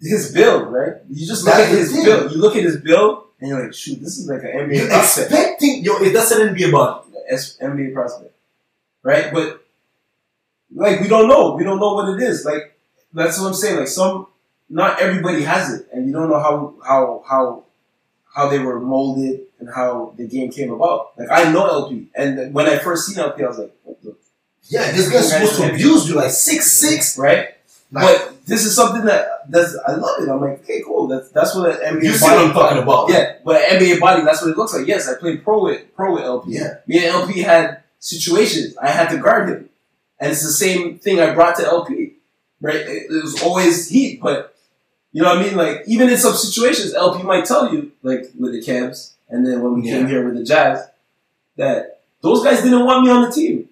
[0.00, 0.94] his build, right?
[1.08, 2.04] You just look That's at his thing.
[2.04, 2.32] build.
[2.32, 4.88] You look at his build, and you're like, shoot, this is like an NBA You're
[4.88, 5.32] prospect.
[5.32, 7.02] expecting yo, it doesn't NBA body.
[7.28, 8.32] S- NBA prospect,
[9.02, 9.32] right?
[9.32, 9.65] But
[10.74, 12.44] like we don't know, we don't know what it is.
[12.44, 12.78] Like
[13.12, 13.78] that's what I'm saying.
[13.78, 14.26] Like some,
[14.68, 17.64] not everybody has it, and you don't know how how how
[18.34, 21.12] how they were molded and how the game came about.
[21.18, 23.72] Like I know LP, and when I first seen LP, I was like,
[24.64, 27.18] Yeah, this guy's supposed to abuse you like six six.
[27.18, 27.50] right?
[27.92, 30.28] Like, but this is something that that's I love it.
[30.28, 31.06] I'm like, okay, cool.
[31.06, 32.36] That's that's what an NBA you see body.
[32.36, 33.08] what I'm talking about?
[33.10, 34.88] Yeah, but an NBA body, that's what it looks like.
[34.88, 36.50] Yes, I played pro with pro with LP.
[36.54, 36.78] Yeah.
[36.88, 38.76] Me and LP had situations.
[38.76, 39.70] I had to guard him.
[40.18, 42.14] And it's the same thing I brought to LP.
[42.60, 42.76] Right?
[42.76, 44.56] It, it was always heat, but
[45.12, 45.56] you know what I mean?
[45.56, 49.62] Like even in some situations, LP might tell you, like with the Cavs, and then
[49.62, 50.86] when we came here with the Jazz,
[51.56, 53.68] that those guys didn't want me on the team.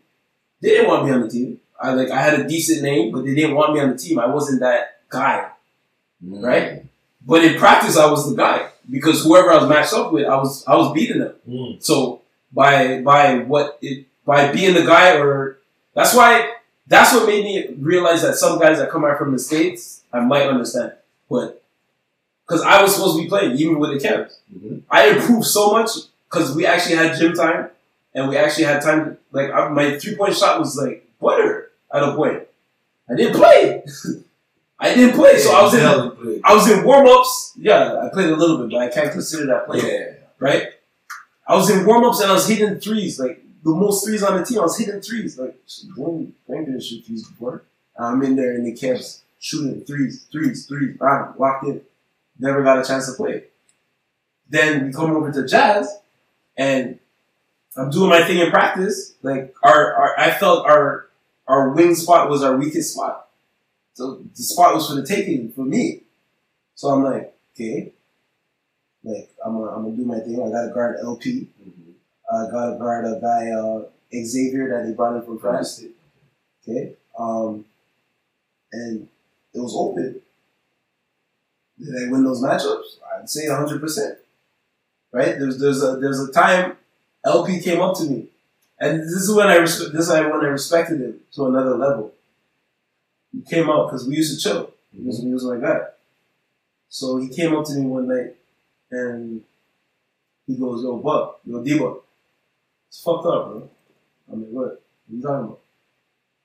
[0.60, 1.60] They didn't want me on the team.
[1.80, 4.18] I like I had a decent name, but they didn't want me on the team.
[4.18, 5.50] I wasn't that guy.
[6.24, 6.42] Mm.
[6.42, 6.84] Right?
[7.26, 10.36] But in practice, I was the guy because whoever I was matched up with, I
[10.36, 11.34] was I was beating them.
[11.48, 11.82] Mm.
[11.82, 15.58] So by by what it by being the guy, or
[15.94, 16.52] that's why
[16.86, 20.20] that's what made me realize that some guys that come out from the states, I
[20.20, 20.92] might understand,
[21.30, 21.62] but
[22.46, 24.82] because I was supposed to be playing even with the Cavs, Mhm.
[24.90, 25.90] I improved so much
[26.30, 27.70] because we actually had gym time
[28.14, 29.04] and we actually had time.
[29.04, 32.42] To, Like I, my three point shot was like butter at a point.
[33.10, 33.82] I didn't play.
[34.78, 36.40] I didn't play, so I was in Hell, he played.
[36.44, 37.52] I was in warm ups.
[37.56, 39.86] Yeah, I played a little bit, but I can't consider that playing.
[39.86, 40.12] Yeah.
[40.38, 40.68] Right?
[41.48, 44.38] I was in warm ups and I was hitting threes, like the most threes on
[44.38, 44.58] the team.
[44.58, 45.38] I was hitting threes.
[45.38, 45.56] Like
[45.96, 47.62] Dwayne, Dwayne didn't shoot threes before.
[47.98, 50.96] I'm in there in the camps shooting threes, threes, threes.
[50.98, 51.80] Bam, locked in.
[52.38, 53.44] Never got a chance to play.
[54.48, 55.98] Then we come over to Jazz,
[56.56, 56.98] and
[57.76, 59.14] I'm doing my thing in practice.
[59.22, 61.08] Like our, our I felt our
[61.46, 63.28] our wing spot was our weakest spot.
[63.94, 66.02] So the spot was for the taking for me.
[66.74, 67.92] So I'm like, okay,
[69.04, 70.42] like I'm gonna, I'm gonna do my thing.
[70.42, 71.48] I got to guard LP.
[72.32, 75.84] I got guard a guy uh, Xavier that they brought in from France.
[76.62, 77.64] Okay, um,
[78.72, 79.08] and
[79.52, 80.20] it was open.
[81.78, 82.98] Did I win those matchups?
[83.18, 83.80] I'd say 100.
[83.80, 84.18] percent
[85.12, 85.38] Right?
[85.38, 86.76] There's there's a there's a time
[87.24, 88.26] LP came up to me,
[88.80, 92.12] and this is when I this is when I respected him to another level.
[93.32, 94.70] He came out because we used to chill.
[94.92, 95.80] He was, he was my guy.
[96.88, 98.36] So he came up to me one night
[98.90, 99.42] and
[100.46, 102.03] he goes, Yo, Buck, yo, D-Buck,
[102.94, 103.68] it's fucked up, bro.
[104.32, 104.62] I'm like, what?
[104.62, 105.60] What are you talking about?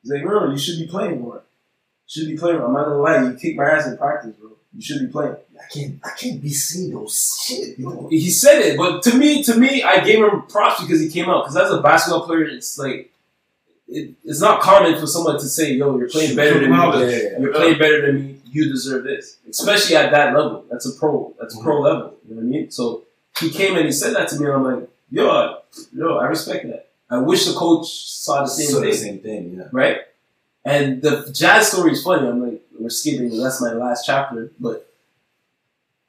[0.02, 1.44] He's like, bro, you should be playing more.
[2.08, 2.68] You should be playing more.
[2.68, 4.50] I'm not gonna lie, you kicked my ass in practice, bro.
[4.74, 5.36] You should be playing.
[5.60, 6.00] I can't.
[6.04, 7.78] I can't be seeing those shit.
[7.78, 8.08] You know.
[8.10, 11.30] He said it, but to me, to me, I gave him props because he came
[11.30, 11.44] out.
[11.44, 13.12] Because as a basketball player, it's like
[13.88, 16.78] it, it's not common for someone to say, "Yo, you're playing better than me.
[16.78, 17.40] Yeah.
[17.40, 18.42] You're playing better than me.
[18.46, 20.66] You deserve this." Especially at that level.
[20.70, 21.36] That's a pro.
[21.40, 22.16] That's a pro level.
[22.28, 22.72] You know what I mean?
[22.72, 23.06] So
[23.40, 25.58] he came and he said that to me, and I'm like, "Yo, I-
[25.96, 26.88] yo, I respect that.
[27.10, 29.56] I wish the coach saw the same So thing." the same thing.
[29.58, 29.68] Yeah.
[29.72, 29.98] right?
[30.66, 32.28] And the jazz story is funny.
[32.28, 33.36] I'm like, we're skipping.
[33.42, 34.52] That's my last chapter.
[34.60, 34.88] But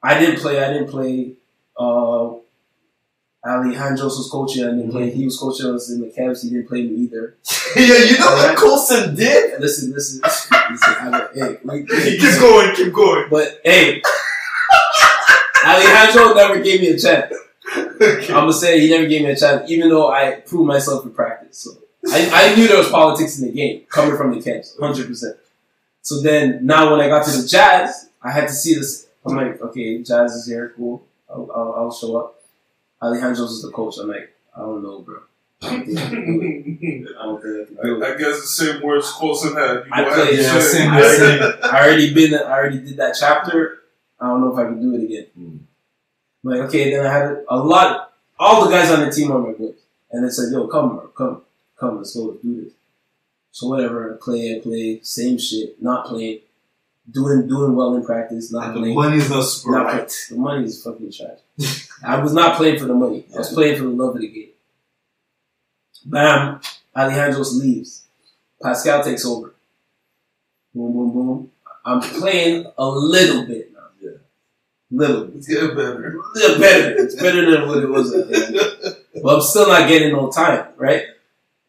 [0.03, 0.63] I didn't play.
[0.63, 1.33] I didn't play.
[1.77, 2.33] Uh,
[3.43, 4.63] Alejandro's was coaching.
[4.63, 5.09] I didn't play.
[5.09, 6.43] He was coaching us in the camps.
[6.43, 7.35] He didn't play me either.
[7.75, 9.59] yeah, you know what Colson did?
[9.59, 10.51] Listen, listen, listen.
[10.53, 11.87] I, hey, like,
[12.19, 13.27] Keep going, keep going.
[13.31, 14.01] But hey,
[15.65, 17.33] Alejandro never gave me a chance.
[18.01, 21.11] I'm gonna say he never gave me a chance, even though I proved myself in
[21.11, 21.57] practice.
[21.57, 21.71] So
[22.11, 25.37] I, I knew there was politics in the game coming from the camps, hundred percent.
[26.01, 29.07] So then now when I got to the Jazz, I had to see this.
[29.25, 31.03] I'm like, okay, Jazz is here, cool.
[31.29, 32.41] I'll, I'll, I'll show up.
[33.01, 33.97] Alejandro's is the coach.
[33.99, 35.19] I'm like, I don't know, bro.
[35.61, 37.15] I don't think I do it.
[37.19, 39.85] I don't think I I, guess the same words Colson had.
[39.85, 41.41] You I played- Yeah, same, same.
[41.63, 43.79] I already been, I already did that chapter.
[44.19, 45.25] I don't know if I can do it again.
[45.37, 45.59] Mm.
[46.43, 49.39] I'm like, okay, then I had a lot, all the guys on the team are
[49.39, 49.75] my boys.
[50.11, 51.41] And they said, yo, come, bro, come,
[51.79, 52.73] come, let's go, let's do this.
[53.51, 56.39] So whatever, play, I play, same shit, not playing,
[57.09, 58.95] doing, doing well in practice, not And the playing.
[58.95, 60.07] money's not super Not right.
[60.07, 61.87] play- the money is fucking trash.
[62.05, 63.25] I was not playing for the money.
[63.33, 64.49] I was playing for the love of the game.
[66.05, 66.59] Bam,
[66.95, 68.05] Alejandro's leaves.
[68.61, 69.53] Pascal takes over.
[70.73, 71.51] Boom, boom, boom.
[71.85, 73.70] I'm playing a little bit.
[74.91, 75.35] Little.
[75.37, 76.19] It's getting better.
[76.35, 76.95] little better.
[76.97, 78.13] It's better than what it was.
[78.13, 78.35] at the
[79.15, 79.23] end.
[79.23, 81.03] But I'm still not getting no time, right?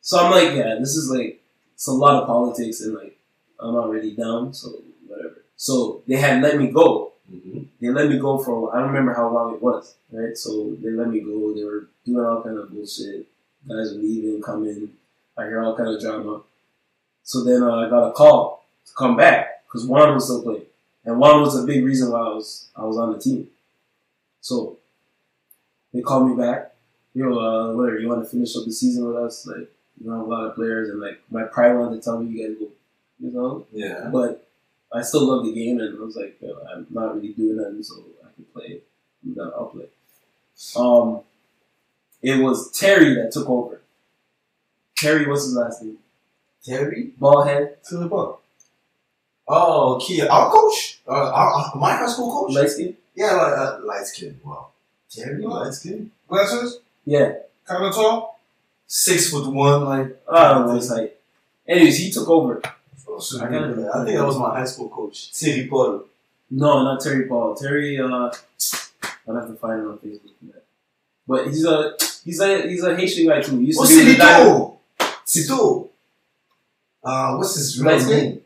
[0.01, 1.41] So I'm like, yeah, this is like,
[1.75, 3.17] it's a lot of politics and like,
[3.61, 4.71] I'm already down, so
[5.07, 5.43] whatever.
[5.57, 7.13] So they had let me go.
[7.33, 7.67] Mhm.
[7.81, 8.75] They let me go for.
[8.75, 10.37] I don't remember how long it was, right?
[10.37, 11.55] So they let me go.
[11.55, 13.27] They were doing all kind of bullshit.
[13.69, 14.91] Guys were leaving, coming.
[15.39, 16.43] I hear all kind of drama.
[17.23, 20.67] So then uh, I got a call to come back because Juan was still playing,
[21.05, 23.49] and one was a big reason why I was I was on the team.
[24.41, 24.79] So
[25.93, 26.75] they called me back.
[27.15, 29.47] Yo, uh, whatever, you want to finish up the season with us?
[29.47, 29.69] Like,
[30.01, 32.49] you know, a lot of players, and like my pride wanted to tell me you
[32.49, 32.69] guys go,
[33.21, 34.09] you know, Yeah.
[34.11, 34.49] but
[34.93, 37.83] I still love the game, and I was like, Yo, I'm not really doing nothing,
[37.83, 38.81] so I can play.
[39.35, 39.87] Done, I'll play.
[40.77, 41.21] Um,
[42.23, 43.81] it was Terry that took over.
[44.97, 45.99] Terry, what's his last name?
[46.65, 47.13] Terry?
[47.21, 48.42] Ballhead, To the ball.
[49.55, 50.27] Oh, okay.
[50.27, 51.01] Our coach?
[51.07, 52.55] Uh, our, our, my high school coach?
[52.55, 52.97] light skin.
[53.15, 54.41] yeah, like, uh, light skin.
[54.45, 54.69] Wow.
[55.11, 56.11] Terry, light skin?
[56.29, 56.79] Glasses?
[57.05, 57.35] Yeah,
[57.67, 58.41] Kind of tall?
[58.87, 60.23] Six foot one, like.
[60.31, 61.15] I don't know his height.
[61.67, 62.61] Anyways, he took over.
[63.09, 63.43] Oh, shit.
[63.43, 65.33] I gotta- I think that was my high school coach.
[65.39, 66.05] Terry Potter.
[66.51, 67.55] No, not Terry Paul.
[67.55, 70.31] Terry, uh, I'll have to find him on Facebook.
[71.27, 73.59] But he's a he's a he's a Haitian guy too.
[73.61, 74.77] He used Oh, to be guy Sito!
[75.25, 75.89] Sito!
[77.05, 78.42] Uh, what's his real name?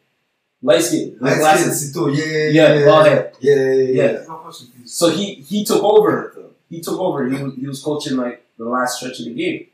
[0.67, 1.95] Light skin, with Light skin, glasses.
[1.95, 2.03] Sito.
[2.17, 2.85] Yeah, yeah, Yeah, yeah.
[2.87, 3.37] bald head.
[3.41, 4.03] Yeah, yeah, yeah.
[4.03, 4.25] Yeah.
[4.29, 4.93] No question, please.
[4.93, 6.13] So he he took over.
[6.69, 7.19] He took over.
[7.29, 9.67] He was, he was coaching like the last stretch of the game,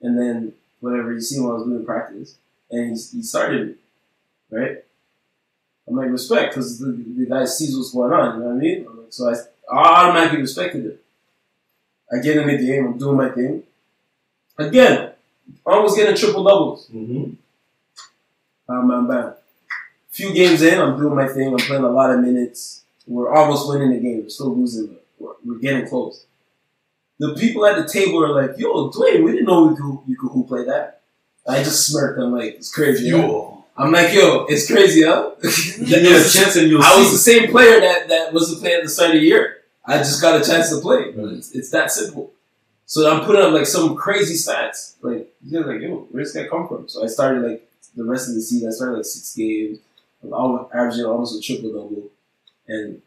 [0.00, 2.36] and then whatever you see when I was doing practice,
[2.70, 3.76] and he, he started it,
[4.56, 4.76] right?
[5.88, 8.38] I'm like respect because the, the guy sees what's going on.
[8.38, 8.86] You know what I mean?
[8.88, 9.34] I'm like, so I,
[9.74, 11.00] I automatically respected it.
[12.12, 12.86] I get in the game.
[12.86, 13.62] I'm doing my thing.
[14.58, 15.10] Again,
[15.66, 16.88] I was getting triple doubles.
[16.88, 17.32] Mm-hmm.
[18.68, 19.34] Bam, bam, bam.
[20.14, 21.48] Few games in, I'm doing my thing.
[21.48, 22.84] I'm playing a lot of minutes.
[23.04, 24.22] We're almost winning the game.
[24.22, 26.24] We're still losing, but we're, we're getting close.
[27.18, 30.16] The people at the table are like, "Yo, Dwayne, we didn't know we could, you
[30.16, 31.00] could who play that."
[31.48, 32.20] I just smirked.
[32.20, 33.64] I'm like, "It's crazy." huh?" Yo.
[33.76, 37.50] I'm like, "Yo, it's crazy, huh?" Me a chance and you'll I was the same
[37.50, 39.62] player that that was the player at the start of the year.
[39.84, 41.06] I just got a chance to play.
[41.06, 42.30] It's, it's that simple.
[42.86, 44.94] So I'm putting up like some crazy stats.
[45.02, 46.88] Like you're like, yo, where's this guy come from?
[46.88, 48.68] So I started like the rest of the season.
[48.68, 49.80] I started like six games.
[50.32, 52.10] I was averaging almost a triple double,
[52.68, 53.00] and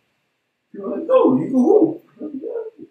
[0.71, 2.87] people were like, "Oh, you can hoop." I'm like, "Yeah, you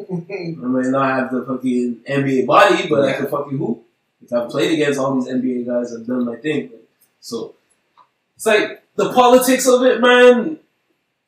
[0.00, 3.82] can hoop." I may not have the fucking NBA body, but I can fucking hoop.
[4.22, 6.70] If I've played against all these NBA guys, I've done my thing.
[7.20, 7.54] So
[8.36, 10.58] it's like the politics of it, man.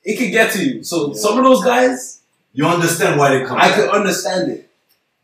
[0.05, 0.83] It could get to you.
[0.85, 1.15] So Yeah.
[1.15, 2.21] some of those guys,
[2.55, 4.69] You understand why they come I could understand it.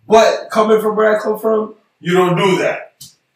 [0.07, 2.95] But coming from where I come from, You don't do that.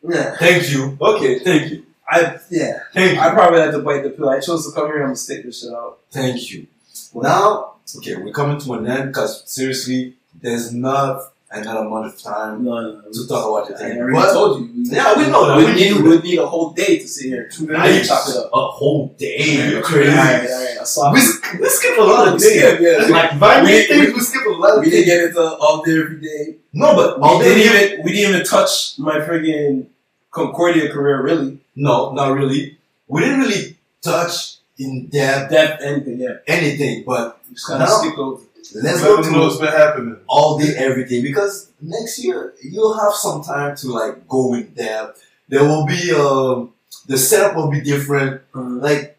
[0.09, 0.97] yeah, Thank you.
[1.01, 1.83] Okay, thank you.
[2.15, 3.21] I yeah, Thank you.
[3.21, 4.29] I probably had to bite the pill.
[4.29, 4.99] I chose to come here.
[4.99, 5.99] I'm gonna stick this shit out.
[6.11, 6.67] Thank you.
[7.15, 12.65] Now, okay, we're coming to an end because seriously, there's not another month of time
[12.65, 13.13] No, no, no.
[13.13, 14.71] to talk about the I already But told you.
[14.85, 15.57] Yeah, we know that.
[15.59, 17.49] We need, we would need a whole day to sit here.
[17.53, 18.09] Two I need to days.
[18.09, 18.51] chop it up.
[18.55, 19.69] a whole day.
[19.71, 20.17] You're All crazy.
[20.17, 20.79] right, all right.
[20.81, 21.21] I saw We,
[21.61, 22.59] we skip a lot of days.
[22.59, 23.07] skip, yeah.
[23.11, 25.99] Like five We- minutes, we- skip a lot of We didn't get into all day
[25.99, 26.57] every day.
[26.73, 29.89] No, but We all didn't day even we didn't even touch my friggin'
[30.33, 31.59] Concordia career really.
[31.77, 32.78] No, not really.
[33.07, 36.36] We didn't really touch in depth Depth anything, yeah.
[36.49, 37.99] anything, but Just kind of No.
[38.01, 38.43] skip over.
[38.83, 40.17] let's go them know what's to been happening.
[40.27, 44.73] all day, every day because next year you'll have some time to like go in
[44.75, 45.23] depth.
[45.49, 46.73] There will be um
[47.07, 48.41] the setup will be different.
[48.55, 49.19] Like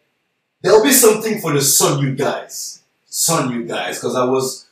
[0.62, 4.63] there'll be something for the Sun Youth guys, Sun Youth guys, because I was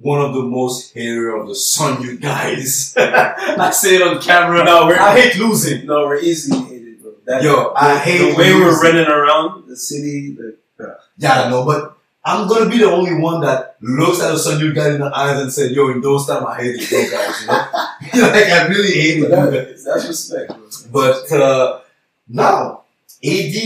[0.00, 2.94] one of the most hater of the Sun Youth guys.
[2.98, 4.64] I say it on camera.
[4.64, 5.86] No, we're- I hate losing.
[5.86, 7.12] No, we're easily hated, bro.
[7.24, 10.36] That, Yo, I the, hate the way we're running around the city.
[10.38, 14.38] Like, Yeah, I know, but I'm gonna be the only one that looks at the
[14.38, 17.10] Sun Youth guys in the eyes and said, "Yo, in those times I hated you
[17.10, 17.40] guys."
[18.12, 19.50] You know, like I really hated you guys.
[19.52, 20.58] that, that's respect, bro.
[20.92, 21.80] But uh,
[22.28, 22.82] now,
[23.24, 23.56] AD,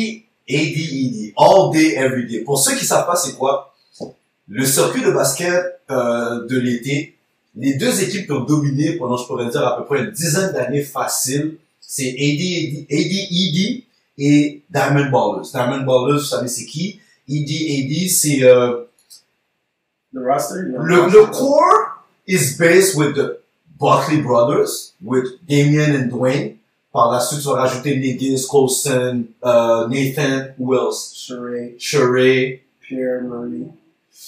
[0.49, 2.44] AD, ED, all day, every day.
[2.44, 3.75] Pour ceux qui savent pas c'est quoi,
[4.49, 7.17] le circuit de basket euh, de l'été,
[7.57, 10.52] les deux équipes qui ont dominé pendant, je pourrais dire, à peu près une dizaine
[10.52, 13.85] d'années facile, c'est AD, AD, AD, ED
[14.19, 15.51] et Diamond Ballers.
[15.52, 17.01] Diamond Ballers, vous savez c'est qui?
[17.28, 18.85] ED, AD, c'est euh,
[20.12, 23.41] The roster, le, le core is based with the
[23.78, 26.57] Buckley brothers, with Damien and Dwayne.
[26.93, 31.15] Par la suite, tu vas rajouter Negus, Colson, uh, Nathan, else?
[31.15, 32.60] Sheree, Sheree.
[32.81, 33.70] Pierre, Murray.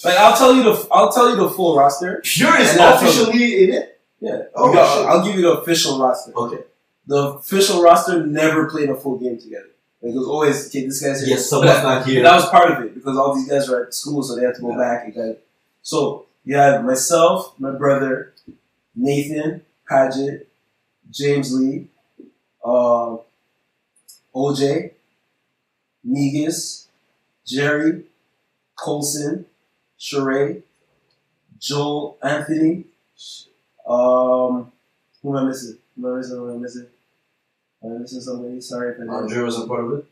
[0.04, 2.20] Like I'll tell you the I'll tell you the full roster.
[2.24, 4.00] Pure is officially in it?
[4.20, 4.42] Yeah.
[4.54, 5.06] Oh, got- shit.
[5.06, 6.32] I'll give you the official roster.
[6.34, 6.62] Okay.
[7.06, 9.68] The official roster never played a full game together.
[10.00, 11.30] Like it was always okay, this guy's here.
[11.36, 12.22] Yes, someone's But not here.
[12.22, 14.54] That was part of it because all these guys were at school, so they had
[14.56, 15.36] to go back and got.
[15.82, 18.32] So you had myself, my brother,
[18.96, 20.48] Nathan, Paget,
[21.10, 21.86] James Lee,
[22.64, 23.16] uh,
[24.34, 24.90] OJ,
[26.04, 26.88] Negus,
[27.46, 28.04] Jerry,
[28.76, 29.46] Colson,
[30.02, 30.62] Sheray,
[31.60, 32.86] Joel Anthony.
[33.86, 34.72] Um,
[35.22, 35.78] who am I missing?
[35.96, 36.36] Who am I missing?
[36.36, 36.86] Who am I missing?
[37.84, 38.60] Am I missing somebody?
[38.60, 39.10] Sorry if I did.
[39.10, 40.06] Andre wasn't part of it?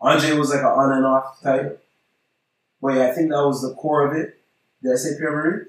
[0.00, 1.80] Andre was like an on and off type.
[2.82, 4.36] But yeah, I think that was the core of it.
[4.82, 5.66] Did I say Pierre Marie?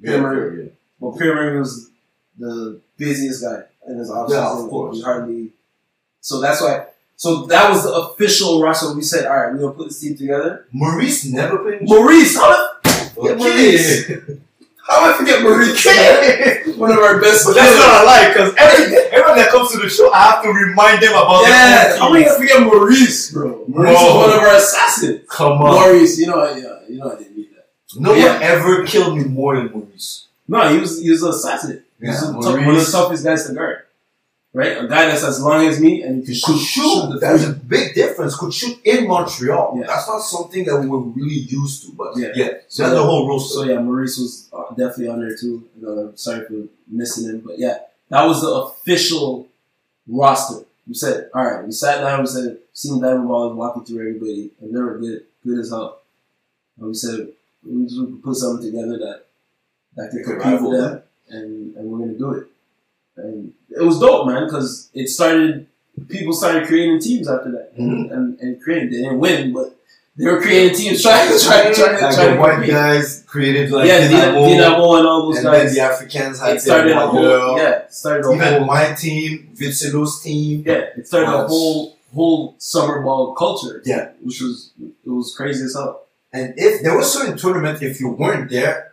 [0.00, 0.58] Yeah, Pierre-Marie.
[0.58, 0.70] yeah, yeah.
[0.98, 1.90] Well, Pierre Marie was
[2.36, 4.34] the busiest guy in his office.
[4.34, 4.96] Yeah, of course.
[4.96, 5.50] He hardly.
[6.20, 6.86] So that's why.
[7.16, 8.92] So that was the official roster.
[8.94, 10.66] We said, all right, we're gonna put this team together.
[10.72, 12.71] Maurice never played Maurice, how did,
[13.22, 13.34] Okay.
[13.36, 14.08] Maurice.
[14.88, 15.86] how did I forget Maurice?
[15.86, 16.62] Okay.
[16.76, 17.46] One of our best.
[17.46, 20.42] But that's what I like, because every, everyone that comes to the show, I have
[20.42, 22.36] to remind them about Yeah, their how own many teams.
[22.36, 23.64] I forget Maurice, bro?
[23.68, 24.04] Maurice Bro.
[24.04, 25.20] was one of our assassins.
[25.28, 25.74] Come on.
[25.74, 27.66] Maurice, you know, I, yeah, you know, I didn't mean that.
[28.00, 28.32] No Yeah.
[28.34, 30.26] one ever killed me more than Maurice.
[30.48, 31.84] No, he was he was an assassin.
[32.00, 33.84] He was Yeah, one of the toughest guys to guard.
[34.54, 36.46] Right, a guy that's as long as me and he can shoot.
[36.52, 37.08] could shoot.
[37.12, 37.52] the There's three.
[37.52, 38.36] a big difference.
[38.36, 39.78] Could shoot in Montreal.
[39.80, 39.86] Yeah.
[39.86, 41.92] That's not something that we were really used to.
[41.92, 42.32] But Yeah.
[42.34, 43.54] yeah, So- that's the whole roster.
[43.54, 45.64] So yeah, Maurice was uh, definitely on there too.
[45.80, 47.78] You know, sorry for missing him, but yeah,
[48.10, 49.48] that was the official
[50.06, 50.64] roster.
[50.86, 52.20] We said, all right, we sat down.
[52.20, 56.00] We said, seen Diamond Ballers walking through everybody, and they were good, good as hell.
[56.76, 57.28] And we said,
[57.64, 59.22] we just put something together that
[59.96, 62.48] that could compete with them, and and we're gonna do it.
[63.16, 65.66] And it was dope, man, because it started.
[66.08, 68.10] People started creating teams after that, Mhm.
[68.12, 68.90] and and creating.
[68.90, 69.76] They didn't win, but
[70.16, 72.70] they were creating teams, trying to try to try to like try the white compete.
[72.70, 76.60] guys created like yeah, Dinamo, Dinamo, and all those and then the Africans had It
[76.62, 77.56] started a whole, girl.
[77.58, 80.64] yeah, started a Even whole, my team, Vitselo's team.
[80.66, 83.82] yeah, it started a whole whole summer ball culture.
[83.84, 84.08] Yeah.
[84.22, 86.06] which was it was crazy as hell.
[86.32, 88.92] And if there was certain tournament, if you weren't there,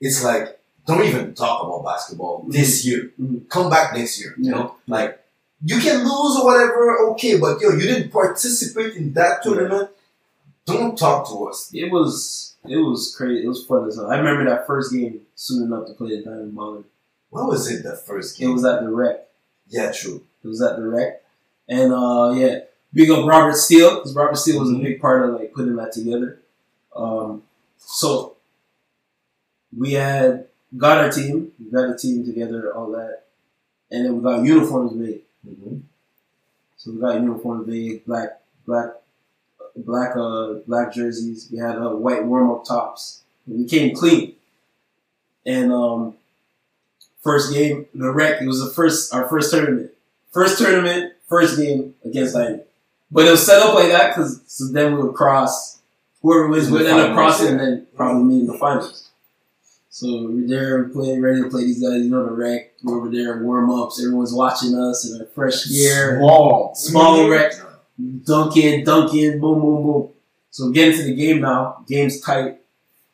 [0.00, 0.58] it's like
[0.90, 3.12] don't even talk about basketball this year.
[3.20, 3.48] Mhm.
[3.48, 4.34] Come back next year.
[4.38, 5.18] You know, like
[5.64, 9.90] you can lose or whatever, okay, but yo, you didn't participate in that tournament.
[10.66, 11.70] Don't talk to us.
[11.72, 13.44] It was it was crazy.
[13.44, 14.10] It was fun as hell.
[14.10, 16.84] I remember that first game soon enough to play the Diamond Baller.
[17.30, 18.52] What was it the first It game?
[18.54, 19.26] was at the rec.
[19.68, 20.22] yeah, true.
[20.44, 21.22] It was at the rec,
[21.68, 22.60] and uh yeah,
[22.92, 24.82] big up Robert Steele because Robert Steele was a Mhm.
[24.82, 26.40] big part of like putting that together.
[26.94, 27.42] Um,
[27.78, 28.36] so
[29.76, 33.24] we had got our team, we got a team together, all that,
[33.90, 35.22] and then we got uniforms made.
[35.46, 35.78] Mm-hmm.
[36.76, 38.90] So we got uniforms made, black, black,
[39.76, 41.48] black, uh, black jerseys.
[41.50, 43.22] We had uh, white warm up tops.
[43.46, 44.34] We came clean,
[45.44, 46.14] and um,
[47.22, 48.40] first game, the rec.
[48.40, 49.90] It was the first our first tournament,
[50.30, 52.62] first tournament, first game against Diamond.
[53.10, 55.78] But it was set up like that because so then we would cross.
[56.22, 59.09] Whoever wins In would the end up crossing and then probably meet in the finals.
[59.92, 62.04] So we're there, playing, ready to play these guys.
[62.04, 62.74] You know the rec.
[62.84, 64.00] We're over there, warm ups.
[64.00, 66.74] Everyone's watching us in our fresh gear Small.
[66.76, 67.52] small rec,
[68.24, 70.08] dunking, dunking, boom, boom, boom.
[70.50, 71.84] So get into the game now.
[71.88, 72.60] Game's tight,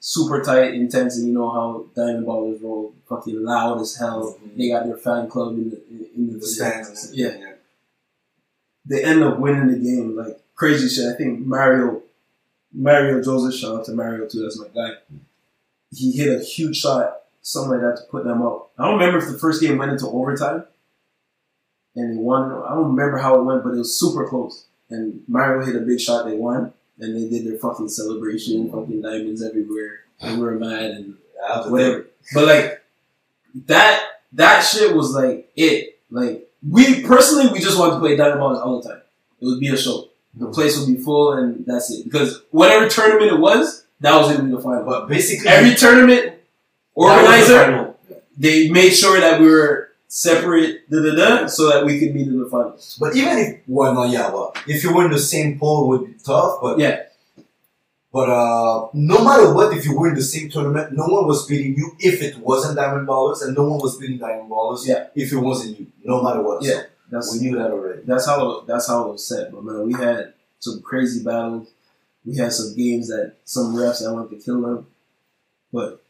[0.00, 4.34] super tight, intense, and you know how Diamond Ballers roll, fucking loud as hell.
[4.38, 4.58] Mm-hmm.
[4.58, 7.10] They got their fan club in the in, in the, The stands.
[7.14, 7.54] Yeah,
[8.84, 11.10] they end up winning the game like crazy shit.
[11.10, 12.02] I think Mario,
[12.70, 14.42] Mario Joseph, shout out to Mario too.
[14.42, 14.92] That's my guy.
[15.92, 18.70] He hit a huge shot, something like that, to put them up.
[18.78, 20.64] I don't remember if the first game went into overtime
[21.94, 22.52] and they won.
[22.52, 24.66] I don't remember how it went, but it was super close.
[24.90, 29.02] And Mario hit a big shot, they won, and they did their fucking celebration, fucking
[29.02, 30.00] diamonds everywhere.
[30.20, 32.06] And we were mad, and I have to whatever.
[32.34, 32.82] But like
[33.66, 35.98] that that shit was like it.
[36.10, 39.02] Like we personally we just wanted to play Diamond Ballers all the time.
[39.40, 40.08] It would be a show.
[40.34, 42.04] The place would be full and that's it.
[42.04, 44.84] Because whatever tournament it was, that was be the final.
[44.84, 46.34] But basically, Every tournament
[46.94, 47.94] was the organizer
[48.38, 52.28] they made sure that we were separate da da da so that we could meet
[52.28, 52.96] in the finals.
[53.00, 55.88] But even if well, no, yeah, well, if you were in the same pool, it
[55.98, 56.58] would be tough.
[56.62, 57.02] But Yeah.
[58.12, 61.44] But uh, no matter what, if you were in the same tournament, no one was
[61.46, 65.08] beating you if it wasn't Diamond Ballers, and no one was beating Diamond Ballers Yeah.
[65.14, 65.86] if it wasn't you.
[66.04, 66.62] No matter what.
[66.62, 66.80] Yeah.
[66.80, 68.02] So That's we knew that already.
[68.06, 69.52] that's how that's how it was set.
[69.52, 71.68] But man, we had some crazy battles.
[72.26, 74.86] We had some games that some refs that wanted to kill them.
[75.72, 76.02] But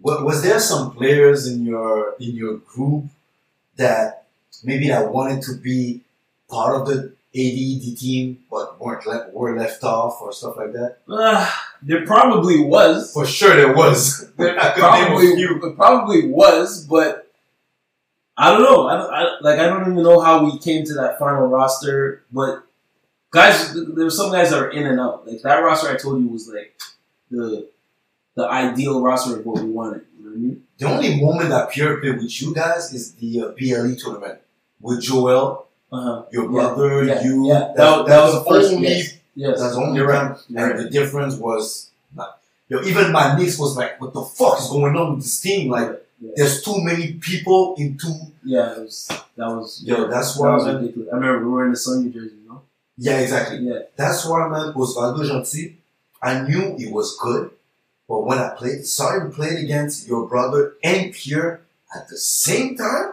[0.00, 3.04] Wa- Was there some players in your in your group
[3.76, 4.26] that
[4.62, 6.00] maybe that wanted to be
[6.50, 10.98] part of the ADD team but weren't le- were left off or stuff like that?
[11.08, 11.50] uh,
[11.82, 13.12] there probably was.
[13.12, 14.30] For sure, there was.
[14.36, 17.30] There I could name a probably, probably was, but
[18.36, 18.88] I don't know.
[18.88, 22.24] I, don't, I like I don't even know how we came to that final roster.
[22.32, 22.64] But
[23.34, 25.26] guys, there were some guys that were in and out.
[25.26, 26.78] Like that roster I told you was like
[27.30, 27.68] the
[28.36, 30.02] the ideal roster of what we wanted.
[30.18, 30.62] You know what I mean?
[30.78, 34.38] The only moment that Pierre played with you guys is the uh, BLE tournament
[34.80, 36.24] with Joel, Uh-huh.
[36.32, 37.46] your brother, yeah, you.
[37.46, 37.54] yeah.
[37.54, 38.88] That, That- that that was was the first- only.
[38.88, 39.10] yes.
[39.36, 40.36] Yes, That's the only you're right.
[40.48, 40.76] And right.
[40.76, 42.38] the difference was, not,
[42.68, 45.70] yo, even my niece was like, "What the fuck is going on with this team?
[45.76, 45.90] Like,
[46.20, 46.30] Yeah.
[46.36, 48.14] there's too many people in two
[48.44, 50.76] Yeah, it was, that was Yo, that's that why, was man.
[50.78, 51.08] ridiculous.
[51.12, 52.36] I remember we were in the Sun, New Jersey?
[52.96, 53.58] Yeah, exactly.
[53.58, 55.74] Yeah, That's why, man, Osvaldo Gentil,
[56.22, 57.50] I knew he was good,
[58.08, 61.62] but when I played, saw him played against your brother and Pierre
[61.94, 63.12] at the same time,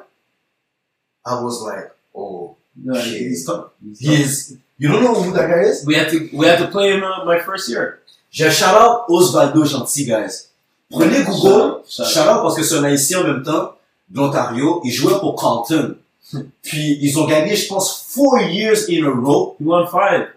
[1.25, 3.21] I was like, oh, no, Shit.
[3.21, 3.71] he's tough.
[3.83, 4.19] He's he tough.
[4.19, 4.57] is.
[4.77, 5.85] You don't know who that guy is?
[5.85, 7.99] We had to we had to play him uh, my first year.
[8.31, 10.47] J'ai shout out Osvaldo Gentil, guys.
[10.91, 12.11] Prenez Google, Shout out.
[12.11, 13.75] shout out parce que c'est un haïtien en même temps
[14.09, 14.81] de l'Ontario.
[14.83, 15.97] Il jouait pour Compton.
[16.63, 19.55] Puis ils ont gagné, je pense, four years in a row.
[19.59, 20.29] He won five.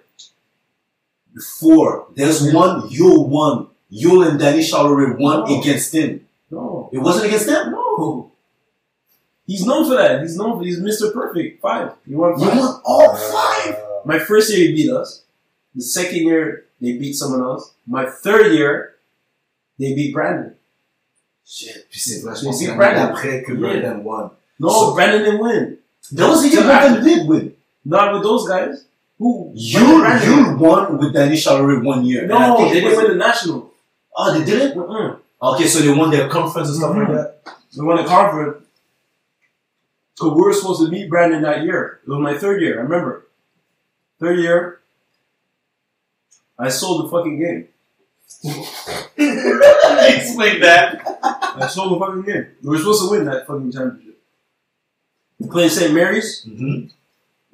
[1.61, 2.07] Four.
[2.15, 3.69] There's one, you won.
[3.91, 5.61] You and Danny Charleroy won No.
[5.61, 6.27] against him.
[6.51, 7.73] No, It wasn't against them?
[7.73, 8.31] no.
[9.47, 10.23] He's known for that.
[10.23, 11.13] He's known for he's Mr.
[11.13, 11.61] Perfect.
[11.61, 11.93] Five.
[12.07, 13.75] He won You won all five.
[13.75, 15.23] Uh, my first year he beat us.
[15.75, 17.73] The second year they beat someone else.
[17.87, 18.95] My third year
[19.79, 20.55] they beat Brandon.
[21.45, 21.87] Shit.
[21.91, 23.13] Puis c'est vrai, je They pense beat que Brandon.
[23.15, 23.59] après que Yeah.
[23.61, 24.31] Brandon won.
[24.59, 25.79] No, So- Brandon didn't win.
[26.13, 27.55] That was the year Brandon did win.
[27.85, 28.85] Not with those guys.
[29.19, 29.53] Who?
[29.55, 29.81] You,
[30.25, 32.27] you won with Danny Charleroy one year.
[32.27, 33.73] No, they didn't win the national.
[34.17, 34.77] Oh, they didn't?
[34.79, 35.19] Mm-mm.
[35.43, 37.15] Okay, so they won their conference and stuff like Mhm.
[37.15, 37.41] that?
[37.77, 38.65] They won the conference.
[40.19, 42.01] Cause we were supposed to meet Brandon that year.
[42.07, 42.79] It was my third year.
[42.79, 43.27] I remember.
[44.21, 44.81] Third year.
[46.59, 47.69] I sold the fucking game.
[49.17, 51.03] Explain that.
[51.23, 52.47] I sold the fucking game.
[52.63, 54.19] We were supposed to win that fucking championship.
[55.41, 55.93] We played St.
[55.93, 56.45] Mary's.
[56.49, 56.87] Mm-hmm.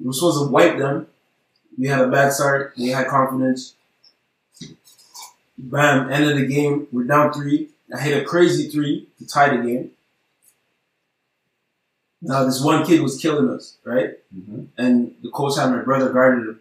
[0.01, 1.07] We were supposed to wipe them.
[1.77, 2.73] We had a bad start.
[2.75, 3.75] We had confidence.
[5.57, 6.87] Bam, end of the game.
[6.91, 7.69] We're down three.
[7.95, 9.91] I hit a crazy three to tie the game.
[12.21, 14.17] Now this one kid was killing us, right?
[14.35, 14.67] Mhm.
[14.77, 16.59] And the coach had my brother guarded him.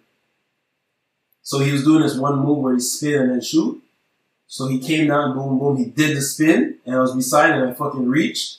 [1.42, 3.82] So he was doing this one move where he spin and then shoot.
[4.46, 5.76] So he came down, boom, boom.
[5.76, 7.68] He did the spin, and I was beside him.
[7.68, 8.58] I fucking reached.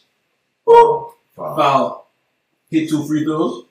[0.65, 1.55] Boom, Wow.
[1.55, 2.07] foul.
[2.69, 3.65] Hit two free throws.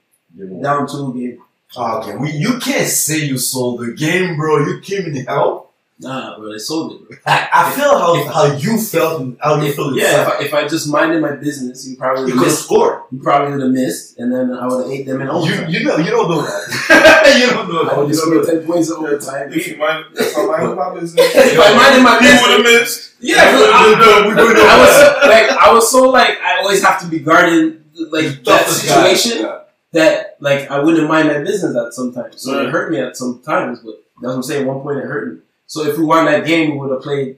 [0.63, 1.43] Down two game.
[1.77, 4.59] Okay, we, you can't say you sold the game, bro.
[4.67, 5.69] You came in help.
[6.03, 7.17] Nah, bro, they sold it, bro.
[7.27, 10.29] I, I feel how, how you felt and how you If, feel yeah, if.
[10.29, 13.03] I, if I just minded my business, you probably You would could have have.
[13.13, 15.69] You probably would have missed, and then I would have ate them in You, overtime.
[15.71, 17.37] you know, you don't know that.
[17.39, 17.99] you don't know I that.
[17.99, 19.53] would You have scored ten points in overtime.
[19.53, 22.81] If you mind, if I mind my business, If I minded my you would have
[22.81, 23.13] missed.
[23.21, 24.65] yeah, but We I, know, we know.
[24.67, 28.43] I was so, like, I was so like, I always have to be guarding like
[28.45, 29.59] that situation Yeah.
[29.93, 32.41] That like I wouldn't mind my business at some times.
[32.43, 32.67] So Right.
[32.67, 34.63] it hurt me at some times, but that's what I'm saying.
[34.63, 35.41] At one point it hurt me.
[35.67, 37.37] So if we won that game, we would have played,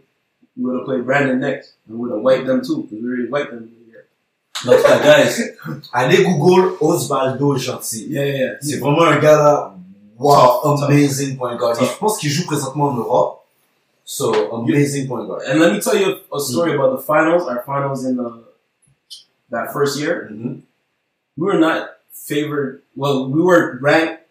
[0.56, 3.08] we would have played Brandon next, and we would have wiped them too because we
[3.08, 3.70] already wiped them.
[3.90, 4.05] here.
[4.64, 5.40] En tout cas, guys,
[5.94, 8.06] allez Google Osvaldo Jeanty.
[8.08, 8.52] Yeah, yeah, yeah.
[8.60, 9.74] C'est vraiment un gars là,
[10.18, 11.76] wow, Tough, amazing point guard.
[11.76, 11.94] Et Tough.
[11.94, 13.39] je pense qu'il joue présentement en Europe.
[14.05, 15.42] So, amazing point guard.
[15.48, 17.48] And let me tell you a story about the finals.
[17.48, 18.44] Our finals in the,
[19.50, 20.62] that first year, Mhm.
[21.36, 22.82] we were not favored.
[22.97, 24.23] Well, we were ranked.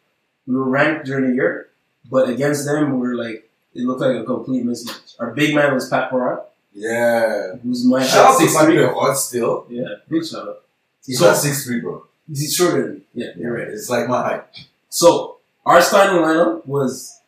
[0.48, 1.70] We were ranked during the year,
[2.10, 5.16] but against them, we were like it looked like a complete mismatch.
[5.20, 6.44] Our big man was Pat Perot,
[6.74, 7.56] Yeah.
[7.64, 8.78] who's my Shout out to six three.
[8.84, 9.66] Pat Perot still.
[9.70, 10.62] Yeah, big shout out.
[11.06, 12.06] He's So- not 6'3", bro.
[12.28, 13.02] He's shorter than me.
[13.14, 13.68] Yeah, you're right.
[13.68, 14.44] It's like my height.
[14.90, 17.20] So our starting lineup was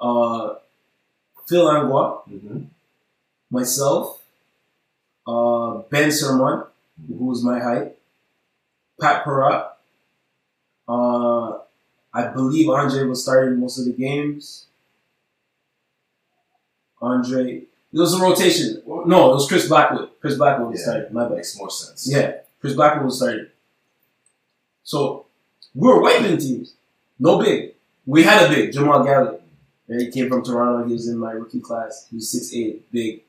[0.00, 0.54] uh,
[1.48, 2.62] Phil Langlois, Mm-hmm.
[3.50, 4.20] myself,
[5.26, 6.64] uh, Ben Sermon,
[7.08, 7.96] who was my height,
[9.00, 9.69] Pat Perot.
[10.90, 11.58] Uh,
[12.12, 14.66] I believe Andre was starting most of the games.
[17.00, 17.62] Andre,
[17.92, 18.82] it was a rotation.
[18.86, 20.10] No, it was Chris Blackwood.
[20.20, 20.86] Chris Blackwood was Yeah.
[20.86, 21.12] starting.
[21.14, 21.36] My bad.
[21.36, 22.06] Makes more sense.
[22.06, 23.46] Yeah, Chris Blackwood was starting.
[24.82, 25.26] So
[25.74, 26.74] we were wiping teams.
[27.18, 27.74] No big.
[28.06, 29.38] We had a big, Jamal Galley.
[29.88, 30.86] And he came from Toronto.
[30.86, 32.06] He was in my rookie class.
[32.10, 33.22] He was 6'8", big.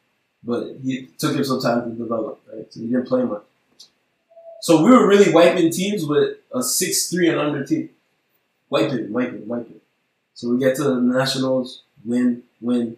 [0.44, 2.72] But he took him some time to develop, right?
[2.72, 3.44] So he didn't play much.
[4.62, 7.90] So we were really wiping teams with a six three and under team.
[8.70, 9.82] Wiping, wiping, wiping.
[10.34, 12.96] So we get to the Nationals, win, win,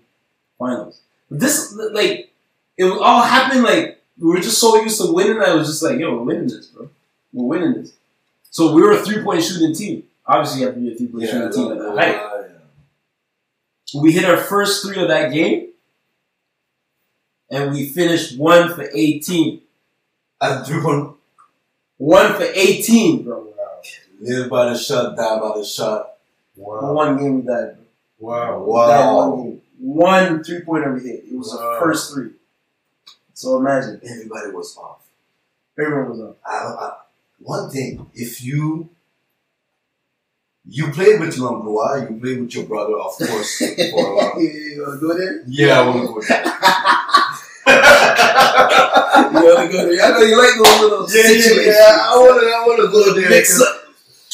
[0.59, 1.01] finals.
[1.29, 2.31] But this, like,
[2.77, 5.67] it was all happening like we were just so used to winning that it was
[5.67, 6.89] just like, yo, we're winning this, bro.
[7.31, 7.93] We're winning this.
[8.51, 10.03] So we were a three point shooting team.
[10.25, 12.29] Obviously, you have to be a three point Yeah, shooting team at that height.
[13.95, 15.69] We hit our first three of that game,
[17.49, 19.61] and we finished one for 18.
[20.41, 21.15] At three point,
[21.97, 23.53] One for 18, bro.
[24.19, 26.13] live by the shot, die by the shot.
[26.55, 26.93] Wow.
[26.93, 27.75] One game we died,
[28.19, 28.63] bro.
[28.63, 28.87] Wow.
[28.87, 29.29] Died Wow.
[29.29, 29.61] one game.
[29.79, 31.25] One three pointer we hit.
[31.29, 32.31] It was the first three.
[33.33, 33.99] So imagine.
[34.03, 35.01] Everybody was off.
[35.77, 36.37] Everyone was up.
[36.45, 36.93] I, I,
[37.39, 38.89] one thing, if you
[40.65, 43.57] you played with Langlois, you played with your brother, of course.
[43.57, 44.41] for a while.
[44.41, 45.43] you wanna go there?
[45.47, 46.43] yeah, I want to go there.
[49.55, 50.01] Wanna go there?
[50.05, 51.75] I know you like those little Yeah, yeah, situations.
[51.77, 51.97] yeah.
[52.01, 53.29] I want to, I want to go there.
[53.29, 53.83] Mix up.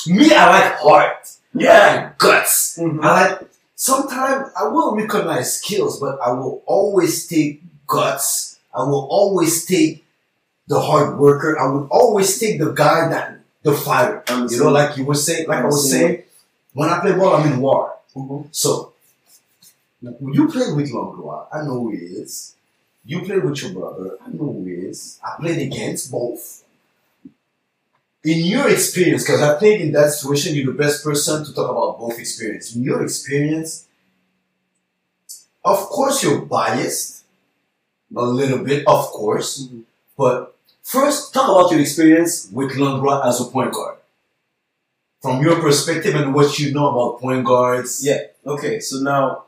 [0.07, 1.31] Me, I like heart.
[1.53, 1.71] Yeah.
[1.71, 2.77] I like guts.
[2.79, 3.03] Mhm.
[3.03, 3.41] I like.
[3.75, 8.59] Sometimes I will recognize skills, but I will always take guts.
[8.75, 10.03] I will always take
[10.67, 11.57] the hard worker.
[11.59, 14.23] I would always take the guy that the fighter.
[14.49, 16.23] You know, like you were saying, like I was I'm the saying,
[16.73, 17.95] when I play ball, I'm in war.
[18.15, 18.47] Mhm.
[18.51, 18.93] So,
[20.01, 22.55] when you play with Langlois, I know who he is.
[23.03, 25.19] You play with your brother, I know who he is.
[25.21, 26.63] I played against both.
[28.23, 31.69] In your experience, because I think in that situation, you're the best person to talk
[31.69, 32.75] about both experience.
[32.75, 33.87] In your experience,
[35.63, 37.23] of course, you're biased
[38.15, 39.63] a little bit, of course.
[39.67, 39.83] Mhm.
[40.17, 43.97] But first, talk about your experience with Langlois as a point guard
[45.21, 48.03] from your perspective and what you know about point guards.
[48.05, 48.21] Yeah.
[48.45, 48.79] Okay.
[48.79, 49.43] So now,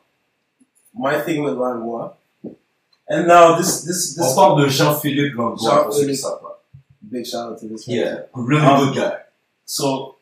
[0.94, 2.14] my thing with Langlois,
[3.14, 5.70] and now this this this On parle de Jean-Philippe Langlois.
[5.70, 5.86] Jean-Philippe.
[5.86, 6.64] pour ceux qui savent pas.
[7.12, 7.88] big shout out to this.
[7.88, 9.18] Yeah, really Um, good guy.
[9.66, 10.16] So,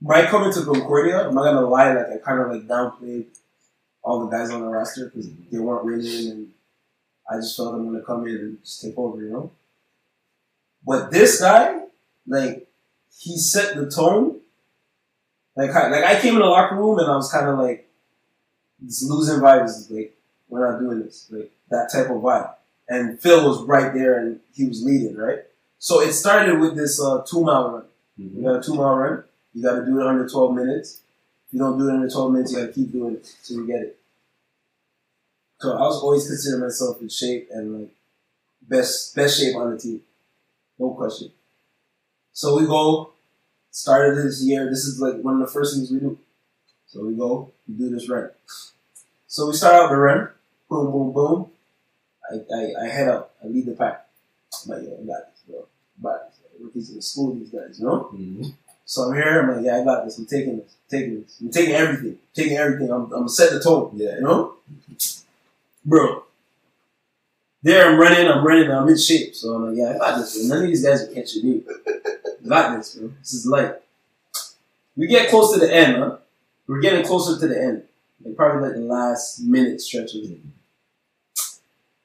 [0.00, 3.26] my coming to Concordia, I'm not gonna lie, like I kind of like downplayed
[4.02, 6.48] all the guys on the roster because they weren't winning, and
[7.30, 9.50] I just felt I'm gonna come in and just take over, you know.
[10.84, 11.82] But this guy,
[12.26, 12.66] like,
[13.16, 14.40] he set the tone.
[15.54, 17.88] Like, I, like I came in the locker room and I was kind of like,
[18.80, 19.88] this losing vibes.
[19.90, 20.16] Like,
[20.48, 21.28] we're not doing this.
[21.30, 22.54] Like that type of vibe.
[22.88, 25.40] And Phil was right there and he was leading, right?
[25.78, 27.84] So it started with this uh, two mile run.
[28.16, 29.24] You got a two mile run.
[29.54, 31.00] You got to do it under 12 minutes.
[31.48, 33.56] If you don't do it under 12 minutes, you got to keep doing it till
[33.58, 33.98] you get it.
[35.60, 37.90] So I was always considering myself in shape and like
[38.62, 40.00] best best shape on the team,
[40.78, 41.30] no question.
[42.32, 43.10] So we go.
[43.70, 44.68] Started this year.
[44.68, 46.18] This is like one of the first things we do.
[46.86, 47.52] So we go.
[47.66, 48.30] We do this run.
[49.26, 50.28] So we start out the run.
[50.68, 51.51] Boom, boom, boom.
[52.32, 53.34] I, I, I head up.
[53.42, 54.06] I lead the pack.
[54.64, 55.66] I'm like, yo, I got this, bro.
[55.98, 58.10] But rookies in the school, these guys, you know.
[58.14, 58.50] Mm-hmm.
[58.84, 59.40] So I'm here.
[59.40, 60.18] I'm like, yeah, I got this.
[60.18, 60.74] I'm taking this.
[60.74, 61.40] I'm taking this.
[61.40, 62.18] I'm taking everything.
[62.34, 62.90] taking everything.
[62.90, 63.92] I'm, I'm setting the tone.
[63.94, 64.16] Yeah.
[64.16, 64.54] You know,
[65.84, 66.24] bro.
[67.62, 68.26] There, I'm running.
[68.26, 68.70] I'm running.
[68.70, 69.34] I'm in shape.
[69.34, 70.36] So I'm like, yeah, I got this.
[70.36, 70.56] Bro.
[70.56, 71.62] None of these guys are catching me.
[71.86, 73.12] I got this, bro.
[73.20, 73.74] This is light.
[74.96, 76.18] We get close to the end, huh?
[76.66, 77.84] We're getting closer to the end.
[78.24, 80.38] Like probably like the last minute stretch of it.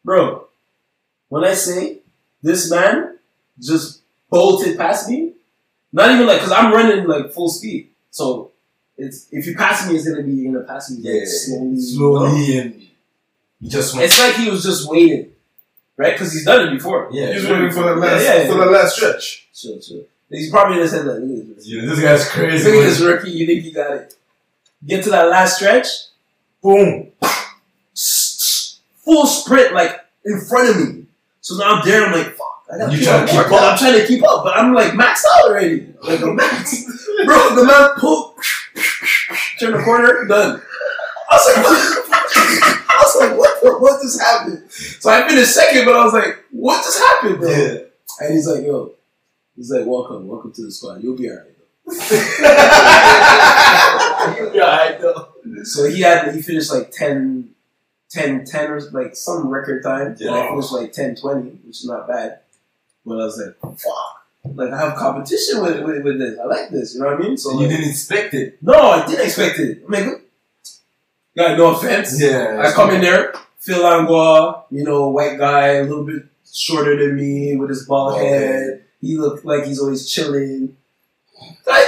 [0.07, 0.45] Bro,
[1.27, 1.97] when I say
[2.41, 3.17] this man
[3.61, 5.33] just bolted past me,
[5.91, 7.89] not even like, cause I'm running like full speed.
[8.09, 8.51] So
[8.97, 11.19] it's, if you pass me, it's gonna be, you're gonna pass me Yeah.
[11.19, 11.67] like slowly.
[11.67, 11.81] you know?
[11.81, 12.81] Slowly and
[13.59, 14.05] you just went.
[14.05, 15.29] It's like he was just waiting,
[15.97, 16.13] right?
[16.13, 17.09] Because he's done it before.
[17.11, 17.33] Yeah.
[17.33, 18.47] He's waiting for the last Yeah, yeah, yeah.
[18.53, 19.49] for the last stretch.
[19.53, 20.03] Chill, chill.
[20.29, 21.19] He's probably just said that.
[21.19, 21.67] Look at this.
[21.67, 22.63] Yeah, this guy's crazy.
[22.71, 23.31] Look at this rookie.
[23.31, 24.15] You think you got it?
[24.85, 25.87] Get to that last stretch.
[26.61, 27.11] Boom.
[29.07, 31.05] Full sprint, like in front of me.
[31.41, 32.05] So now I'm there.
[32.05, 32.63] I'm like, fuck.
[32.71, 33.29] I gotta You keep trying up.
[33.29, 33.71] to keep Well, up?
[33.71, 35.87] I'm trying to keep up, but I'm like maxed out already.
[36.03, 36.85] Like a max.
[37.25, 38.35] Bro, the man pulled.
[39.59, 40.25] Turn the corner.
[40.27, 40.61] Done.
[41.29, 41.77] I was like, what?
[42.89, 43.61] I was like, what?
[43.63, 44.69] The, what just happened?
[44.71, 47.49] So I finished second, but I was like, what just happened, bro?
[47.49, 47.77] Yeah.
[48.19, 48.93] And he's like, yo,
[49.55, 51.01] he's like, welcome, welcome to the squad.
[51.03, 51.45] You'll be alright.
[54.37, 55.29] You'll be alright though.
[55.63, 57.49] So he had he finished like 10,
[58.09, 60.15] 10 10 or like some record time.
[60.19, 60.49] And I Yeah.
[60.49, 62.39] finished like 10 20, which is not bad.
[63.05, 64.13] But I was like, fuck.
[64.55, 66.39] Like I have competition with, with, with this.
[66.39, 67.37] I like this, you know what I mean?
[67.37, 68.57] So you didn't expect it.
[68.61, 69.83] no, I didn't expect it.
[69.87, 70.21] I mean,
[71.35, 72.19] yeah, no offense.
[72.21, 72.61] Yeah.
[72.65, 77.15] I come in there, Phil Langlois, you know, white guy, a little bit shorter than
[77.17, 78.27] me with his bald Okay.
[78.29, 78.83] head.
[79.01, 80.75] He looked like he's always chilling.
[81.67, 81.83] Like,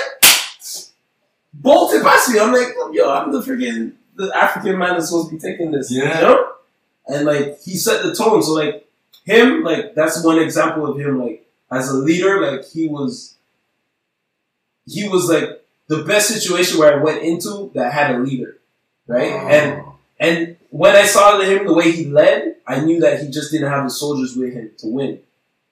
[1.53, 2.39] bolted past me.
[2.39, 5.91] I'm like, yo, I'm the freaking the African man is supposed to be taking this.
[5.91, 6.19] Yeah.
[6.19, 6.51] You know?
[7.07, 8.43] And like he set the tone.
[8.43, 8.87] So like
[9.25, 13.35] him, like that's one example of him, like as a leader, like he was
[14.85, 18.57] he was like the best situation where I went into that had a leader.
[19.07, 19.31] Right?
[19.31, 19.47] Oh.
[19.47, 19.83] And
[20.19, 23.71] and when I saw him the way he led, I knew that he just didn't
[23.71, 25.21] have the soldiers with him to win.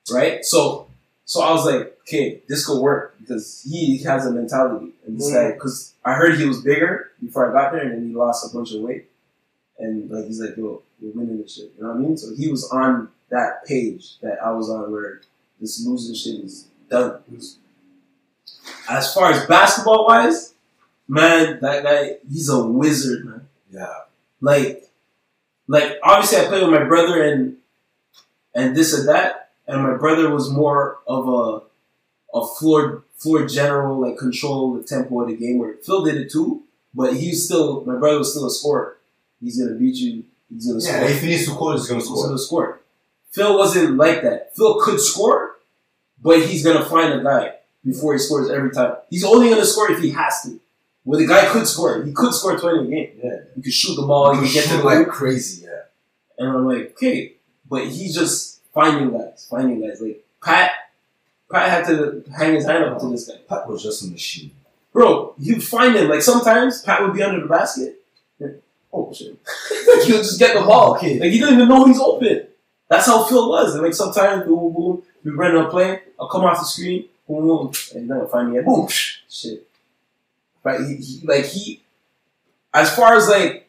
[0.09, 0.43] Right?
[0.45, 0.86] So
[1.27, 4.93] so I was like, okay, this could work because he has a mentality.
[5.06, 5.53] And this guy, mm.
[5.56, 8.57] because I heard he was bigger before I got there and then he lost a
[8.57, 9.09] bunch of weight.
[9.77, 11.73] And like he's like, yo, we're winning this shit.
[11.75, 12.17] You know what I mean?
[12.17, 15.19] So he was on that page that I was on where
[15.59, 17.19] this losing shit is done.
[18.89, 20.53] As far as basketball wise,
[21.09, 23.49] man, that guy, he's a wizard, man.
[23.69, 23.93] Yeah.
[24.39, 24.89] Like,
[25.67, 27.57] like obviously I played with my brother and
[28.56, 33.99] and this and that, and my brother was more of a a floor floor general,
[33.99, 35.57] like control the tempo of the game.
[35.57, 36.63] Where Phil did it too,
[36.93, 38.97] but he's still my brother was still a scorer.
[39.41, 40.23] He's gonna beat you.
[40.53, 41.09] He's gonna Yeah, score.
[41.09, 42.15] if he needs to score, he's gonna score.
[42.17, 42.79] He's gonna score.
[43.31, 44.55] Phil wasn't like that.
[44.55, 45.57] Phil could score,
[46.21, 47.55] but he's gonna find a guy
[47.85, 48.95] before he scores every time.
[49.09, 50.59] He's only gonna score if he has to.
[51.03, 53.19] Where the guy could score, he could score twenty a game.
[53.23, 53.37] Yeah.
[53.55, 54.35] He could shoot the ball.
[54.35, 55.63] He He could get the like crazy.
[55.65, 55.83] Yeah.
[56.37, 57.33] And I'm like, okay,
[57.69, 59.99] but he just finding guys, finding guys.
[60.01, 60.72] Like Pat,
[61.51, 64.51] Pat had to hang his hand up to this guy, Pat was just a machine.
[64.93, 65.33] bro.
[65.39, 66.09] You'd find him.
[66.09, 67.99] Like sometimes Pat would be under the basket.
[68.39, 68.61] and-
[68.93, 69.38] Oh shit!
[70.06, 70.91] He'll just get the ball.
[70.91, 71.19] Oh, okay.
[71.19, 72.47] Like he doesn't even know he's open.
[72.89, 73.73] That's how Phil was.
[73.75, 76.01] And like sometimes boom, boom, we run a play.
[76.19, 78.88] I'll come off the screen, boom, boom, and then I'll find me, boom,
[79.30, 79.67] shit.
[80.64, 80.80] Right?
[80.88, 81.81] He, he, like he,
[82.73, 83.67] as far as like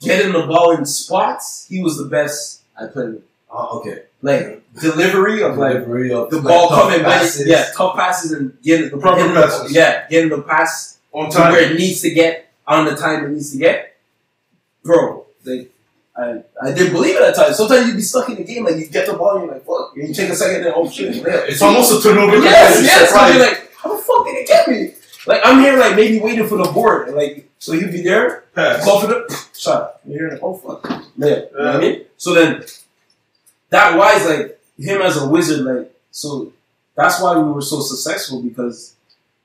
[0.00, 3.22] getting the ball in spots, he was the best I played with.
[3.50, 4.02] Oh, okay.
[4.24, 8.32] Like delivery of like Delivery of the like, ball tough coming back, yeah, tough passes
[8.32, 9.72] and getting the proper getting the- passes.
[9.74, 13.30] yeah, getting the pass On to where it needs to get on the time it
[13.30, 13.96] needs to get.
[14.82, 15.70] Bro, like
[16.16, 17.56] I, I didn't believe it at times.
[17.56, 19.66] Sometimes you'd be stuck in the game, like you get the ball and you're like,
[19.66, 21.44] fuck, and you take a second, then oh shit, yeah.
[21.50, 22.36] It's almost a turnover.
[22.38, 23.10] Yes, yes.
[23.10, 24.94] you're So you're like, how the fuck did it get me?
[25.26, 28.44] Like I'm here, like maybe waiting for the board, and like so he'd be there,
[28.54, 28.84] Pass.
[28.84, 30.00] call for the shot.
[30.06, 30.82] You're like, oh fuck,
[31.16, 31.26] yeah.
[31.28, 32.04] You know what I mean?
[32.16, 32.64] So then,
[33.70, 36.52] that wise, like him as a wizard, like so
[36.94, 38.94] that's why we were so successful because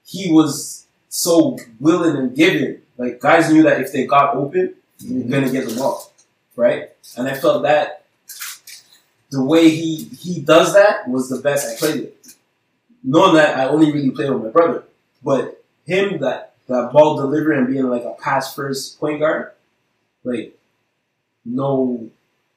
[0.06, 2.82] he was so willing and giving.
[2.98, 6.12] Like guys knew that if they got open, you're gonna get the ball,
[6.56, 6.90] right?
[7.18, 8.06] And I felt that
[9.32, 12.16] the way he he does that was the best I played it.
[13.04, 14.84] Knowing that I only really played with my brother,
[15.24, 19.52] but him that that ball delivery and being like a pass first point guard,
[20.24, 20.58] like
[21.46, 22.10] no,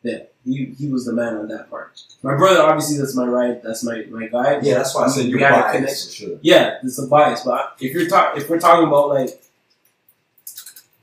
[0.02, 2.00] yeah, he he was the man on that part.
[2.22, 4.60] My brother, obviously, that's my right, that's my my guy.
[4.62, 6.38] Yeah, that's why I said you're biased sure.
[6.42, 7.42] Yeah, it's a bias.
[7.44, 9.42] But if you're talk, if we're talking about like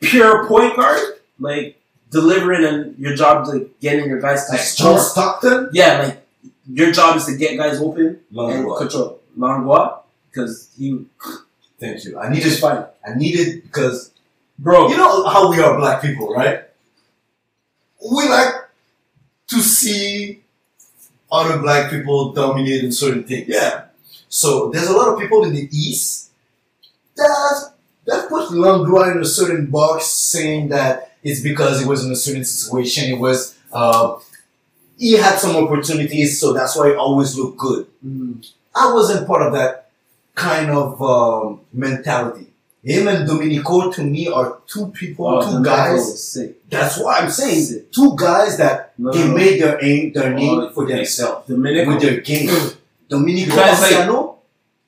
[0.01, 0.99] pure point guard,
[1.39, 1.79] like
[2.11, 4.75] delivering and your job is like getting your guys to Like.
[4.75, 6.25] John Stockton, Yeah, like
[6.71, 10.01] your job is to get guys open long and control Langlois
[10.31, 11.05] because he
[11.79, 12.19] Thank you.
[12.19, 14.11] I needed, fine, I needed because
[14.57, 14.89] bro.
[14.89, 16.63] you know how we are black people, right?
[18.11, 18.53] We like
[19.49, 20.43] to see
[21.31, 23.47] other black people dominate in certain things.
[23.47, 23.85] Yeah.
[24.29, 26.31] So there's a lot of people in the East
[27.15, 27.73] that
[28.05, 32.15] that put Langlois in a certain box, saying that it's because it was in a
[32.15, 33.11] certain situation.
[33.11, 34.17] It was uh,
[34.97, 37.87] he had some opportunities, so that's why he always looked good.
[38.05, 38.47] Mm.
[38.75, 39.89] I wasn't part of that
[40.35, 42.47] kind of um, mentality.
[42.89, 45.77] Him and Domenico to me are two people, Oh, two guys.
[45.79, 46.69] Michael was sick.
[46.69, 47.63] That's what I'm saying.
[47.65, 47.91] Sick.
[47.91, 51.47] Two guys that No, they no, made their aim, their oh, name Oh, for themselves
[51.47, 51.93] Dominican.
[51.93, 52.49] with their game.
[53.11, 54.35] Like- Marciano,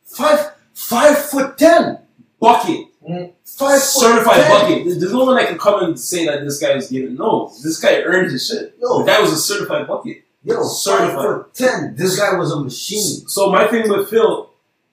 [0.05, 1.97] five five foot ten,
[2.39, 3.31] bucket, mm.
[3.45, 4.85] five certified bucket.
[4.99, 7.15] There's no one that can come and say that this guy was given.
[7.15, 8.75] No, this guy earned his shit.
[8.79, 10.23] Yo, that was a certified bucket.
[10.43, 11.15] yo, certified.
[11.15, 11.95] five foot ten.
[11.95, 13.27] This guy was a machine.
[13.27, 14.49] So my thing with Phil,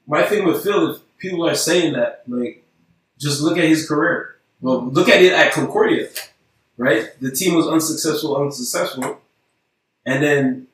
[0.06, 2.64] my thing with Phil, if people are saying that, like,
[3.18, 4.36] just look at his career.
[4.60, 6.08] Well, look at it at Concordia,
[6.76, 7.10] right?
[7.20, 9.20] The team was unsuccessful, unsuccessful,
[10.04, 10.66] and then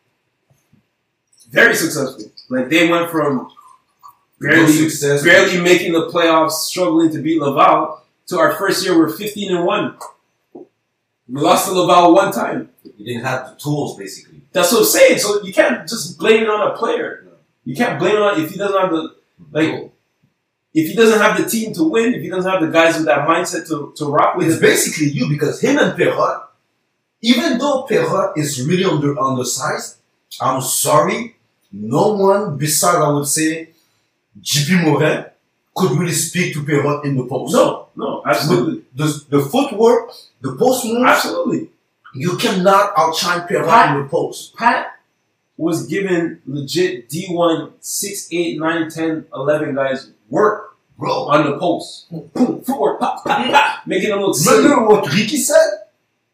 [1.50, 2.30] very successful.
[2.48, 3.50] Like they went from
[4.40, 5.22] No barely, success.
[5.22, 9.64] barely making the playoffs, struggling to beat Laval, to our first year we're 15 and
[9.66, 9.96] one.
[10.54, 12.70] We lost to Laval one time.
[12.96, 14.42] You didn't have the tools, basically.
[14.52, 15.18] That's what I'm saying.
[15.18, 17.26] So you can't just blame it on a player.
[17.64, 19.14] You can't blame it on if he doesn't have the
[19.50, 19.90] like
[20.74, 23.06] if he doesn't have the team to win, if he doesn't have the guys with
[23.06, 24.60] that mindset to, to rock with It's it.
[24.60, 26.42] basically you because him and Perrot,
[27.22, 29.96] even though Perrot is really under undersized,
[30.40, 31.36] I'm sorry,
[31.72, 33.70] no one besides I would say
[34.40, 35.26] JP Morin
[35.76, 37.54] could really speak to Perrot in the post.
[37.54, 38.82] No, no, absolutely.
[38.94, 41.70] The, the footwork, the post move, Absolutely.
[42.14, 44.54] you cannot outshine Perrot Pat- in the post.
[44.56, 44.90] Pat
[45.56, 52.08] was given legit D1 6, 8, 9, 10, 11 guys work Bro, on the post.
[52.10, 54.62] Boom, footwork, pop, pop, pop, making them look silly.
[54.62, 55.66] remember what Ricky said?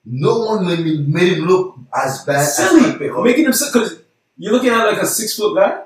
[0.05, 2.91] No one made, me, made him look as bad Silly.
[2.91, 3.25] as Perrot.
[3.25, 3.71] Making him silly.
[3.73, 3.99] Because
[4.37, 5.83] you're looking at like a six foot guy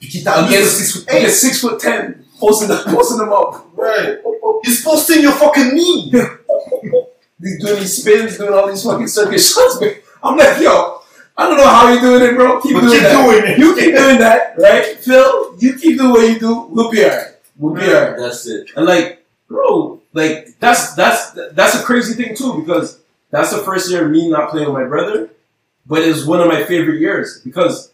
[0.00, 1.18] t'a against, six foot eight.
[1.18, 3.66] against six foot ten, posting, them- posting them up.
[3.74, 4.18] Right.
[4.64, 6.10] He's posting your fucking knee.
[7.40, 9.78] He's doing these spins, doing all these fucking circuit shots.
[10.22, 11.00] I'm like, yo,
[11.38, 12.60] I don't know how you're doing it, bro.
[12.60, 13.12] Keep doing keep that.
[13.12, 13.58] doing it.
[13.58, 14.96] You keep doing that, right?
[14.98, 16.62] Phil, you keep doing what you do.
[16.70, 17.36] We'll be alright.
[17.56, 18.18] We'll be alright.
[18.18, 18.72] That's it.
[18.74, 22.98] And like, bro, like that's that's that's a crazy thing too because
[23.30, 25.30] that's the first year of me not playing with my brother,
[25.86, 27.92] but it's one of my favorite years because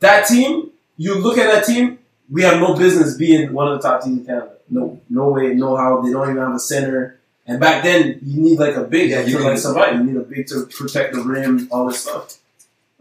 [0.00, 0.70] that team.
[0.96, 1.98] You look at that team.
[2.30, 4.52] We have no business being one of the top teams in Canada.
[4.70, 6.00] No, no way, no how.
[6.02, 7.18] They don't even have a center.
[7.48, 9.96] And back then, you need like a big Yeah, you to like survive.
[9.96, 12.38] You need a big to protect the rim, all this stuff.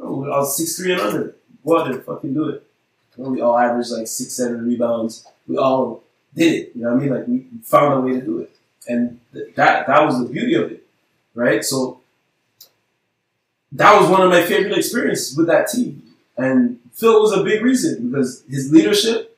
[0.03, 1.35] Oh, Bro, I was six three and under.
[1.65, 2.63] Go out there, fucking do it.
[3.17, 5.25] And we all averaged like six, seven rebounds.
[5.47, 6.03] We all
[6.35, 6.71] did it.
[6.75, 7.13] You know what I mean?
[7.13, 8.55] Like we found a way to do it,
[8.87, 10.85] and th- that that was the beauty of it,
[11.35, 11.63] right?
[11.63, 12.01] So
[13.73, 16.03] that was one of my favorite experiences with that team,
[16.37, 19.37] and Phil was a big reason because his leadership,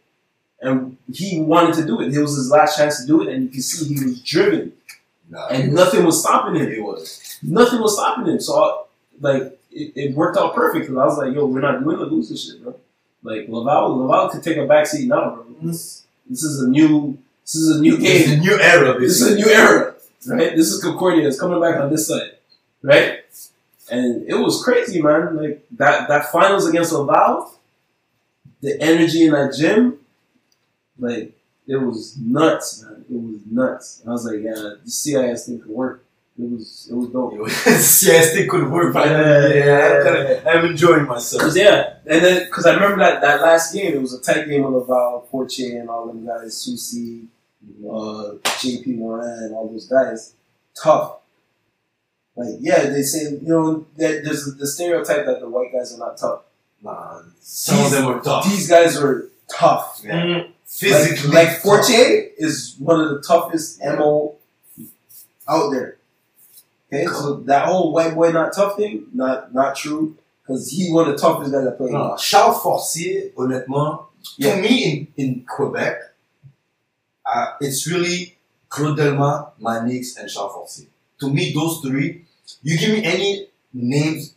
[0.62, 2.14] and he wanted to do it.
[2.14, 4.74] It was his last chance to do it, and you can see he was driven,
[5.30, 7.40] Nah, and nothing was stopping him it was.
[7.42, 8.40] nothing was stopping him.
[8.40, 8.86] So,
[9.22, 10.88] like, it, it worked out perfect.
[10.88, 12.76] Cause I was like, yo, we're not doing the loser shit, bro.
[13.22, 15.46] Like, Laval, Laval could take a backseat now, bro.
[15.62, 18.40] This, this is a new, this is a new game.
[18.40, 19.96] a new era, This is a new era,
[20.28, 20.56] right?
[20.56, 21.28] This is Concordia.
[21.28, 22.32] It's coming back on this side,
[22.82, 23.20] right?
[23.92, 25.36] And it was crazy, man.
[25.36, 27.54] Like that, that finals against Laval,
[28.62, 30.00] the energy in that gym,
[30.98, 31.34] like
[31.68, 33.06] it was nuts, man.
[33.10, 34.04] It was nuts.
[34.08, 36.05] I was like, yeah, the CIS thing could work.
[36.38, 37.34] It was, it was dope.
[37.34, 39.64] CST could work, but Yeah, yeah,
[40.04, 41.42] yeah, I'm, I'm enjoying myself.
[41.42, 44.48] Cause yeah, and then because I remember that, that last game, it was a tight
[44.50, 47.28] game with Laval, Porche, and all them guys, Susi,
[47.86, 50.34] uh, JP Moran, and all those guys,
[50.82, 51.20] tough.
[52.36, 56.00] Like yeah, they say you know there- there's the stereotype that the white guys are
[56.00, 56.42] not tough.
[56.84, 58.44] Nah, some of them are tough.
[58.46, 60.02] These guys are tough.
[60.04, 60.26] Yeah.
[60.26, 61.62] Like, Physically, like tough.
[61.62, 61.94] Forte
[62.38, 64.36] is one of the toughest mo
[65.48, 65.96] out there.
[66.96, 71.10] Okay, so that whole white boy not tough thing, not not true, because he one
[71.10, 71.92] of the toughest guys that played.
[71.94, 74.06] Non, Charles Forcier, honnêtement,
[74.38, 74.56] Yeah.
[74.56, 75.98] to me in, in Quebec,
[77.26, 78.38] uh, it's really
[78.70, 80.88] Claude Delma, Manix, and Charles Forcier.
[81.22, 82.26] To me, those three,
[82.64, 84.36] you give me any names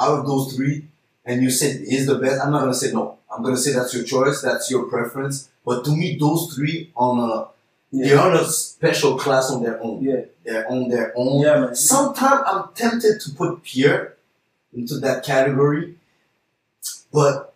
[0.00, 0.86] out of those three,
[1.24, 3.18] and you said is the best, I'm not gonna say no.
[3.30, 5.48] I'm gonna say that's your choice, that's your preference.
[5.64, 7.48] But to me, those three on a,
[7.92, 10.02] they're on a special class on their own.
[10.02, 10.22] Yeah.
[10.44, 11.42] They're on their own.
[11.42, 11.74] Yeah, man.
[11.74, 14.16] Sometimes I'm tempted to put Pierre
[14.74, 15.96] into that category,
[17.12, 17.54] but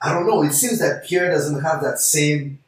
[0.00, 0.42] I don't know.
[0.42, 2.58] It seems that Pierre doesn't have that same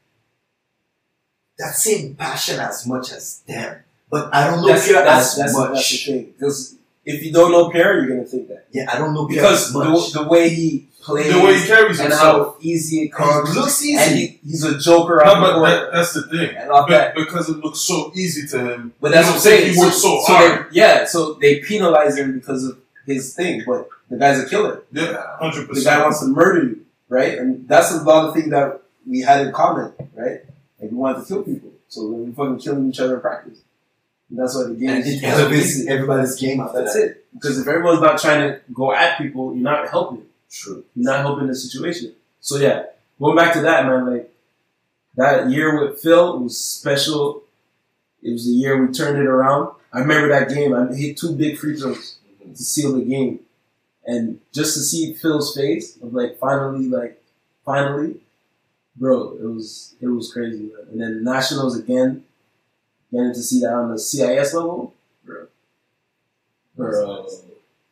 [1.59, 3.83] that same passion as much as them.
[4.11, 5.73] But I don't know that's, Pierre that's, as that's, much.
[5.73, 6.33] that's the thing.
[6.39, 9.43] Because if you don't know Pierre, you're gonna think that yeah, I don't know Pierre
[9.43, 12.57] because the, the way he plays The way he carries and himself.
[12.57, 13.97] how easy it He comes, looks easy.
[13.99, 16.57] and he, he's a joker No, the but court that, that's the thing.
[16.57, 17.15] and all that.
[17.15, 18.93] Because it looks so easy to him.
[19.01, 19.73] But that's what I'm saying.
[19.75, 20.71] He works so, so hard.
[20.73, 24.83] They, yeah, so they penalize him because of his thing, but the guy's a killer.
[24.93, 25.69] yeah, 100%.
[25.75, 27.39] The guy wants to murder you, right?
[27.39, 30.41] And that's a lot of things that we had in common, right?
[30.81, 33.59] Like we wanted to kill people, so we were fucking killing each other in practice.
[34.29, 37.03] And that's why the game and is it elevates everybody's game after That's that.
[37.05, 37.27] it.
[37.33, 40.25] Because if everyone's not trying to go at people, you're not helping.
[40.51, 40.85] True.
[40.95, 42.15] You're not helping the situation.
[42.41, 42.85] So yeah,
[43.21, 44.33] going back to that, man, like
[45.17, 47.43] that year with Phil was special.
[48.23, 49.75] It was the year we turned it around.
[49.93, 50.75] I remember that game.
[50.75, 53.41] I hit two big free throws to seal the game,
[54.05, 57.23] and just to see Phil's face of like finally, like
[57.65, 58.17] finally,
[58.97, 60.65] bro, it was it was crazy.
[60.65, 60.87] Man.
[60.91, 62.25] And then nationals again,
[63.11, 64.95] getting to see that on the CIS level,
[65.25, 65.47] bro,
[66.77, 67.27] bro,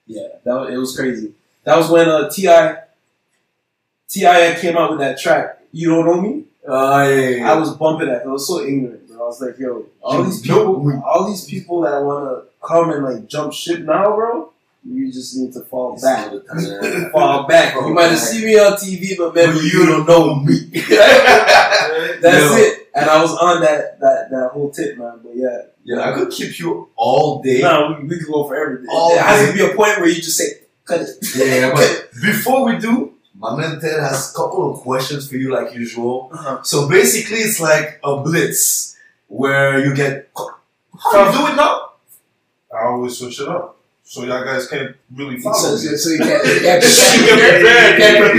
[0.06, 1.33] yeah, that was, it was crazy.
[1.64, 2.46] That was when uh, Ti
[4.08, 5.60] Ti came out with that track.
[5.72, 6.44] You don't know me.
[6.66, 7.52] Yeah, yeah, yeah.
[7.52, 8.22] I was bumping that.
[8.22, 9.16] I was so ignorant, bro.
[9.24, 13.04] I was like, yo, all these people, all these people that want to come and
[13.04, 14.52] like jump ship now, bro,
[14.86, 16.30] you just need to fall back.
[17.12, 17.74] Fall back.
[17.74, 20.58] You might have seen me on TV, but man, you don't know me.
[20.72, 22.56] That's Yo.
[22.56, 22.88] it.
[22.94, 25.20] And I was on that that that whole tip, man.
[25.22, 27.60] But yeah, Yeah, I could keep you all day.
[27.60, 28.86] no, we, we could go for everything.
[28.90, 31.08] All there has to be a point where you just say, cut it.
[31.36, 35.50] Yeah, but before we do, my man Ted has a couple of questions for you,
[35.52, 36.30] like usual.
[36.32, 36.62] Uh-huh.
[36.62, 38.96] So basically, it's like a blitz
[39.28, 40.30] where you get.
[40.36, 41.90] How you do it now?
[42.72, 43.72] I always switch it up.
[44.06, 45.78] So y'all guys can't really follow So, me.
[45.78, 46.90] so, so you can't, you can't, You
[47.98, 48.36] can't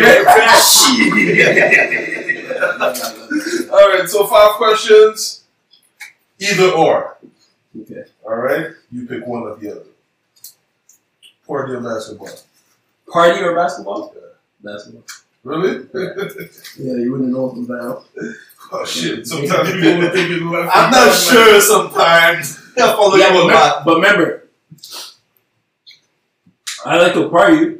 [1.17, 2.55] You can't.
[3.71, 5.43] All right, so five questions,
[6.39, 7.17] either or.
[7.81, 8.03] Okay.
[8.25, 9.83] All right, you pick one or the other.
[11.47, 12.29] Party or basketball?
[13.11, 14.13] Party or basketball?
[14.63, 15.03] Basketball.
[15.43, 15.85] Really?
[16.77, 18.03] Yeah, you wouldn't know from now.
[18.71, 19.25] oh shit!
[19.27, 20.75] Sometimes people only think it's left.
[20.75, 22.59] I'm not sure sometimes.
[22.77, 23.85] I follow Yeah, you but, a lot.
[23.85, 24.43] but remember,
[26.85, 27.77] I like to party,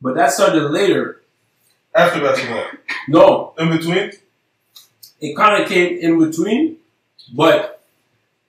[0.00, 1.20] but that started later.
[1.96, 2.64] After basketball,
[3.08, 4.10] No, in between.
[5.20, 6.76] it kind of came in between,
[7.32, 7.80] but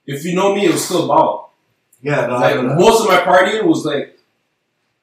[0.04, 1.45] if you know me, it was still ball.
[2.06, 4.16] Yeah, no, Like most of my partying was like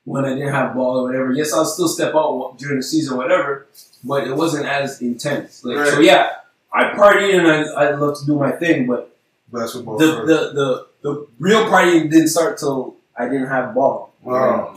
[0.05, 1.33] when I didn't have ball or whatever.
[1.33, 3.67] Yes, I'll still step out during the season, or whatever,
[4.05, 5.65] but it wasn't as intense.
[5.65, 6.29] Like so, yeah,
[6.71, 9.13] I party and I, I love to do my thing, but
[9.51, 9.97] Basketball.
[9.97, 14.13] the, the the the real partying didn't start till I didn't have ball.
[14.21, 14.73] wow.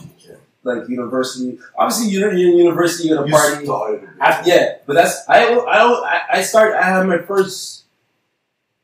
[0.63, 3.63] Like university, obviously, you're in university, you're gonna party.
[3.63, 4.09] started.
[4.19, 6.75] After, yeah, but that's I I I I started.
[6.75, 7.85] I had my first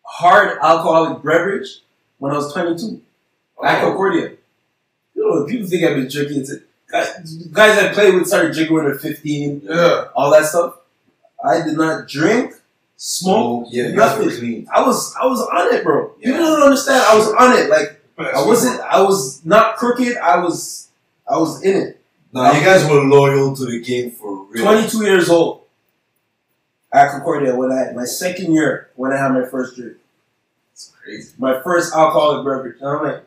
[0.04, 1.82] hard alcoholic beverage
[2.20, 3.02] when I was 22.
[3.82, 4.32] Concordia.
[5.16, 6.42] You know, people think I've been drinking.
[6.42, 6.54] It's,
[6.92, 10.06] guys, guys I played with started drinking when they're 15, Yeah.
[10.16, 10.76] all that stuff.
[11.44, 12.54] I did not drink,
[12.98, 14.30] smoke, yeah, nothing.
[14.30, 14.68] clean.
[14.74, 16.12] I was I was on it, bro.
[16.20, 16.32] Yeah.
[16.32, 17.04] People don't understand.
[17.08, 17.70] I was on it.
[17.70, 18.80] Like I wasn't.
[18.82, 20.16] I was not crooked.
[20.18, 20.88] I was.
[21.30, 22.00] I was in it.
[22.32, 24.64] No, you guys were loyal to the game for real.
[24.64, 25.62] 22 years old
[26.94, 29.98] at Concordia when I my second year when I had my first drink,
[30.72, 31.34] It's crazy.
[31.38, 32.78] my first alcoholic beverage.
[32.80, 33.24] And I'm like,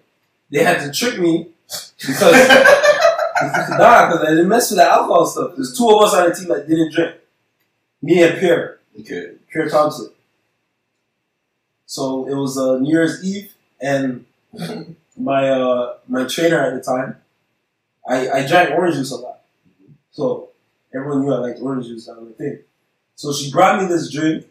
[0.51, 1.49] they had to trick me
[1.99, 2.49] because
[3.71, 5.53] nah, because I didn't mess with the alcohol stuff.
[5.57, 7.17] There's two of us on the team that didn't drink,
[8.03, 9.33] me and Pierre, Okay.
[9.53, 10.11] Pierre Thompson.
[11.87, 14.25] So it was uh, New Year's Eve, and
[15.17, 17.17] my uh, my trainer at the time,
[18.09, 19.41] I, I drank orange juice a lot.
[20.11, 20.51] So
[20.95, 22.07] everyone knew I liked orange juice.
[22.07, 22.59] That was the thing.
[23.15, 24.47] So she brought me this drink,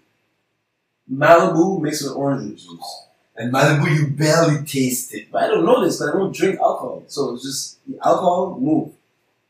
[1.12, 3.05] Malibu mixed with orange juice.
[3.38, 5.28] And Malibu, you barely tasted.
[5.32, 7.04] But I don't know this because I don't drink alcohol.
[7.08, 8.94] So it's just alcohol move.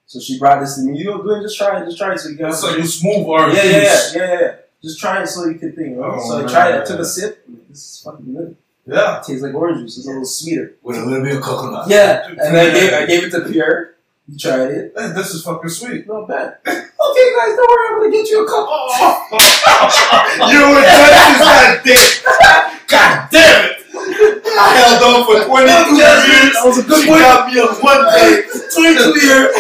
[0.08, 0.98] So she brought this to me.
[1.00, 1.44] You know, good.
[1.44, 1.86] Just try it.
[1.86, 2.50] Just try it so you can.
[2.50, 4.56] Like a smooth orange yeah, yeah, yeah, yeah, yeah.
[4.82, 5.98] Just try it so you can think.
[5.98, 6.12] Right?
[6.14, 6.82] Oh, so I tried it.
[6.82, 7.46] I took a sip.
[7.70, 8.56] This is fucking good.
[8.88, 9.20] Yeah.
[9.20, 9.98] It tastes like orange juice.
[9.98, 10.76] It's a little sweeter.
[10.84, 11.88] With a little bit of coconut.
[11.90, 12.28] Yeah.
[12.28, 13.96] And I gave I gave it to Pierre.
[14.28, 14.94] He tried it.
[14.98, 16.08] Hey, this is fucking sweet.
[16.08, 16.58] Not bad.
[16.66, 17.88] okay, guys, don't worry.
[17.90, 18.68] I'm gonna get you a cup.
[20.52, 22.88] You were just that dick.
[22.88, 23.75] God damn it.
[24.18, 26.54] I held on for 22 years.
[26.54, 27.20] that was a good She one.
[27.20, 28.44] got me on one day.
[28.74, 29.56] 22 years.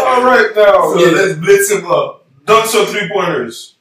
[0.00, 0.92] All right now.
[0.92, 2.26] So let's blitz him up.
[2.44, 3.76] Dunks or three pointers?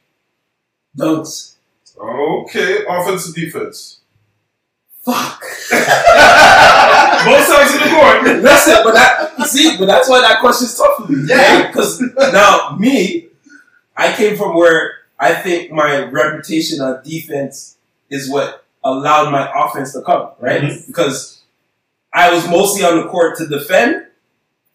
[0.97, 1.55] Dunks.
[1.99, 2.85] Okay.
[2.87, 3.99] Offense or defense?
[5.01, 5.41] Fuck.
[7.25, 8.23] Both sides of the court.
[8.23, 11.25] Listen, but that see, but that's why that question's tough for me.
[11.27, 11.67] Yeah.
[11.67, 13.27] Because now me,
[13.97, 17.77] I came from where I think my reputation on defense
[18.09, 20.61] is what allowed my offense to come, right?
[20.61, 20.87] Mhm.
[20.87, 21.41] Because
[22.13, 24.05] I was mostly on the court to defend,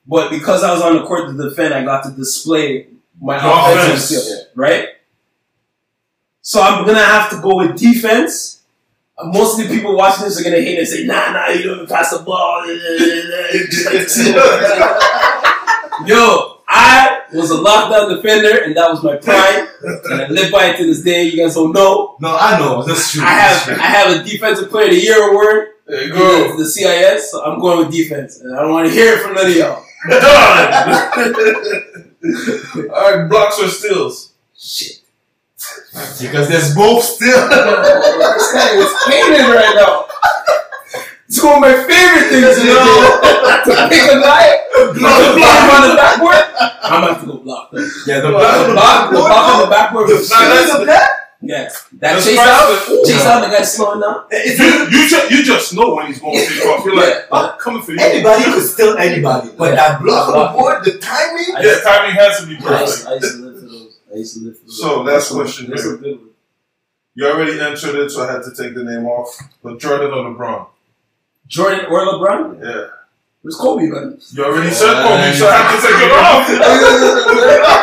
[0.07, 2.89] but because I was on the court to defend, I got to display
[3.21, 4.05] my Your offensive offense.
[4.05, 4.89] skills, right?
[6.43, 8.61] So I'm gonna have to go with defense.
[9.25, 11.75] Most of the people watching this are gonna hate and say, "Nah, nah, you don't
[11.77, 12.65] even pass the ball."
[16.07, 19.69] Yo, I was a lockdown defender, and that was my pride.
[19.83, 21.25] and I live by it to this day.
[21.25, 22.17] You guys don't know.
[22.21, 22.83] No, I know.
[22.83, 23.23] That's true.
[23.23, 26.53] I have I have a defensive player of the year award There you go.
[26.57, 29.21] the, the CIS, so I'm going with defense, and I don't want to hear it
[29.23, 29.85] from none of y'all.
[30.11, 30.21] Done.
[32.93, 33.29] All right.
[33.29, 34.33] Blocks or steals?
[34.57, 35.01] Shit,
[36.21, 37.49] Because there's both still.
[37.49, 40.07] this guy is hating right now.
[41.35, 43.67] It's one of my favorite things in the game.
[43.67, 44.55] to pick a guy,
[44.95, 46.47] block the block on the backboard.
[46.87, 47.91] I'm about to go block them.
[48.07, 50.71] yeah, the The block the block, the block on the backboard The was block shit.
[50.71, 51.11] on the back?
[51.43, 52.87] Yeah, that That's chase priceless.
[52.87, 54.25] out, chase out the guy slowing down.
[54.31, 56.85] It's You, you, just, you just know when he's going to take off.
[56.85, 57.99] You're like, I'm coming for you.
[58.01, 59.51] Anybody could steal anybody.
[59.59, 59.75] But Yeah.
[59.75, 61.51] that block on the board, the timing.
[61.57, 63.09] I Yeah, timing has to be I used, perfect.
[63.11, 63.99] I used to live for those.
[64.09, 64.81] I used to live for those.
[64.81, 65.95] So, last question That's here.
[65.95, 66.29] a good one.
[67.17, 69.37] You already entered it, so I had to take the name off.
[69.63, 70.67] But Jordan or LeBron?
[71.49, 72.59] Jordan or LeBron?
[72.63, 72.87] Yeah.
[73.43, 74.19] Where's Kobe, man?
[74.33, 76.49] You already said Kobe, so I had to take it off.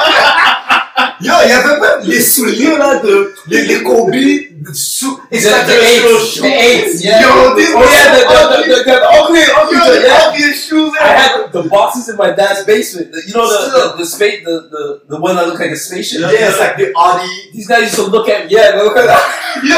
[1.22, 5.20] Yo, il y avait même les souliers là de les, les Kobe, de sous.
[5.30, 6.46] It's The- like the a eights, little the shoe.
[6.46, 7.22] eights, yeah.
[7.22, 10.28] Yo, this Oh yeah, the the the, the, the ugly, ugly, Yo, the- the yeah.
[10.30, 11.18] ugliest shoes I ever.
[11.44, 13.12] had the boxes in my dad's basement.
[13.12, 15.76] The- You know the the, the space, the, the the one that looked like a
[15.76, 16.22] spaceship.
[16.22, 17.52] Yeah, it's like the Audi.
[17.54, 18.54] These guys used to look at me.
[18.56, 19.24] Yeah, they look at that.
[19.64, 19.78] Yo,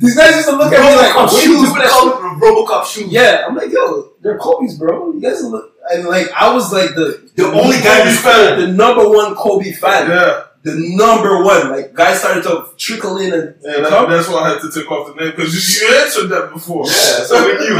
[0.00, 1.60] These guys used to look at me like, Robocop what are you shoes.
[1.60, 3.12] doing We that call Robocop shoes.
[3.12, 5.12] Yeah, I'm like, yo, they're Kobe's, bro.
[5.12, 8.58] You guys look, and like, I was like the The only guy Kobe who's fan.
[8.60, 10.08] the number one Kobe fan.
[10.08, 10.44] Yeah.
[10.62, 11.70] The number one.
[11.70, 14.10] Like, guys started to trickle in and Yeah, that, come.
[14.10, 16.84] that's why I had to take off the name because you, you answered that before.
[16.86, 16.92] Yeah,
[17.24, 17.76] so we knew.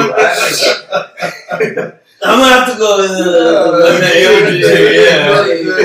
[2.23, 2.99] I'm gonna have to go.
[3.01, 4.01] Uh,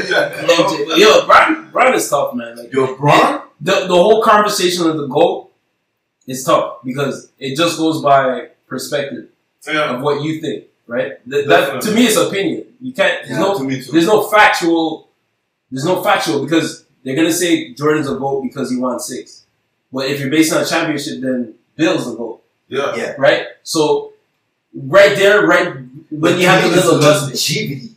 [0.10, 2.58] yeah, Yo, Brian, Brian is tough, man.
[2.58, 3.42] Like, Yo, Braun?
[3.62, 5.45] the the whole conversation of the goal
[6.28, 9.30] is tough because it just goes by perspective
[9.68, 9.95] Yeah.
[9.95, 11.14] of what you think, right?
[11.30, 12.66] That, that to me is opinion.
[12.82, 13.26] You can't.
[13.28, 13.58] There's no.
[13.58, 13.92] to me too.
[13.92, 15.08] There's no factual.
[15.72, 19.44] There's no factual because they're gonna say Jordan's a goat because he won six.
[19.92, 22.95] But if you're based on a championship, then Bill's a goat, Yeah.
[22.95, 23.16] Yeah.
[23.18, 23.48] right?
[23.64, 24.14] So
[24.74, 25.74] right there, right
[26.10, 27.90] when you have the little adjustment, longevity.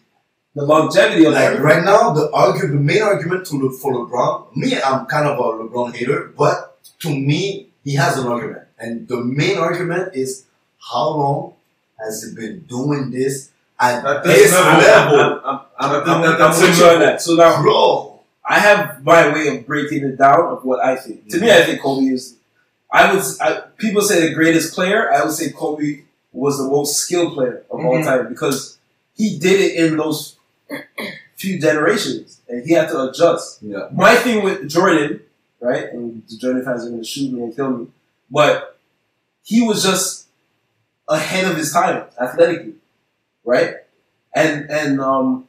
[0.54, 4.56] the longevity of Like right now, the argument, the main argument to look for LeBron.
[4.56, 9.08] Me, I'm kind of a LeBron hater, but to me, he has an argument, and
[9.12, 10.30] the main argument is
[10.90, 11.40] how long
[12.00, 13.34] has he been doing this
[13.80, 15.18] at At this level.
[15.18, 16.94] level, I'm, I'm, I'm, I think I'm, that I'm that's with you it.
[16.94, 17.16] on that.
[17.22, 18.20] So now bro?
[18.54, 21.28] I have my way of breaking it down of what I think.
[21.30, 22.36] To me, I think Kobe is.
[22.90, 23.22] I would.
[23.40, 23.48] I,
[23.84, 25.00] people say the greatest player.
[25.12, 25.90] I would say Kobe
[26.32, 28.04] was the most skilled player of all Mhm.
[28.04, 28.78] time because
[29.20, 30.36] he did it in those
[31.36, 33.58] few generations, and he had to adjust.
[33.62, 33.88] Yeah.
[33.92, 35.20] My thing with Jordan,
[35.60, 35.84] right?
[35.92, 37.86] And the Jordan fans are going to shoot me and kill me,
[38.30, 38.78] but
[39.42, 40.26] he was just
[41.08, 42.74] ahead of his time athletically,
[43.44, 43.76] right?
[44.34, 45.48] And and um,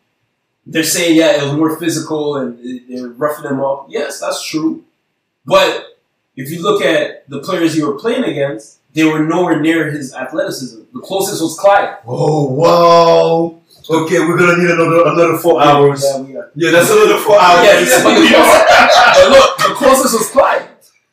[0.65, 3.87] they're saying yeah, it was more physical and they're roughing him up.
[3.89, 4.83] Yes, that's true,
[5.45, 5.99] but
[6.35, 10.13] if you look at the players he were playing against, they were nowhere near his
[10.13, 10.81] athleticism.
[10.93, 11.97] The closest was Clyde.
[12.07, 13.58] Oh wow!
[13.89, 16.03] Okay, we're gonna need another another four hours.
[16.03, 16.43] Yeah.
[16.55, 17.65] Yeah, that's another four hours.
[17.65, 18.29] Yeah, yeah, but, the
[19.15, 20.69] but look, the closest was Clyde.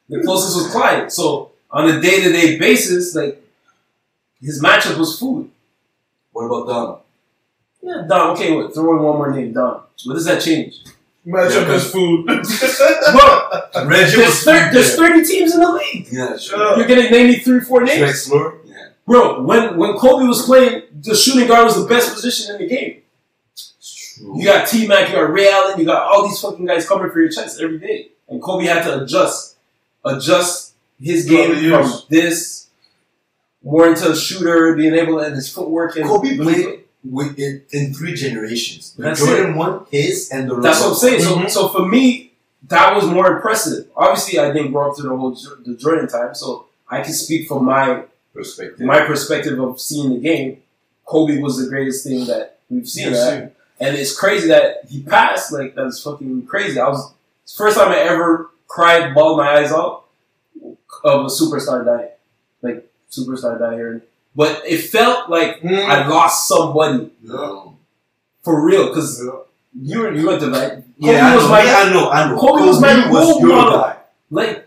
[0.08, 1.10] The closest was Clyde.
[1.10, 3.42] So on a day to day basis, like
[4.40, 5.50] his matchup was food.
[6.32, 6.98] What about Don?
[7.82, 8.30] Yeah, Don.
[8.32, 9.82] Okay, wait, throw in one more name, Don.
[10.04, 10.76] What does that change?
[11.26, 12.26] Matchup is food.
[13.12, 16.08] Bro, Reggie there's, thir- there's 30 teams in the league.
[16.12, 16.76] Yeah, Shut up.
[16.78, 18.58] You're gonna name me three, four names, Drexler.
[18.64, 18.65] Yeah,
[19.06, 19.42] bro.
[19.42, 23.02] When when Kobe was playing, the shooting guard was the best position in the game.
[23.82, 24.38] true.
[24.38, 27.10] You got T Mac, you got Ray Allen, you got all these fucking guys coming
[27.10, 29.56] for your chest every day, and Kobe had to adjust,
[30.04, 32.06] adjust his game from years.
[32.08, 32.66] this
[33.62, 37.92] more into a shooter, being able and his footwork and Kobe played with it in
[37.92, 38.94] three generations.
[38.96, 41.22] That's Jordan one, his, and the That's what I'm saying.
[41.22, 41.50] So, Mhm.
[41.50, 42.32] so for me,
[42.68, 43.86] that was more impressive.
[43.96, 47.48] Obviously, I didn't grow up through the whole the Jordan time, so I can speak
[47.48, 48.04] from my
[48.36, 48.80] perspective.
[48.86, 50.62] my perspective of seeing the game.
[51.04, 53.12] Kobe was the greatest thing that we've seen.
[53.12, 53.30] That.
[53.30, 53.50] seen.
[53.78, 55.52] And it's crazy that he passed.
[55.52, 56.78] Like that's fucking crazy.
[56.80, 57.12] I was
[57.44, 60.04] it's the first time I ever cried, bawled my eyes out
[61.04, 62.08] of a superstar dying,
[62.62, 63.78] like superstar dying.
[63.78, 64.02] here.
[64.34, 65.86] But it felt like Mm.
[65.88, 67.62] I lost somebody Yeah.
[68.42, 69.32] for real because Yeah.
[69.80, 71.50] you were you to like Kobe Yeah, I was know.
[71.50, 72.10] my I know.
[72.10, 72.38] I know.
[72.38, 73.80] Kobe was my role model.
[73.80, 73.96] guy.
[74.30, 74.65] like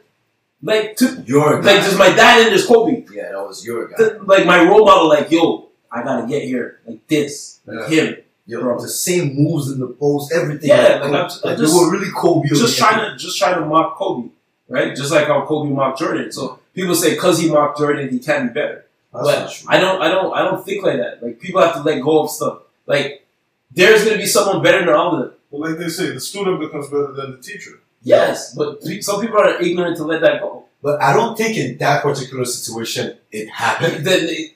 [0.62, 1.80] like to Your like guy.
[1.82, 3.06] there's my dad and there's Kobe.
[3.14, 3.96] yeah, that was your guy.
[3.98, 5.08] The- like my role model.
[5.10, 8.18] Like yo, I gotta get here like this, like him.
[8.46, 10.70] Yo, the same moves in the post, everything.
[10.70, 12.48] Yeah, like, like, I'm just- like, they just- were really Kobe.
[12.50, 14.30] just trying to just trying to mock Kobe,
[14.68, 14.96] right?
[14.96, 16.32] Just like how Kobe mocked Jordan.
[16.32, 18.86] So people say because he mocked Jordan, he can't be better.
[19.14, 19.68] That's but not true.
[19.70, 21.22] I don't, I don't, I don't think like that.
[21.24, 22.60] Like people have to let go of stuff.
[22.86, 23.26] Like
[23.72, 25.34] there's gonna be someone better than all of them.
[25.52, 27.80] Well, like they say, the student becomes better than the teacher.
[28.02, 30.66] Yes, but some people are ignorant to let that go.
[30.82, 34.06] But I don't think in that particular situation it happened.
[34.06, 34.54] Then it-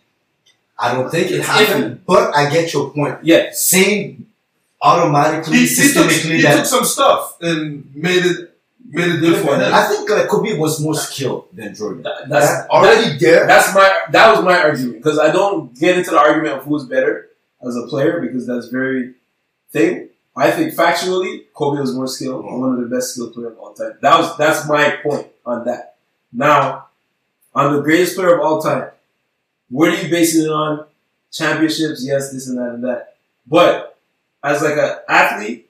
[0.80, 2.02] I don't think it happened.
[2.06, 3.20] But I get your point.
[3.24, 4.26] yeah, Saying
[4.82, 8.50] automatically, He, he, took, he that took some stuff and made it
[8.90, 9.52] made it for.
[9.56, 12.04] I think like Kobe was more skilled than Jordan.
[12.04, 13.48] that, that's That already there.
[13.48, 16.86] That's my that was my argument because I don't get into the argument of who's
[16.86, 17.30] better
[17.66, 19.14] as a player because that's very
[19.72, 20.10] thing.
[20.36, 23.60] I think factually, Kobe was more skilled and one of the best skilled players of
[23.60, 23.98] all time.
[24.02, 25.96] That was that's my point on that.
[26.32, 26.88] Now,
[27.54, 28.90] on the greatest player of all time,
[29.70, 30.86] what are you basing it on?
[31.32, 33.16] Championships, yes, this and that and that.
[33.46, 33.98] But
[34.44, 35.70] as like an athlete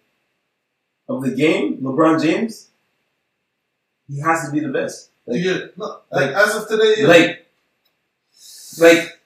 [1.07, 2.69] of the game, LeBron James,
[4.07, 5.09] he has to be the best.
[5.27, 7.07] yeah, no, like as of today, yeah.
[7.07, 7.45] Like,
[8.79, 9.19] like,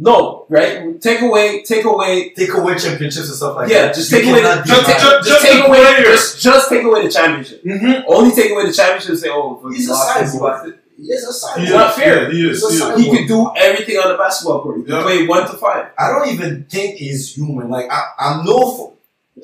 [0.00, 1.00] no, right?
[1.00, 2.30] Take away, take away.
[2.30, 3.86] Take away championships and stuff like Yeah, that.
[3.88, 6.84] Yeah, just You take away, the, just, just- just, just take away, just, just take
[6.84, 7.64] away the championship.
[7.64, 8.02] mm-hmm.
[8.06, 10.74] Only take away the championship and say, oh, He's a lost this, cyborg.
[10.96, 11.64] He's a cyborg.
[11.66, 12.22] He not fair.
[12.24, 12.60] Yeah, he is.
[12.62, 12.82] He's a He is.
[12.82, 12.98] cyborg.
[13.12, 14.76] He could do everything on the basketball court.
[14.78, 15.02] He could Yeah.
[15.02, 15.86] play one to five.
[15.98, 17.68] I don't even think he's human.
[17.68, 18.92] Like I, I'm no.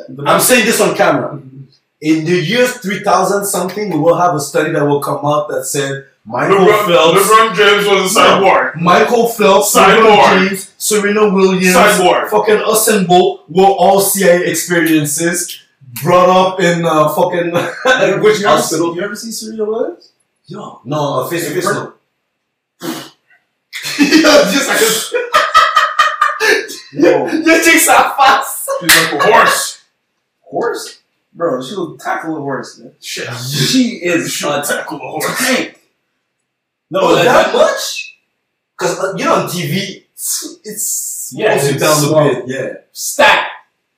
[0.09, 1.41] But I'm saying this on camera.
[2.01, 5.65] In the year 3000 something, we will have a study that will come out that
[5.65, 8.77] said Michael LeBron, Phelps, LeBron James was a cyborg.
[8.81, 9.99] Michael Phelps, Cyborg.
[10.07, 12.29] LeBron James, Serena Williams, Cyborg.
[12.31, 15.61] fucking Usain Bolt were all CIA experiences
[16.03, 17.53] brought up in uh, fucking
[18.23, 18.93] which you ever, hospital?
[18.93, 20.13] see, you ever see Serena Williams?
[20.47, 21.67] Yo, no, uh, face to face.
[21.69, 21.93] In no.
[23.99, 24.81] Yo, just like
[26.95, 27.27] No.
[27.27, 28.69] you think so fast.
[28.81, 29.83] He's like a horse.
[30.41, 31.01] Horse?
[31.33, 32.93] Bro, she'll tackle a horse, man.
[33.01, 33.29] Shit.
[33.37, 35.39] She is She'll a tackle a horse.
[35.39, 35.81] tank.
[36.95, 38.17] No, Oh, that, that that, much?
[38.79, 42.19] Because uh, you know on TV, it's, it's Yeah, it's down slow.
[42.31, 42.45] a bit.
[42.47, 43.49] Yeah, stack.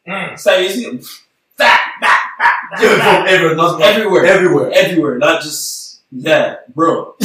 [0.08, 0.38] Mm.
[0.38, 1.02] Stack, you see?
[1.02, 2.02] Stack, back,
[2.38, 3.18] back, back, yeah, back.
[3.18, 4.24] from everywhere, not Everywhere.
[4.24, 4.70] everywhere.
[4.74, 7.14] Everywhere, not just, yeah, bro.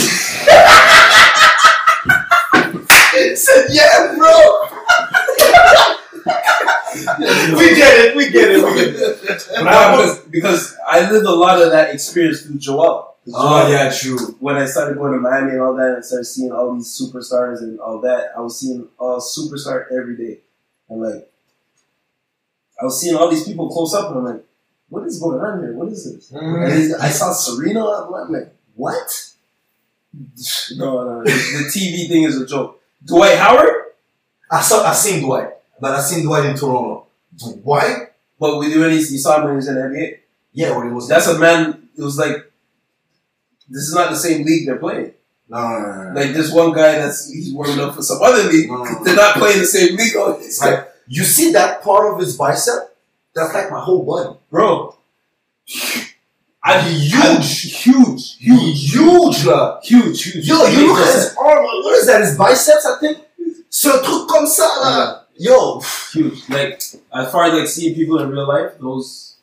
[3.36, 4.32] said, yeah, bro.
[7.58, 9.48] we get it, we get it, we get it.
[9.56, 13.11] But I was- because, because I lived a lot of that experience through Joel.
[13.26, 14.18] 'Cause Oh yeah, true.
[14.40, 16.88] when I started going to Miami and all that, and I started seeing all these
[16.88, 20.40] superstars and all that, I was seeing a superstar every day,
[20.90, 21.30] and like,
[22.82, 24.44] I was seeing all these people close up, and I'm like,
[24.90, 25.74] what is going on here?
[25.74, 26.32] What is this?
[26.32, 26.64] Mm-hmm.
[26.94, 29.28] And I saw Serena, I'm like, what?
[30.76, 32.82] No, no, the, the TV thing is a joke.
[33.06, 33.74] Dwight Howard,
[34.52, 35.48] I saw, I seen Dwight,
[35.80, 37.08] but I seen Dwight in Toronto.
[37.38, 38.10] Dwight?
[38.38, 40.18] but we when he, you saw him when he was in the NBA.
[40.54, 41.08] Yeah, when it was.
[41.08, 41.88] That's a man.
[41.96, 42.51] It was like,
[43.72, 45.14] this is not the same league they're playing.
[45.50, 46.20] no, no, no, no.
[46.20, 48.70] Like this one guy that's he's warming up for some other league.
[48.70, 49.04] No, no, no.
[49.04, 50.16] They're not playing the same league.
[50.16, 50.72] All these guys.
[50.72, 52.96] Like, you see that part of his bicep?
[53.36, 54.38] That's like my whole body.
[54.50, 54.96] bro.
[56.64, 57.84] I'm Huge.
[57.84, 59.80] huge, huge, Huge, là.
[59.84, 60.48] huge, huge.
[60.48, 61.64] Yo, you look at his arm.
[61.66, 62.22] What is that?
[62.22, 63.18] His biceps, I think.
[63.70, 65.22] C'est un truc comme ça, là.
[65.38, 65.82] Yo.
[66.14, 66.48] huge.
[66.50, 66.80] Like
[67.14, 69.38] as far as like seeing people in real life, those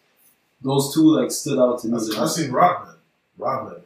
[0.63, 1.99] those two like stood out to me.
[2.17, 2.95] I seen Rodman.
[3.37, 3.83] Rodman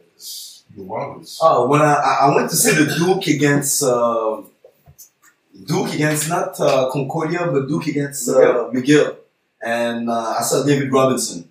[0.77, 1.39] humongous.
[1.41, 4.43] Oh, when I, I went to see the Duke against uh,
[5.67, 9.17] Duke against not uh, Concordia, but Duke against uh, McGill,
[9.63, 11.49] and uh, I saw David Robinson,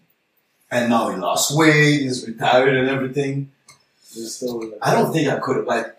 [0.70, 3.52] and now he lost weight, he's retired and everything.
[4.82, 5.98] I don't think I could have like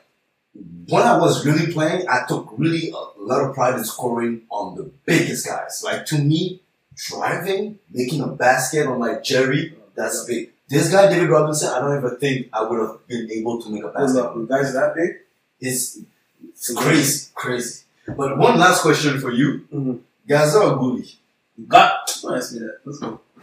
[0.88, 4.76] when I was really playing, I took really a lot of pride in scoring on
[4.76, 5.82] the biggest guys.
[5.84, 6.60] Like to me,
[6.94, 10.51] driving, making a basket on like Jerry, that's big.
[10.72, 13.84] This guy, David Robinson, I don't even think I would have been able to make
[13.84, 14.24] a Hold basket.
[14.24, 15.10] up, you guys that big?
[15.60, 15.98] It's,
[16.48, 17.82] it's crazy, crazy.
[18.06, 19.66] But one last question for you.
[19.72, 20.00] Mhm.
[20.26, 21.06] Gaza or Gully?
[21.68, 21.92] God,
[22.22, 22.78] don't ask me that.
[22.86, 23.20] Let's go.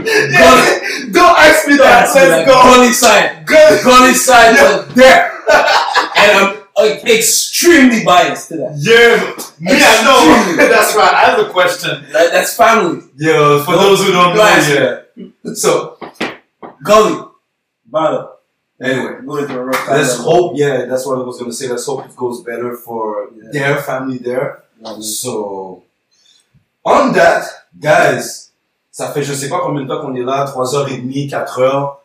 [0.00, 0.78] Yeah,
[1.10, 2.08] don't ask me that.
[2.14, 2.62] Let's go.
[2.62, 3.44] Gully side.
[3.46, 5.32] Gully side was there,
[6.16, 8.74] and I'm extremely biased to that.
[8.78, 10.56] Yeah, me, I know.
[10.68, 11.14] That's right.
[11.14, 12.04] I have a question.
[12.12, 12.32] that.
[12.32, 13.02] That's family.
[13.16, 15.54] Yeah, for those who don't know, yeah.
[15.54, 15.98] So,
[16.84, 17.24] Gully,
[17.86, 18.26] bottom.
[18.80, 19.96] anyway, Going through a rough time.
[19.96, 20.52] let's hope.
[20.56, 21.68] Yeah, that's what I was gonna say.
[21.68, 23.50] Let's hope it goes better for Yeah.
[23.52, 24.62] their family there.
[24.84, 25.82] Um, So,
[26.84, 27.44] on that,
[27.80, 28.50] guys,
[28.92, 31.96] ça fait je sais pas combien de temps qu'on est là, 3h30, 4h.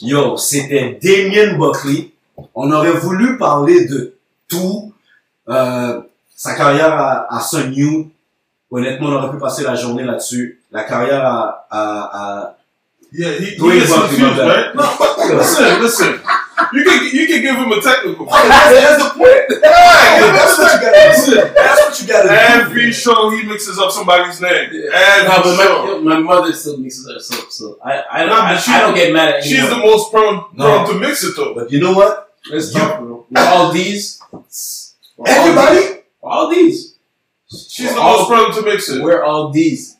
[0.00, 2.12] Yo, c'était Damien Buckley.
[2.54, 4.14] On aurait voulu parler de
[4.56, 4.92] tout.
[5.48, 6.00] Euh,
[6.36, 8.06] sa carrière à, à Sun Yu.
[8.70, 10.60] Honnêtement, on aurait pu passer la journée là-dessus.
[10.70, 12.56] La carrière à, à,
[13.14, 14.74] Yeah, he, he Dwayne gets Buckley, confused, my right?
[14.74, 15.36] No, à...
[15.36, 16.20] listen, listen.
[16.72, 18.24] You can you can give him a technical.
[18.24, 19.60] that's, that's the point.
[19.62, 21.52] Yeah, that's what you gotta do.
[21.52, 22.34] That's what you gotta do.
[22.34, 24.70] Every show he mixes up somebody's name.
[24.94, 26.00] Every No, but show.
[26.00, 29.12] my, my mother still mixes her soap, so I don't I, she- I don't get
[29.12, 30.86] mad at She's the most prone, No.
[30.86, 31.52] to mix it though.
[31.54, 32.32] But you know what?
[32.50, 35.76] It's you- all these, we're all Everybody?
[35.80, 35.96] these.
[36.22, 36.94] all these.
[37.68, 39.02] She's We're the all- most prone to mix it.
[39.02, 39.96] We're all these.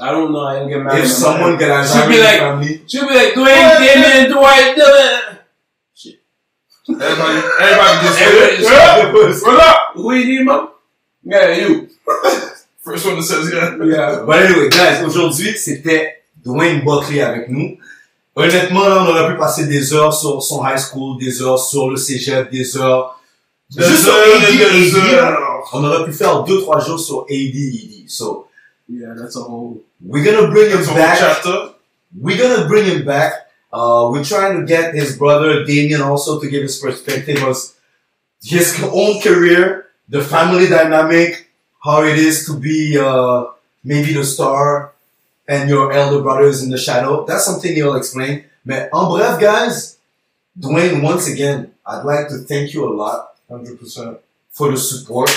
[0.00, 0.44] I don't know.
[0.46, 0.98] I don't get mad.
[0.98, 1.66] If someone mother.
[1.66, 5.38] get She'll be like- family, she'll be like Dwayne, Damien, Dwight, Dylan.
[6.88, 8.58] Everybody, everybody gets Everybody it.
[8.58, 8.70] just-
[9.46, 9.52] Yeah.
[9.52, 9.78] What up?
[9.94, 10.70] Who you need, mom?
[11.22, 11.88] Yeah, you.
[12.80, 13.76] First one that says yeah.
[13.84, 14.24] Yeah.
[14.26, 16.14] But anyway, guys, aujourd'hui, c'était
[16.44, 17.76] Dwayne Buckley avec nous.
[18.40, 21.90] Honnêtement, là, on aurait pu passer des heures sur son high school, des heures sur
[21.90, 23.20] le cégep, des heures.
[23.76, 25.38] Juste sur AD, AD, là,
[25.72, 28.08] on aurait pu faire deux, trois jours sur AD, ED.
[28.08, 28.46] So,
[28.88, 29.82] Yeah, that's a whole.
[30.04, 31.18] we're gonna bring him That's a back.
[31.18, 31.56] chapter.
[32.20, 33.32] We're gonna bring him back
[33.72, 37.56] Uh, we're trying to get his brother Damien also to give his perspective of
[38.42, 41.46] his own career, the family dynamic,
[41.78, 43.44] how it is to be uh,
[43.84, 44.90] maybe the star
[45.50, 47.26] and your elder brother is in the shadow.
[47.26, 48.44] That's something he'll explain.
[48.64, 49.98] But en bref, guys,
[50.58, 54.18] Dwayne, once again, I'd like to thank you a lot Hundred percent.
[54.50, 55.30] for the support,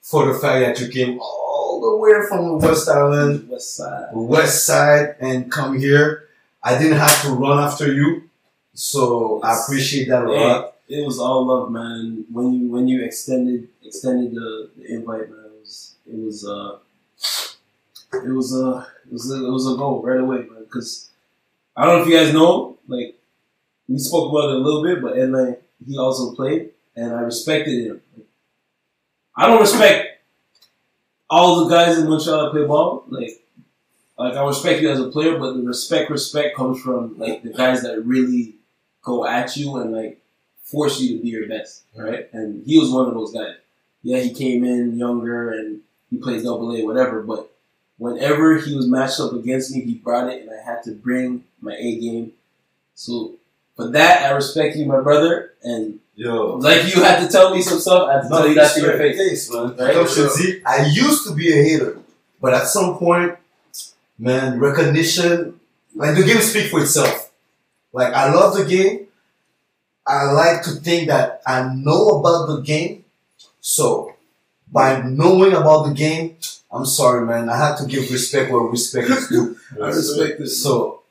[0.00, 4.08] for the fact that you came all the way from the West Island, West Side.
[4.12, 6.28] West Side, and come here.
[6.62, 8.28] I didn't have to run after you,
[8.74, 10.74] so I appreciate that a lot.
[10.88, 12.24] it was all love, man.
[12.32, 16.78] When you when you extended extended the, the invite, man, it was it was uh
[18.14, 20.64] it was uh it was a, it was a goal right away, man.
[20.64, 21.10] Because
[21.76, 23.18] I don't know if you guys know, like
[23.88, 27.86] we spoke about it a little bit, but Lang, he also played, and I respected
[27.86, 28.02] him.
[29.36, 30.20] I don't respect
[31.30, 33.38] all the guys in Montreal that play ball, like.
[34.18, 37.48] Like I respect you as a player, but the respect, respect comes from like the
[37.48, 38.56] guys that really
[39.02, 40.20] go at you and like
[40.62, 42.28] force you to be your best, right?
[42.32, 43.56] And he was one of those guys.
[44.02, 47.51] Yeah, he came in younger and he plays double A, whatever, but
[48.02, 51.44] whenever he was matched up against me, he brought it and I had to bring
[51.60, 52.32] my A game.
[52.96, 53.34] So
[53.76, 55.54] for that, I respect you, my brother.
[55.62, 58.54] And Yo, like you had to tell me some stuff, I had to tell you
[58.56, 59.50] that to your straight face.
[59.52, 59.76] man.
[59.76, 59.94] Right?
[59.94, 61.98] Je te dis, I used to be a hater,
[62.40, 63.38] but at some point,
[64.18, 65.60] man, recognition,
[65.94, 67.30] like the game speaks for itself.
[67.92, 69.06] Like I love the game.
[70.04, 73.04] I like to think that I know about the game.
[73.60, 74.16] So
[74.70, 76.36] by knowing about the game,
[76.72, 77.50] I'm sorry, man.
[77.50, 79.56] I have to give respect where respect is due.
[79.82, 80.62] I respect this.
[80.62, 81.02] So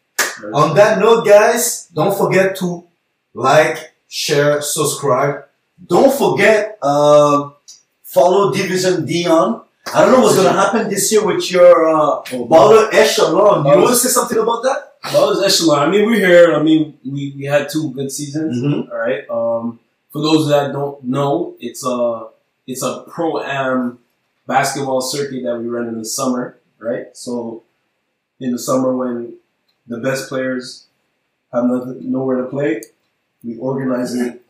[0.54, 2.84] on that note, guys, don't forget to
[3.34, 5.46] like, share, subscribe.
[5.86, 7.54] Don't forget, um,
[8.04, 9.64] follow Division Dion.
[9.94, 13.66] I don't know what's gonna happen this year with your uh, baller echelon.
[13.66, 14.94] You want to say something about that?
[15.04, 15.88] It's echelon.
[15.88, 16.54] I mean, we're here.
[16.54, 18.62] I mean, we, we had two good seasons.
[18.62, 18.92] Mm-hmm.
[18.92, 19.30] All right.
[19.30, 19.80] Um,
[20.12, 22.28] for those that don't know, it's a
[22.68, 24.00] it's a pro am
[24.56, 26.44] basketball circuit that we run in the summer.
[26.90, 27.08] Right.
[27.26, 27.64] So
[28.40, 29.16] in the summer, when
[29.88, 30.88] the best players
[31.54, 32.82] have nothing, nowhere to play,
[33.44, 34.42] we organize it.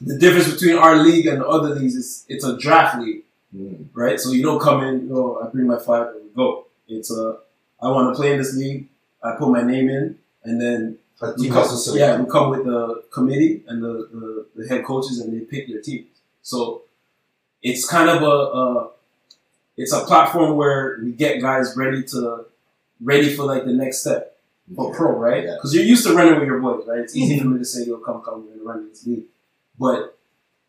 [0.00, 3.22] The difference between our league and the other leagues is it's a draft league,
[4.02, 4.18] right?
[4.22, 6.66] So you don't come in, oh, I bring my five and we go.
[6.88, 7.38] It's a,
[7.80, 8.88] I want to play in this league.
[9.22, 10.98] I put my name in, and then
[11.38, 15.32] we come, yeah, we come with the committee and the, the, the head coaches, and
[15.32, 16.06] they pick their team.
[16.42, 16.82] So
[17.62, 18.90] it's kind of a, a
[19.76, 22.46] it's a platform where we get guys ready to
[23.00, 24.36] ready for like the next step
[24.74, 25.44] for pro, right?
[25.44, 25.54] Yeah.
[25.54, 27.00] Because you're used to running with your boys, right?
[27.00, 29.24] It's easy for me to say, "Yo, come, come, we're gonna run this league,"
[29.78, 30.18] but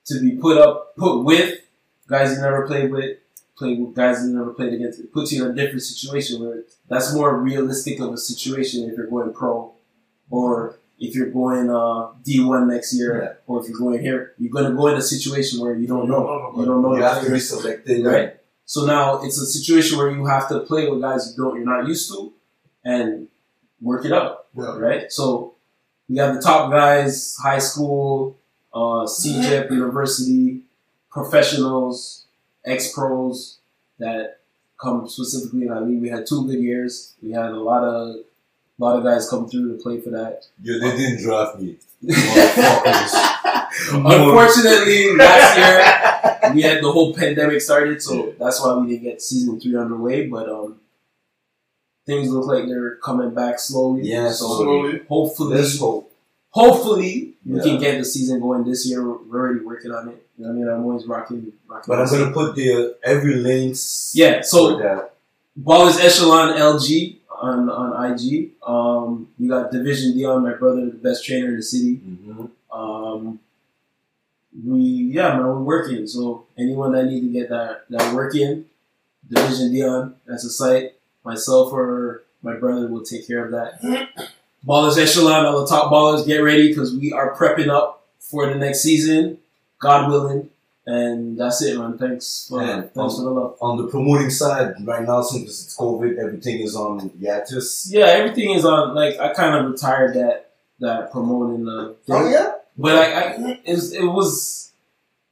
[0.06, 1.60] to be put up, put with
[2.08, 3.18] guys you never played with,
[3.58, 6.64] play with guys you never played against, it puts you in a different situation where
[6.90, 9.72] that's more realistic of a situation if you're going pro,
[10.30, 13.34] or if you're going uh, D1 next year, Yeah.
[13.48, 16.52] or if you're going here, you're gonna go in a situation where you don't know,
[16.56, 18.06] you You don't know You have to be selected.
[18.06, 18.36] Right.
[18.68, 21.66] So now it's a situation where you have to play with guys you don't, you're
[21.66, 22.34] not used to,
[22.84, 23.28] and
[23.82, 24.78] work it out, Yeah.
[24.78, 25.12] right?
[25.12, 25.56] So
[26.10, 28.38] we have the top guys, high school,
[28.74, 30.62] uh, CEGEP, university,
[31.10, 32.26] professionals,
[32.66, 33.60] ex pros
[34.00, 34.40] that
[34.80, 36.02] come specifically in our league.
[36.02, 37.14] We had two good years.
[37.24, 38.16] We had a lot of
[38.80, 40.44] a lot of guys come through to play for that.
[40.62, 41.78] Yeah, they didn't draft me.
[42.04, 43.34] Motherfuckers.
[43.94, 49.22] Unfortunately, last year we had the whole pandemic started, so that's why we didn't get
[49.22, 50.28] season three underway.
[50.28, 50.80] But um,
[52.06, 54.04] things look like they're coming back slowly.
[54.04, 55.02] Yeah, so slowly.
[55.08, 56.12] hopefully, Let's hope.
[56.50, 57.64] hopefully we Yeah.
[57.64, 59.04] can get the season going this year.
[59.08, 60.24] We're already working on it.
[60.38, 61.52] You know I mean, I'm always rocking.
[61.68, 64.12] rocking But I'm gonna put the every links.
[64.16, 64.42] yeah.
[64.42, 65.14] So for that.
[65.60, 68.52] Ballers Echelon LG on on IG.
[68.66, 71.98] Um, you got Division Dion, my brother, the best trainer in the city.
[71.98, 72.50] Mhm.
[72.72, 73.40] Um,
[74.66, 76.08] we yeah, man, we're working.
[76.08, 78.66] So anyone that need to get that that work in,
[79.30, 80.94] Division Dion, that's a site.
[81.24, 83.82] Myself or my brother will take care of that.
[84.68, 88.56] Ballers Echelon, all the top ballers, get ready because we are prepping up for the
[88.56, 89.38] next season,
[89.80, 90.50] God willing.
[90.90, 91.98] And that's it, man.
[91.98, 93.58] Thanks for And, thanks for the love.
[93.60, 97.90] On the promoting side, right now since it's COVID, everything is on hiatus.
[97.92, 98.96] Yeah, everything is on.
[98.96, 101.98] Like I kind of retired that that promoting the.
[102.06, 102.16] Thing.
[102.16, 102.54] Oh yeah.
[102.78, 104.72] But like I, it was, it was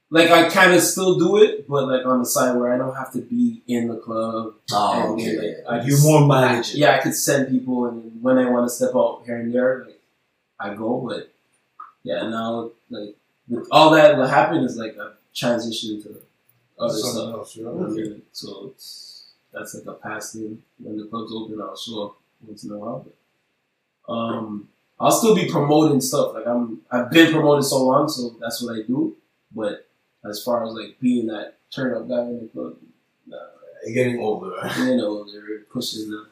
[0.09, 2.95] like I kind of still do it, but like on the side where I don't
[2.95, 4.55] have to be in the club.
[4.73, 5.37] Oh, And, okay.
[5.37, 6.79] like, I you can- more manage it.
[6.79, 9.85] Yeah, I could send people, and when I want to step out here and there,
[9.85, 10.01] like
[10.59, 10.99] I go.
[11.07, 11.31] But
[12.03, 13.15] yeah, now like
[13.47, 16.21] with all that what happened is like a transition to
[16.79, 17.33] other Something stuff.
[17.35, 17.65] else, yeah.
[17.65, 20.41] what So it's that's like a passing.
[20.41, 20.63] thing.
[20.79, 22.15] When the club's open, I'll show up
[22.45, 23.05] once in a while.
[24.07, 26.33] But, um, I'll still be promoting stuff.
[26.33, 29.15] Like I'm, I've been promoting so long, so that's what I do.
[29.53, 29.87] But
[30.29, 32.75] as far as like being that turn up guy in the club,
[33.27, 33.37] nah,
[33.85, 34.55] You're getting older.
[34.97, 36.27] know, they're pushing the.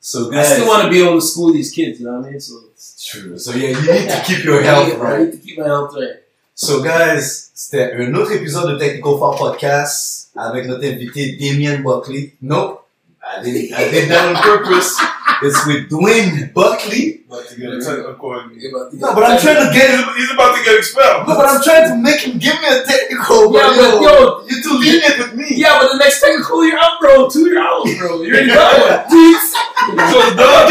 [0.00, 2.00] So I still want to be able to school these kids.
[2.00, 2.40] You know what I mean?
[2.40, 3.38] So it's true.
[3.38, 5.14] So yeah, you need to keep your health I right.
[5.20, 6.16] I need to keep my health right.
[6.62, 12.34] So guys, c'était un autre épisode de Technical Foul Podcast avec notre invité Damien Buckley.
[12.40, 12.86] Nope,
[13.20, 14.96] I did I did that on purpose.
[15.42, 17.24] It's with Dwayne Buckley.
[17.26, 18.46] About to get a technical.
[18.92, 21.26] No, but I'm trying to get He's, he's about to get expelled.
[21.26, 23.50] No, but I'm trying to make him give me a technical.
[23.50, 23.58] Bro.
[23.58, 25.46] Yeah, but yo, you're too lenient with me.
[25.58, 27.28] Yeah, but the next technical you're out, bro.
[27.28, 28.22] Two year out, bro.
[28.22, 29.02] You already got one.
[29.10, 29.50] Please.
[29.50, 30.70] So it's done.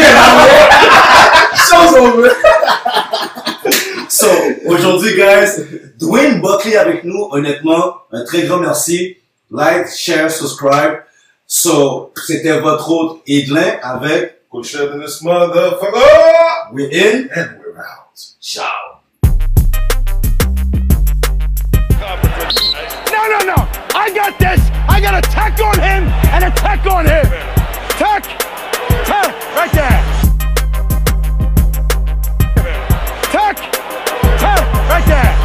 [1.68, 2.32] Show's over.
[4.22, 4.28] So,
[4.66, 5.58] aujourd'hui, guys,
[5.98, 7.26] Dwayne Buckley avec nous.
[7.32, 9.16] Honnêtement, un très grand merci.
[9.50, 11.02] Like, share, subscribe.
[11.44, 16.70] So, c'était votre hôte Edlin avec Coach this motherfucker.
[16.72, 18.16] We're in and we're out.
[18.40, 19.00] Ciao.
[23.10, 23.68] No, no, no.
[23.92, 24.60] I got this.
[24.88, 27.26] I got a tech on him and a on him.
[27.98, 28.24] Tech.
[29.56, 30.11] Right there.
[34.92, 35.41] Right there.